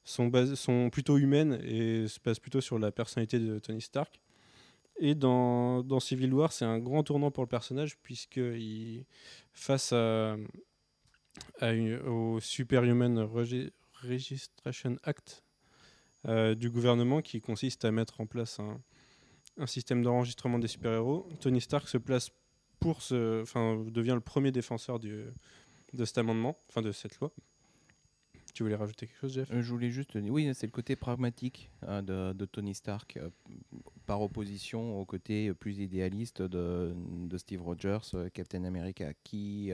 sont 0.04 0.90
plutôt 0.90 1.16
humaines 1.18 1.58
et 1.64 2.08
se 2.08 2.18
basent 2.22 2.38
plutôt 2.40 2.60
sur 2.60 2.78
la 2.78 2.90
personnalité 2.92 3.38
de 3.38 3.58
Tony 3.58 3.80
Stark. 3.80 4.20
Et 4.98 5.14
dans, 5.14 6.00
Civil 6.00 6.32
War, 6.32 6.52
c'est 6.52 6.64
un 6.64 6.78
grand 6.78 7.02
tournant 7.02 7.30
pour 7.30 7.42
le 7.42 7.48
personnage, 7.48 7.98
puisque 7.98 8.36
il, 8.36 9.04
face 9.52 9.92
au 9.92 10.38
Superhuman 12.40 13.18
Regi- 13.18 13.72
Registration 14.02 14.96
Act 15.02 15.42
euh, 16.26 16.54
du 16.54 16.70
gouvernement, 16.70 17.22
qui 17.22 17.40
consiste 17.40 17.84
à 17.84 17.90
mettre 17.90 18.20
en 18.20 18.26
place 18.26 18.60
un, 18.60 18.80
système 19.66 20.02
d'enregistrement 20.02 20.58
des 20.58 20.68
super-héros, 20.68 21.28
Tony 21.40 21.60
Stark 21.60 21.88
se 21.88 21.98
place 21.98 22.30
pour 22.80 23.02
ce, 23.02 23.42
enfin, 23.42 23.84
devient 23.86 24.14
le 24.14 24.20
premier 24.20 24.50
défenseur 24.50 24.98
de 24.98 25.32
cet 26.04 26.18
amendement, 26.18 26.58
enfin 26.68 26.82
de 26.82 26.92
cette 26.92 27.18
loi. 27.20 27.32
Tu 28.54 28.62
voulais 28.62 28.76
rajouter 28.76 29.08
quelque 29.08 29.18
chose, 29.18 29.32
Jeff? 29.32 29.50
Euh, 29.50 29.62
Je 29.62 29.68
voulais 29.68 29.90
juste 29.90 30.14
oui, 30.14 30.48
c'est 30.54 30.66
le 30.66 30.72
côté 30.72 30.94
pragmatique 30.94 31.72
hein, 31.82 32.04
de, 32.04 32.44
Tony 32.44 32.72
Stark, 32.72 33.16
euh, 33.16 33.28
par 34.06 34.22
opposition 34.22 35.00
au 35.00 35.04
côté 35.04 35.52
plus 35.54 35.80
idéaliste 35.80 36.40
de, 36.40 36.94
Steve 37.36 37.62
Rogers, 37.62 37.98
euh, 38.14 38.28
Captain 38.32 38.62
America, 38.64 39.12
qui, 39.24 39.72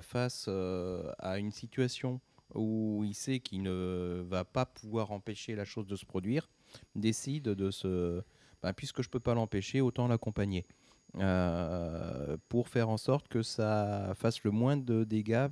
face 0.00 0.48
à 0.48 1.38
une 1.38 1.52
situation 1.52 2.20
où 2.54 3.04
il 3.04 3.14
sait 3.14 3.40
qu'il 3.40 3.62
ne 3.62 4.24
va 4.26 4.44
pas 4.44 4.64
pouvoir 4.64 5.12
empêcher 5.12 5.54
la 5.54 5.66
chose 5.66 5.86
de 5.86 5.96
se 5.96 6.06
produire, 6.06 6.48
décide 6.94 7.44
de 7.44 7.70
se... 7.70 8.22
ben, 8.62 8.72
puisque 8.72 9.02
je 9.02 9.10
peux 9.10 9.20
pas 9.20 9.34
l'empêcher, 9.34 9.82
autant 9.82 10.08
l'accompagner. 10.08 10.64
pour 12.48 12.68
faire 12.68 12.88
en 12.88 12.96
sorte 12.96 13.28
que 13.28 13.42
ça 13.42 14.14
fasse 14.14 14.44
le 14.44 14.50
moins 14.50 14.78
de 14.78 15.04
dégâts 15.04 15.48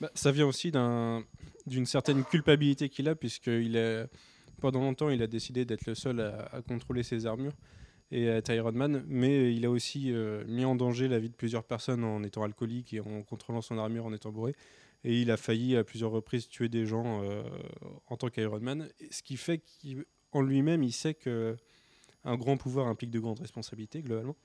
Bah, 0.00 0.10
ça 0.14 0.32
vient 0.32 0.46
aussi 0.46 0.70
d'un- 0.70 1.24
d'une 1.66 1.86
certaine 1.86 2.24
culpabilité 2.24 2.88
qu'il 2.88 3.08
a, 3.08 3.14
puisqu'il 3.14 3.76
est 3.76 4.06
pendant 4.60 4.80
longtemps, 4.80 5.10
il 5.10 5.22
a 5.22 5.26
décidé 5.26 5.64
d'être 5.64 5.86
le 5.86 5.94
seul 5.94 6.20
à, 6.20 6.62
contrôler 6.62 7.02
ses 7.02 7.26
armures 7.26 7.54
et 8.10 8.30
à 8.30 8.36
être 8.36 8.52
Iron 8.52 8.72
Man, 8.72 9.04
mais 9.06 9.54
il 9.54 9.64
a 9.66 9.70
aussi 9.70 10.12
euh, 10.12 10.44
mis 10.46 10.64
en 10.64 10.76
danger 10.76 11.08
la 11.08 11.18
vie 11.18 11.28
de 11.28 11.34
plusieurs 11.34 11.64
personnes 11.64 12.04
en 12.04 12.22
étant 12.22 12.42
alcoolique 12.42 12.94
et 12.94 13.00
en 13.00 13.22
contrôlant 13.22 13.60
son 13.60 13.78
armure 13.78 14.06
en 14.06 14.12
étant 14.12 14.32
bourré. 14.32 14.54
Et 15.04 15.20
il 15.20 15.30
a 15.30 15.36
failli 15.36 15.76
à 15.76 15.84
plusieurs 15.84 16.10
reprises 16.10 16.48
tuer 16.48 16.68
des 16.68 16.86
gens 16.86 17.22
euh, 17.22 17.42
en 18.06 18.16
tant 18.16 18.28
qu'Iron 18.28 18.60
Man, 18.60 18.88
ce 19.10 19.22
qui 19.22 19.36
fait 19.36 19.62
qu'en 20.30 20.40
lui-même, 20.40 20.82
il 20.82 20.92
sait 20.92 21.14
que 21.14 21.56
un 22.24 22.36
grand 22.36 22.56
pouvoir 22.56 22.88
implique 22.88 23.10
de 23.10 23.20
grandes 23.20 23.40
responsabilités 23.40 24.02
globalement. 24.02 24.36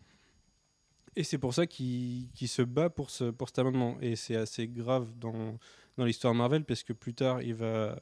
Et 1.16 1.24
c'est 1.24 1.38
pour 1.38 1.54
ça 1.54 1.68
qu'il 1.68 2.30
se 2.36 2.62
bat 2.62 2.90
pour, 2.90 3.10
ce, 3.10 3.26
pour 3.26 3.50
cet 3.50 3.60
amendement. 3.60 3.98
Et 4.02 4.16
c'est 4.16 4.36
assez 4.36 4.68
grave 4.68 5.12
dans, 5.18 5.58
dans 5.98 6.06
l'histoire 6.06 6.34
Marvel, 6.34 6.64
parce 6.64 6.84
que 6.84 6.94
plus 6.94 7.14
tard, 7.14 7.42
il 7.42 7.54
va, 7.54 8.02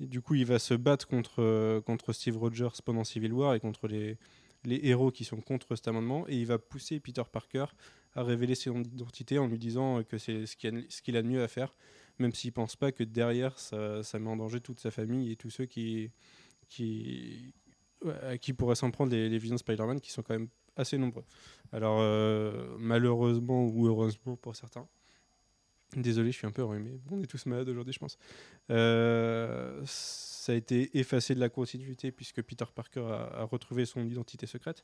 du 0.00 0.20
coup, 0.20 0.34
il 0.34 0.44
va 0.44 0.58
se 0.58 0.74
battre 0.74 1.06
contre, 1.06 1.80
contre 1.86 2.12
Steve 2.12 2.36
Rogers 2.36 2.82
pendant 2.84 3.04
Civil 3.04 3.32
War 3.32 3.54
et 3.54 3.60
contre 3.60 3.88
les, 3.88 4.18
les 4.64 4.80
héros 4.82 5.10
qui 5.10 5.24
sont 5.24 5.40
contre 5.40 5.76
cet 5.76 5.88
amendement. 5.88 6.28
Et 6.28 6.36
il 6.36 6.46
va 6.46 6.58
pousser 6.58 7.00
Peter 7.00 7.22
Parker 7.30 7.66
à 8.14 8.22
révéler 8.22 8.54
son 8.54 8.82
identité 8.82 9.38
en 9.38 9.46
lui 9.46 9.58
disant 9.58 10.02
que 10.02 10.18
c'est 10.18 10.46
ce 10.46 10.56
qu'il 10.56 11.16
a, 11.16 11.22
de 11.22 11.28
mieux 11.28 11.42
à 11.42 11.48
faire, 11.48 11.74
même 12.18 12.34
s'il 12.34 12.52
pense 12.52 12.76
pas 12.76 12.92
que 12.92 13.04
derrière, 13.04 13.58
ça, 13.58 14.02
ça 14.02 14.18
met 14.18 14.28
en 14.28 14.36
danger 14.36 14.60
toute 14.60 14.80
sa 14.80 14.90
famille 14.90 15.32
et 15.32 15.36
tous 15.36 15.50
ceux 15.50 15.66
qui, 15.66 16.10
qui, 16.68 17.52
qui 18.40 18.52
pourraient 18.54 18.74
s'en 18.74 18.90
prendre 18.90 19.12
les, 19.12 19.28
les 19.28 19.38
visions 19.38 19.56
de 19.56 19.60
Spider-Man, 19.60 20.00
qui 20.00 20.12
sont 20.12 20.22
quand 20.22 20.34
même 20.34 20.48
assez 20.76 20.98
nombreux. 20.98 21.24
Alors, 21.72 21.98
euh, 22.00 22.76
malheureusement 22.78 23.66
ou 23.66 23.86
heureusement 23.86 24.36
pour 24.36 24.54
certains, 24.54 24.86
désolé, 25.96 26.32
je 26.32 26.38
suis 26.38 26.46
un 26.46 26.52
peu 26.52 26.62
enrhumé. 26.62 27.00
On 27.10 27.22
est 27.22 27.26
tous 27.26 27.46
malades 27.46 27.68
aujourd'hui, 27.68 27.92
je 27.92 27.98
pense. 27.98 28.18
Euh, 28.70 29.82
ça 29.84 30.52
a 30.52 30.54
été 30.54 30.96
effacé 30.98 31.34
de 31.34 31.40
la 31.40 31.48
continuité 31.48 32.12
puisque 32.12 32.42
Peter 32.42 32.66
Parker 32.74 33.06
a, 33.08 33.44
retrouvé 33.44 33.86
son 33.86 34.04
identité 34.04 34.46
secrète. 34.46 34.82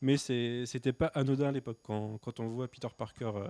Mais 0.00 0.16
c'était 0.16 0.92
pas 0.92 1.06
anodin 1.06 1.48
à 1.48 1.52
l'époque. 1.52 1.78
Quand, 1.82 2.40
on 2.40 2.48
voit 2.48 2.68
Peter 2.68 2.88
Parker 2.96 3.32
euh, 3.34 3.48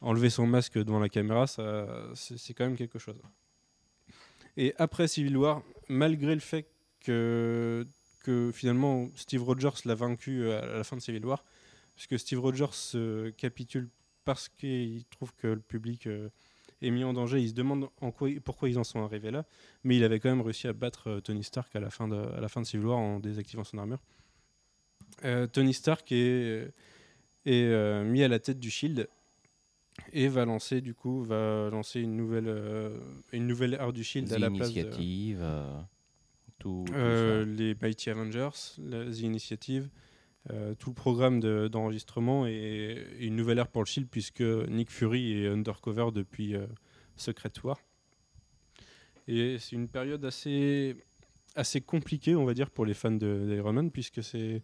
enlever 0.00 0.30
son 0.30 0.46
masque 0.46 0.78
devant 0.78 0.98
la 0.98 1.08
caméra, 1.08 1.46
c'est 1.46 2.54
quand 2.54 2.64
même 2.64 2.76
quelque 2.76 2.98
chose. 2.98 3.20
Et 4.56 4.74
après 4.76 5.06
Civil 5.06 5.36
War, 5.36 5.62
malgré 5.88 6.34
le 6.34 6.40
fait 6.40 6.66
que, 7.00 7.86
que 8.28 8.50
finalement 8.52 9.08
Steve 9.14 9.42
Rogers 9.42 9.80
l'a 9.86 9.94
vaincu 9.94 10.42
euh, 10.42 10.60
à 10.60 10.76
la 10.76 10.84
fin 10.84 10.96
de 10.98 11.00
Civil 11.00 11.24
War, 11.24 11.42
parce 11.94 12.06
que 12.06 12.18
Steve 12.18 12.40
Rogers 12.40 12.94
euh, 12.94 13.30
capitule 13.32 13.88
parce 14.26 14.50
qu'il 14.50 15.06
trouve 15.06 15.32
que 15.34 15.46
le 15.46 15.60
public 15.60 16.06
euh, 16.06 16.28
est 16.82 16.90
mis 16.90 17.04
en 17.04 17.14
danger. 17.14 17.40
Il 17.40 17.48
se 17.48 17.54
demande 17.54 17.88
en 18.02 18.10
quoi, 18.10 18.28
pourquoi 18.44 18.68
ils 18.68 18.78
en 18.78 18.84
sont 18.84 19.02
arrivés 19.02 19.30
là, 19.30 19.46
mais 19.82 19.96
il 19.96 20.04
avait 20.04 20.20
quand 20.20 20.28
même 20.28 20.42
réussi 20.42 20.68
à 20.68 20.74
battre 20.74 21.08
euh, 21.08 21.20
Tony 21.20 21.42
Stark 21.42 21.74
à 21.74 21.80
la 21.80 21.88
fin 21.88 22.06
de, 22.06 22.16
à 22.16 22.40
la 22.42 22.48
fin 22.50 22.60
de 22.60 22.66
Civil 22.66 22.84
War 22.84 22.98
en 22.98 23.18
désactivant 23.18 23.64
son 23.64 23.78
armure. 23.78 24.00
Tony 25.52 25.72
Stark 25.72 26.12
est, 26.12 26.70
est 27.44 28.04
mis 28.04 28.22
à 28.22 28.28
la 28.28 28.38
tête 28.38 28.60
du 28.60 28.70
Shield 28.70 29.08
et 30.12 30.28
va 30.28 30.44
lancer 30.44 30.80
du 30.80 30.94
coup 30.94 31.22
va 31.22 31.68
lancer 31.70 32.00
une 32.00 32.16
nouvelle 32.16 32.48
euh, 32.48 32.98
une 33.32 33.46
nouvelle 33.46 33.74
ère 33.74 33.92
du 33.92 34.04
Shield 34.04 34.32
à 34.32 34.38
la 34.38 34.50
place 34.50 34.72
de, 34.72 34.88
euh, 34.94 35.80
tout, 36.58 36.84
tout 36.86 36.92
euh, 36.94 37.44
les 37.44 37.74
Mighty 37.80 38.10
Avengers, 38.10 38.50
la- 38.78 39.04
The 39.10 39.20
Initiative, 39.20 39.88
euh, 40.50 40.74
tout 40.74 40.90
le 40.90 40.94
programme 40.94 41.40
de- 41.40 41.68
d'enregistrement 41.68 42.46
et, 42.46 42.52
et 43.18 43.26
une 43.26 43.36
nouvelle 43.36 43.58
ère 43.58 43.68
pour 43.68 43.82
le 43.82 43.86
Shield 43.86 44.08
puisque 44.10 44.40
Nick 44.40 44.90
Fury 44.90 45.32
est 45.44 45.48
undercover 45.48 46.08
depuis 46.12 46.54
euh, 46.54 46.66
Secret 47.16 47.52
War. 47.64 47.78
Et 49.26 49.58
c'est 49.58 49.76
une 49.76 49.88
période 49.88 50.24
assez 50.24 50.96
assez 51.54 51.80
compliquée, 51.80 52.34
on 52.36 52.44
va 52.44 52.54
dire, 52.54 52.70
pour 52.70 52.86
les 52.86 52.94
fans 52.94 53.10
d'Iron 53.10 53.72
Man 53.72 53.90
puisque 53.90 54.22
c'est 54.22 54.62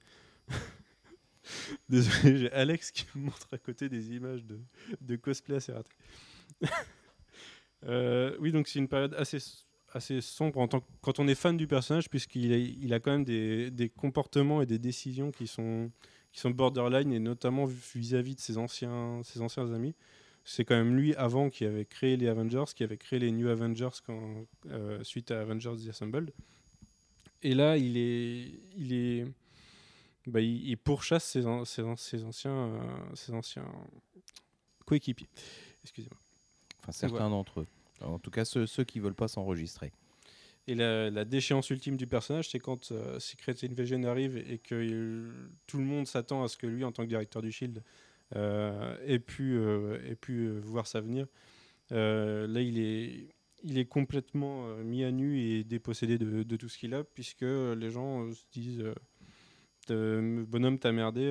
Désolé, 1.89 2.39
j'ai 2.39 2.53
Alex 2.53 2.91
qui 2.91 3.05
me 3.15 3.25
montre 3.25 3.49
à 3.53 3.59
côté 3.59 3.89
des 3.91 4.15
images 4.15 4.45
de, 4.45 4.59
de 5.01 5.17
cosplay 5.17 5.57
assez 5.57 5.73
ratées. 5.73 5.91
Euh, 7.87 8.35
oui, 8.41 8.51
donc 8.51 8.67
c'est 8.67 8.79
une 8.79 8.89
période 8.89 9.13
assez, 9.13 9.37
assez 9.95 10.21
sombre 10.21 10.59
en 10.61 10.69
tant 10.69 10.81
que- 10.81 10.87
quand 11.01 11.19
on 11.21 11.29
est 11.29 11.35
fan 11.35 11.57
du 11.57 11.67
personnage, 11.67 12.11
puisqu'il 12.11 12.53
a, 12.53 12.57
il 12.59 12.93
a 12.93 13.01
quand 13.01 13.13
même 13.13 13.25
des, 13.25 13.71
des 13.71 13.89
comportements 13.89 14.61
et 14.61 14.67
des 14.67 14.79
décisions 14.79 15.31
qui 15.31 15.47
sont, 15.47 15.91
qui 16.33 16.41
sont 16.41 16.51
borderline, 16.51 17.13
et 17.13 17.21
notamment 17.21 17.65
vis-à-vis 17.95 18.35
de 18.35 18.41
ses 18.41 18.59
anciens, 18.59 19.23
ses 19.23 19.41
anciens 19.41 19.73
amis. 19.73 19.95
C'est 20.45 20.65
quand 20.67 20.75
même 20.77 20.95
lui, 20.95 21.15
avant, 21.15 21.49
qui 21.49 21.65
avait 21.65 21.87
créé 21.87 22.19
les 22.19 22.29
Avengers, 22.29 22.65
qui 22.77 22.83
avait 22.85 22.99
créé 22.99 23.19
les 23.19 23.33
New 23.33 23.49
Avengers 23.49 23.97
quand, 24.05 24.45
euh, 24.67 25.03
suite 25.03 25.31
à 25.31 25.41
Avengers 25.41 25.75
The 25.87 25.89
Assembled. 25.89 26.33
Et 27.43 27.55
là, 27.55 27.79
il 27.79 27.97
est, 27.97 28.53
il 28.77 28.93
est, 28.93 29.27
bah, 30.27 30.41
il, 30.41 30.69
il 30.69 30.77
pourchasse 30.77 31.25
ses, 31.25 31.47
an- 31.47 31.65
ses, 31.65 31.83
an- 31.83 31.97
ses 31.97 32.25
anciens, 32.25 32.51
euh, 32.51 32.81
ses 33.15 33.33
anciens 33.33 33.71
coéquipiers. 34.85 35.29
Excusez-moi. 35.83 36.21
Enfin, 36.83 36.93
certains 36.93 37.31
d'entre 37.31 37.61
eux. 37.61 37.67
En 38.05 38.19
tout 38.19 38.31
cas, 38.31 38.45
ceux, 38.45 38.67
ceux 38.67 38.85
qui 38.85 39.01
veulent 39.01 39.15
pas 39.15 39.29
s'enregistrer. 39.29 39.93
Et 40.67 40.75
la, 40.75 41.25
déchéance 41.25 41.69
ultime 41.71 41.97
du 41.97 42.07
personnage, 42.07 42.49
c'est 42.49 42.59
quand 42.59 42.91
euh, 42.91 43.21
Secret 43.21 43.55
Invasion 43.65 44.03
arrive 44.05 44.39
et 44.39 44.59
que 44.59 45.31
tout 45.67 45.79
le 45.79 45.85
monde 45.85 46.07
s'attend 46.07 46.43
à 46.43 46.49
ce 46.49 46.57
que 46.57 46.67
lui, 46.67 46.85
en 46.85 46.93
tant 46.93 47.03
que 47.03 47.09
directeur 47.09 47.43
du 47.43 47.53
Shield, 47.53 47.83
euh, 48.35 48.97
ait 49.07 49.19
pu, 49.19 49.57
euh, 49.57 50.61
voir 50.65 50.87
ça 50.87 51.01
venir. 51.03 51.27
Là, 51.91 52.61
il 52.61 52.79
est, 52.79 53.85
complètement 53.85 54.75
mis 54.79 55.05
à 55.05 55.13
nu 55.13 55.39
et 55.39 55.65
dépossédé 55.65 56.17
de, 56.17 56.43
de 56.43 56.57
tout 56.57 56.69
ce 56.71 56.79
qu'il 56.79 56.95
a, 56.95 57.05
puisque 57.05 57.43
les 57.43 57.91
gens 57.91 58.31
se 58.33 58.45
disent 58.51 58.85
Bonhomme, 59.89 60.79
t'as 60.79 60.93
merdé, 60.93 61.31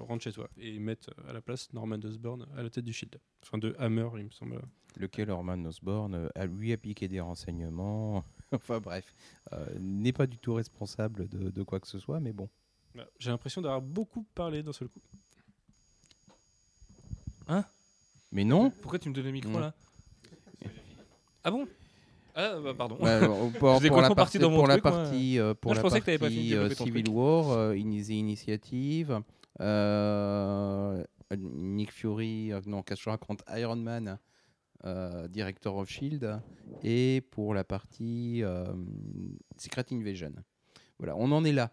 rentre 0.00 0.24
chez 0.24 0.32
toi. 0.32 0.48
Et 0.58 0.70
ils 0.70 0.80
mettent 0.80 1.10
à 1.28 1.34
la 1.34 1.42
place 1.42 1.70
Norman 1.74 1.98
Osborn 2.02 2.46
à 2.56 2.62
la 2.62 2.70
tête 2.70 2.86
du 2.86 2.94
Shield. 2.94 3.18
Enfin, 3.42 3.58
de 3.58 3.76
Hammer, 3.78 4.08
il 4.16 4.24
me 4.24 4.30
semble. 4.30 4.58
Lequel 4.96 5.28
Norman 5.28 5.62
Osborn 5.66 6.14
euh, 6.14 6.28
a 6.34 6.46
lui 6.46 6.72
appliqué 6.72 7.06
des 7.06 7.20
renseignements. 7.20 8.24
enfin 8.52 8.80
bref, 8.80 9.14
euh, 9.52 9.66
n'est 9.78 10.12
pas 10.12 10.26
du 10.26 10.38
tout 10.38 10.54
responsable 10.54 11.28
de, 11.28 11.50
de 11.50 11.62
quoi 11.62 11.80
que 11.80 11.88
ce 11.88 11.98
soit, 11.98 12.20
mais 12.20 12.32
bon. 12.32 12.48
Voilà. 12.94 13.08
J'ai 13.18 13.30
l'impression 13.30 13.60
d'avoir 13.60 13.82
beaucoup 13.82 14.24
parlé 14.34 14.62
d'un 14.62 14.72
seul 14.72 14.88
coup. 14.88 15.00
Mais 18.32 18.44
non. 18.44 18.70
Pourquoi 18.70 18.98
tu 18.98 19.08
me 19.08 19.14
donnes 19.14 19.24
le 19.24 19.32
micro 19.32 19.58
là? 19.58 19.72
Ah 21.44 21.50
bon? 21.50 21.66
Ah 22.34 22.56
bah 22.62 22.74
pardon. 22.74 22.98
Ouais, 23.00 23.26
bon, 23.26 23.50
pour, 23.58 24.00
la 24.02 24.14
partie, 24.14 24.38
dans 24.38 24.50
mon 24.50 24.58
pour 24.58 24.66
la 24.66 24.74
truc, 24.74 24.84
moi. 24.84 25.04
partie, 25.04 25.38
euh, 25.38 25.54
pour 25.54 25.74
je 25.74 25.80
la 25.80 26.18
partie, 26.18 26.54
euh, 26.54 26.68
Civil. 26.70 27.08
War, 27.08 27.74
Initiative, 27.74 29.22
Nick 31.38 31.92
Fury, 31.92 32.52
non, 32.66 32.82
qu'est-ce 32.82 33.00
que 33.00 33.04
je 33.04 33.10
raconte? 33.10 33.42
Iron 33.56 33.76
Man, 33.76 34.18
Director 35.28 35.76
of 35.76 35.88
Shield, 35.88 36.40
et 36.82 37.22
pour 37.30 37.54
la 37.54 37.64
partie 37.64 38.42
euh, 38.42 38.64
Secret 39.58 39.84
Invasion. 39.92 40.32
Voilà, 40.98 41.14
on 41.16 41.30
en 41.32 41.44
est 41.44 41.52
là. 41.52 41.70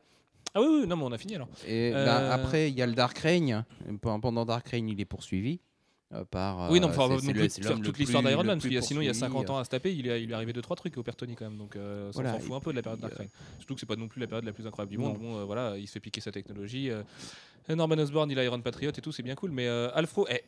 Ah 0.56 0.62
oui, 0.62 0.68
oui, 0.82 0.88
non, 0.88 0.98
mais 0.98 1.04
on 1.04 1.12
a 1.12 1.18
fini 1.18 1.36
alors. 1.36 1.48
Et 1.66 1.92
Euh, 1.96 2.06
ben, 2.06 2.30
après, 2.30 2.70
il 2.70 2.78
y 2.78 2.82
a 2.82 2.86
le 2.88 2.94
Dark 2.94 3.18
Reign. 3.20 3.66
Pen- 4.02 4.22
Pendant 4.22 4.46
Dark 4.46 4.68
Reign, 4.68 4.88
il 4.88 5.00
est 5.02 5.06
poursuivi 5.06 5.60
euh, 6.14 6.26
par. 6.26 6.70
oui, 6.72 6.80
non, 6.80 6.90
euh, 6.90 6.92
c'est- 6.92 7.00
non 7.28 7.34
plus 7.34 7.50
faire 7.50 7.82
toute 7.82 7.98
l'histoire 7.98 8.22
d'Iron 8.22 8.44
Man, 8.44 8.48
parce 8.48 8.60
plus 8.60 8.70
qu'il 8.70 8.76
y 8.76 8.78
a- 8.78 8.82
sinon 8.82 9.02
il 9.02 9.06
y 9.06 9.08
a 9.08 9.12
poursuivi, 9.14 9.34
50 9.34 9.50
ans 9.50 9.58
à 9.58 9.64
se 9.64 9.70
taper, 9.72 9.92
il, 9.96 10.04
lui 10.04 10.10
est 10.10 10.34
arrivé 10.34 10.54
2-3 10.54 10.76
trucs 10.76 10.96
au 10.98 11.02
Pertoni 11.04 11.36
quand 11.36 11.46
même, 11.50 11.58
donc 11.58 11.76
euh, 11.76 12.12
ça, 12.12 12.22
Voilà, 12.22 12.34
s'en 12.34 12.40
fout 12.40 12.56
un 12.56 12.60
peu 12.60 12.70
de 12.72 12.76
la 12.76 12.84
période 12.84 13.00
Dark 13.00 13.14
Reign. 13.16 13.30
Surtout 13.58 13.74
que 13.74 13.80
c'est 13.80 13.86
pas 13.88 13.96
non 13.96 14.08
plus 14.08 14.20
la 14.22 14.28
période 14.28 14.46
la 14.46 14.54
plus 14.54 14.68
incroyable 14.68 14.92
du 14.92 14.98
monde. 15.00 15.18
Bon, 15.18 15.40
euh, 15.40 15.44
voilà, 15.46 15.76
il 15.78 15.88
se 15.88 15.94
fait 15.94 16.00
piquer 16.00 16.22
sa 16.22 16.32
technologie. 16.32 16.92
euh, 16.92 17.02
Norman 17.70 17.96
Osborn, 17.98 18.30
il 18.30 18.38
a 18.38 18.44
Iron 18.44 18.62
Patriot 18.62 18.92
et 18.92 19.02
tout, 19.02 19.12
c'est 19.12 19.24
bien 19.24 19.36
cool, 19.36 19.50
mais 19.52 19.68
euh, 19.68 19.90
Alfro, 19.96 20.28
eh, 20.30 20.44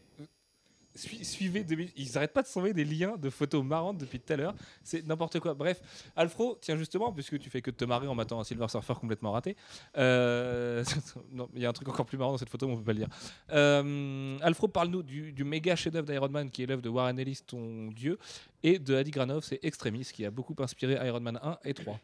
suivez, 0.95 1.65
ils 1.95 2.17
arrêtent 2.17 2.33
pas 2.33 2.41
de 2.41 2.47
s'envoyer 2.47 2.73
des 2.73 2.85
liens 2.85 3.17
de 3.17 3.29
photos 3.29 3.63
marrantes 3.63 3.97
depuis 3.97 4.19
tout 4.19 4.33
à 4.33 4.37
l'heure, 4.37 4.55
c'est 4.83 5.05
n'importe 5.05 5.39
quoi. 5.39 5.53
Bref, 5.53 5.81
Alfro, 6.15 6.57
tiens 6.61 6.77
justement, 6.77 7.11
puisque 7.11 7.37
tu 7.39 7.49
fais 7.49 7.61
que 7.61 7.71
de 7.71 7.75
te 7.75 7.85
marrer 7.85 8.07
en 8.07 8.15
matant 8.15 8.39
un 8.39 8.43
Silver 8.43 8.67
Surfer 8.69 8.93
complètement 8.99 9.31
raté, 9.31 9.55
euh, 9.97 10.83
il 11.55 11.61
y 11.61 11.65
a 11.65 11.69
un 11.69 11.73
truc 11.73 11.89
encore 11.89 12.05
plus 12.05 12.17
marrant 12.17 12.31
dans 12.31 12.37
cette 12.37 12.49
photo, 12.49 12.67
mais 12.67 12.73
on 12.73 12.77
peut 12.77 12.83
pas 12.83 12.93
le 12.93 12.99
dire. 12.99 13.09
Euh, 13.51 14.37
Alfro, 14.41 14.67
parle-nous 14.67 15.03
du, 15.03 15.43
méga 15.43 15.75
chef-d'œuvre 15.75 16.07
d'Iron 16.07 16.29
Man 16.29 16.49
qui 16.49 16.63
est 16.63 16.65
l'œuvre 16.65 16.81
de 16.81 16.89
Warren 16.89 17.19
Ellis, 17.19 17.41
ton 17.45 17.91
dieu, 17.91 18.17
et 18.63 18.79
de 18.79 18.95
Adi 18.95 19.11
Granov, 19.11 19.43
c'est 19.43 19.59
Extremis, 19.63 20.07
qui 20.13 20.25
a 20.25 20.31
beaucoup 20.31 20.55
inspiré 20.59 20.93
Iron 21.07 21.19
Man 21.19 21.39
1 21.41 21.59
et 21.65 21.73
3. 21.73 21.99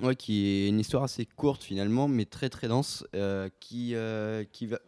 Ouais, 0.00 0.14
qui 0.14 0.46
est 0.46 0.68
une 0.68 0.78
histoire 0.78 1.04
assez 1.04 1.24
courte 1.24 1.62
finalement, 1.62 2.06
mais 2.06 2.26
très 2.26 2.50
très 2.50 2.68
dense, 2.68 3.06
euh, 3.14 3.48
qui, 3.60 3.94
qui 4.52 4.66
va, 4.66 4.78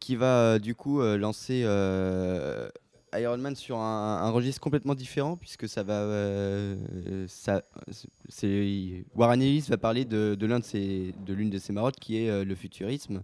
qui 0.00 0.16
va 0.16 0.40
euh, 0.40 0.58
du 0.58 0.74
coup 0.74 1.00
euh, 1.00 1.16
lancer 1.16 1.62
euh, 1.64 2.68
Iron 3.14 3.38
Man 3.38 3.56
sur 3.56 3.78
un, 3.78 4.22
un 4.22 4.30
registre 4.30 4.60
complètement 4.60 4.94
différent, 4.94 5.36
puisque 5.36 5.68
ça 5.68 5.82
va, 5.82 6.06
ça, 7.28 7.62
c'est 8.28 9.04
Warren 9.14 9.40
Ellis 9.40 9.64
va 9.68 9.78
parler 9.78 10.04
de, 10.04 10.34
de 10.34 10.46
l'un 10.46 10.58
de 10.58 10.64
ses, 10.64 11.14
de 11.24 11.32
l'une 11.32 11.48
de 11.50 11.58
ses 11.58 11.72
marottes 11.72 11.98
qui 11.98 12.18
est 12.18 12.44
le 12.44 12.54
futurisme. 12.54 13.22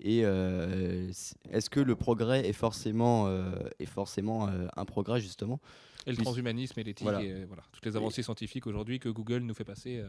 Et 0.00 0.22
euh, 0.24 1.10
est-ce 1.50 1.70
que 1.70 1.80
le 1.80 1.94
progrès 1.94 2.46
est 2.46 2.52
forcément, 2.52 3.26
euh, 3.28 3.52
est 3.78 3.86
forcément 3.86 4.48
euh, 4.48 4.66
un 4.76 4.84
progrès 4.84 5.20
justement? 5.20 5.60
Et 6.06 6.10
le 6.10 6.16
transhumanisme 6.18 6.78
et 6.80 6.84
l'éthique, 6.84 7.04
Voilà. 7.04 7.22
et 7.22 7.44
voilà, 7.46 7.62
toutes 7.72 7.86
les 7.86 7.96
avancées 7.96 8.22
scientifiques 8.22 8.66
aujourd'hui 8.66 8.98
que 8.98 9.08
Google 9.08 9.38
nous 9.38 9.54
fait 9.54 9.64
passer 9.64 10.02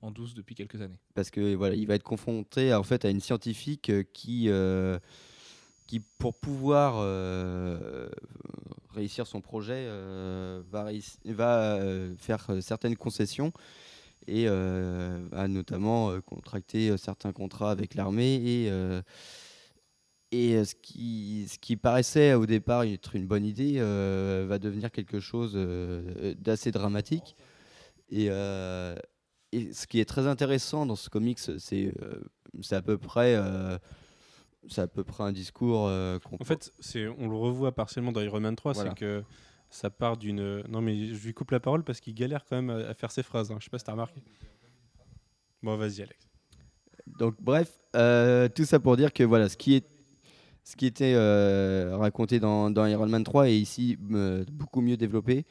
en 0.00 0.12
douce 0.12 0.34
depuis 0.34 0.54
quelques 0.54 0.80
années. 0.80 0.98
parce 1.14 1.30
que 1.30 1.56
voilà, 1.56 1.74
il 1.74 1.88
va 1.88 1.96
être 1.96 2.04
confronté 2.04 2.72
en 2.72 2.84
fait 2.84 3.04
à 3.04 3.10
une 3.10 3.18
scientifique 3.18 3.90
qui, 4.12 4.48
qui 5.90 5.98
pour 5.98 6.34
pouvoir 6.34 6.98
euh, 6.98 8.08
réussir 8.94 9.26
son 9.26 9.40
projet, 9.40 9.86
euh, 9.88 10.62
va, 10.70 10.86
euh, 11.74 12.14
faire 12.16 12.46
certaines 12.60 12.96
concessions 12.96 13.52
et 14.28 14.46
va 14.46 15.48
notamment 15.48 16.20
contracter 16.20 16.96
certains 16.96 17.32
contrats 17.32 17.72
avec 17.72 17.96
l'armée 17.96 18.36
et 20.30 20.64
ce 20.64 20.74
qui, 20.76 21.46
ce 21.48 21.58
qui 21.58 21.76
paraissait 21.76 22.34
au 22.34 22.46
départ 22.46 22.84
être 22.84 23.16
une 23.16 23.26
bonne 23.26 23.44
idée 23.44 23.80
va 23.80 24.58
devenir 24.60 24.92
quelque 24.92 25.18
chose 25.18 25.58
d'assez 26.38 26.70
dramatique. 26.70 27.34
Et, 28.10 28.26
et 28.26 29.72
ce 29.72 29.86
qui 29.88 29.98
est 29.98 30.08
très 30.08 30.28
intéressant 30.28 30.86
dans 30.86 30.96
ce 30.96 31.10
comics, 31.10 31.40
c'est 31.58 31.92
à 32.70 32.82
peu 32.82 32.98
près 32.98 33.36
c'est 34.68 34.82
à 34.82 34.86
peu 34.88 35.04
près 35.04 35.24
un 35.24 35.32
discours 35.32 35.86
euh, 35.88 36.18
qu'on 36.18 36.36
En 36.40 36.44
fait, 36.44 36.72
c'est, 36.80 37.06
on 37.08 37.28
le 37.28 37.36
revoit 37.36 37.72
partiellement 37.72 38.12
dans 38.12 38.20
Iron 38.20 38.40
Man 38.40 38.56
3, 38.56 38.72
Voilà. 38.74 38.90
c'est 38.90 38.96
que 38.96 39.22
ça 39.70 39.88
part 39.90 40.16
d'une. 40.16 40.62
Non, 40.68 40.80
mais 40.80 41.14
je 41.14 41.26
lui 41.26 41.32
coupe 41.34 41.50
la 41.52 41.60
parole 41.60 41.82
parce 41.84 42.00
qu'il 42.00 42.14
galère 42.14 42.44
quand 42.44 42.56
même 42.56 42.70
à, 42.70 42.88
à 42.88 42.94
faire 42.94 43.10
ses 43.12 43.22
phrases. 43.22 43.50
hein. 43.50 43.56
Je 43.58 43.64
sais 43.64 43.70
pas 43.70 43.78
si 43.78 43.84
t'as 43.84 43.92
remarqué. 43.92 44.20
Bon, 45.62 45.76
vas-y, 45.76 46.02
Alex. 46.02 46.28
Donc 47.18 47.34
bref, 47.40 47.78
euh, 47.96 48.48
tout 48.48 48.64
ça 48.64 48.78
pour 48.80 48.96
dire 48.96 49.12
que 49.12 49.22
voilà, 49.24 49.48
ce 49.48 49.56
qui 49.56 49.74
est 49.74 49.84
ce 50.62 50.76
qui 50.76 50.86
était 50.86 51.14
euh, 51.16 51.96
raconté 51.96 52.38
dans, 52.38 52.70
dans 52.70 52.84
Iron 52.86 53.06
Man 53.08 53.24
3 53.24 53.48
est 53.48 53.58
ici 53.58 53.98
euh, 54.12 54.44
beaucoup 54.52 54.80
mieux 54.82 54.96
développé. 54.96 55.44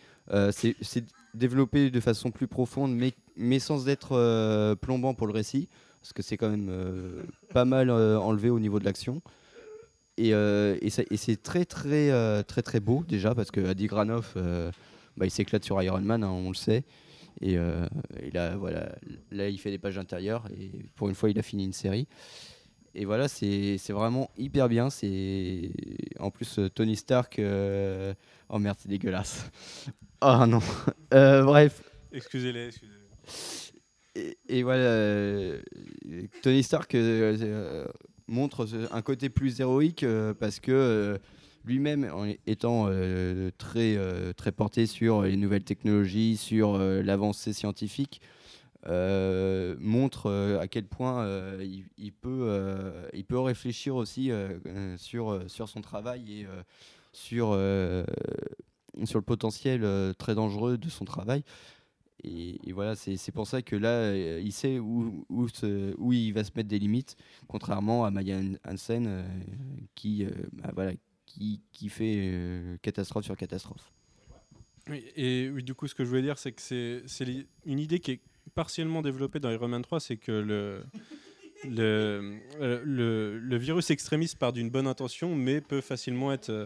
C'est 0.52 0.76
c'est 0.82 1.04
développé 1.34 1.90
de 1.90 2.00
façon 2.00 2.32
plus 2.32 2.48
profonde, 2.48 2.94
mais, 2.96 3.14
mais 3.36 3.60
sans 3.60 3.88
être 3.90 4.76
plombant 4.76 5.14
pour 5.16 5.28
le 5.28 5.34
récit, 5.34 5.68
parce 6.10 6.14
que 6.16 6.24
c'est 6.24 6.38
quand 6.38 6.50
même 6.50 6.70
euh, 6.72 7.22
pas 7.54 7.66
mal 7.66 7.92
euh, 7.92 8.20
enlevé 8.20 8.50
au 8.50 8.60
niveau 8.60 8.80
de 8.80 8.86
l'action. 8.86 9.22
Et, 10.18 10.34
euh, 10.34 10.76
c'est 10.90 11.44
très 11.44 11.66
très 11.66 12.44
très 12.44 12.64
très 12.64 12.80
beau 12.80 13.04
déjà 13.08 13.36
parce 13.36 13.52
que 13.52 13.64
Adi 13.64 13.88
bah, 13.88 15.26
il 15.26 15.30
s'éclate 15.30 15.64
sur 15.64 15.80
Iron 15.84 16.02
Man, 16.02 16.24
hein, 16.24 16.32
on 16.32 16.50
le 16.50 16.56
sait. 16.56 16.84
Et, 17.42 17.58
là, 18.34 18.58
voilà, 18.58 18.96
là, 19.30 19.50
il 19.50 19.60
fait 19.60 19.70
des 19.70 19.78
pages 19.78 20.00
intérieures 20.00 20.48
et 20.60 20.72
pour 20.96 21.10
une 21.10 21.16
fois, 21.16 21.30
il 21.30 21.38
a 21.38 21.44
fini 21.44 21.64
une 21.64 21.74
série. 21.74 22.08
et 22.96 23.06
voilà, 23.06 23.28
c'est 23.28 23.78
vraiment 23.90 24.32
hyper 24.36 24.68
bien. 24.68 24.90
C'est 24.90 25.70
en 26.20 26.32
plus 26.32 26.60
Tony 26.74 26.96
Stark. 26.96 27.40
Oh 28.50 28.58
merde, 28.58 28.78
c'est 28.82 28.90
dégueulasse. 28.90 29.52
Oh 30.22 30.44
non. 30.48 30.60
Bref. 31.12 31.84
Excusez-les, 32.12 32.70
excusez-les. 32.70 33.69
Et, 34.16 34.64
voilà, 34.64 34.84
euh, 34.84 35.62
Tony 36.42 36.64
Stark 36.64 36.96
euh, 36.96 37.38
euh, 37.42 37.86
montre 38.28 38.68
un 38.92 39.02
côté 39.02 39.30
plus 39.30 39.60
héroïque 39.60 40.06
parce 40.40 40.60
que 40.60 41.20
lui-même, 41.66 42.10
en 42.14 42.26
étant 42.48 42.90
très, 43.58 44.52
porté 44.56 44.86
sur 44.88 45.24
les 45.24 45.38
nouvelles 45.38 45.64
technologies, 45.64 46.38
sur 46.38 46.78
l'avancée 46.78 47.54
scientifique, 47.54 48.22
montre 48.88 50.58
à 50.60 50.68
quel 50.68 50.86
point 50.86 51.28
il, 51.98 52.12
peut, 52.14 53.42
réfléchir 53.42 53.96
aussi 53.96 54.32
sur, 54.98 55.40
son 55.48 55.82
travail 55.82 56.42
et 56.42 56.48
sur, 57.14 57.58
sur 59.06 59.18
le 59.18 59.24
potentiel 59.26 60.14
très 60.18 60.36
dangereux 60.36 60.78
de 60.78 60.90
son 60.90 61.06
travail. 61.06 61.44
Et, 62.24 62.60
et 62.70 62.74
voilà, 62.74 62.96
c'est 62.96 63.16
c'est 63.18 63.32
pour 63.32 63.48
ça 63.48 63.62
que 63.62 63.76
là, 63.76 63.90
euh, 63.90 64.42
il 64.44 64.52
sait 64.52 64.78
où, 64.80 65.26
où, 65.30 65.48
se- 65.48 65.96
où 65.98 66.12
il 66.14 66.32
va 66.34 66.44
se 66.44 66.52
mettre 66.56 66.68
des 66.70 66.80
limites, 66.80 67.16
contrairement 67.48 68.04
à 68.06 68.12
Maya 68.12 68.40
Hansen, 68.68 69.06
euh, 69.08 69.24
qui, 69.96 70.26
euh, 70.26 70.30
bah, 70.54 70.72
voilà, 70.74 70.92
qui, 71.26 71.62
qui 71.72 71.88
fait 71.90 72.16
euh, 72.18 72.78
catastrophe 72.82 73.26
sur 73.26 73.38
catastrophe. 73.38 73.92
Oui, 74.90 75.06
et 75.16 75.50
oui, 75.50 75.64
du 75.64 75.74
coup, 75.76 75.88
ce 75.88 75.96
que 75.96 76.04
je 76.04 76.10
voulais 76.10 76.24
dire, 76.24 76.38
c'est 76.38 76.52
que 76.52 76.62
c'est 77.06 77.46
une 77.66 77.80
idée 77.80 78.00
qui 78.00 78.12
est 78.12 78.22
partiellement 78.56 79.02
développée 79.02 79.40
dans 79.40 79.52
Iron 79.52 79.68
Man 79.68 79.82
3, 79.84 80.00
c'est 80.00 80.18
que 80.18 80.32
le, 80.32 80.84
le, 81.70 82.40
euh, 82.60 82.82
le, 82.84 83.38
le 83.40 83.58
virus 83.58 83.92
extrémiste 83.92 84.38
part 84.38 84.52
d'une 84.52 84.70
bonne 84.70 84.88
intention, 84.88 85.36
mais 85.36 85.62
peut 85.62 85.82
facilement 85.82 86.34
être, 86.34 86.50
euh, 86.50 86.66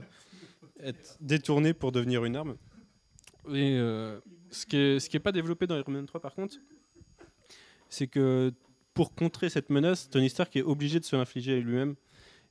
être 0.80 1.18
détourné 1.22 1.74
pour 1.74 1.92
devenir 1.92 2.24
une 2.26 2.36
arme. 2.38 2.56
Et 3.50 3.76
euh, 3.78 4.20
ce 4.54 4.66
qui 4.66 4.78
n'est 4.78 4.96
est 4.98 5.20
pas 5.20 5.32
développé 5.32 5.68
dans 5.68 5.76
Iron 5.76 5.92
Man 5.92 6.06
3, 6.06 6.22
par 6.22 6.34
contre, 6.34 6.58
c'est 7.90 8.08
que 8.08 8.54
pour 8.94 9.16
contrer 9.16 9.50
cette 9.50 9.70
menace, 9.70 10.10
Tony 10.10 10.30
Stark 10.30 10.56
est 10.56 10.62
obligé 10.62 11.00
de 11.00 11.06
se 11.06 11.16
l'infliger 11.16 11.60
lui-même. 11.60 11.96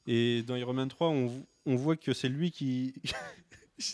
Et 0.06 0.42
dans 0.42 0.56
Iron 0.56 0.72
Man 0.72 0.88
3, 0.88 1.08
on, 1.08 1.76
voit 1.76 1.96
que 1.96 2.12
c'est 2.12 2.28
lui 2.28 2.50
qui... 2.50 2.94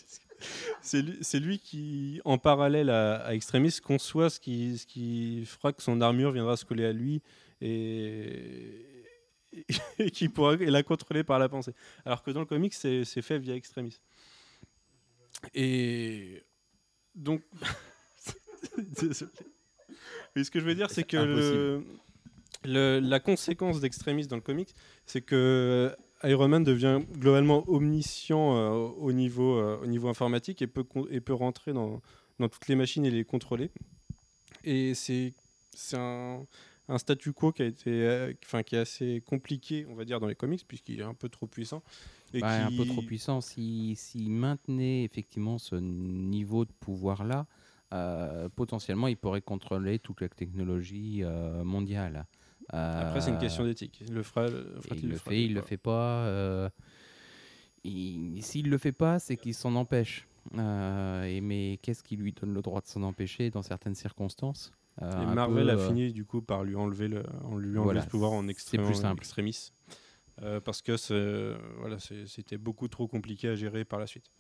C'est 0.81 1.41
lui, 1.41 1.59
qui, 1.59 2.21
en 2.25 2.39
parallèle 2.39 2.91
à, 2.91 3.35
Extremis, 3.35 3.81
conçoit 3.83 4.31
ce 4.31 4.39
qui, 4.39 5.45
fera 5.45 5.73
que 5.73 5.83
son 5.83 6.01
armure 6.01 6.31
viendra 6.31 6.57
se 6.57 6.65
coller 6.65 6.85
à 6.85 6.93
lui 6.93 7.21
et, 7.61 9.05
et 9.99 10.29
pourra 10.33 10.55
la 10.55 10.85
contrôler 10.85 11.25
par 11.25 11.41
la 11.41 11.49
pensée. 11.49 11.75
Alors 12.05 12.23
que 12.23 12.31
dans 12.31 12.39
le 12.39 12.47
comic, 12.47 12.73
c'est 12.73 13.05
fait 13.05 13.41
via 13.41 13.57
Extremis. 13.57 13.99
Et 15.55 16.45
donc, 17.17 17.43
désolé. 19.01 19.31
Mais 20.37 20.45
ce 20.45 20.51
que 20.51 20.61
je 20.61 20.65
veux 20.65 20.75
dire, 20.75 20.91
c'est 20.91 21.03
que 21.05 21.17
le- 21.27 21.85
le- 22.65 23.01
la 23.01 23.21
conséquence 23.21 23.81
d'Extremis 23.81 24.27
dans 24.27 24.37
le 24.37 24.43
comic, 24.43 24.75
c'est 25.07 25.21
que 25.23 25.95
Iron 26.25 26.49
Man 26.49 26.65
devient 26.65 27.01
globalement 27.19 27.65
omniscient 27.69 28.57
euh, 28.57 28.71
au, 28.71 29.13
niveau, 29.13 29.57
euh, 29.57 29.79
au 29.83 29.87
niveau 29.87 30.09
informatique 30.09 30.61
et 30.63 30.67
peut, 30.67 30.83
con- 30.85 31.07
et 31.11 31.21
peut 31.21 31.35
rentrer 31.35 31.73
dans, 31.73 32.01
dans 32.39 32.49
toutes 32.49 32.67
les 32.69 32.75
machines 32.75 33.05
et 33.05 33.11
les 33.11 33.25
contrôler. 33.25 33.71
Et 34.65 34.95
c'est 34.95 35.35
un, 35.93 36.45
un 36.89 36.99
statu 36.99 37.33
quo 37.33 37.53
qui, 37.53 37.63
a 37.63 37.67
été, 37.67 37.91
euh, 37.91 38.33
enfin, 38.45 38.63
qui 38.65 38.75
est 38.75 38.81
assez 38.81 39.23
compliqué, 39.27 39.87
on 39.89 39.95
va 39.95 40.05
dire, 40.05 40.19
dans 40.19 40.27
les 40.27 40.35
comics, 40.35 40.65
puisqu'il 40.67 41.01
est 41.01 41.05
un 41.05 41.15
peu 41.15 41.29
trop 41.29 41.47
puissant. 41.47 41.83
Et 42.35 42.41
Bah, 42.41 42.49
qui- 42.69 42.75
Un 42.75 42.77
peu 42.77 42.85
trop 42.85 43.03
puissant. 43.03 43.41
S'il 43.41 43.97
s'il 43.97 44.31
maintenait 44.31 45.05
effectivement 45.05 45.59
ce 45.59 45.77
niveau 45.77 46.65
de 46.65 46.73
pouvoir-là, 46.81 47.47
euh, 47.93 48.49
potentiellement, 48.49 49.09
il 49.09 49.17
pourrait 49.17 49.41
contrôler 49.43 49.99
toute 49.99 50.21
la 50.21 50.29
technologie 50.29 51.21
euh, 51.23 51.65
mondiale. 51.65 52.27
Après, 52.71 53.21
c'est 53.23 53.31
une 53.31 53.37
Euh, 53.37 53.41
question 53.41 53.65
d'éthique. 53.65 54.05
Le 54.11 54.23
fera, 54.23 54.47
et 54.47 54.51
fera-t-il, 54.51 55.05
il 55.05 55.09
le 55.11 55.17
fait, 55.17 55.45
il 55.45 55.55
le 55.55 55.63
fait 55.63 55.77
pas. 55.79 56.27
euh, 56.27 56.69
il- 57.85 58.43
S'il 58.43 58.69
le 58.71 58.79
fait 58.79 58.93
pas, 58.93 59.19
c'est 59.19 59.37
qu'il 59.37 59.55
s'en 59.55 59.75
empêche. 59.75 60.27
Euh, 60.57 61.25
et 61.25 61.41
mais 61.41 61.79
qu'est-ce 61.83 62.03
qui 62.03 62.17
lui 62.17 62.33
donne 62.33 62.55
le 62.55 62.63
droit 62.63 62.81
de 62.81 62.87
s'en 62.87 63.03
empêcher 63.03 63.51
dans 63.51 63.63
certaines 63.63 63.95
circonstances? 63.95 64.73
Euh, 65.03 65.23
Et 65.23 65.27
Marvel 65.27 65.67
peu, 65.67 65.73
a 65.73 65.77
euh, 65.77 65.87
fini 65.87 66.13
du 66.13 66.25
coup 66.25 66.43
par 66.43 66.65
lui 66.65 66.75
enlever 66.75 67.09
le, 67.09 67.23
en 67.45 67.57
lui 67.57 67.69
enlever 67.79 67.83
Voilà, 67.85 68.03
ce 68.03 68.09
pouvoir 68.09 68.33
en 68.33 68.43
plus 68.45 68.95
simple. 68.95 69.23
extremis. 69.23 69.73
Euh, 70.43 70.61
parce 70.61 70.83
que 70.83 70.97
voilà, 71.79 71.99
c'était 71.99 72.59
beaucoup 72.59 72.89
trop 72.89 73.09
compliqué 73.09 73.49
à 73.49 73.55
gérer 73.57 73.85
par 73.85 73.99
la 73.99 74.07
suite. 74.07 74.31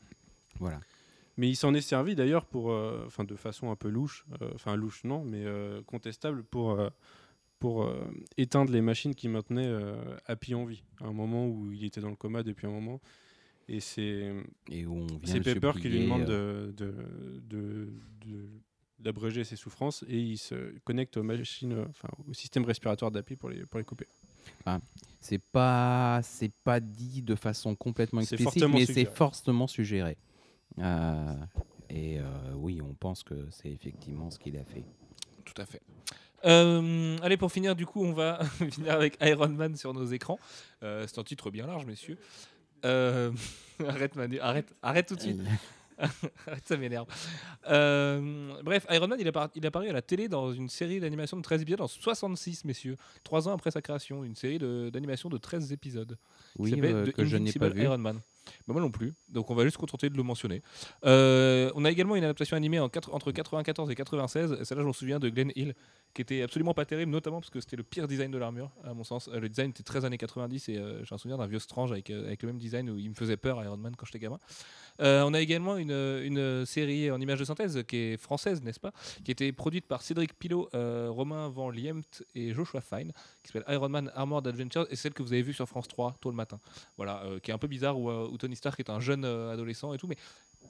Voilà. 0.58 0.80
Mais 1.38 1.48
il 1.48 1.56
s'en 1.56 1.72
est 1.72 1.80
servi 1.80 2.14
d'ailleurs 2.14 2.44
pour, 2.44 2.70
euh, 2.72 3.04
enfin 3.06 3.24
de 3.24 3.34
façon 3.36 3.70
un 3.70 3.76
peu 3.76 3.88
louche, 3.88 4.26
euh, 4.42 4.50
enfin 4.54 4.76
louche 4.76 5.04
non, 5.04 5.24
mais 5.24 5.44
euh, 5.46 5.80
contestable 5.86 6.42
pour 6.44 6.78
pour 7.60 7.84
euh, 7.84 8.04
éteindre 8.36 8.70
les 8.72 8.80
machines 8.80 9.14
qui 9.14 9.28
maintenaient 9.28 9.66
euh, 9.66 9.96
Happy 10.26 10.54
en 10.54 10.64
vie. 10.64 10.82
À 11.00 11.06
un 11.06 11.12
moment 11.12 11.46
où 11.48 11.72
il 11.72 11.84
était 11.84 12.00
dans 12.00 12.10
le 12.10 12.16
coma 12.16 12.42
depuis 12.42 12.66
un 12.66 12.70
moment, 12.70 13.00
et 13.68 13.80
c'est 13.80 14.32
Pepper 15.54 15.72
qui 15.80 15.88
lui 15.88 15.98
demande 16.04 16.30
euh, 16.30 16.66
de, 16.72 16.94
de, 17.48 17.88
de- 18.26 18.48
d'abréger 19.00 19.44
ses 19.44 19.56
souffrances 19.56 20.04
et 20.08 20.18
il 20.18 20.38
se 20.38 20.54
connecte 20.84 21.16
aux 21.16 21.22
machines, 21.22 21.84
enfin 21.88 22.08
au 22.28 22.32
système 22.32 22.64
respiratoire 22.64 23.10
d'Happy 23.10 23.36
pour 23.36 23.48
les 23.50 23.64
pour 23.66 23.78
les 23.78 23.84
couper. 23.84 24.06
C'est 25.20 25.38
pas, 25.42 26.20
c'est 26.22 26.52
pas 26.64 26.80
dit 26.80 27.22
de 27.22 27.34
façon 27.34 27.74
complètement 27.76 28.20
explicite, 28.34 28.44
mais 28.78 28.86
c'est 28.86 29.04
fortement 29.14 29.66
suggéré. 29.66 30.16
Euh, 30.80 31.34
et 31.90 32.18
euh, 32.18 32.24
oui, 32.54 32.80
on 32.82 32.94
pense 32.94 33.22
que 33.22 33.34
c'est 33.50 33.70
effectivement 33.70 34.30
ce 34.30 34.38
qu'il 34.38 34.56
a 34.56 34.64
fait. 34.64 34.84
Tout 35.44 35.60
à 35.60 35.64
fait. 35.66 35.80
Euh, 36.44 37.16
allez, 37.22 37.36
pour 37.36 37.50
finir, 37.50 37.74
du 37.74 37.86
coup, 37.86 38.04
on 38.04 38.12
va 38.12 38.38
finir 38.70 38.92
avec 38.92 39.16
Iron 39.22 39.48
Man 39.48 39.76
sur 39.76 39.92
nos 39.94 40.04
écrans. 40.06 40.38
Euh, 40.82 41.04
c'est 41.08 41.18
un 41.18 41.24
titre 41.24 41.50
bien 41.50 41.66
large, 41.66 41.84
messieurs. 41.86 42.18
Euh, 42.84 43.32
arrête, 43.88 44.14
Manu, 44.14 44.38
arrête, 44.40 44.74
arrête 44.82 45.08
tout 45.08 45.16
de 45.16 45.20
suite. 45.20 45.40
Arrête, 46.46 46.62
ça 46.68 46.76
m'énerve. 46.76 47.08
Bref, 47.64 48.86
Iron 48.90 49.08
Man, 49.08 49.18
il, 49.18 49.26
appara- 49.26 49.50
il 49.56 49.66
apparu 49.66 49.88
à 49.88 49.92
la 49.92 50.00
télé 50.00 50.28
dans 50.28 50.52
une 50.52 50.68
série 50.68 51.00
d'animation 51.00 51.36
de 51.36 51.42
13 51.42 51.62
épisodes 51.62 51.80
en 51.80 51.88
66, 51.88 52.64
messieurs. 52.66 52.96
Trois 53.24 53.48
ans 53.48 53.52
après 53.52 53.72
sa 53.72 53.82
création, 53.82 54.22
une 54.22 54.36
série 54.36 54.58
de- 54.58 54.90
d'animation 54.92 55.28
de, 55.28 55.38
13 55.38 55.72
épisodes. 55.72 56.16
Oui, 56.56 56.70
que 56.70 57.24
je 57.24 57.36
n'ai 57.36 57.52
pas 57.52 57.68
vu. 57.68 57.82
Iron 57.82 57.98
Man. 57.98 58.20
Bah, 58.66 58.74
moi 58.74 58.80
non 58.80 58.90
plus, 58.90 59.14
donc 59.28 59.50
on 59.50 59.54
va 59.54 59.64
juste 59.64 59.76
contenter 59.76 60.10
de 60.10 60.16
le 60.16 60.22
mentionner. 60.22 60.62
Euh, 61.04 61.70
on 61.74 61.84
a 61.84 61.90
également 61.90 62.16
une 62.16 62.24
adaptation 62.24 62.56
animée 62.56 62.80
en 62.80 62.88
entre 63.12 63.32
94 63.32 63.90
et 63.90 63.94
96, 63.94 64.58
et 64.60 64.64
celle-là 64.64 64.82
je 64.82 64.86
m'en 64.86 64.92
souviens 64.92 65.18
de 65.18 65.28
Glenn 65.28 65.52
Hill, 65.54 65.74
qui 66.14 66.22
était 66.22 66.42
absolument 66.42 66.74
pas 66.74 66.84
terrible, 66.84 67.12
notamment 67.12 67.40
parce 67.40 67.50
que 67.50 67.60
c'était 67.60 67.76
le 67.76 67.82
pire 67.82 68.08
design 68.08 68.30
de 68.30 68.38
l'armure, 68.38 68.70
à 68.84 68.94
mon 68.94 69.04
sens. 69.04 69.28
Euh, 69.28 69.40
le 69.40 69.48
design 69.48 69.70
était 69.70 69.82
très 69.82 70.04
années 70.04 70.18
90, 70.18 70.68
et 70.68 70.76
euh, 70.76 71.04
j'ai 71.04 71.14
un 71.14 71.18
souvenir 71.18 71.38
d'un 71.38 71.46
vieux 71.46 71.58
Strange 71.58 71.92
avec, 71.92 72.10
euh, 72.10 72.26
avec 72.26 72.42
le 72.42 72.48
même 72.48 72.58
design 72.58 72.90
où 72.90 72.98
il 72.98 73.10
me 73.10 73.14
faisait 73.14 73.36
peur, 73.36 73.62
Iron 73.62 73.76
Man, 73.76 73.94
quand 73.96 74.06
j'étais 74.06 74.18
gamin. 74.18 74.38
On 75.00 75.32
a 75.32 75.40
également 75.40 75.76
une, 75.76 75.92
une 75.92 76.66
série 76.66 77.10
en 77.10 77.20
images 77.20 77.38
de 77.38 77.44
synthèse 77.44 77.84
qui 77.86 77.96
est 77.96 78.16
française, 78.16 78.62
n'est-ce 78.62 78.80
pas? 78.80 78.92
Qui 79.24 79.30
été 79.30 79.52
produite 79.52 79.86
par 79.86 80.02
Cédric 80.02 80.36
Pilot, 80.36 80.68
Romain 80.72 81.48
Van 81.48 81.70
Liemt 81.70 82.24
et 82.34 82.52
Joshua 82.52 82.80
Fine, 82.80 83.12
qui 83.50 83.58
s'appelle 83.58 83.74
Iron 83.74 83.88
Man 83.88 84.10
Armored 84.14 84.46
Adventures, 84.46 84.86
et 84.90 84.96
celle 84.96 85.14
que 85.14 85.22
vous 85.22 85.32
avez 85.32 85.42
vue 85.42 85.54
sur 85.54 85.66
France 85.66 85.88
3 85.88 86.14
tôt 86.20 86.30
le 86.30 86.36
matin. 86.36 86.60
Voilà, 86.96 87.22
euh, 87.24 87.38
qui 87.40 87.50
est 87.50 87.54
un 87.54 87.58
peu 87.58 87.66
bizarre, 87.66 87.98
où, 87.98 88.10
euh, 88.10 88.28
Tony 88.38 88.56
Stark 88.56 88.78
est 88.80 88.90
un 88.90 89.00
jeune 89.00 89.24
euh, 89.24 89.52
adolescent 89.52 89.92
et 89.94 89.98
tout, 89.98 90.06
mais 90.06 90.16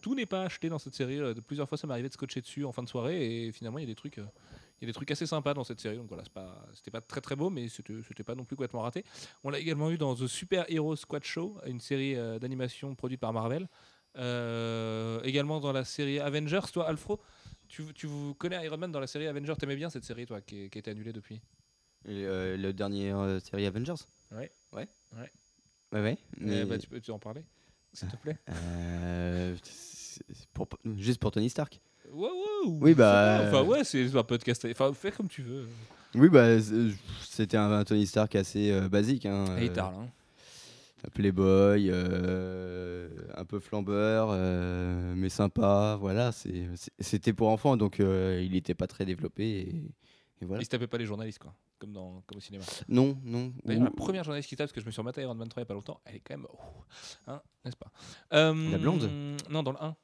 tout 0.00 0.14
n'est 0.14 0.26
pas 0.26 0.44
acheté 0.44 0.68
dans 0.68 0.78
cette 0.78 0.94
série. 0.94 1.18
plusieurs 1.46 1.68
fois, 1.68 1.76
ça 1.76 1.86
m'est 1.86 1.92
arrivé 1.92 2.08
de 2.08 2.14
scotcher 2.14 2.40
dessus 2.40 2.64
en 2.64 2.72
fin 2.72 2.82
de 2.82 2.88
soirée, 2.88 3.46
et 3.46 3.52
finalement, 3.52 3.78
il 3.78 3.82
y 3.82 3.84
a 3.84 3.88
des 3.88 3.96
trucs. 3.96 4.18
il 4.18 4.22
y 4.82 4.84
a 4.84 4.86
des 4.86 4.92
trucs 4.92 5.10
assez 5.10 5.26
sympas 5.26 5.54
dans 5.54 5.64
cette 5.64 5.80
série, 5.80 5.96
donc 5.96 6.06
voilà, 6.06 6.22
c'est 6.22 6.32
pas- 6.32 6.64
c'était 6.72 6.92
pas 6.92 7.00
très 7.00 7.20
très 7.20 7.34
beau, 7.34 7.50
mais 7.50 7.68
c'était 7.68 7.94
c'était 8.06 8.22
pas 8.22 8.36
non 8.36 8.44
plus 8.44 8.54
complètement 8.54 8.82
raté. 8.82 9.04
On 9.42 9.50
l'a 9.50 9.58
également 9.58 9.90
eu 9.90 9.98
dans 9.98 10.14
The 10.14 10.28
Super 10.28 10.64
Hero 10.68 10.94
Squad 10.94 11.24
Show, 11.24 11.56
une 11.66 11.80
série 11.80 12.14
d'animation 12.38 12.94
produite 12.94 13.18
par 13.20 13.32
Marvel. 13.32 13.68
Également 15.24 15.58
dans 15.58 15.72
la 15.72 15.84
série 15.84 16.20
Avengers, 16.20 16.70
toi, 16.72 16.86
Alfro, 16.88 17.20
tu, 17.66 17.82
tu 17.92 18.06
connais 18.38 18.64
Iron 18.64 18.78
Man 18.78 18.92
dans 18.92 19.00
la 19.00 19.06
série 19.08 19.26
Avengers 19.26 19.54
T'aimais 19.58 19.76
bien 19.76 19.90
cette 19.90 20.04
série, 20.04 20.26
toi, 20.26 20.40
qui, 20.40 20.70
qui 20.70 20.78
a 20.78 20.80
été 20.80 20.90
annulée 20.92 21.12
depuis? 21.12 21.40
Et, 22.06 22.24
euh, 22.24 22.56
le 22.56 22.72
dernier 22.72 23.12
euh, 23.12 23.40
série 23.40 23.66
Avengers 23.66 23.94
Ouais. 24.32 24.50
Ouais. 24.72 24.88
Ouais. 25.16 25.30
Ouais, 25.92 26.00
ouais. 26.02 26.18
Eh 26.40 26.44
mais- 26.44 26.64
bah, 26.64 26.78
Tu 26.78 26.88
peux 26.88 27.00
tu 27.00 27.10
en 27.10 27.18
parler, 27.18 27.44
s'il 27.92 28.08
te 28.08 28.16
plaît? 28.16 28.38
Euh, 28.48 29.56
pour, 30.52 30.68
juste 30.96 31.20
pour 31.20 31.30
Tony 31.30 31.48
Stark. 31.48 31.80
Ouais, 32.10 32.28
ouais. 32.28 32.66
ou- 32.66 32.78
Oui, 32.82 32.94
bah, 32.94 33.42
Enfin, 33.46 33.62
ouais, 33.62 33.84
c'est 33.84 34.14
un 34.16 34.22
podcast. 34.24 34.66
Enfin, 34.70 34.92
fais 34.92 35.12
comme 35.12 35.28
tu 35.28 35.42
veux. 35.42 35.68
Oui, 36.14 36.28
bah, 36.28 36.58
c'était 37.22 37.56
un, 37.56 37.84
Tony 37.84 38.06
Stark 38.06 38.34
assez 38.34 38.70
euh, 38.72 38.88
basique. 38.88 39.26
Hein, 39.26 39.56
Et 39.58 39.68
euh, 39.68 39.72
tarde, 39.72 39.94
hein. 39.98 40.08
Playboy, 41.14 41.90
euh, 41.90 43.08
un 43.36 43.44
peu 43.44 43.60
flambeur, 43.60 44.32
mais 45.16 45.28
sympa. 45.28 45.96
Voilà, 46.00 46.32
c'était 46.98 47.32
pour 47.32 47.48
enfants, 47.50 47.76
donc 47.76 47.98
il 48.00 48.50
n'était 48.50 48.74
pas 48.74 48.88
très 48.88 49.04
développé. 49.04 49.44
Et, 49.60 49.82
Et 50.40 50.44
voilà. 50.44 50.62
Il 50.62 50.64
se 50.64 50.70
tapait 50.70 50.86
pas 50.86 50.98
les 50.98 51.04
journalistes, 51.06 51.38
quoi, 51.40 51.54
comme, 51.78 51.92
dans, 51.92 52.22
comme 52.26 52.38
au 52.38 52.40
cinéma. 52.40 52.64
Non, 52.88 53.18
non. 53.24 53.52
D'ailleurs, 53.64 53.84
la 53.84 53.90
première 53.90 54.24
journaliste 54.24 54.48
qui 54.48 54.56
tape, 54.56 54.66
parce 54.66 54.72
que 54.72 54.80
je 54.80 54.86
me 54.86 54.90
suis 54.90 55.00
rematé 55.00 55.22
Iron 55.22 55.34
Man 55.34 55.48
3 55.48 55.60
il 55.60 55.62
y 55.62 55.66
a 55.66 55.66
pas 55.66 55.74
longtemps, 55.74 56.00
elle 56.04 56.16
est 56.16 56.20
quand 56.20 56.36
même. 56.36 56.46
oh, 56.52 56.58
hein, 57.26 57.42
n'est-ce 57.64 57.76
pas? 57.76 57.90
Euh, 58.32 58.70
La 58.70 58.78
blonde? 58.78 59.10
Non, 59.50 59.62
dans 59.62 59.72
le 59.72 59.82
1. 59.82 59.96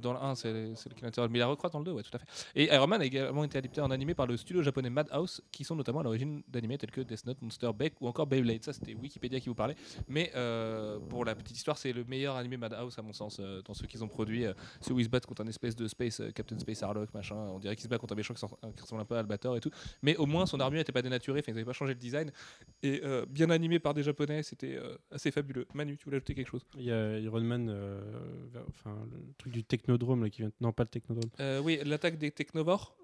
Dans 0.00 0.12
le 0.12 0.18
1, 0.18 0.34
c'est 0.34 0.52
le 0.52 0.74
l'intéresse. 1.02 1.30
Mais 1.30 1.38
il 1.38 1.40
la 1.40 1.46
recroît 1.46 1.70
dans 1.70 1.78
le 1.78 1.84
2, 1.84 1.92
ouais, 1.92 2.02
tout 2.02 2.14
à 2.14 2.18
fait. 2.18 2.26
Et 2.54 2.72
Iron 2.74 2.86
Man 2.86 3.00
a 3.00 3.04
également 3.04 3.44
été 3.44 3.58
adapté 3.58 3.80
en 3.80 3.90
animé 3.90 4.14
par 4.14 4.26
le 4.26 4.36
studio 4.36 4.62
japonais 4.62 4.90
Madhouse, 4.90 5.42
qui 5.50 5.64
sont 5.64 5.76
notamment 5.76 6.00
à 6.00 6.02
l'origine 6.02 6.42
d'animés 6.48 6.78
tels 6.78 6.90
que 6.90 7.00
Death 7.00 7.26
Note, 7.26 7.40
Monster 7.42 7.70
Beck 7.74 7.94
ou 8.00 8.08
encore 8.08 8.26
Beyblade. 8.26 8.64
Ça, 8.64 8.72
c'était 8.72 8.94
Wikipédia 8.94 9.40
qui 9.40 9.48
vous 9.48 9.54
parlait. 9.54 9.76
Mais 10.08 10.30
euh, 10.34 10.98
pour 10.98 11.24
la 11.24 11.34
petite 11.34 11.56
histoire, 11.56 11.78
c'est 11.78 11.92
le 11.92 12.04
meilleur 12.04 12.36
animé 12.36 12.56
Madhouse, 12.56 12.98
à 12.98 13.02
mon 13.02 13.12
sens, 13.12 13.38
euh, 13.40 13.62
dans 13.62 13.74
ceux 13.74 13.86
qu'ils 13.86 14.04
ont 14.04 14.08
produits. 14.08 14.46
Euh, 14.46 14.54
ceux 14.80 14.94
où 14.94 15.00
ils 15.00 15.04
se 15.04 15.08
battent 15.08 15.26
contre 15.26 15.42
un 15.42 15.46
espèce 15.46 15.76
de 15.76 15.86
space, 15.88 16.20
euh, 16.20 16.30
Captain 16.30 16.58
Space 16.58 16.82
Harlock, 16.82 17.12
machin. 17.14 17.36
On 17.36 17.58
dirait 17.58 17.76
qu'ils 17.76 17.84
se 17.84 17.88
battent 17.88 18.00
contre 18.00 18.14
un 18.14 18.16
méchant 18.16 18.34
qui, 18.34 18.44
ressemble 18.80 19.02
un 19.02 19.04
peu 19.04 19.16
à 19.16 19.20
Albator 19.20 19.56
et 19.56 19.60
tout. 19.60 19.70
Mais 20.02 20.16
au 20.16 20.26
moins, 20.26 20.46
son 20.46 20.60
armure 20.60 20.78
n'était 20.78 20.92
pas 20.92 21.02
dénaturée, 21.02 21.42
ils 21.46 21.54
n'avaient 21.54 21.64
pas 21.64 21.72
changé 21.72 21.94
le 21.94 21.98
design. 21.98 22.30
Et 22.82 23.02
bien 23.28 23.50
animé 23.50 23.78
par 23.78 23.94
des 23.94 24.02
japonais, 24.02 24.42
c'était 24.42 24.78
assez 25.10 25.30
fabuleux. 25.30 25.66
Manu, 25.74 25.96
tu 25.96 26.04
voulais 26.04 26.16
ajouter 26.16 26.34
quelque 26.34 26.48
chose? 26.48 26.64
Il 26.76 26.84
y 26.84 26.92
a 26.92 27.18
Iron 27.18 27.40
Man, 27.40 27.70
enfin 28.68 28.96
le 29.10 29.34
truc 29.36 29.52
du 29.52 29.64
Technodrome 29.78 30.22
là 30.22 30.30
qui 30.30 30.42
vient. 30.42 30.50
Non, 30.60 30.72
pas 30.72 30.82
le 30.84 30.88
Technodrome. 30.88 31.30
Euh, 31.40 31.60
Oui, 31.60 31.78
l'attaque 31.84 32.18
des 32.18 32.30
Technovores. 32.30 32.96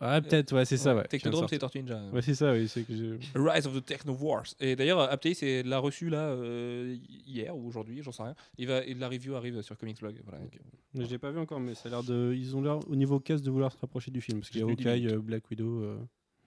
Ah 0.00 0.20
peut-être, 0.20 0.52
ouais, 0.54 0.64
c'est 0.64 0.76
ça, 0.76 0.94
ouais. 0.94 1.02
Technodrome, 1.08 1.48
c'est 1.48 1.58
Tortue 1.58 1.78
Ninja. 1.80 2.00
Ouais, 2.12 2.22
c'est 2.22 2.34
ça, 2.34 2.52
oui, 2.52 2.68
que. 2.68 3.18
Rise 3.34 3.66
of 3.66 3.74
the 3.74 3.84
Techno 3.84 4.12
Wars. 4.14 4.44
Et 4.60 4.76
d'ailleurs, 4.76 5.00
Aptei, 5.00 5.34
c'est 5.34 5.64
l'a 5.64 5.78
reçu 5.80 6.08
là 6.08 6.20
euh, 6.28 6.96
hier 7.26 7.56
ou 7.56 7.66
aujourd'hui, 7.66 8.00
j'en 8.02 8.12
sais 8.12 8.22
rien. 8.22 8.36
Il 8.58 8.68
va, 8.68 8.84
et 8.84 8.94
la 8.94 9.08
review 9.08 9.34
arrive 9.34 9.60
sur 9.62 9.76
Comics 9.76 9.98
Blog. 9.98 10.20
Voilà. 10.24 10.44
Ok. 10.44 10.56
Mais 10.94 11.04
Je 11.04 11.10
l'ai 11.10 11.18
pas 11.18 11.32
vu 11.32 11.38
encore, 11.40 11.58
mais 11.58 11.74
ça 11.74 11.88
a 11.88 11.90
l'air 11.90 12.02
de. 12.04 12.32
Ils 12.36 12.56
ont 12.56 12.62
l'air 12.62 12.78
au 12.88 12.94
niveau 12.94 13.18
cast 13.18 13.44
de 13.44 13.50
vouloir 13.50 13.72
se 13.72 13.78
rapprocher 13.78 14.12
du 14.12 14.20
film 14.20 14.38
parce 14.38 14.50
qu'il 14.50 14.60
y 14.60 14.62
a 14.62 14.66
Hawkeye, 14.66 15.08
euh, 15.08 15.18
Black 15.18 15.50
Widow. 15.50 15.82
euh, 15.82 15.98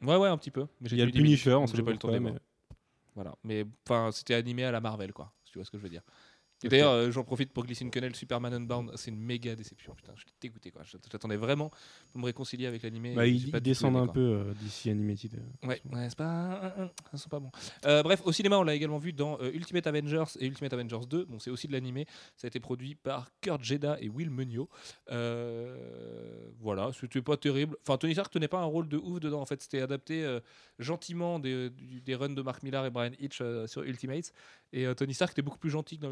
Ouais, 0.01 0.15
ouais, 0.15 0.29
un 0.29 0.37
petit 0.37 0.51
peu. 0.51 0.65
Mais 0.79 0.87
Il 0.89 0.97
y 0.97 1.01
a 1.01 1.05
le 1.05 1.11
10 1.11 1.17
minutes, 1.21 1.39
Punisher, 1.41 1.55
on 1.55 1.67
sait 1.67 1.83
pas 1.83 1.91
le 1.91 2.11
les 2.11 2.19
mais. 2.21 2.33
Voilà. 3.15 3.35
Mais 3.43 3.65
enfin, 3.85 4.11
c'était 4.13 4.33
animé 4.35 4.63
à 4.63 4.71
la 4.71 4.79
Marvel, 4.79 5.11
quoi. 5.11 5.33
Si 5.43 5.51
tu 5.51 5.57
vois 5.57 5.65
ce 5.65 5.71
que 5.71 5.77
je 5.77 5.83
veux 5.83 5.89
dire. 5.89 6.03
D'ailleurs, 6.69 6.91
euh, 6.91 7.11
j'en 7.11 7.23
profite 7.23 7.51
pour 7.51 7.65
glisser 7.65 7.83
une 7.83 7.91
quenelle. 7.91 8.15
Superman 8.15 8.53
Unbound, 8.53 8.91
c'est 8.95 9.09
une 9.11 9.19
méga 9.19 9.55
déception. 9.55 9.95
Putain, 9.95 10.11
je 10.15 10.21
suis 10.21 10.31
dégoûté, 10.39 10.71
quoi. 10.71 10.83
J'attendais 11.11 11.35
vraiment 11.37 11.71
pour 12.11 12.19
me 12.21 12.25
réconcilier 12.25 12.67
avec 12.67 12.83
l'animé. 12.83 13.13
bah, 13.15 13.25
ils, 13.25 13.47
ils 13.47 13.51
tout 13.51 13.59
descendent 13.59 13.97
un 13.97 14.07
peu 14.07 14.19
euh, 14.19 14.53
d'ici 14.61 14.89
Animated. 14.89 15.35
euh. 15.35 15.67
Ouais, 15.67 15.81
ouais 15.91 16.07
c'est 16.09 16.17
pas. 16.17 16.73
Ça 17.11 17.17
sent 17.17 17.29
pas 17.29 17.39
bon. 17.39 17.51
Euh, 17.85 18.03
bref, 18.03 18.21
au 18.25 18.31
cinéma, 18.31 18.57
on 18.57 18.63
l'a 18.63 18.75
également 18.75 18.99
vu 18.99 19.13
dans 19.13 19.39
euh, 19.41 19.51
Ultimate 19.53 19.87
Avengers 19.87 20.23
et 20.39 20.45
Ultimate 20.45 20.73
Avengers 20.73 21.05
2. 21.09 21.25
Bon, 21.25 21.39
c'est 21.39 21.49
aussi 21.49 21.67
de 21.67 21.71
l'animé. 21.73 22.05
Ça 22.35 22.45
a 22.45 22.49
été 22.49 22.59
produit 22.59 22.95
par 22.95 23.29
Kurt 23.41 23.63
Jeda 23.63 23.97
et 23.99 24.09
Will 24.09 24.29
Meugniot. 24.29 24.69
Euh, 25.09 26.47
voilà, 26.59 26.91
c'était 26.99 27.21
pas 27.21 27.37
terrible. 27.37 27.75
Enfin, 27.81 27.97
Tony 27.97 28.13
Stark 28.13 28.31
tenait 28.31 28.47
pas 28.47 28.59
un 28.59 28.65
rôle 28.65 28.87
de 28.87 28.97
ouf 28.97 29.19
dedans. 29.19 29.41
En 29.41 29.45
fait, 29.45 29.61
c'était 29.61 29.81
adapté 29.81 30.39
gentiment 30.79 31.39
des, 31.39 31.69
des 31.69 32.15
runs 32.15 32.29
de 32.29 32.41
Mark 32.41 32.63
Millar 32.63 32.85
et 32.85 32.89
Brian 32.89 33.11
Hitch 33.19 33.41
sur 33.67 33.83
Ultimates. 33.83 34.31
Et 34.73 34.85
euh, 34.85 34.93
Tony 34.93 35.13
Stark 35.13 35.31
était 35.31 35.41
beaucoup 35.41 35.57
plus 35.57 35.69
gentil 35.69 35.97
que 35.97 36.01
dans 36.01 36.11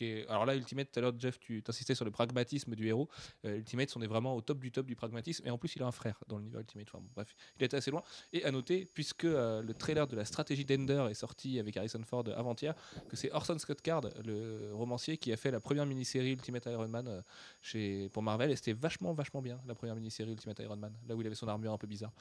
est- 0.00 0.26
Alors 0.28 0.46
là, 0.46 0.54
Ultimate, 0.56 0.90
tout 0.90 0.98
à 0.98 1.02
l'heure, 1.02 1.12
Jeff, 1.18 1.38
tu 1.38 1.62
insistais 1.68 1.94
sur 1.94 2.04
le 2.04 2.10
pragmatisme 2.10 2.74
du 2.74 2.86
héros. 2.86 3.08
Euh, 3.44 3.56
Ultimates, 3.56 3.94
on 3.96 4.02
est 4.02 4.06
vraiment 4.06 4.34
au 4.34 4.40
top 4.40 4.58
du 4.58 4.70
top 4.72 4.86
du 4.86 4.96
pragmatisme. 4.96 5.46
Et 5.46 5.50
en 5.50 5.58
plus, 5.58 5.74
il 5.76 5.82
a 5.82 5.86
un 5.86 5.92
frère 5.92 6.18
dans 6.28 6.38
l'univers 6.38 6.60
Ultimate. 6.60 6.86
Enfin, 6.88 6.98
bon, 7.00 7.10
bref, 7.14 7.34
il 7.58 7.64
était 7.64 7.76
assez 7.76 7.90
loin. 7.90 8.02
Et 8.32 8.44
à 8.44 8.50
noter, 8.50 8.86
puisque 8.94 9.24
euh, 9.24 9.62
le 9.62 9.74
trailer 9.74 10.06
de 10.06 10.16
la 10.16 10.24
stratégie 10.24 10.64
d'Ender 10.64 11.06
est 11.10 11.14
sorti 11.14 11.58
avec 11.58 11.76
Harrison 11.76 12.02
Ford 12.04 12.24
avant-hier, 12.36 12.74
que 13.08 13.16
c'est 13.16 13.30
Orson 13.32 13.58
Scott 13.58 13.80
Card, 13.82 14.02
le 14.24 14.70
romancier, 14.72 15.18
qui 15.18 15.32
a 15.32 15.36
fait 15.36 15.50
la 15.50 15.60
première 15.60 15.86
mini-série 15.86 16.32
Ultimate 16.32 16.66
Iron 16.66 16.88
Man 16.88 17.22
chez, 17.60 18.08
pour 18.10 18.22
Marvel. 18.22 18.50
Et 18.50 18.56
c'était 18.56 18.72
vachement, 18.72 19.12
vachement 19.12 19.42
bien, 19.42 19.60
la 19.66 19.74
première 19.74 19.94
mini-série 19.94 20.30
Ultimate 20.32 20.58
Iron 20.60 20.76
Man, 20.76 20.94
là 21.06 21.14
où 21.14 21.20
il 21.20 21.26
avait 21.26 21.36
son 21.36 21.48
armure 21.48 21.72
un 21.72 21.78
peu 21.78 21.86
bizarre. 21.86 22.12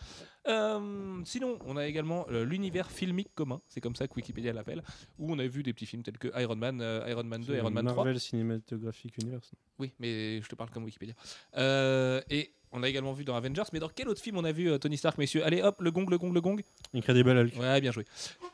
Sinon, 1.25 1.59
on 1.65 1.77
a 1.77 1.85
également 1.87 2.25
l'univers 2.29 2.89
filmique 2.91 3.33
commun, 3.35 3.61
c'est 3.67 3.81
comme 3.81 3.95
ça 3.95 4.07
que 4.07 4.13
Wikipédia 4.15 4.53
l'appelle, 4.53 4.83
où 5.17 5.31
on 5.31 5.39
a 5.39 5.47
vu 5.47 5.63
des 5.63 5.73
petits 5.77 5.85
films 5.85 6.03
tels 6.03 6.17
que 6.17 6.27
Iron 6.39 6.55
Man, 6.55 6.81
euh, 6.81 7.07
Iron 7.07 7.23
Man 7.23 7.41
2, 7.41 7.53
C'est 7.53 7.59
Iron 7.59 7.69
Man 7.71 7.85
3. 7.85 7.95
Marvel 7.95 8.19
Cinematographic 8.19 9.17
Universe. 9.21 9.51
Oui, 9.79 9.93
mais 9.99 10.41
je 10.41 10.47
te 10.49 10.55
parle 10.55 10.69
comme 10.71 10.83
Wikipédia. 10.83 11.13
Euh, 11.55 12.21
et 12.29 12.51
on 12.71 12.83
a 12.83 12.89
également 12.89 13.13
vu 13.13 13.23
dans 13.23 13.35
Avengers, 13.35 13.63
mais 13.73 13.79
dans 13.79 13.89
quel 13.89 14.09
autre 14.09 14.21
film 14.21 14.37
on 14.37 14.43
a 14.43 14.51
vu 14.51 14.69
euh, 14.69 14.77
Tony 14.77 14.97
Stark, 14.97 15.17
messieurs? 15.17 15.43
Allez, 15.45 15.61
hop, 15.61 15.81
le 15.81 15.91
gong, 15.91 16.05
le 16.09 16.17
gong, 16.17 16.33
le 16.33 16.41
gong. 16.41 16.61
Incredible 16.93 17.29
Hulk. 17.29 17.55
Ouais, 17.57 17.81
bien 17.81 17.91
joué. 17.91 18.05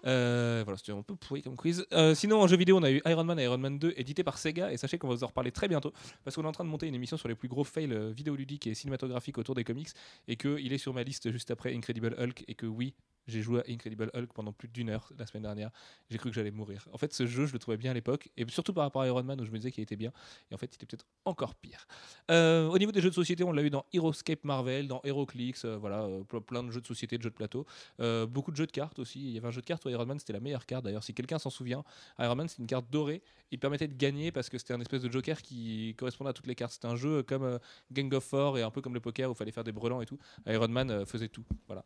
Euh, 0.05 0.61
voilà, 0.63 0.77
c'était 0.77 0.91
un 0.91 1.01
peu 1.01 1.15
pourri 1.15 1.41
comme 1.41 1.55
quiz. 1.55 1.85
Euh, 1.93 2.13
sinon, 2.13 2.41
en 2.41 2.47
jeu 2.47 2.57
vidéo, 2.57 2.77
on 2.77 2.83
a 2.83 2.91
eu 2.91 3.01
Iron 3.05 3.23
Man 3.23 3.39
et 3.39 3.43
Iron 3.43 3.57
Man 3.57 3.79
2 3.79 3.93
édité 3.97 4.23
par 4.23 4.37
Sega. 4.37 4.71
Et 4.71 4.77
sachez 4.77 4.97
qu'on 4.97 5.07
va 5.07 5.15
vous 5.15 5.23
en 5.23 5.27
reparler 5.27 5.51
très 5.51 5.67
bientôt. 5.67 5.91
Parce 6.23 6.35
qu'on 6.35 6.43
est 6.43 6.47
en 6.47 6.51
train 6.51 6.63
de 6.63 6.69
monter 6.69 6.87
une 6.87 6.95
émission 6.95 7.17
sur 7.17 7.27
les 7.27 7.35
plus 7.35 7.47
gros 7.47 7.63
fails 7.63 8.13
vidéoludiques 8.13 8.67
et 8.67 8.75
cinématographiques 8.75 9.37
autour 9.37 9.55
des 9.55 9.63
comics. 9.63 9.89
Et 10.27 10.35
qu'il 10.35 10.71
est 10.71 10.77
sur 10.77 10.93
ma 10.93 11.03
liste 11.03 11.31
juste 11.31 11.49
après 11.51 11.73
Incredible 11.75 12.15
Hulk. 12.19 12.43
Et 12.47 12.55
que 12.55 12.65
oui, 12.65 12.93
j'ai 13.27 13.41
joué 13.41 13.61
à 13.61 13.63
Incredible 13.67 14.11
Hulk 14.13 14.33
pendant 14.33 14.51
plus 14.51 14.67
d'une 14.67 14.89
heure 14.89 15.09
la 15.17 15.25
semaine 15.25 15.43
dernière. 15.43 15.71
J'ai 16.09 16.17
cru 16.17 16.29
que 16.29 16.35
j'allais 16.35 16.51
mourir. 16.51 16.87
En 16.91 16.97
fait, 16.97 17.13
ce 17.13 17.25
jeu, 17.25 17.45
je 17.45 17.53
le 17.53 17.59
trouvais 17.59 17.77
bien 17.77 17.91
à 17.91 17.93
l'époque. 17.93 18.29
Et 18.37 18.45
surtout 18.49 18.73
par 18.73 18.83
rapport 18.83 19.01
à 19.01 19.07
Iron 19.07 19.23
Man, 19.23 19.39
où 19.41 19.45
je 19.45 19.51
me 19.51 19.57
disais 19.57 19.71
qu'il 19.71 19.83
était 19.83 19.95
bien. 19.95 20.11
Et 20.51 20.53
en 20.53 20.57
fait, 20.57 20.67
il 20.71 20.75
était 20.75 20.85
peut-être 20.85 21.05
encore 21.25 21.55
pire. 21.55 21.87
Au 22.29 22.77
niveau 22.77 22.91
des 22.91 23.01
jeux 23.01 23.09
de 23.09 23.15
société, 23.15 23.43
on 23.43 23.51
l'a 23.51 23.63
eu 23.63 23.69
dans 23.69 23.85
Heroescape 24.03 24.43
Marvel, 24.43 24.87
dans 24.87 25.01
HeroClix, 25.03 25.63
euh, 25.65 25.77
voilà, 25.77 26.03
euh, 26.03 26.23
ple- 26.23 26.41
plein 26.41 26.63
de 26.63 26.71
jeux 26.71 26.81
de 26.81 26.85
société, 26.85 27.17
de 27.17 27.23
jeux 27.23 27.29
de 27.29 27.35
plateau. 27.35 27.65
Euh, 27.99 28.25
beaucoup 28.25 28.51
de 28.51 28.55
jeux 28.57 28.65
de 28.65 28.71
cartes 28.71 28.99
aussi. 28.99 29.19
Il 29.19 29.31
y 29.31 29.37
avait 29.37 29.47
un 29.47 29.51
jeu 29.51 29.61
de 29.61 29.65
cartes 29.65 29.85
où 29.85 29.89
Iron 29.89 30.05
Man, 30.05 30.19
c'était 30.19 30.33
la 30.33 30.39
meilleure 30.39 30.65
carte. 30.65 30.83
D'ailleurs, 30.85 31.03
si 31.03 31.13
quelqu'un 31.13 31.39
s'en 31.39 31.49
souvient, 31.49 31.83
Iron 32.19 32.35
Man, 32.35 32.47
c'est 32.47 32.59
une 32.59 32.67
carte 32.67 32.85
dorée. 32.91 33.21
Il 33.51 33.59
permettait 33.59 33.87
de 33.87 33.95
gagner 33.95 34.31
parce 34.31 34.49
que 34.49 34.57
c'était 34.57 34.73
un 34.73 34.81
espèce 34.81 35.01
de 35.01 35.11
joker 35.11 35.41
qui 35.41 35.95
correspondait 35.97 36.29
à 36.31 36.33
toutes 36.33 36.47
les 36.47 36.55
cartes. 36.55 36.73
C'était 36.73 36.87
un 36.87 36.95
jeu 36.95 37.23
comme 37.23 37.59
Gang 37.91 38.13
of 38.13 38.23
Four 38.23 38.57
et 38.57 38.61
un 38.63 38.71
peu 38.71 38.81
comme 38.81 38.93
le 38.93 38.99
poker 38.99 39.29
où 39.29 39.33
il 39.33 39.37
fallait 39.37 39.51
faire 39.51 39.63
des 39.63 39.71
brelans 39.71 40.01
et 40.01 40.05
tout. 40.05 40.19
Iron 40.47 40.67
Man 40.67 41.05
faisait 41.05 41.29
tout. 41.29 41.45
Voilà. 41.67 41.83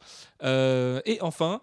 Et 1.06 1.20
enfin. 1.22 1.62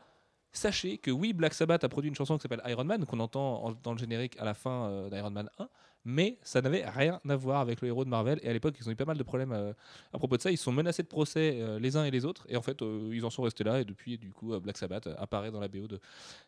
Sachez 0.56 0.98
que 0.98 1.10
oui, 1.10 1.32
Black 1.32 1.52
Sabbath 1.52 1.82
a 1.82 1.88
produit 1.88 2.08
une 2.08 2.14
chanson 2.14 2.36
qui 2.36 2.42
s'appelle 2.42 2.62
Iron 2.68 2.84
Man, 2.84 3.04
qu'on 3.06 3.18
entend 3.18 3.64
en- 3.64 3.72
dans 3.72 3.90
le 3.90 3.98
générique 3.98 4.38
à 4.38 4.44
la 4.44 4.54
fin 4.54 5.08
d'Iron 5.10 5.30
Man 5.32 5.50
1, 5.58 5.68
mais 6.04 6.38
ça 6.42 6.60
n'avait 6.60 6.84
rien 6.86 7.20
à 7.28 7.36
voir 7.36 7.60
avec 7.60 7.80
le 7.80 7.88
héros 7.88 8.04
de 8.04 8.10
Marvel. 8.10 8.38
Et 8.42 8.48
à 8.48 8.52
l'époque, 8.52 8.74
ils 8.78 8.88
ont 8.88 8.92
eu 8.92 8.96
pas 8.96 9.04
mal 9.04 9.16
de 9.16 9.22
problèmes 9.22 9.52
euh, 9.52 9.72
à 10.12 10.18
propos 10.18 10.36
de 10.36 10.42
ça. 10.42 10.50
Ils 10.50 10.58
sont 10.58 10.72
menacés 10.72 11.02
de 11.02 11.08
procès 11.08 11.58
euh, 11.60 11.78
les 11.78 11.96
uns 11.96 12.04
et 12.04 12.10
les 12.10 12.24
autres. 12.24 12.46
Et 12.48 12.56
en 12.56 12.62
fait, 12.62 12.82
euh, 12.82 13.10
ils 13.12 13.24
en 13.24 13.30
sont 13.30 13.42
restés 13.42 13.64
là. 13.64 13.80
Et 13.80 13.84
depuis, 13.84 14.18
du 14.18 14.30
coup, 14.30 14.58
Black 14.60 14.76
Sabbath 14.76 15.08
apparaît 15.18 15.50
dans 15.50 15.60
la 15.60 15.68
BO 15.68 15.86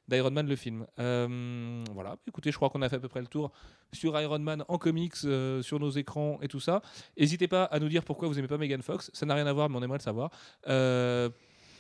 d'Iron 0.09 0.31
Man, 0.31 0.47
le 0.47 0.57
film. 0.57 0.87
Voilà. 0.97 2.17
Écoutez, 2.27 2.51
je 2.51 2.57
crois 2.57 2.71
qu'on 2.71 2.83
a 2.83 2.89
fait 2.89 2.97
à 2.97 3.01
peu 3.01 3.09
près 3.09 3.21
le 3.21 3.27
tour 3.27 3.51
sur 3.93 4.21
Iron 4.21 4.39
Man 4.39 4.65
en 4.69 4.79
comics, 4.79 5.17
sur 5.17 5.81
nos 5.81 5.91
écrans 5.91 6.39
et 6.43 6.49
tout 6.49 6.61
ça. 6.61 6.83
N'hésitez 7.19 7.49
pas 7.49 7.65
à 7.65 7.79
nous 7.79 7.89
dire 7.89 8.05
pourquoi 8.05 8.29
vous 8.29 8.39
aimez 8.39 8.49
pas 8.49 8.59
Megan 8.59 8.83
Fox. 8.83 9.11
Ça 9.15 9.25
n'a 9.27 9.35
rien 9.35 9.47
à 9.47 9.53
voir, 9.53 9.71
mais 9.71 9.77
on 9.79 9.83
aimerait 9.83 9.99
le 9.99 10.03
savoir. 10.03 10.31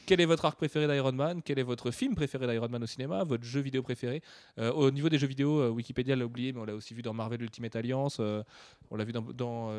Quel 0.06 0.20
est 0.20 0.24
votre 0.24 0.44
arc 0.44 0.56
préféré 0.56 0.86
d'Iron 0.86 1.10
Man? 1.12 1.42
Quel 1.44 1.58
est 1.58 1.64
votre 1.64 1.90
film 1.90 2.14
préféré 2.14 2.46
d'Iron 2.46 2.68
Man 2.68 2.82
au 2.82 2.86
cinéma? 2.86 3.24
Votre 3.24 3.42
jeu 3.42 3.60
vidéo 3.60 3.82
préféré? 3.82 4.22
Euh, 4.58 4.72
Au 4.72 4.90
niveau 4.92 5.08
des 5.08 5.18
jeux 5.18 5.26
vidéo, 5.26 5.58
euh, 5.60 5.68
Wikipédia 5.70 6.14
l'a 6.14 6.24
oublié, 6.24 6.52
mais 6.52 6.60
on 6.60 6.64
l'a 6.64 6.74
aussi 6.76 6.94
vu 6.94 7.02
dans 7.02 7.12
Marvel 7.12 7.42
Ultimate 7.42 7.74
Alliance. 7.74 8.18
euh, 8.20 8.42
on 8.90 8.96
l'a 8.96 9.04
vu 9.04 9.12
dans, 9.12 9.72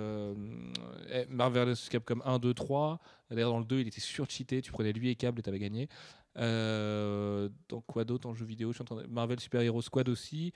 eh, 1.10 1.26
Marvel 1.30 1.70
vs 1.70 1.88
Capcom 1.90 2.20
1, 2.26 2.40
2, 2.40 2.54
3. 2.54 3.00
D'ailleurs, 3.32 3.52
dans 3.52 3.60
le 3.60 3.66
2, 3.66 3.80
il 3.80 3.88
était 3.88 4.02
surcheaté. 4.02 4.62
Tu 4.62 4.72
prenais 4.72 4.92
lui 4.92 5.10
et 5.10 5.16
câble 5.16 5.40
et 5.40 5.44
t'avais 5.44 5.60
gagné. 5.60 5.88
Dans 6.36 7.82
quoi 7.88 8.04
d'autre 8.04 8.28
en 8.28 8.34
jeu 8.36 8.46
vidéo? 8.46 8.72
Je 8.72 8.76
suis 8.76 8.82
en 8.82 8.86
train 8.86 9.02
de- 9.02 9.08
Marvel 9.08 9.40
Super 9.40 9.62
Hero 9.62 9.82
Squad 9.82 10.10
aussi. 10.10 10.54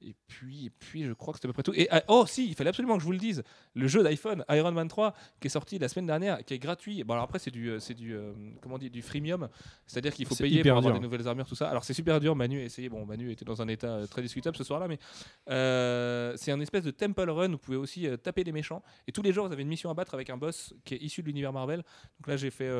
Et 0.00 0.14
puis, 0.28 0.66
et 0.66 0.70
puis, 0.70 1.04
je 1.04 1.12
crois 1.12 1.32
que 1.32 1.38
c'était 1.38 1.48
à 1.48 1.52
peu 1.52 1.54
près 1.54 1.62
tout. 1.64 1.74
Et 1.74 1.88
ah, 1.90 2.02
oh, 2.08 2.24
si, 2.26 2.48
il 2.48 2.54
fallait 2.54 2.70
absolument 2.70 2.94
que 2.94 3.00
je 3.00 3.06
vous 3.06 3.12
le 3.12 3.18
dise. 3.18 3.42
Le 3.74 3.88
jeu 3.88 4.02
d'iPhone 4.02 4.44
Iron 4.48 4.70
Man 4.70 4.86
3 4.86 5.14
qui 5.40 5.48
est 5.48 5.50
sorti 5.50 5.78
la 5.78 5.88
semaine 5.88 6.06
dernière, 6.06 6.44
qui 6.44 6.54
est 6.54 6.58
gratuit. 6.58 7.02
Bon, 7.02 7.14
alors 7.14 7.24
après, 7.24 7.38
c'est 7.38 7.50
du, 7.50 7.68
euh, 7.70 7.80
c'est 7.80 7.94
du, 7.94 8.14
euh, 8.14 8.32
comment 8.60 8.76
on 8.76 8.78
dit, 8.78 8.90
du 8.90 9.02
freemium. 9.02 9.48
C'est-à-dire 9.86 10.14
qu'il 10.14 10.26
faut 10.26 10.34
C'est 10.34 10.44
payer 10.44 10.62
pour 10.62 10.70
avoir 10.70 10.92
dur. 10.92 11.00
des 11.00 11.00
nouvelles 11.00 11.26
armures, 11.26 11.46
tout 11.46 11.56
ça. 11.56 11.68
Alors, 11.68 11.84
c'est 11.84 11.94
super 11.94 12.20
dur. 12.20 12.36
Manu 12.36 12.60
a 12.60 12.64
essayé. 12.64 12.88
Bon, 12.88 13.04
Manu 13.04 13.30
était 13.32 13.44
dans 13.44 13.60
un 13.60 13.68
état 13.68 13.88
euh, 13.88 14.06
très 14.06 14.22
discutable 14.22 14.56
ce 14.56 14.64
soir-là, 14.64 14.86
mais 14.86 14.98
euh, 15.50 16.34
c'est 16.36 16.52
un 16.52 16.60
espèce 16.60 16.84
de 16.84 16.90
Temple 16.90 17.30
Run 17.30 17.48
où 17.48 17.52
vous 17.52 17.58
pouvez 17.58 17.76
aussi 17.76 18.06
euh, 18.06 18.16
taper 18.16 18.44
les 18.44 18.52
méchants. 18.52 18.82
Et 19.06 19.12
tous 19.12 19.22
les 19.22 19.32
jours, 19.32 19.46
vous 19.46 19.52
avez 19.52 19.62
une 19.62 19.68
mission 19.68 19.90
à 19.90 19.94
battre 19.94 20.14
avec 20.14 20.30
un 20.30 20.36
boss 20.36 20.74
qui 20.84 20.94
est 20.94 21.02
issu 21.02 21.22
de 21.22 21.26
l'univers 21.26 21.52
Marvel. 21.52 21.78
Donc 22.18 22.28
là, 22.28 22.36
j'ai 22.36 22.50
fait 22.50 22.70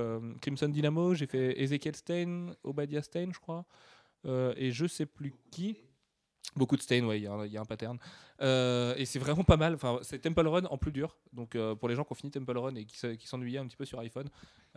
Crimson 0.40 0.68
Dynamo, 0.68 1.14
j'ai 1.14 1.26
fait 1.26 1.60
Ezekiel 1.60 1.96
Stein, 1.96 2.52
Obadiah 2.64 3.02
Stein, 3.02 3.30
je 3.32 3.38
crois, 3.38 3.64
et 4.56 4.70
je 4.70 4.86
sais 4.86 5.06
plus 5.06 5.32
qui. 5.50 5.76
Beaucoup 6.58 6.76
de 6.76 6.82
ouais, 7.06 7.18
il 7.18 7.22
y, 7.22 7.26
a 7.56 7.60
un- 7.60 7.64
pattern. 7.64 7.98
Euh, 8.40 8.94
et 8.96 9.04
c'est 9.04 9.18
vraiment 9.18 9.44
pas 9.44 9.56
mal. 9.56 9.74
Enfin, 9.74 9.98
c'est 10.02 10.18
Temple 10.18 10.46
Run 10.46 10.64
en 10.64 10.76
plus 10.76 10.92
dur. 10.92 11.16
Donc 11.32 11.54
euh, 11.54 11.74
pour 11.74 11.88
les 11.88 11.94
gens 11.94 12.04
qui 12.04 12.12
ont 12.12 12.16
fini 12.16 12.32
Temple 12.32 12.58
Run 12.58 12.74
et 12.74 12.84
qui 12.84 13.26
s'ennuyaient 13.26 13.58
un 13.58 13.66
petit 13.66 13.76
peu 13.76 13.84
sur 13.84 14.00
iPhone, 14.00 14.28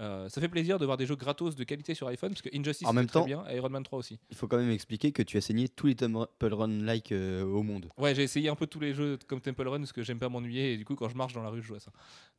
euh, 0.02 0.28
ça 0.30 0.42
fait 0.42 0.50
plaisir 0.50 0.80
de 0.80 0.86
voir 0.86 0.98
des 0.98 1.06
jeux 1.06 1.16
gratos 1.16 1.56
de 1.56 1.64
qualité 1.64 1.94
sur 1.94 2.08
iPhone 2.08 2.32
parce 2.32 2.42
que 2.42 2.50
Injustice 2.58 2.88
En 2.88 2.94
même 2.94 3.06
très 3.08 3.20
temps- 3.20 3.26
bien, 3.26 3.44
et 3.50 3.56
Iron 3.58 3.70
Man 3.70 3.84
3 3.84 4.00
aussi. 4.00 4.20
Il 4.32 4.36
faut 4.36 4.48
quand 4.48 4.58
même 4.58 4.72
expliquer 4.72 5.12
que 5.12 5.22
tu 5.22 5.38
as 5.38 5.42
saigné 5.42 5.70
tous 5.70 5.88
les 5.88 5.96
Temple 5.96 6.28
Run-like 6.54 7.12
euh, 7.12 7.44
au 7.44 7.62
monde. 7.64 7.88
Ouais, 7.98 8.14
j'ai 8.16 8.24
essayé 8.24 8.50
un 8.50 8.56
peu 8.56 8.68
tous 8.68 8.80
les 8.80 8.94
jeux 8.94 9.18
comme 9.28 9.40
Temple 9.42 9.68
Run 9.68 9.80
parce 9.80 9.94
que 9.94 10.02
j'aime 10.04 10.20
pas 10.20 10.28
m'ennuyer 10.30 10.74
et 10.74 10.78
du 10.78 10.86
coup 10.86 10.96
quand 10.96 11.08
je 11.08 11.16
marche 11.16 11.34
dans 11.34 11.44
la 11.44 11.50
rue 11.50 11.62
je 11.62 11.68
joue 11.68 11.76
à 11.76 11.80
ça. 11.80 11.92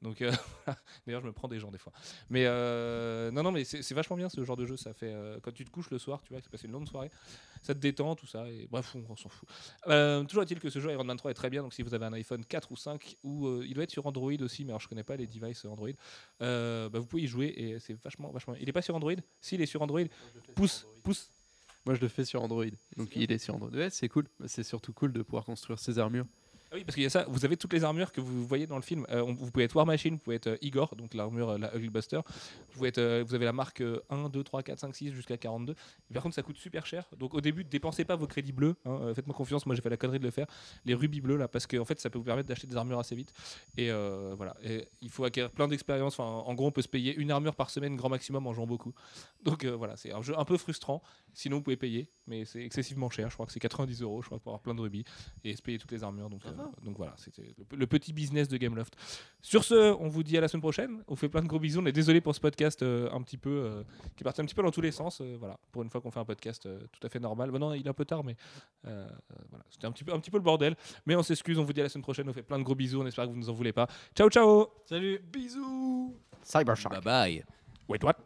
Donc 0.02 0.20
euh, 0.22 0.32
d'ailleurs 1.06 1.20
je 1.22 1.26
me 1.26 1.32
prends 1.32 1.48
des 1.48 1.60
gens 1.60 1.70
des 1.70 1.78
fois. 1.78 1.92
Mais 2.30 2.44
euh, 2.46 3.30
non 3.30 3.42
non 3.42 3.52
mais 3.52 3.64
c'est 3.64 3.94
vachement 3.94 4.16
bien 4.16 4.28
ce 4.28 4.44
genre 4.44 4.56
de 4.56 4.66
jeu. 4.66 4.76
Ça 4.76 4.92
fait 4.92 5.14
quand 5.42 5.52
tu 5.52 5.64
te 5.64 5.70
couches 5.70 5.90
le 5.90 5.98
soir, 5.98 6.20
tu 6.22 6.32
vois, 6.32 6.40
que 6.40 6.44
tu 6.44 6.50
passes 6.50 6.64
une 6.64 6.72
longue 6.72 6.88
soirée, 6.88 7.10
ça 7.62 7.74
te 7.74 7.78
détend 7.78 8.16
tout 8.16 8.26
ça 8.26 8.48
et 8.48 8.66
bref 8.70 8.94
on, 8.96 9.04
on 9.08 9.16
s'en 9.16 9.28
fout. 9.28 9.48
Toujours 10.28 10.42
est-il 10.42 10.58
que 10.58 10.70
ce 10.70 10.80
jeu 10.80 10.90
Iron 10.90 11.04
Man 11.04 11.16
3 11.16 11.30
est 11.30 11.34
très 11.34 11.50
bien, 11.50 11.62
donc 11.62 11.74
si 11.74 11.82
vous 11.82 11.94
avez 11.94 12.06
un 12.06 12.12
iPhone 12.14 12.44
4 12.44 12.72
ou 12.72 12.76
5, 12.76 13.16
ou 13.22 13.62
il 13.62 13.74
doit 13.74 13.84
être 13.84 13.90
sur 13.90 14.06
Android 14.06 14.32
aussi, 14.40 14.64
mais 14.64 14.70
alors 14.72 14.80
je 14.80 14.88
connais 14.88 15.04
pas 15.04 15.16
les 15.16 15.26
devices 15.26 15.64
Android, 15.64 15.88
bah, 16.40 16.88
vous 16.98 17.06
pouvez 17.06 17.22
y 17.22 17.26
jouer 17.26 17.51
et 17.56 17.78
c'est 17.80 17.94
vachement, 18.02 18.30
vachement. 18.30 18.54
Il 18.60 18.68
est 18.68 18.72
pas 18.72 18.82
sur 18.82 18.94
Android? 18.94 19.14
S'il 19.40 19.60
est 19.60 19.66
sur 19.66 19.82
Android, 19.82 20.02
pouce, 20.54 20.86
pouce. 21.02 21.30
Moi, 21.84 21.94
je 21.96 22.00
le 22.00 22.08
fais 22.08 22.24
sur 22.24 22.42
Android. 22.42 22.64
Donc, 22.96 23.16
il 23.16 23.32
est 23.32 23.38
sur 23.38 23.54
Android. 23.54 23.70
Ouais, 23.70 23.90
c'est 23.90 24.08
cool. 24.08 24.28
C'est 24.46 24.62
surtout 24.62 24.92
cool 24.92 25.12
de 25.12 25.22
pouvoir 25.22 25.44
construire 25.44 25.78
ses 25.78 25.98
armures. 25.98 26.26
Ah 26.72 26.76
oui, 26.76 26.84
parce 26.84 26.94
qu'il 26.94 27.02
y 27.02 27.06
a 27.06 27.10
ça, 27.10 27.26
vous 27.28 27.44
avez 27.44 27.58
toutes 27.58 27.74
les 27.74 27.84
armures 27.84 28.12
que 28.12 28.22
vous 28.22 28.46
voyez 28.46 28.66
dans 28.66 28.76
le 28.76 28.82
film. 28.82 29.04
Euh, 29.10 29.20
on- 29.22 29.34
vous 29.34 29.50
pouvez 29.50 29.66
être 29.66 29.76
War 29.76 29.84
Machine, 29.84 30.14
vous 30.14 30.20
pouvez 30.20 30.36
être 30.36 30.46
euh, 30.46 30.56
Igor, 30.62 30.96
donc 30.96 31.12
l'armure, 31.12 31.50
euh, 31.50 31.58
la 31.58 31.74
Ugly 31.76 31.90
Buster. 31.90 32.16
Vous, 32.70 32.76
pouvez 32.76 32.88
être, 32.88 32.96
euh, 32.96 33.22
vous 33.26 33.34
avez 33.34 33.44
la 33.44 33.52
marque 33.52 33.82
euh, 33.82 34.00
1, 34.08 34.30
2, 34.30 34.42
3, 34.42 34.62
4, 34.62 34.78
5, 34.78 34.96
6 34.96 35.12
jusqu'à 35.12 35.36
42. 35.36 35.74
Et 36.10 36.14
par 36.14 36.22
contre, 36.22 36.34
ça 36.34 36.42
coûte 36.42 36.56
super 36.56 36.86
cher. 36.86 37.04
Donc 37.18 37.34
au 37.34 37.42
début, 37.42 37.62
dépensez 37.62 38.06
pas 38.06 38.16
vos 38.16 38.26
crédits 38.26 38.52
bleus. 38.52 38.74
hein, 38.86 38.98
euh, 39.02 39.14
Faites-moi 39.14 39.36
confiance, 39.36 39.66
moi 39.66 39.74
j'ai 39.74 39.82
fait 39.82 39.90
la 39.90 39.98
connerie 39.98 40.18
de 40.18 40.24
le 40.24 40.30
faire. 40.30 40.46
Les 40.86 40.94
rubis 40.94 41.20
bleus, 41.20 41.36
là, 41.36 41.46
parce 41.46 41.66
que 41.66 41.76
en 41.76 41.84
fait, 41.84 42.00
ça 42.00 42.08
peut 42.08 42.16
vous 42.18 42.24
permettre 42.24 42.48
d'acheter 42.48 42.66
des 42.66 42.76
armures 42.78 42.98
assez 42.98 43.14
vite. 43.14 43.34
Et 43.76 43.90
euh, 43.90 44.32
voilà. 44.34 44.56
Et 44.64 44.88
il 45.02 45.10
faut 45.10 45.24
acquérir 45.24 45.50
plein 45.50 45.68
d'expérience. 45.68 46.18
Enfin, 46.18 46.24
en 46.48 46.54
gros, 46.54 46.68
on 46.68 46.72
peut 46.72 46.80
se 46.80 46.88
payer 46.88 47.14
une 47.16 47.30
armure 47.32 47.54
par 47.54 47.68
semaine, 47.68 47.96
grand 47.96 48.08
maximum, 48.08 48.46
en 48.46 48.54
jouant 48.54 48.66
beaucoup. 48.66 48.94
Donc 49.42 49.64
euh, 49.64 49.76
voilà, 49.76 49.96
c'est 49.98 50.12
un 50.14 50.22
jeu 50.22 50.38
un 50.38 50.44
peu 50.46 50.56
frustrant. 50.56 51.02
Sinon, 51.34 51.56
vous 51.58 51.62
pouvez 51.64 51.76
payer, 51.76 52.08
mais 52.26 52.46
c'est 52.46 52.62
excessivement 52.64 53.10
cher. 53.10 53.28
Je 53.28 53.34
crois 53.34 53.44
que 53.44 53.52
c'est 53.52 53.60
90 53.60 54.00
euros, 54.00 54.22
je 54.22 54.28
crois, 54.28 54.38
pour 54.38 54.52
avoir 54.52 54.62
plein 54.62 54.74
de 54.74 54.80
rubis 54.80 55.04
et 55.44 55.54
se 55.54 55.60
payer 55.60 55.76
toutes 55.78 55.92
les 55.92 56.02
armures. 56.02 56.30
Donc, 56.30 56.40
euh, 56.46 56.61
donc 56.84 56.96
voilà, 56.96 57.14
c'était 57.16 57.42
le, 57.70 57.76
le 57.76 57.86
petit 57.86 58.12
business 58.12 58.48
de 58.48 58.56
Gameloft. 58.56 58.94
Sur 59.40 59.64
ce, 59.64 59.94
on 59.98 60.08
vous 60.08 60.22
dit 60.22 60.36
à 60.38 60.40
la 60.40 60.48
semaine 60.48 60.62
prochaine. 60.62 61.02
On 61.08 61.16
fait 61.16 61.28
plein 61.28 61.42
de 61.42 61.46
gros 61.46 61.58
bisous. 61.58 61.80
On 61.80 61.86
est 61.86 61.92
désolé 61.92 62.20
pour 62.20 62.34
ce 62.34 62.40
podcast 62.40 62.82
euh, 62.82 63.10
un 63.12 63.22
petit 63.22 63.36
peu 63.38 63.50
euh, 63.50 63.82
qui 64.16 64.22
est 64.22 64.24
parti 64.24 64.40
un 64.40 64.44
petit 64.44 64.54
peu 64.54 64.62
dans 64.62 64.70
tous 64.70 64.80
les 64.80 64.92
sens. 64.92 65.20
euh, 65.20 65.36
voilà, 65.38 65.58
pour 65.72 65.82
une 65.82 65.90
fois 65.90 66.00
qu'on 66.00 66.10
fait 66.10 66.20
un 66.20 66.24
podcast 66.24 66.66
euh, 66.66 66.80
tout 66.92 67.06
à 67.06 67.08
fait 67.08 67.20
normal. 67.20 67.50
Bon, 67.50 67.58
non, 67.58 67.72
il 67.74 67.86
est 67.86 67.88
un 67.90 67.94
peu 67.94 68.04
tard, 68.04 68.24
mais 68.24 68.36
voilà, 68.82 69.64
c'était 69.70 69.86
un 69.86 69.92
petit 69.92 70.04
peu 70.04 70.12
un 70.12 70.20
petit 70.20 70.30
peu 70.30 70.38
le 70.38 70.42
bordel. 70.42 70.76
Mais 71.06 71.16
on 71.16 71.22
s'excuse. 71.22 71.58
On 71.58 71.64
vous 71.64 71.72
dit 71.72 71.80
à 71.80 71.84
la 71.84 71.88
semaine 71.88 72.02
prochaine. 72.02 72.28
On 72.28 72.32
fait 72.32 72.42
plein 72.42 72.58
de 72.58 72.64
gros 72.64 72.74
bisous. 72.74 73.00
On 73.02 73.06
espère 73.06 73.24
que 73.26 73.30
vous 73.30 73.36
nous 73.36 73.50
en 73.50 73.54
voulez 73.54 73.72
pas. 73.72 73.86
Ciao, 74.14 74.28
ciao. 74.28 74.68
Salut, 74.86 75.20
bisous 75.32 76.16
Cybershark. 76.42 77.02
Bye 77.02 77.02
bye. 77.04 77.44
Wait 77.88 78.02
what? 78.04 78.16